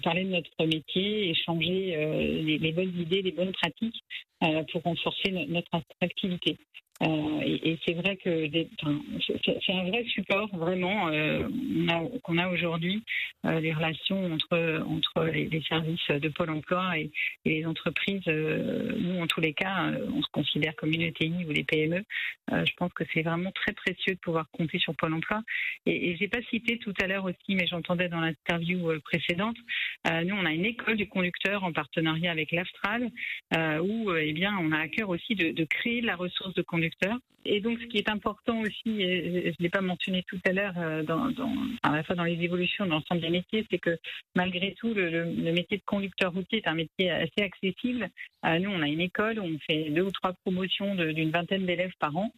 parler 0.03 0.23
de 0.23 0.29
notre 0.29 0.65
métier, 0.65 1.29
échanger 1.29 1.95
les, 2.43 2.71
bonnes 2.71 2.99
idées, 2.99 3.21
les 3.21 3.31
bonnes 3.31 3.51
pratiques 3.51 4.03
pour 4.71 4.81
renforcer 4.83 5.31
notre 5.31 5.69
attractivité. 5.73 6.57
Euh, 7.01 7.39
et, 7.43 7.79
c'est 7.85 7.93
vrai 7.93 8.17
que 8.17 8.49
c'est 8.51 9.73
un 9.73 9.83
vrai 9.85 10.03
support 10.05 10.49
vraiment 10.53 11.07
euh, 11.07 11.47
qu'on 12.23 12.37
a, 12.37 12.49
aujourd'hui 12.49 13.03
euh, 13.45 13.59
les 13.61 13.73
relations 13.73 14.33
entre 14.33 14.83
entre 14.85 15.25
les, 15.25 15.61
services 15.61 16.07
de 16.09 16.27
Pôle 16.29 16.49
Emploi 16.49 16.97
et, 16.97 17.11
les 17.45 17.65
entreprises. 17.65 18.25
Nous, 18.27 19.19
en 19.19 19.27
tous 19.27 19.39
les 19.39 19.53
cas, 19.53 19.91
on 20.13 20.21
se 20.21 20.27
considère 20.31 20.75
comme 20.75 20.91
une 20.91 21.01
ETI 21.01 21.45
ou 21.47 21.53
des 21.53 21.63
PME. 21.63 22.03
Je 22.51 22.71
pense 22.77 22.91
que 22.93 23.03
c'est 23.13 23.21
vraiment 23.21 23.51
très 23.51 23.71
précieux 23.71 24.15
de 24.15 24.19
pouvoir 24.19 24.49
compter 24.51 24.79
sur 24.79 24.95
Pôle 24.95 25.13
Emploi. 25.13 25.41
Et, 25.85 26.09
et 26.09 26.17
j'ai 26.17 26.27
pas 26.27 26.41
cité 26.49 26.77
tout 26.79 26.93
à 27.01 27.07
l'heure 27.07 27.25
aussi, 27.25 27.55
mais 27.55 27.67
j'entendais 27.67 28.09
dans 28.09 28.19
l'interview 28.19 28.99
précédente, 29.01 29.57
nous 30.05 30.35
on 30.35 30.45
a 30.45 30.51
une 30.51 30.65
école 30.65 30.97
du 30.97 31.07
conducteur 31.07 31.63
en 31.63 31.71
partenariat 31.71 32.31
avec 32.31 32.51
l'Astral 32.51 33.09
où 33.81 34.13
eh 34.13 34.33
bien 34.33 34.57
on 34.59 34.71
a 34.71 34.79
à 34.79 34.87
cœur 34.87 35.09
aussi 35.09 35.35
de 35.35 35.63
créer 35.65 36.01
la 36.01 36.15
ressource 36.15 36.53
de 36.53 36.61
conducteur 36.61 36.88
et 37.45 37.61
donc, 37.61 37.79
ce 37.79 37.85
qui 37.85 37.97
est 37.97 38.09
important 38.09 38.59
aussi, 38.59 38.81
je 38.85 39.47
ne 39.47 39.53
l'ai 39.59 39.69
pas 39.69 39.81
mentionné 39.81 40.23
tout 40.27 40.39
à 40.45 40.51
l'heure, 40.51 40.73
euh, 40.77 41.03
dans, 41.03 41.31
dans, 41.31 41.53
à 41.83 41.95
la 41.95 42.03
fois 42.03 42.15
dans 42.15 42.23
les 42.23 42.41
évolutions 42.41 42.85
de 42.85 42.89
l'ensemble 42.89 43.21
des 43.21 43.29
métiers, 43.29 43.65
c'est 43.71 43.79
que 43.79 43.97
malgré 44.35 44.73
tout, 44.73 44.93
le, 44.93 45.25
métier 45.25 45.77
de 45.77 45.83
conducteur 45.85 46.33
routier 46.33 46.59
est 46.59 46.67
un 46.67 46.75
métier 46.75 47.09
assez 47.09 47.41
accessible. 47.41 48.09
Euh, 48.45 48.59
nous, 48.59 48.69
on 48.69 48.81
a 48.81 48.87
une 48.87 49.01
école 49.01 49.39
où 49.39 49.43
on 49.43 49.57
fait 49.59 49.89
deux 49.89 50.03
ou 50.03 50.11
trois 50.11 50.33
promotions 50.33 50.95
d'une 50.95 51.31
vingtaine 51.31 51.65
d'élèves 51.65 51.93
par 51.99 52.15
an 52.17 52.31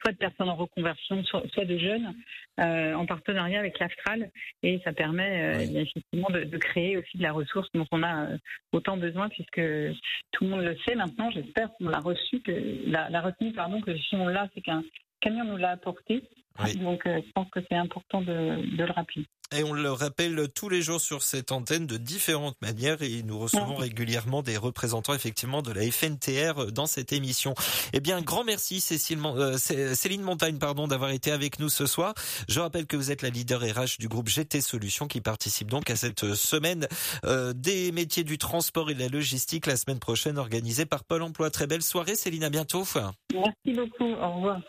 soit 0.00 0.12
de 0.12 0.18
personnes 0.18 0.48
en 0.48 0.56
reconversion, 0.56 1.22
soit, 1.24 1.42
soit 1.52 1.64
de 1.64 1.78
jeunes, 1.78 2.14
euh, 2.60 2.94
en 2.94 3.06
partenariat 3.06 3.58
avec 3.58 3.78
l'Astral. 3.78 4.30
Et 4.62 4.80
ça 4.84 4.92
permet 4.92 5.42
euh, 5.42 5.58
oui. 5.58 5.78
effectivement 5.78 6.30
de, 6.30 6.44
de, 6.44 6.58
créer 6.58 6.96
aussi 6.96 7.18
de 7.18 7.22
la 7.22 7.32
ressource 7.32 7.68
dont 7.74 7.86
on 7.90 8.02
a 8.02 8.26
euh, 8.26 8.38
autant 8.72 8.96
besoin, 8.96 9.28
puisque 9.28 9.60
tout 10.32 10.44
le 10.44 10.50
monde 10.50 10.62
le 10.62 10.76
sait 10.86 10.94
maintenant, 10.94 11.30
j'espère 11.30 11.70
qu'on 11.74 11.88
l'a 11.88 12.00
reçu, 12.00 12.40
que 12.40 12.52
la, 12.86 13.08
la 13.10 13.20
retenue, 13.20 13.52
pardon, 13.52 13.80
que 13.80 13.96
si 13.96 14.14
on 14.16 14.28
l'a, 14.28 14.48
c'est 14.54 14.60
qu'un 14.60 14.82
camion 15.20 15.44
nous 15.44 15.56
l'a 15.56 15.70
apporté. 15.70 16.22
Oui. 16.64 16.76
Donc 16.76 17.06
euh, 17.06 17.20
je 17.24 17.32
pense 17.32 17.48
que 17.50 17.60
c'est 17.70 17.76
important 17.76 18.20
de, 18.20 18.76
de 18.76 18.84
le 18.84 18.92
rappeler. 18.92 19.24
Et 19.56 19.64
on 19.64 19.72
le 19.72 19.90
rappelle 19.90 20.48
tous 20.54 20.68
les 20.68 20.82
jours 20.82 21.00
sur 21.00 21.22
cette 21.22 21.52
antenne 21.52 21.86
de 21.86 21.96
différentes 21.96 22.60
manières 22.60 23.00
et 23.00 23.22
nous 23.22 23.38
recevons 23.38 23.76
oui. 23.76 23.84
régulièrement 23.84 24.42
des 24.42 24.58
représentants 24.58 25.14
effectivement 25.14 25.62
de 25.62 25.72
la 25.72 25.90
FNTR 25.90 26.70
dans 26.70 26.84
cette 26.84 27.14
émission. 27.14 27.54
Eh 27.94 28.00
bien, 28.00 28.20
grand 28.20 28.44
merci 28.44 28.80
Cécile, 28.80 29.18
euh, 29.24 29.56
Céline 29.56 30.20
Montagne 30.20 30.58
pardon 30.58 30.86
d'avoir 30.86 31.10
été 31.12 31.32
avec 31.32 31.60
nous 31.60 31.70
ce 31.70 31.86
soir. 31.86 32.12
Je 32.46 32.60
rappelle 32.60 32.86
que 32.86 32.96
vous 32.96 33.10
êtes 33.10 33.22
la 33.22 33.30
leader 33.30 33.62
RH 33.62 33.98
du 33.98 34.08
groupe 34.08 34.28
GT 34.28 34.60
Solutions 34.60 35.06
qui 35.06 35.22
participe 35.22 35.70
donc 35.70 35.88
à 35.88 35.96
cette 35.96 36.34
semaine 36.34 36.86
euh, 37.24 37.54
des 37.54 37.90
métiers 37.90 38.24
du 38.24 38.36
transport 38.36 38.90
et 38.90 38.94
de 38.94 39.00
la 39.00 39.08
logistique 39.08 39.66
la 39.66 39.76
semaine 39.76 39.98
prochaine 39.98 40.36
organisée 40.36 40.84
par 40.84 41.04
Pôle 41.04 41.22
Emploi. 41.22 41.50
Très 41.50 41.66
belle 41.66 41.82
soirée 41.82 42.16
Céline, 42.16 42.44
à 42.44 42.50
bientôt. 42.50 42.84
Merci 43.32 43.72
beaucoup, 43.74 44.12
au 44.12 44.34
revoir. 44.34 44.60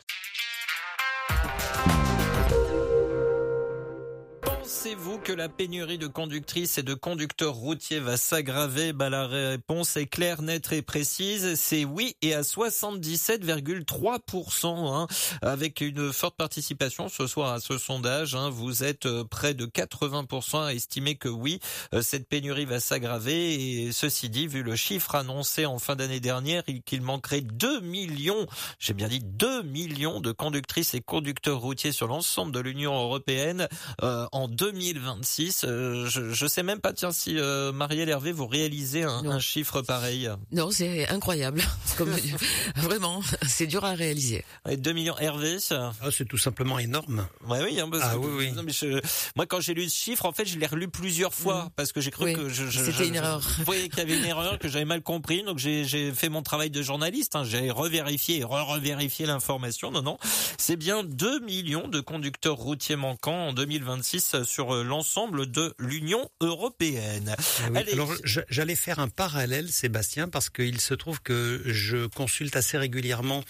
Pensez-vous 4.81 5.17
que 5.17 5.33
la 5.33 5.49
pénurie 5.49 5.97
de 5.97 6.07
conductrices 6.07 6.77
et 6.77 6.83
de 6.83 6.93
conducteurs 6.93 7.53
routiers 7.53 7.99
va 7.99 8.15
s'aggraver? 8.15 8.93
Bah, 8.93 9.09
La 9.09 9.27
réponse 9.27 9.97
est 9.97 10.05
claire, 10.05 10.41
nette 10.41 10.71
et 10.71 10.81
précise. 10.81 11.55
C'est 11.55 11.83
oui 11.83 12.15
et 12.21 12.33
à 12.33 12.43
77,3%, 12.43 14.95
hein, 14.95 15.05
avec 15.41 15.81
une 15.81 16.13
forte 16.13 16.37
participation 16.37 17.09
ce 17.09 17.27
soir 17.27 17.51
à 17.51 17.59
ce 17.59 17.77
sondage. 17.77 18.35
Hein, 18.35 18.49
vous 18.49 18.85
êtes 18.85 19.05
euh, 19.05 19.25
près 19.25 19.53
de 19.53 19.65
80% 19.65 20.63
à 20.63 20.73
estimer 20.73 21.15
que 21.15 21.27
oui, 21.27 21.59
euh, 21.93 22.01
cette 22.01 22.29
pénurie 22.29 22.63
va 22.63 22.79
s'aggraver. 22.79 23.55
Et 23.55 23.91
ceci 23.91 24.29
dit, 24.29 24.47
vu 24.47 24.63
le 24.63 24.77
chiffre 24.77 25.15
annoncé 25.15 25.65
en 25.65 25.79
fin 25.79 25.97
d'année 25.97 26.21
dernière, 26.21 26.63
qu'il 26.85 27.01
manquerait 27.01 27.41
2 27.41 27.81
millions, 27.81 28.47
j'ai 28.79 28.93
bien 28.93 29.09
dit 29.09 29.19
2 29.19 29.63
millions 29.63 30.21
de 30.21 30.31
conductrices 30.31 30.93
et 30.93 31.01
conducteurs 31.01 31.59
routiers 31.59 31.91
sur 31.91 32.07
l'ensemble 32.07 32.53
de 32.53 32.61
l'Union 32.61 32.95
européenne 32.95 33.67
euh, 34.03 34.25
en 34.31 34.47
2020. 34.47 34.68
2026. 34.71 35.65
Euh, 35.67 36.05
je, 36.07 36.31
je 36.31 36.47
sais 36.47 36.63
même 36.63 36.79
pas, 36.79 36.93
tiens, 36.93 37.11
si 37.11 37.37
euh, 37.37 37.71
Marielle 37.71 38.09
Hervé, 38.09 38.31
vous 38.31 38.47
réalisez 38.47 39.03
un, 39.03 39.25
un 39.25 39.39
chiffre 39.39 39.81
pareil. 39.81 40.29
Non, 40.51 40.71
c'est 40.71 41.07
incroyable. 41.09 41.61
Comme, 41.97 42.15
vraiment, 42.75 43.21
c'est 43.47 43.67
dur 43.67 43.83
à 43.85 43.93
réaliser. 43.93 44.43
Et 44.69 44.77
2 44.77 44.91
millions 44.93 45.17
Hervé. 45.17 45.57
Ah, 45.71 45.91
c'est 46.11 46.25
tout 46.27 46.37
simplement 46.37 46.79
énorme. 46.79 47.27
Ouais, 47.47 47.59
oui, 47.63 47.79
hein, 47.79 47.89
parce 47.91 48.03
Ah 48.05 48.13
que- 48.13 48.19
oui, 48.19 48.31
oui. 48.37 48.51
non, 48.51 48.63
mais 48.63 48.71
je- 48.71 48.99
moi, 49.35 49.45
quand 49.45 49.59
j'ai 49.61 49.73
lu 49.73 49.89
ce 49.89 49.95
chiffre, 49.95 50.25
en 50.25 50.31
fait, 50.31 50.45
je 50.45 50.57
l'ai 50.59 50.67
relu 50.67 50.87
plusieurs 50.87 51.33
fois 51.33 51.69
parce 51.75 51.91
que 51.91 52.01
j'ai 52.01 52.11
cru 52.11 52.25
Oui, 52.25 52.33
que 52.33 52.49
je, 52.49 52.67
je- 52.67 52.79
c'était 52.79 52.91
je- 52.91 53.03
une 53.05 53.13
je- 53.13 53.19
erreur. 53.19 53.41
je 53.57 53.63
voyais 53.63 53.89
qu'il 53.89 53.99
y 53.99 54.01
avait 54.01 54.17
une 54.17 54.25
erreur, 54.25 54.59
que 54.59 54.67
j'avais 54.67 54.85
mal 54.85 55.01
compris. 55.01 55.43
Donc, 55.43 55.57
j'ai 55.57 55.85
j'ai 55.85 56.11
fait 56.13 56.29
mon 56.29 56.41
travail 56.43 56.69
de 56.69 56.81
journaliste. 56.81 57.35
Hein, 57.35 57.43
j'ai 57.43 57.71
revérifié 57.71 58.39
et 58.39 58.43
re-revérifié 58.43 59.25
l'information. 59.25 59.91
Non, 59.91 60.01
non, 60.01 60.17
c'est 60.57 60.75
bien 60.75 61.03
2 61.03 61.39
millions 61.39 61.87
de 61.87 61.99
conducteurs 61.99 62.55
routiers 62.57 62.95
manquants 62.95 63.47
en 63.49 63.53
2026 63.53 64.43
sur 64.43 64.58
euh, 64.73 64.83
l'ensemble 64.83 65.49
de 65.51 65.73
l'Union 65.79 66.29
européenne. 66.41 67.35
Ah 67.37 67.69
oui. 67.71 67.79
Alors, 67.93 68.13
j'allais 68.49 68.75
faire 68.75 68.99
un 68.99 69.07
parallèle, 69.07 69.69
Sébastien, 69.71 70.27
parce 70.27 70.49
qu'il 70.49 70.79
se 70.81 70.93
trouve 70.93 71.21
que 71.21 71.61
je 71.65 72.07
consulte 72.07 72.55
assez 72.55 72.77
régulièrement 72.77 73.43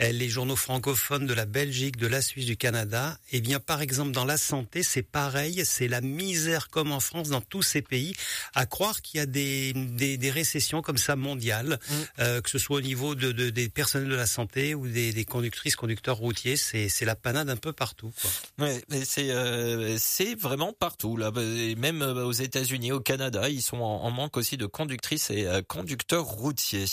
euh, 0.00 0.12
les 0.12 0.28
journaux 0.28 0.56
francophones 0.56 1.26
de 1.26 1.34
la 1.34 1.46
Belgique, 1.46 1.96
de 1.96 2.06
la 2.06 2.22
Suisse, 2.22 2.46
du 2.46 2.56
Canada. 2.56 3.18
Eh 3.32 3.40
bien, 3.40 3.60
par 3.60 3.82
exemple, 3.82 4.12
dans 4.12 4.24
la 4.24 4.38
santé, 4.38 4.82
c'est 4.82 5.02
pareil, 5.02 5.62
c'est 5.64 5.88
la 5.88 6.00
misère 6.00 6.68
comme 6.68 6.92
en 6.92 7.00
France 7.00 7.28
dans 7.28 7.40
tous 7.42 7.62
ces 7.62 7.82
pays. 7.82 8.14
À 8.54 8.66
croire 8.66 9.02
qu'il 9.02 9.18
y 9.18 9.20
a 9.20 9.26
des, 9.26 9.72
des, 9.74 10.16
des 10.16 10.30
récessions 10.30 10.82
comme 10.82 10.98
ça 10.98 11.16
mondiales, 11.16 11.78
Mm. 11.88 11.94
euh, 12.20 12.40
que 12.40 12.48
ce 12.48 12.58
soit 12.58 12.76
au 12.78 12.80
niveau 12.80 13.14
de, 13.14 13.32
de- 13.32 13.50
des 13.50 13.68
personnels 13.68 14.08
de 14.08 14.14
la 14.14 14.26
santé 14.26 14.74
ou 14.74 14.88
des, 14.88 15.12
des 15.12 15.24
conductrices, 15.24 15.76
conducteurs 15.76 16.16
routiers, 16.16 16.56
c'est 16.56 17.04
la 17.04 17.14
panade 17.14 17.50
un 17.50 17.56
peu 17.56 17.72
partout. 17.72 18.12
Quoi. 18.22 18.66
Ouais, 18.66 18.82
mais 18.88 19.04
c'est 19.04 19.30
euh, 19.30 19.96
c'est 19.98 20.34
vraiment 20.34 20.55
partout 20.78 21.16
là, 21.16 21.30
même 21.76 22.02
euh, 22.02 22.24
aux 22.24 22.32
États-Unis, 22.32 22.92
au 22.92 23.00
Canada, 23.00 23.48
ils 23.48 23.62
sont 23.62 23.78
en, 23.78 24.10
manque 24.10 24.36
aussi 24.36 24.56
de 24.56 24.66
conductrices 24.66 25.30
et 25.30 25.46
euh, 25.46 25.62
conducteurs 25.62 26.24
routiers. 26.24 26.84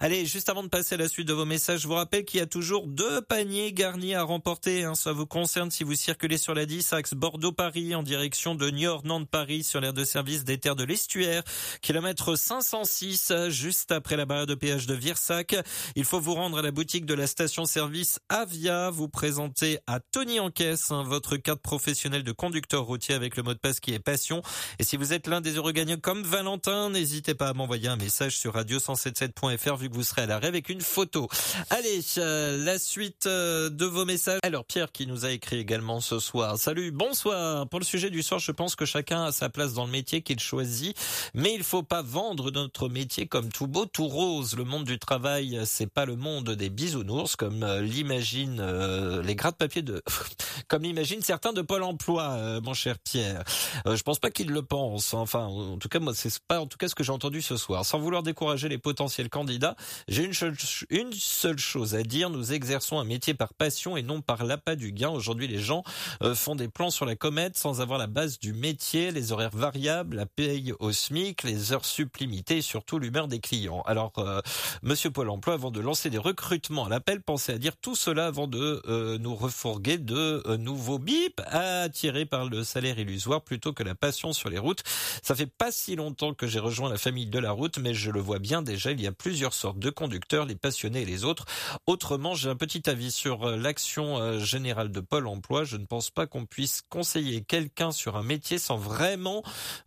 Allez, 0.00 0.26
juste 0.26 0.48
avant 0.48 0.62
de 0.62 0.68
passer 0.68 0.94
à 0.94 0.98
la 0.98 1.08
suite 1.08 1.28
de 1.28 1.32
vos 1.32 1.44
messages, 1.44 1.80
je 1.80 1.88
vous 1.88 1.94
rappelle 1.94 2.24
qu'il 2.24 2.40
y 2.40 2.42
a 2.42 2.46
toujours 2.46 2.86
deux 2.86 3.22
paniers 3.22 3.72
garnis 3.72 4.14
à 4.14 4.22
remporter. 4.22 4.84
Hein, 4.84 4.94
ça 4.94 5.12
vous 5.12 5.26
concerne 5.26 5.70
si 5.70 5.84
vous 5.84 5.94
circulez 5.94 6.38
sur 6.38 6.54
la 6.54 6.66
10 6.66 6.92
axe 6.92 7.14
Bordeaux-Paris 7.14 7.94
en 7.94 8.02
direction 8.02 8.54
de 8.54 8.68
Niort-Nantes-Paris 8.70 9.64
sur 9.64 9.80
l'aire 9.80 9.92
de 9.92 10.04
service 10.04 10.44
des 10.44 10.58
terres 10.58 10.76
de 10.76 10.84
l'Estuaire, 10.84 11.42
kilomètre 11.82 12.36
506 12.36 13.32
juste 13.48 13.92
après 13.92 14.16
la 14.16 14.26
barrière 14.26 14.46
de 14.46 14.54
péage 14.54 14.86
de 14.86 14.94
Virsac. 14.94 15.56
Il 15.96 16.04
faut 16.04 16.20
vous 16.20 16.34
rendre 16.34 16.58
à 16.58 16.62
la 16.62 16.70
boutique 16.70 17.06
de 17.06 17.14
la 17.14 17.26
station-service 17.26 18.18
Avia, 18.28 18.90
vous 18.90 19.08
présenter 19.08 19.78
à 19.86 20.00
Tony 20.00 20.40
Encaisse 20.40 20.90
hein, 20.90 21.04
votre 21.06 21.36
carte 21.36 21.60
professionnelle 21.60 22.24
de 22.24 22.32
conducteur 22.32 22.84
routier 22.84 23.03
avec 23.12 23.36
le 23.36 23.42
mot 23.42 23.54
de 23.54 23.58
passe 23.58 23.80
qui 23.80 23.92
est 23.92 23.98
passion. 23.98 24.42
Et 24.78 24.84
si 24.84 24.96
vous 24.96 25.12
êtes 25.12 25.26
l'un 25.26 25.40
des 25.40 25.56
heureux 25.56 25.72
gagnants 25.72 25.98
comme 26.00 26.22
Valentin, 26.22 26.90
n'hésitez 26.90 27.34
pas 27.34 27.48
à 27.48 27.52
m'envoyer 27.52 27.88
un 27.88 27.96
message 27.96 28.36
sur 28.36 28.54
radio177.fr 28.54 29.76
vu 29.76 29.90
que 29.90 29.94
vous 29.94 30.02
serez 30.02 30.22
à 30.22 30.26
l'arrêt 30.26 30.48
avec 30.48 30.68
une 30.68 30.80
photo. 30.80 31.28
Allez, 31.70 32.00
euh, 32.18 32.64
la 32.64 32.78
suite 32.78 33.26
euh, 33.26 33.68
de 33.68 33.84
vos 33.84 34.04
messages. 34.04 34.40
Alors 34.42 34.64
Pierre 34.64 34.92
qui 34.92 35.06
nous 35.06 35.24
a 35.24 35.30
écrit 35.30 35.58
également 35.58 36.00
ce 36.00 36.18
soir. 36.18 36.58
Salut, 36.58 36.90
bonsoir. 36.90 37.68
Pour 37.68 37.80
le 37.80 37.84
sujet 37.84 38.10
du 38.10 38.22
soir, 38.22 38.40
je 38.40 38.52
pense 38.52 38.76
que 38.76 38.84
chacun 38.84 39.24
a 39.24 39.32
sa 39.32 39.48
place 39.48 39.74
dans 39.74 39.84
le 39.84 39.92
métier 39.92 40.22
qu'il 40.22 40.40
choisit, 40.40 40.96
mais 41.34 41.54
il 41.54 41.62
faut 41.62 41.82
pas 41.82 42.02
vendre 42.02 42.50
notre 42.50 42.88
métier 42.88 43.26
comme 43.26 43.50
tout 43.50 43.66
beau, 43.66 43.86
tout 43.86 44.08
rose. 44.08 44.56
Le 44.56 44.64
monde 44.64 44.84
du 44.84 44.98
travail, 44.98 45.60
c'est 45.64 45.90
pas 45.90 46.04
le 46.04 46.16
monde 46.16 46.50
des 46.50 46.70
bisounours 46.70 47.36
comme 47.36 47.62
euh, 47.62 47.80
l'imagine 47.80 48.58
euh, 48.60 49.22
les 49.22 49.34
gratte-papier 49.34 49.82
de 49.82 50.02
comme 50.68 50.82
l'imagine 50.82 51.20
certains 51.22 51.52
de 51.52 51.62
Pôle 51.62 51.82
Emploi, 51.82 52.30
euh, 52.30 52.60
mon 52.60 52.74
cher 52.74 52.93
Pierre. 53.02 53.44
Euh, 53.86 53.96
je 53.96 54.02
pense 54.02 54.18
pas 54.18 54.30
qu'ils 54.30 54.50
le 54.50 54.62
pensent. 54.62 55.14
Enfin, 55.14 55.46
en 55.46 55.78
tout 55.78 55.88
cas, 55.88 55.98
moi, 55.98 56.12
c'est 56.14 56.32
pas 56.46 56.60
en 56.60 56.66
tout 56.66 56.78
cas 56.78 56.88
ce 56.88 56.94
que 56.94 57.02
j'ai 57.04 57.12
entendu 57.12 57.42
ce 57.42 57.56
soir. 57.56 57.84
Sans 57.84 57.98
vouloir 57.98 58.22
décourager 58.22 58.68
les 58.68 58.78
potentiels 58.78 59.28
candidats, 59.28 59.76
j'ai 60.08 60.24
une, 60.24 60.34
seule- 60.34 60.56
une 60.90 61.12
seule 61.12 61.58
chose 61.58 61.94
à 61.94 62.02
dire. 62.02 62.30
Nous 62.30 62.52
exerçons 62.52 62.98
un 62.98 63.04
métier 63.04 63.34
par 63.34 63.54
passion 63.54 63.96
et 63.96 64.02
non 64.02 64.20
par 64.20 64.44
l'appât 64.44 64.76
du 64.76 64.92
gain. 64.92 65.10
Aujourd'hui, 65.10 65.48
les 65.48 65.58
gens 65.58 65.82
euh, 66.22 66.34
font 66.34 66.54
des 66.54 66.68
plans 66.68 66.90
sur 66.90 67.06
la 67.06 67.16
comète 67.16 67.56
sans 67.56 67.80
avoir 67.80 67.98
la 67.98 68.06
base 68.06 68.38
du 68.38 68.52
métier, 68.52 69.10
les 69.10 69.32
horaires 69.32 69.50
variables, 69.56 70.16
la 70.16 70.26
paye 70.26 70.72
au 70.80 70.92
SMIC, 70.92 71.42
les 71.42 71.72
heures 71.72 71.84
sublimitées 71.84 72.58
et 72.58 72.62
surtout 72.62 72.98
l'humeur 72.98 73.28
des 73.28 73.40
clients. 73.40 73.82
Alors, 73.86 74.12
euh, 74.18 74.40
Monsieur 74.82 75.10
Pôle 75.10 75.30
Emploi, 75.30 75.54
avant 75.54 75.70
de 75.70 75.80
lancer 75.80 76.10
des 76.10 76.18
recrutements 76.18 76.84
à 76.84 76.88
l'appel, 76.88 77.22
pensez 77.22 77.52
à 77.52 77.58
dire 77.58 77.76
tout 77.80 77.94
cela 77.96 78.26
avant 78.26 78.46
de 78.46 78.82
euh, 78.86 79.18
nous 79.18 79.34
refourguer 79.34 79.98
de 79.98 80.42
euh, 80.46 80.56
nouveaux 80.56 80.98
bips 80.98 81.40
attirés 81.46 82.26
par 82.26 82.44
le 82.44 82.64
salaire 82.64 82.83
illusoire 82.90 83.42
plutôt 83.42 83.72
que 83.72 83.82
la 83.82 83.94
passion 83.94 84.32
sur 84.32 84.48
les 84.48 84.58
routes. 84.58 84.82
Ça 85.22 85.34
fait 85.34 85.46
pas 85.46 85.72
si 85.72 85.96
longtemps 85.96 86.34
que 86.34 86.46
j'ai 86.46 86.58
rejoint 86.58 86.90
la 86.90 86.98
famille 86.98 87.26
de 87.26 87.38
la 87.38 87.52
route, 87.52 87.78
mais 87.78 87.94
je 87.94 88.10
le 88.10 88.20
vois 88.20 88.38
bien 88.38 88.62
déjà, 88.62 88.92
il 88.92 89.00
y 89.00 89.06
a 89.06 89.12
plusieurs 89.12 89.54
sortes 89.54 89.78
de 89.78 89.90
conducteurs, 89.90 90.46
les 90.46 90.54
passionnés 90.54 91.02
et 91.02 91.06
les 91.06 91.24
autres. 91.24 91.46
Autrement, 91.86 92.34
j'ai 92.34 92.48
un 92.48 92.56
petit 92.56 92.88
avis 92.88 93.10
sur 93.10 93.44
euh, 93.44 93.56
l'action 93.56 94.18
euh, 94.18 94.38
générale 94.38 94.90
de 94.90 95.00
Pôle 95.00 95.26
Emploi. 95.26 95.64
Je 95.64 95.76
ne 95.76 95.86
pense 95.86 96.10
pas 96.10 96.26
qu'on 96.26 96.46
puisse 96.46 96.82
conseiller 96.88 97.42
quelqu'un 97.42 97.92
sur 97.92 98.16
un 98.16 98.22
métier 98.22 98.58
sans 98.58 98.76
vraiment 98.76 99.42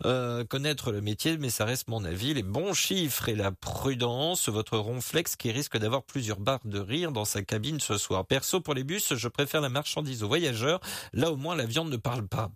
euh, 0.05 0.43
connaître 0.43 0.91
le 0.91 1.01
métier, 1.01 1.37
mais 1.37 1.49
ça 1.49 1.65
reste 1.65 1.87
mon 1.87 2.03
avis. 2.03 2.33
Les 2.33 2.43
bons 2.43 2.73
chiffres 2.73 3.29
et 3.29 3.35
la 3.35 3.51
prudence, 3.51 4.49
votre 4.49 4.77
ronflex 4.77 5.35
qui 5.35 5.51
risque 5.51 5.77
d'avoir 5.77 6.03
plusieurs 6.03 6.39
barres 6.39 6.65
de 6.65 6.79
rire 6.79 7.11
dans 7.11 7.25
sa 7.25 7.41
cabine 7.41 7.79
ce 7.79 7.97
soir. 7.97 8.25
Perso, 8.25 8.61
pour 8.61 8.73
les 8.73 8.83
bus, 8.83 9.13
je 9.15 9.27
préfère 9.27 9.61
la 9.61 9.69
marchandise 9.69 10.23
aux 10.23 10.27
voyageurs. 10.27 10.79
Là, 11.13 11.31
au 11.31 11.37
moins, 11.37 11.55
la 11.55 11.65
viande 11.65 11.89
ne 11.89 11.97
parle 11.97 12.27
pas. 12.27 12.51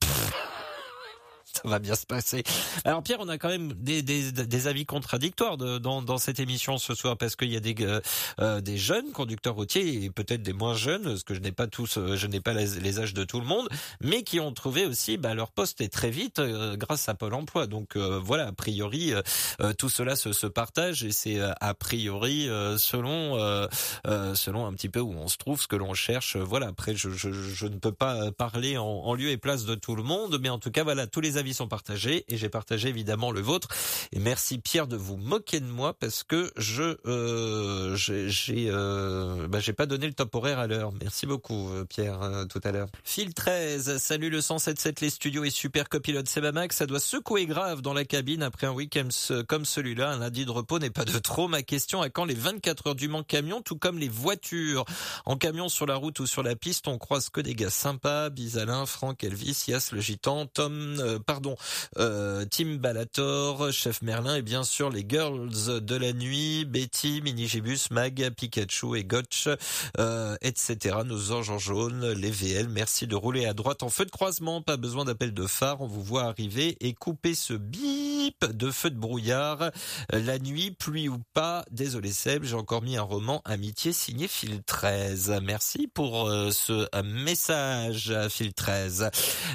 Ça 1.64 1.68
va 1.70 1.80
bien 1.80 1.96
se 1.96 2.06
passer. 2.06 2.44
Alors 2.86 3.04
Pierre, 3.04 3.20
on 3.20 3.28
a 3.28 3.38
quand 3.38 3.50
même 3.50 3.74
des, 3.74 4.02
des, 4.02 4.32
des 4.32 4.68
avis 4.68 4.86
contradictoires 4.86 5.58
de- 5.58 5.78
dans, 5.80 6.02
dans 6.02 6.18
cette 6.18 6.40
émission 6.40 6.78
ce 6.78 6.96
soir 6.96 7.18
parce 7.18 7.36
qu'il 7.36 7.52
y 7.52 7.58
a 7.58 7.60
des, 7.60 7.76
euh, 7.82 8.00
euh, 8.40 8.62
des 8.62 8.78
jeunes 8.78 9.12
conducteurs 9.12 9.56
routiers 9.56 10.04
et 10.06 10.10
peut-être 10.10 10.44
des 10.44 10.54
moins 10.54 10.74
jeunes, 10.76 11.04
parce 11.04 11.24
que 11.24 11.34
je 11.34 11.40
n'ai 11.40 11.52
pas 11.52 11.68
tous, 11.68 11.98
euh, 11.98 12.16
je 12.16 12.28
n'ai 12.28 12.40
pas 12.40 12.54
les, 12.54 13.00
âges 13.00 13.14
de 13.14 13.24
tout 13.24 13.40
le 13.40 13.46
monde, 13.46 13.68
mais 14.02 14.24
qui 14.24 14.40
ont 14.40 14.54
trouvé 14.54 14.86
aussi 14.86 15.18
bah, 15.18 15.34
leur 15.34 15.52
poste 15.52 15.82
et 15.82 15.90
très 15.90 16.10
vite 16.10 16.40
euh, 16.40 16.76
grâce 16.78 17.08
à 17.10 17.16
Pôle 17.16 17.34
Emploi. 17.34 17.68
Donc 17.68 17.96
euh, 17.96 18.20
voilà, 18.24 18.48
a 18.48 18.52
priori, 18.54 19.14
tout 19.78 19.90
cela 19.90 20.16
se, 20.16 20.32
se 20.34 20.48
partage 20.48 21.04
et 21.04 21.12
c'est 21.12 21.40
a 21.40 21.74
priori 21.74 22.48
selon 22.78 23.38
selon 24.36 24.66
un 24.66 24.74
petit 24.74 24.90
peu 24.90 25.00
où 25.00 25.14
on 25.14 25.28
se 25.28 25.38
trouve, 25.38 25.62
ce 25.62 25.68
que 25.68 25.76
l'on 25.76 25.94
cherche. 25.94 26.36
Voilà. 26.38 26.68
Après, 26.68 26.96
je, 26.96 27.10
je, 27.10 27.32
je 27.32 27.68
ne 27.68 27.78
peux 27.78 27.92
pas 27.92 28.32
parler 28.32 28.78
en, 28.78 28.86
en 28.86 29.14
lieu 29.14 29.30
et 29.30 29.38
place 29.38 29.66
de 29.66 29.76
tout 29.76 29.96
le 29.96 30.04
monde, 30.04 30.40
mais 30.42 30.50
en 30.50 30.60
tout 30.60 30.72
cas, 30.72 30.84
voilà, 30.84 31.08
tous 31.08 31.22
les 31.22 31.38
avis 31.42 31.54
sont 31.54 31.68
partagés 31.68 32.24
et 32.30 32.38
j'ai 32.38 32.50
partagé 32.50 32.90
évidemment 32.90 33.32
le 33.32 33.42
vôtre. 33.42 33.68
Et 34.14 34.20
merci 34.20 34.60
Pierre 34.60 34.88
de 34.88 34.96
vous 34.96 35.18
moquer 35.18 35.60
de 35.60 35.66
moi 35.66 35.94
parce 35.94 36.24
que 36.24 36.52
je 36.56 36.98
euh, 37.06 37.96
j'ai 37.96 38.70
euh, 38.70 39.48
bah, 39.48 39.60
pas 39.76 39.86
donné 39.86 40.08
le 40.08 40.14
top 40.14 40.34
horaire 40.36 40.60
à 40.60 40.68
l'heure. 40.68 40.92
Merci 41.02 41.26
beaucoup 41.26 41.70
euh, 41.70 41.84
Pierre 41.86 42.22
euh, 42.22 42.46
tout 42.46 42.62
à 42.64 42.72
l'heure. 42.72 42.88
Phil 43.04 43.34
13, 43.34 43.98
salut 43.98 44.30
le 44.30 44.40
177 44.40 45.02
les 45.02 45.10
studios 45.10 45.44
et 45.44 45.50
super 45.50 45.90
copilote 45.90 46.28
Sebamax, 46.28 46.76
ça 46.76 46.86
doit 46.86 47.00
secouer 47.00 47.46
grave 47.46 47.82
dans 47.82 47.94
la 47.94 48.06
cabine 48.06 48.44
après 48.44 48.68
un 48.68 48.72
week-end 48.72 49.10
comme 49.48 49.66
celui-là. 49.66 50.12
Un 50.12 50.20
lundi 50.20 50.46
de 50.46 50.52
repos 50.52 50.80
n'est 50.80 50.90
pas 50.90 51.06
de 51.06 51.18
trop. 51.18 51.48
Ma 51.48 51.64
question 51.64 52.02
à 52.02 52.10
quand 52.10 52.26
les 52.26 52.36
24 52.36 52.88
heures 52.88 52.96
du 52.96 53.08
Mans 53.08 53.24
camion, 53.24 53.62
tout 53.62 53.78
comme 53.78 53.98
les 53.98 54.10
voitures? 54.10 54.86
En 55.26 55.38
camion 55.38 55.70
sur 55.70 55.86
la 55.86 55.96
route 55.96 56.20
ou 56.20 56.28
sur 56.28 56.44
la 56.44 56.56
piste, 56.56 56.88
on 56.88 56.98
croise 56.98 57.30
que 57.30 57.42
des 57.42 57.56
gars 57.56 57.70
sympas. 57.70 58.30
Bisalin, 58.30 58.86
Franck, 58.86 59.24
Elvis, 59.24 59.66
Yas, 59.68 59.90
le 59.92 60.02
gitan, 60.02 60.46
Tom, 60.46 60.98
euh, 61.00 61.20
pardon, 61.32 61.56
euh, 61.98 62.44
Tim 62.52 62.76
Balator, 62.76 63.72
Chef 63.72 64.02
Merlin 64.02 64.36
et 64.36 64.42
bien 64.42 64.66
sûr 64.66 64.90
les 64.90 65.06
girls 65.08 65.80
de 65.80 65.96
la 65.96 66.12
nuit, 66.12 66.66
Betty, 66.66 67.22
Minigibus, 67.22 67.90
Mag, 67.90 68.32
Pikachu 68.36 68.98
et 68.98 69.06
Gotch, 69.06 69.48
euh, 69.98 70.36
etc. 70.42 70.98
Nos 71.06 71.32
anges 71.32 71.50
en 71.50 71.58
jaune, 71.58 72.12
les 72.12 72.32
VL. 72.32 72.68
Merci 72.68 73.08
de 73.08 73.16
rouler 73.16 73.46
à 73.46 73.54
droite 73.54 73.82
en 73.82 73.88
feu 73.88 74.04
de 74.04 74.12
croisement. 74.12 74.62
Pas 74.62 74.76
besoin 74.76 75.06
d'appel 75.06 75.34
de 75.34 75.48
phare. 75.48 75.80
On 75.80 75.88
vous 75.88 76.04
voit 76.04 76.24
arriver 76.24 76.76
et 76.82 76.94
couper 76.94 77.34
ce 77.34 77.54
bip 77.54 78.46
de 78.46 78.70
feu 78.70 78.90
de 78.90 79.00
brouillard. 79.00 79.72
La 80.12 80.38
nuit, 80.38 80.72
pluie 80.72 81.08
ou 81.08 81.20
pas. 81.34 81.64
Désolé 81.72 82.12
Seb, 82.12 82.44
j'ai 82.44 82.56
encore 82.56 82.82
mis 82.82 82.98
un 82.98 83.04
roman 83.04 83.42
Amitié 83.46 83.94
signé 83.94 84.28
Phil 84.28 84.64
13. 84.64 85.40
Merci 85.44 85.88
pour 85.88 86.28
euh, 86.28 86.52
ce 86.52 86.90
message 87.04 88.14
Phil 88.30 88.54
13. 88.54 89.12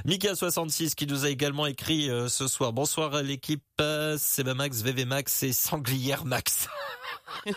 Mika 0.07 0.35
66 0.35 0.95
qui 0.95 1.07
nous 1.07 1.27
a 1.27 1.29
également 1.29 1.66
écrit 1.67 2.11
euh, 2.11 2.29
ce 2.29 2.49
soir. 2.49 2.73
Bonsoir 2.73 3.15
à 3.15 3.23
l'équipe 3.23 3.63
euh, 3.81 4.17
Seba 4.19 4.55
Max, 4.55 4.83
VV 4.83 5.05
Max 5.05 5.43
et 5.43 5.53
Sanglière 5.53 6.25
Max. 6.25 6.69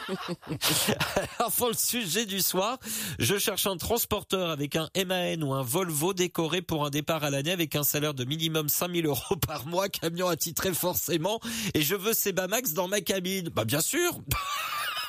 Alors 1.39 1.51
pour 1.51 1.67
le 1.69 1.73
sujet 1.73 2.25
du 2.25 2.41
soir, 2.41 2.77
je 3.19 3.37
cherche 3.37 3.67
un 3.67 3.77
transporteur 3.77 4.49
avec 4.49 4.75
un 4.75 4.89
MAN 4.95 5.41
ou 5.41 5.53
un 5.53 5.63
Volvo 5.63 6.13
décoré 6.13 6.61
pour 6.61 6.85
un 6.85 6.89
départ 6.89 7.23
à 7.23 7.29
l'année 7.29 7.51
avec 7.51 7.75
un 7.75 7.83
salaire 7.83 8.13
de 8.13 8.25
minimum 8.25 8.69
5000 8.69 9.05
euros 9.05 9.35
par 9.47 9.65
mois, 9.65 9.89
camion 9.89 10.27
attitré 10.27 10.73
forcément, 10.73 11.39
et 11.73 11.81
je 11.81 11.95
veux 11.95 12.13
Seba 12.13 12.47
Max 12.47 12.73
dans 12.73 12.87
ma 12.87 13.01
cabine. 13.01 13.49
Bah 13.49 13.65
bien 13.65 13.81
sûr 13.81 14.19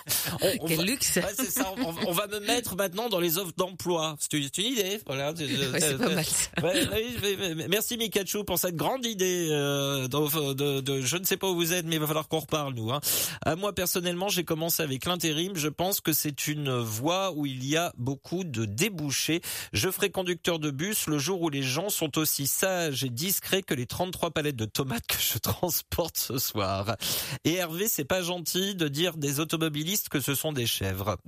Quel 0.67 0.85
luxe 0.85 1.19
ça, 1.51 1.73
on, 2.07 2.13
va 2.13 2.27
me 2.27 2.41
mettre 2.41 2.77
maintenant 2.77 3.09
dans 3.09 3.21
les 3.21 3.39
offres 3.39 3.53
d'emploi. 3.57 4.17
C'est 4.19 4.33
une, 4.35 4.45
idée. 4.65 5.01
Voilà. 5.07 5.33
c'est 5.37 5.99
pas 5.99 6.09
mal. 6.09 7.67
merci 7.69 7.97
Mikachu 7.97 8.45
pour 8.45 8.59
cette 8.59 8.77
grande 8.77 9.05
idée 9.07 9.49
euh, 9.51 10.09
de, 10.09 10.81
de, 10.81 11.01
je 11.01 11.17
ne 11.17 11.25
sais 11.25 11.37
pas 11.37 11.49
où 11.49 11.55
vous 11.55 11.73
êtes, 11.73 11.87
mais 11.87 11.97
il 11.97 12.01
va 12.01 12.07
falloir 12.07 12.29
qu'on 12.29 12.41
reparle 12.41 12.75
nous. 12.75 12.93
Hein. 12.93 13.01
Euh, 13.47 13.57
moi 13.57 13.73
personnellement, 13.75 14.29
j'ai 14.29 14.45
commencé 14.45 14.83
avec 14.83 15.05
l'intérim. 15.07 15.53
Je 15.57 15.69
pense 15.69 16.01
que 16.01 16.13
c'est 16.13 16.47
une 16.47 16.79
voie 16.79 17.33
où 17.33 17.47
il 17.47 17.67
y 17.67 17.77
a 17.77 17.93
beaucoup 17.97 18.45
de 18.45 18.65
débouchés. 18.65 19.41
Je 19.73 19.91
ferai 19.91 20.11
conducteur 20.11 20.59
de 20.59 20.71
bus 20.71 21.07
le 21.07 21.19
jour 21.19 21.43
où 21.43 21.51
les 21.51 21.63
gens 21.63 21.89
sont 21.89 22.19
aussi 22.19 22.47
sages 22.47 23.05
et 23.05 23.09
discrets 23.09 23.63
que 23.63 23.75
les 23.75 23.87
33 23.87 24.31
palettes 24.31 24.57
de 24.57 24.65
tomates 24.65 25.07
que 25.07 25.21
je 25.21 25.39
transporte 25.43 26.17
ce 26.17 26.39
soir. 26.39 26.97
Et 27.45 27.55
Hervé, 27.55 27.89
c'est 27.89 28.05
pas 28.05 28.23
gentil 28.23 28.75
de 28.75 28.89
dire 28.89 29.17
des 29.17 29.41
automobilistes 29.41 29.90
que 30.09 30.21
ce 30.21 30.35
sont 30.35 30.53
des 30.53 30.67
chèvres. 30.67 31.19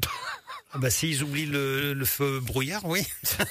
Ah 0.74 0.78
bah 0.78 0.90
s'ils 0.90 1.22
oublient 1.22 1.46
le, 1.46 1.92
le 1.92 2.04
feu 2.04 2.40
brouillard, 2.40 2.84
oui. 2.86 3.06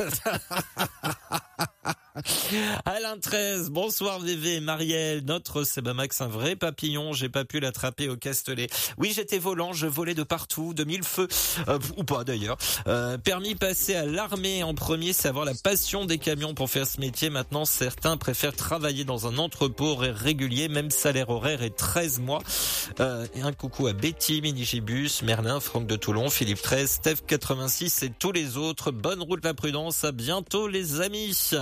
Alain 2.86 3.18
13, 3.18 3.70
bonsoir 3.70 4.20
VV, 4.20 4.60
Marielle, 4.60 5.24
notre 5.24 5.64
Sebamax, 5.64 6.20
un 6.20 6.28
vrai 6.28 6.58
papillon, 6.58 7.14
j'ai 7.14 7.30
pas 7.30 7.46
pu 7.46 7.62
l'attraper 7.62 8.10
au 8.10 8.18
Castellet. 8.18 8.68
Oui, 8.98 9.14
j'étais 9.16 9.38
volant, 9.38 9.72
je 9.72 9.88
volais 9.88 10.14
de 10.14 10.24
partout, 10.24 10.74
de 10.74 10.84
mille 10.84 11.06
feux, 11.06 11.30
euh, 11.70 11.80
ou 11.96 12.04
pas 12.04 12.26
d'ailleurs. 12.26 12.58
Euh, 12.88 13.18
permis 13.18 13.56
passer 13.56 13.96
à 13.96 14.06
l'armée 14.06 14.62
en 14.62 14.74
premier, 14.74 15.14
c'est 15.14 15.30
avoir 15.30 15.46
la 15.46 15.54
passion 15.54 16.04
des 16.04 16.18
camions 16.18 16.54
pour 16.54 16.70
faire 16.70 16.86
ce 16.86 17.00
métier. 17.00 17.30
Maintenant, 17.30 17.64
certains 17.64 18.18
préfèrent 18.18 18.56
travailler 18.56 19.06
dans 19.06 19.28
un 19.28 19.38
entrepôt 19.38 19.96
régulier, 19.96 20.68
même 20.68 20.92
salaire 20.92 21.30
horaire 21.30 21.64
et 21.64 21.72
13 21.72 22.20
mois. 22.20 22.42
Euh, 23.00 23.26
et 23.36 23.42
un 23.42 23.54
coucou 23.54 23.88
à 23.88 23.94
Betty, 23.94 24.42
Minigibus, 24.42 25.22
Merlin, 25.22 25.62
Franck 25.62 25.88
de 25.88 25.96
Toulon, 25.96 26.30
Philippe 26.30 26.62
13, 26.62 26.92
Steph 26.92 27.16
86 27.26 28.04
et 28.04 28.10
tous 28.10 28.34
les 28.34 28.58
autres. 28.58 28.92
Bonne 28.92 29.22
route 29.22 29.46
la 29.46 29.54
prudence, 29.54 30.04
à 30.04 30.12
bientôt 30.12 30.68
les 30.68 31.00
amis. 31.00 31.54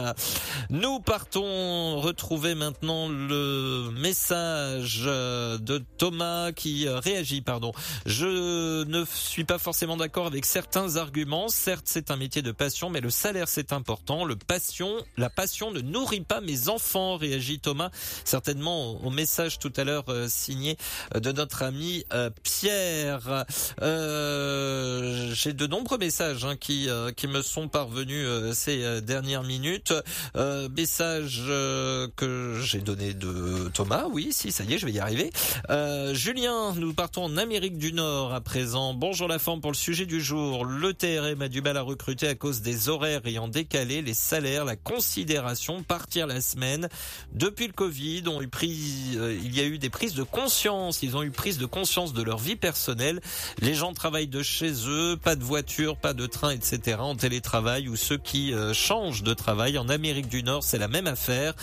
Nous 0.70 1.00
partons 1.00 2.00
retrouver 2.00 2.56
maintenant 2.56 3.10
le 3.10 3.92
message 3.92 5.04
de 5.04 5.84
Thomas 5.98 6.52
qui 6.52 6.88
réagit, 6.88 7.42
pardon. 7.42 7.72
Je 8.06 8.84
ne 8.84 9.06
suis 9.06 9.44
pas 9.44 9.58
forcément 9.58 9.98
d'accord 9.98 10.28
avec 10.28 10.46
certains 10.46 10.98
arguments. 10.98 11.48
Certes, 11.48 11.86
c'est 11.86 12.12
un 12.12 12.16
métier 12.16 12.42
de 12.42 12.52
passion, 12.52 12.90
mais 12.90 13.02
le 13.02 13.10
salaire, 13.10 13.48
c'est 13.48 13.74
important. 13.74 14.26
Le 14.26 14.36
passion, 14.36 14.96
la 15.18 15.30
passion 15.30 15.72
ne 15.72 15.82
nourrit 15.82 16.22
pas 16.22 16.42
mes 16.42 16.70
enfants, 16.70 17.18
réagit 17.18 17.60
Thomas. 17.60 17.90
Certainement 18.26 19.04
au 19.04 19.10
message 19.10 19.60
tout 19.60 19.74
à 19.76 19.84
l'heure 19.84 20.06
euh, 20.10 20.28
signé 20.28 20.78
euh, 21.16 21.20
de 21.20 21.32
notre 21.32 21.64
ami 21.64 22.06
euh, 22.14 22.30
Pierre. 22.44 23.46
J'ai 23.80 25.54
de 25.54 25.68
nombreux 25.68 25.98
messages 25.98 26.46
hein, 26.46 26.56
qui, 26.56 26.88
qui 27.16 27.28
me 27.28 27.42
sont 27.42 27.68
parvenus 27.68 28.28
ces 28.54 29.02
dernières 29.02 29.44
minutes. 29.44 29.94
Euh, 30.36 30.70
message 30.70 31.42
euh, 31.48 32.08
que 32.16 32.60
j'ai 32.64 32.80
donné 32.80 33.14
de 33.14 33.70
Thomas. 33.74 34.06
Oui, 34.12 34.30
si, 34.32 34.52
ça 34.52 34.64
y 34.64 34.74
est, 34.74 34.78
je 34.78 34.86
vais 34.86 34.92
y 34.92 35.00
arriver. 35.00 35.32
Euh, 35.70 36.14
Julien, 36.14 36.74
nous 36.76 36.94
partons 36.94 37.24
en 37.24 37.38
Amérique 37.38 37.78
du 37.78 37.94
Nord 37.94 38.34
à 38.34 38.42
présent. 38.42 38.94
Bonjour 38.94 39.28
la 39.28 39.40
forme 39.40 39.62
pour 39.62 39.72
le 39.72 39.78
sujet 39.78 40.06
du 40.06 40.22
jour. 40.22 40.66
Le 40.66 40.94
TRM 40.94 41.42
a 41.42 41.48
du 41.48 41.62
mal 41.62 41.78
à 41.78 41.82
recruter 41.82 42.28
à 42.28 42.36
cause 42.36 42.62
des 42.62 42.90
horaires 42.90 43.22
ayant 43.26 43.48
décalé, 43.48 44.02
les 44.02 44.14
salaires, 44.14 44.66
la 44.66 44.76
considération, 44.76 45.84
partir 45.84 46.28
la 46.28 46.42
semaine. 46.42 46.90
Depuis 47.34 47.68
le 47.68 47.74
Covid, 47.74 48.24
ont 48.28 48.42
eu 48.42 48.48
pris, 48.48 48.70
il 48.70 49.56
y 49.56 49.60
a 49.62 49.66
eu 49.66 49.80
des 49.80 49.90
prises 49.90 50.14
de 50.14 50.24
conscience. 50.24 51.02
Ils 51.04 51.18
ont 51.18 51.24
eu 51.24 51.32
prise 51.32 51.58
de 51.58 51.66
conscience 51.66 52.14
de 52.14 52.22
leur 52.22 52.38
vie 52.38 52.56
personnelle. 52.56 53.20
Les 53.60 53.74
gens 53.74 53.94
travaillent 53.94 54.28
de 54.28 54.44
chez 54.44 54.74
eux, 54.88 55.18
pas 55.18 55.36
de 55.36 55.44
voiture, 55.44 55.98
pas 55.98 56.14
de 56.14 56.26
train, 56.26 56.52
etc. 56.52 56.98
en 57.00 57.16
télétravail 57.16 57.88
ou 57.90 57.96
ceux 57.96 58.18
qui 58.18 58.54
changent 58.74 59.24
de 59.24 59.34
travail 59.34 59.78
en 59.78 59.90
Amérique 59.90 60.19
du 60.28 60.44
Nord, 60.44 60.64
c'est 60.64 60.78
la 60.78 60.88
même 60.88 61.08
affaire. 61.08 61.54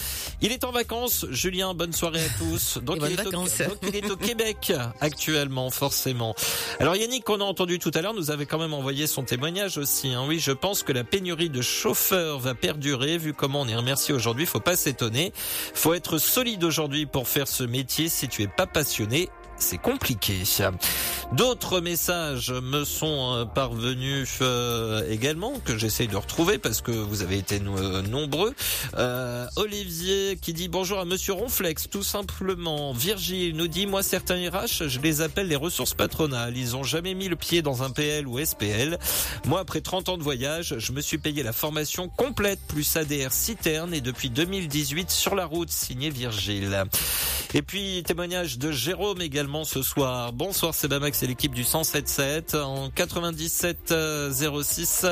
Il 0.40 0.52
est 0.52 0.64
en 0.64 0.70
vacances, 0.70 1.26
Julien, 1.30 1.74
bonne 1.74 1.92
soirée 1.92 2.24
à 2.24 2.28
tous. 2.38 2.78
Donc, 2.78 2.98
il 3.00 3.12
est, 3.12 3.26
au, 3.26 3.44
il 3.82 3.96
est, 3.96 4.10
au, 4.10 4.16
Québec 4.16 4.72
actuellement, 5.00 5.70
forcément. 5.70 6.34
Alors 6.80 6.96
Yannick, 6.96 7.24
qu'on 7.24 7.40
a 7.40 7.44
entendu 7.44 7.78
tout 7.78 7.90
à 7.94 8.02
l'heure, 8.02 8.14
nous 8.14 8.30
avait 8.30 8.46
quand 8.46 8.58
même 8.58 8.74
envoyé 8.74 9.06
son 9.06 9.22
témoignage 9.22 9.78
aussi. 9.78 10.12
Hein. 10.12 10.24
Oui, 10.26 10.38
je 10.38 10.52
pense 10.52 10.82
que 10.82 10.92
la 10.92 11.04
pénurie 11.04 11.50
de 11.50 11.62
chauffeurs 11.62 12.38
va 12.38 12.54
perdurer, 12.54 13.18
vu 13.18 13.34
comment 13.34 13.62
on 13.62 13.68
est 13.68 13.76
remercié 13.76 14.14
aujourd'hui, 14.14 14.46
faut 14.46 14.60
pas 14.60 14.76
s'étonner. 14.76 15.32
Faut 15.74 15.94
être 15.94 16.18
solide 16.18 16.64
aujourd'hui 16.64 17.06
pour 17.06 17.28
faire 17.28 17.48
ce 17.48 17.64
métier. 17.64 18.08
Si 18.08 18.28
tu 18.28 18.42
es 18.42 18.48
pas 18.48 18.66
passionné, 18.66 19.28
c'est 19.58 19.78
compliqué. 19.78 20.42
D'autres 21.32 21.80
messages 21.80 22.52
me 22.52 22.84
sont 22.84 23.34
euh, 23.34 23.44
parvenus 23.44 24.38
euh, 24.42 25.08
également 25.10 25.58
que 25.64 25.76
j'essaye 25.76 26.08
de 26.08 26.16
retrouver 26.16 26.58
parce 26.58 26.80
que 26.80 26.90
vous 26.90 27.22
avez 27.22 27.38
été 27.38 27.60
euh, 27.60 28.02
nombreux. 28.02 28.54
Olivier 29.56 30.38
qui 30.40 30.52
dit 30.52 30.68
bonjour 30.68 30.98
à 30.98 31.04
Monsieur 31.04 31.32
Ronflex, 31.32 31.88
tout 31.88 32.02
simplement. 32.02 32.92
Virgile 32.92 33.56
nous 33.56 33.68
dit 33.68 33.86
moi 33.86 34.02
certains 34.02 34.36
RH, 34.36 34.88
je 34.88 35.00
les 35.00 35.20
appelle 35.20 35.48
les 35.48 35.56
ressources 35.56 35.94
patronales. 35.94 36.56
Ils 36.56 36.76
ont 36.76 36.84
jamais 36.84 37.14
mis 37.14 37.28
le 37.28 37.36
pied 37.36 37.62
dans 37.62 37.82
un 37.82 37.90
PL 37.90 38.26
ou 38.26 38.44
SPL. 38.44 38.98
Moi 39.46 39.60
après 39.60 39.80
30 39.80 40.10
ans 40.10 40.18
de 40.18 40.22
voyage, 40.22 40.76
je 40.78 40.92
me 40.92 41.00
suis 41.00 41.18
payé 41.18 41.42
la 41.42 41.52
formation 41.52 42.08
complète 42.08 42.60
plus 42.68 42.96
ADR 42.96 43.32
citerne 43.32 43.94
et 43.94 44.00
depuis 44.00 44.30
2018 44.30 45.10
sur 45.10 45.34
la 45.34 45.46
route 45.46 45.70
signé 45.70 46.10
Virgile. 46.10 46.84
Et 47.54 47.62
puis 47.62 48.02
témoignage 48.04 48.58
de 48.58 48.70
Jérôme 48.70 49.20
également 49.20 49.45
ce 49.64 49.82
soir. 49.82 50.32
Bonsoir 50.32 50.74
Sebamax 50.74 51.22
et 51.22 51.26
l'équipe 51.28 51.54
du 51.54 51.62
177 51.62 52.56
en 52.56 52.90
97 52.90 53.94
06 54.32 55.06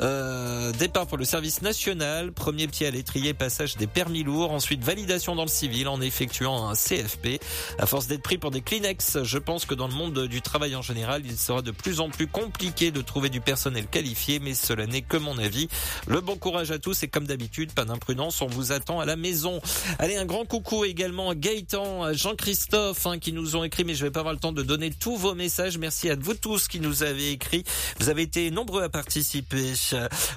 euh, 0.00 0.72
départ 0.72 1.08
pour 1.08 1.18
le 1.18 1.24
service 1.24 1.62
national, 1.62 2.32
premier 2.32 2.68
pied 2.68 2.86
à 2.86 2.92
l'étrier, 2.92 3.34
passage 3.34 3.76
des 3.76 3.88
permis 3.88 4.22
lourds, 4.22 4.52
ensuite 4.52 4.84
validation 4.84 5.34
dans 5.34 5.42
le 5.42 5.48
civil 5.48 5.88
en 5.88 6.00
effectuant 6.00 6.68
un 6.68 6.74
CFP. 6.74 7.40
À 7.78 7.86
force 7.86 8.06
d'être 8.06 8.22
pris 8.22 8.38
pour 8.38 8.52
des 8.52 8.60
Kleenex, 8.60 9.24
je 9.24 9.38
pense 9.38 9.66
que 9.66 9.74
dans 9.74 9.88
le 9.88 9.94
monde 9.94 10.26
du 10.26 10.42
travail 10.42 10.76
en 10.76 10.82
général, 10.82 11.22
il 11.24 11.36
sera 11.36 11.60
de 11.60 11.72
plus 11.72 11.98
en 11.98 12.08
plus 12.08 12.28
compliqué 12.28 12.92
de 12.92 13.00
trouver 13.00 13.30
du 13.30 13.40
personnel 13.40 13.86
qualifié, 13.88 14.38
mais 14.38 14.54
cela 14.54 14.86
n'est 14.86 15.02
que 15.02 15.16
mon 15.16 15.38
avis. 15.38 15.68
Le 16.06 16.20
bon 16.20 16.36
courage 16.36 16.70
à 16.70 16.78
tous 16.78 17.02
et 17.02 17.08
comme 17.08 17.26
d'habitude, 17.26 17.72
pas 17.72 17.84
d'imprudence, 17.84 18.42
on 18.42 18.46
vous 18.46 18.70
attend 18.70 19.00
à 19.00 19.06
la 19.06 19.16
maison. 19.16 19.60
Allez, 19.98 20.16
un 20.16 20.26
grand 20.26 20.44
coucou 20.44 20.84
également 20.84 21.30
à 21.30 21.34
Gaëtan 21.34 22.12
Jean-Christophe 22.12 23.06
hein, 23.06 23.18
qui 23.18 23.32
nous 23.32 23.56
ont 23.56 23.64
écrit, 23.72 23.84
mais 23.84 23.94
je 23.94 24.04
vais 24.04 24.10
pas 24.10 24.20
avoir 24.20 24.34
le 24.34 24.38
temps 24.38 24.52
de 24.52 24.62
donner 24.62 24.90
tous 24.90 25.16
vos 25.16 25.34
messages. 25.34 25.78
Merci 25.78 26.10
à 26.10 26.14
vous 26.14 26.34
tous 26.34 26.68
qui 26.68 26.78
nous 26.78 27.02
avez 27.02 27.30
écrit. 27.30 27.64
Vous 27.98 28.10
avez 28.10 28.20
été 28.20 28.50
nombreux 28.50 28.82
à 28.82 28.90
participer. 28.90 29.72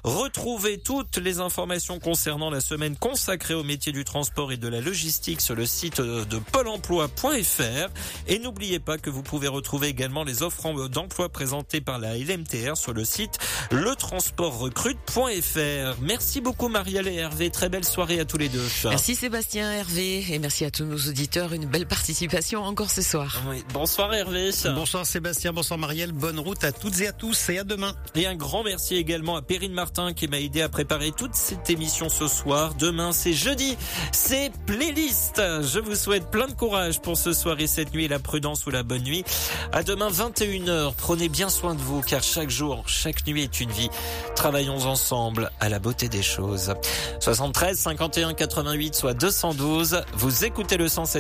Retrouvez 0.06 0.78
toutes 0.78 1.18
les 1.18 1.42
informations 1.42 2.00
concernant 2.00 2.50
la 2.50 2.62
semaine 2.62 2.96
consacrée 2.96 3.54
au 3.54 3.64
métier 3.64 3.92
du 3.92 4.06
transport 4.06 4.54
et 4.54 4.58
de 4.58 4.70
la 4.70 4.80
logistique 4.80 5.42
sur 5.42 5.54
le 5.54 5.66
site 5.66 6.00
de 6.00 6.38
pôle 6.38 6.70
emploi.fr. 6.70 7.90
Et 8.28 8.40
n'oubliez 8.40 8.80
pas 8.80 8.98
que 8.98 9.10
vous 9.10 9.22
pouvez 9.22 9.50
retrouver 9.50 9.90
également 9.90 10.24
les 10.24 10.42
offres 10.42 10.88
d'emploi 10.88 11.28
présentées 11.28 11.82
par 11.82 12.00
la 12.00 12.18
LMTR 12.18 12.78
sur 12.78 12.94
le 12.94 13.04
site 13.04 13.38
letransportrecrute.fr. 13.72 16.02
Merci 16.02 16.40
beaucoup 16.40 16.70
Marielle 16.70 17.10
et 17.10 17.16
Hervé. 17.16 17.50
Très 17.50 17.68
belle 17.68 17.84
soirée 17.84 18.22
à 18.22 18.26
tous 18.26 18.38
les 18.38 18.48
deux. 18.48 18.66
Merci 18.86 19.14
Sébastien, 19.14 19.74
Hervé 19.74 20.26
et 20.32 20.40
merci 20.40 20.64
à 20.64 20.72
tous 20.72 20.86
nos 20.86 21.10
auditeurs 21.10 21.52
une 21.52 21.66
belle 21.66 21.86
participation 21.86 22.64
encore 22.64 22.92
ce 22.92 23.02
soir. 23.02 23.25
Bonsoir 23.74 24.14
Hervé. 24.14 24.52
Bonsoir 24.76 25.06
Sébastien, 25.06 25.52
bonsoir 25.52 25.80
Marielle. 25.80 26.12
Bonne 26.12 26.40
route 26.40 26.64
à 26.64 26.72
toutes 26.72 27.02
et 27.02 27.08
à 27.08 27.12
tous 27.12 27.50
et 27.50 27.60
à 27.60 27.64
demain. 27.64 27.94
Et 28.14 28.28
un 28.28 28.36
grand 28.36 28.64
merci 28.64 28.96
également 28.96 29.36
à 29.36 29.42
Perrine 29.42 29.74
Martin 29.74 30.14
qui 30.14 30.28
m'a 30.28 30.40
aidé 30.40 30.62
à 30.62 30.70
préparer 30.70 31.12
toute 31.12 31.34
cette 31.36 31.70
émission 31.70 32.10
ce 32.10 32.28
soir. 32.28 32.76
Demain 32.76 33.12
c'est 33.12 33.34
jeudi, 33.34 33.78
c'est 34.12 34.52
playlist. 34.66 35.38
Je 35.38 35.80
vous 35.80 35.96
souhaite 35.96 36.30
plein 36.30 36.48
de 36.48 36.54
courage 36.54 37.02
pour 37.02 37.18
ce 37.18 37.34
soir 37.34 37.60
et 37.60 37.68
cette 37.68 37.94
nuit, 37.94 38.08
la 38.08 38.20
prudence 38.20 38.66
ou 38.66 38.70
la 38.70 38.84
bonne 38.84 39.04
nuit. 39.04 39.24
À 39.72 39.84
demain 39.84 40.10
21h. 40.10 40.94
Prenez 40.96 41.30
bien 41.30 41.50
soin 41.50 41.76
de 41.76 41.82
vous 41.82 42.02
car 42.02 42.24
chaque 42.24 42.50
jour, 42.50 42.84
chaque 42.88 43.26
nuit 43.28 43.44
est 43.44 43.60
une 43.60 43.72
vie. 43.72 43.90
Travaillons 44.36 44.86
ensemble 44.86 45.52
à 45.60 45.70
la 45.70 45.80
beauté 45.80 46.10
des 46.10 46.24
choses. 46.24 46.74
73 47.20 47.78
51 47.78 48.34
88 48.34 48.96
soit 48.96 49.14
212. 49.14 50.04
Vous 50.14 50.46
écoutez 50.46 50.78
le 50.78 50.88
sens 50.88 51.16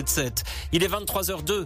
il 0.72 0.84
est 0.84 0.88
23h02. 0.88 1.66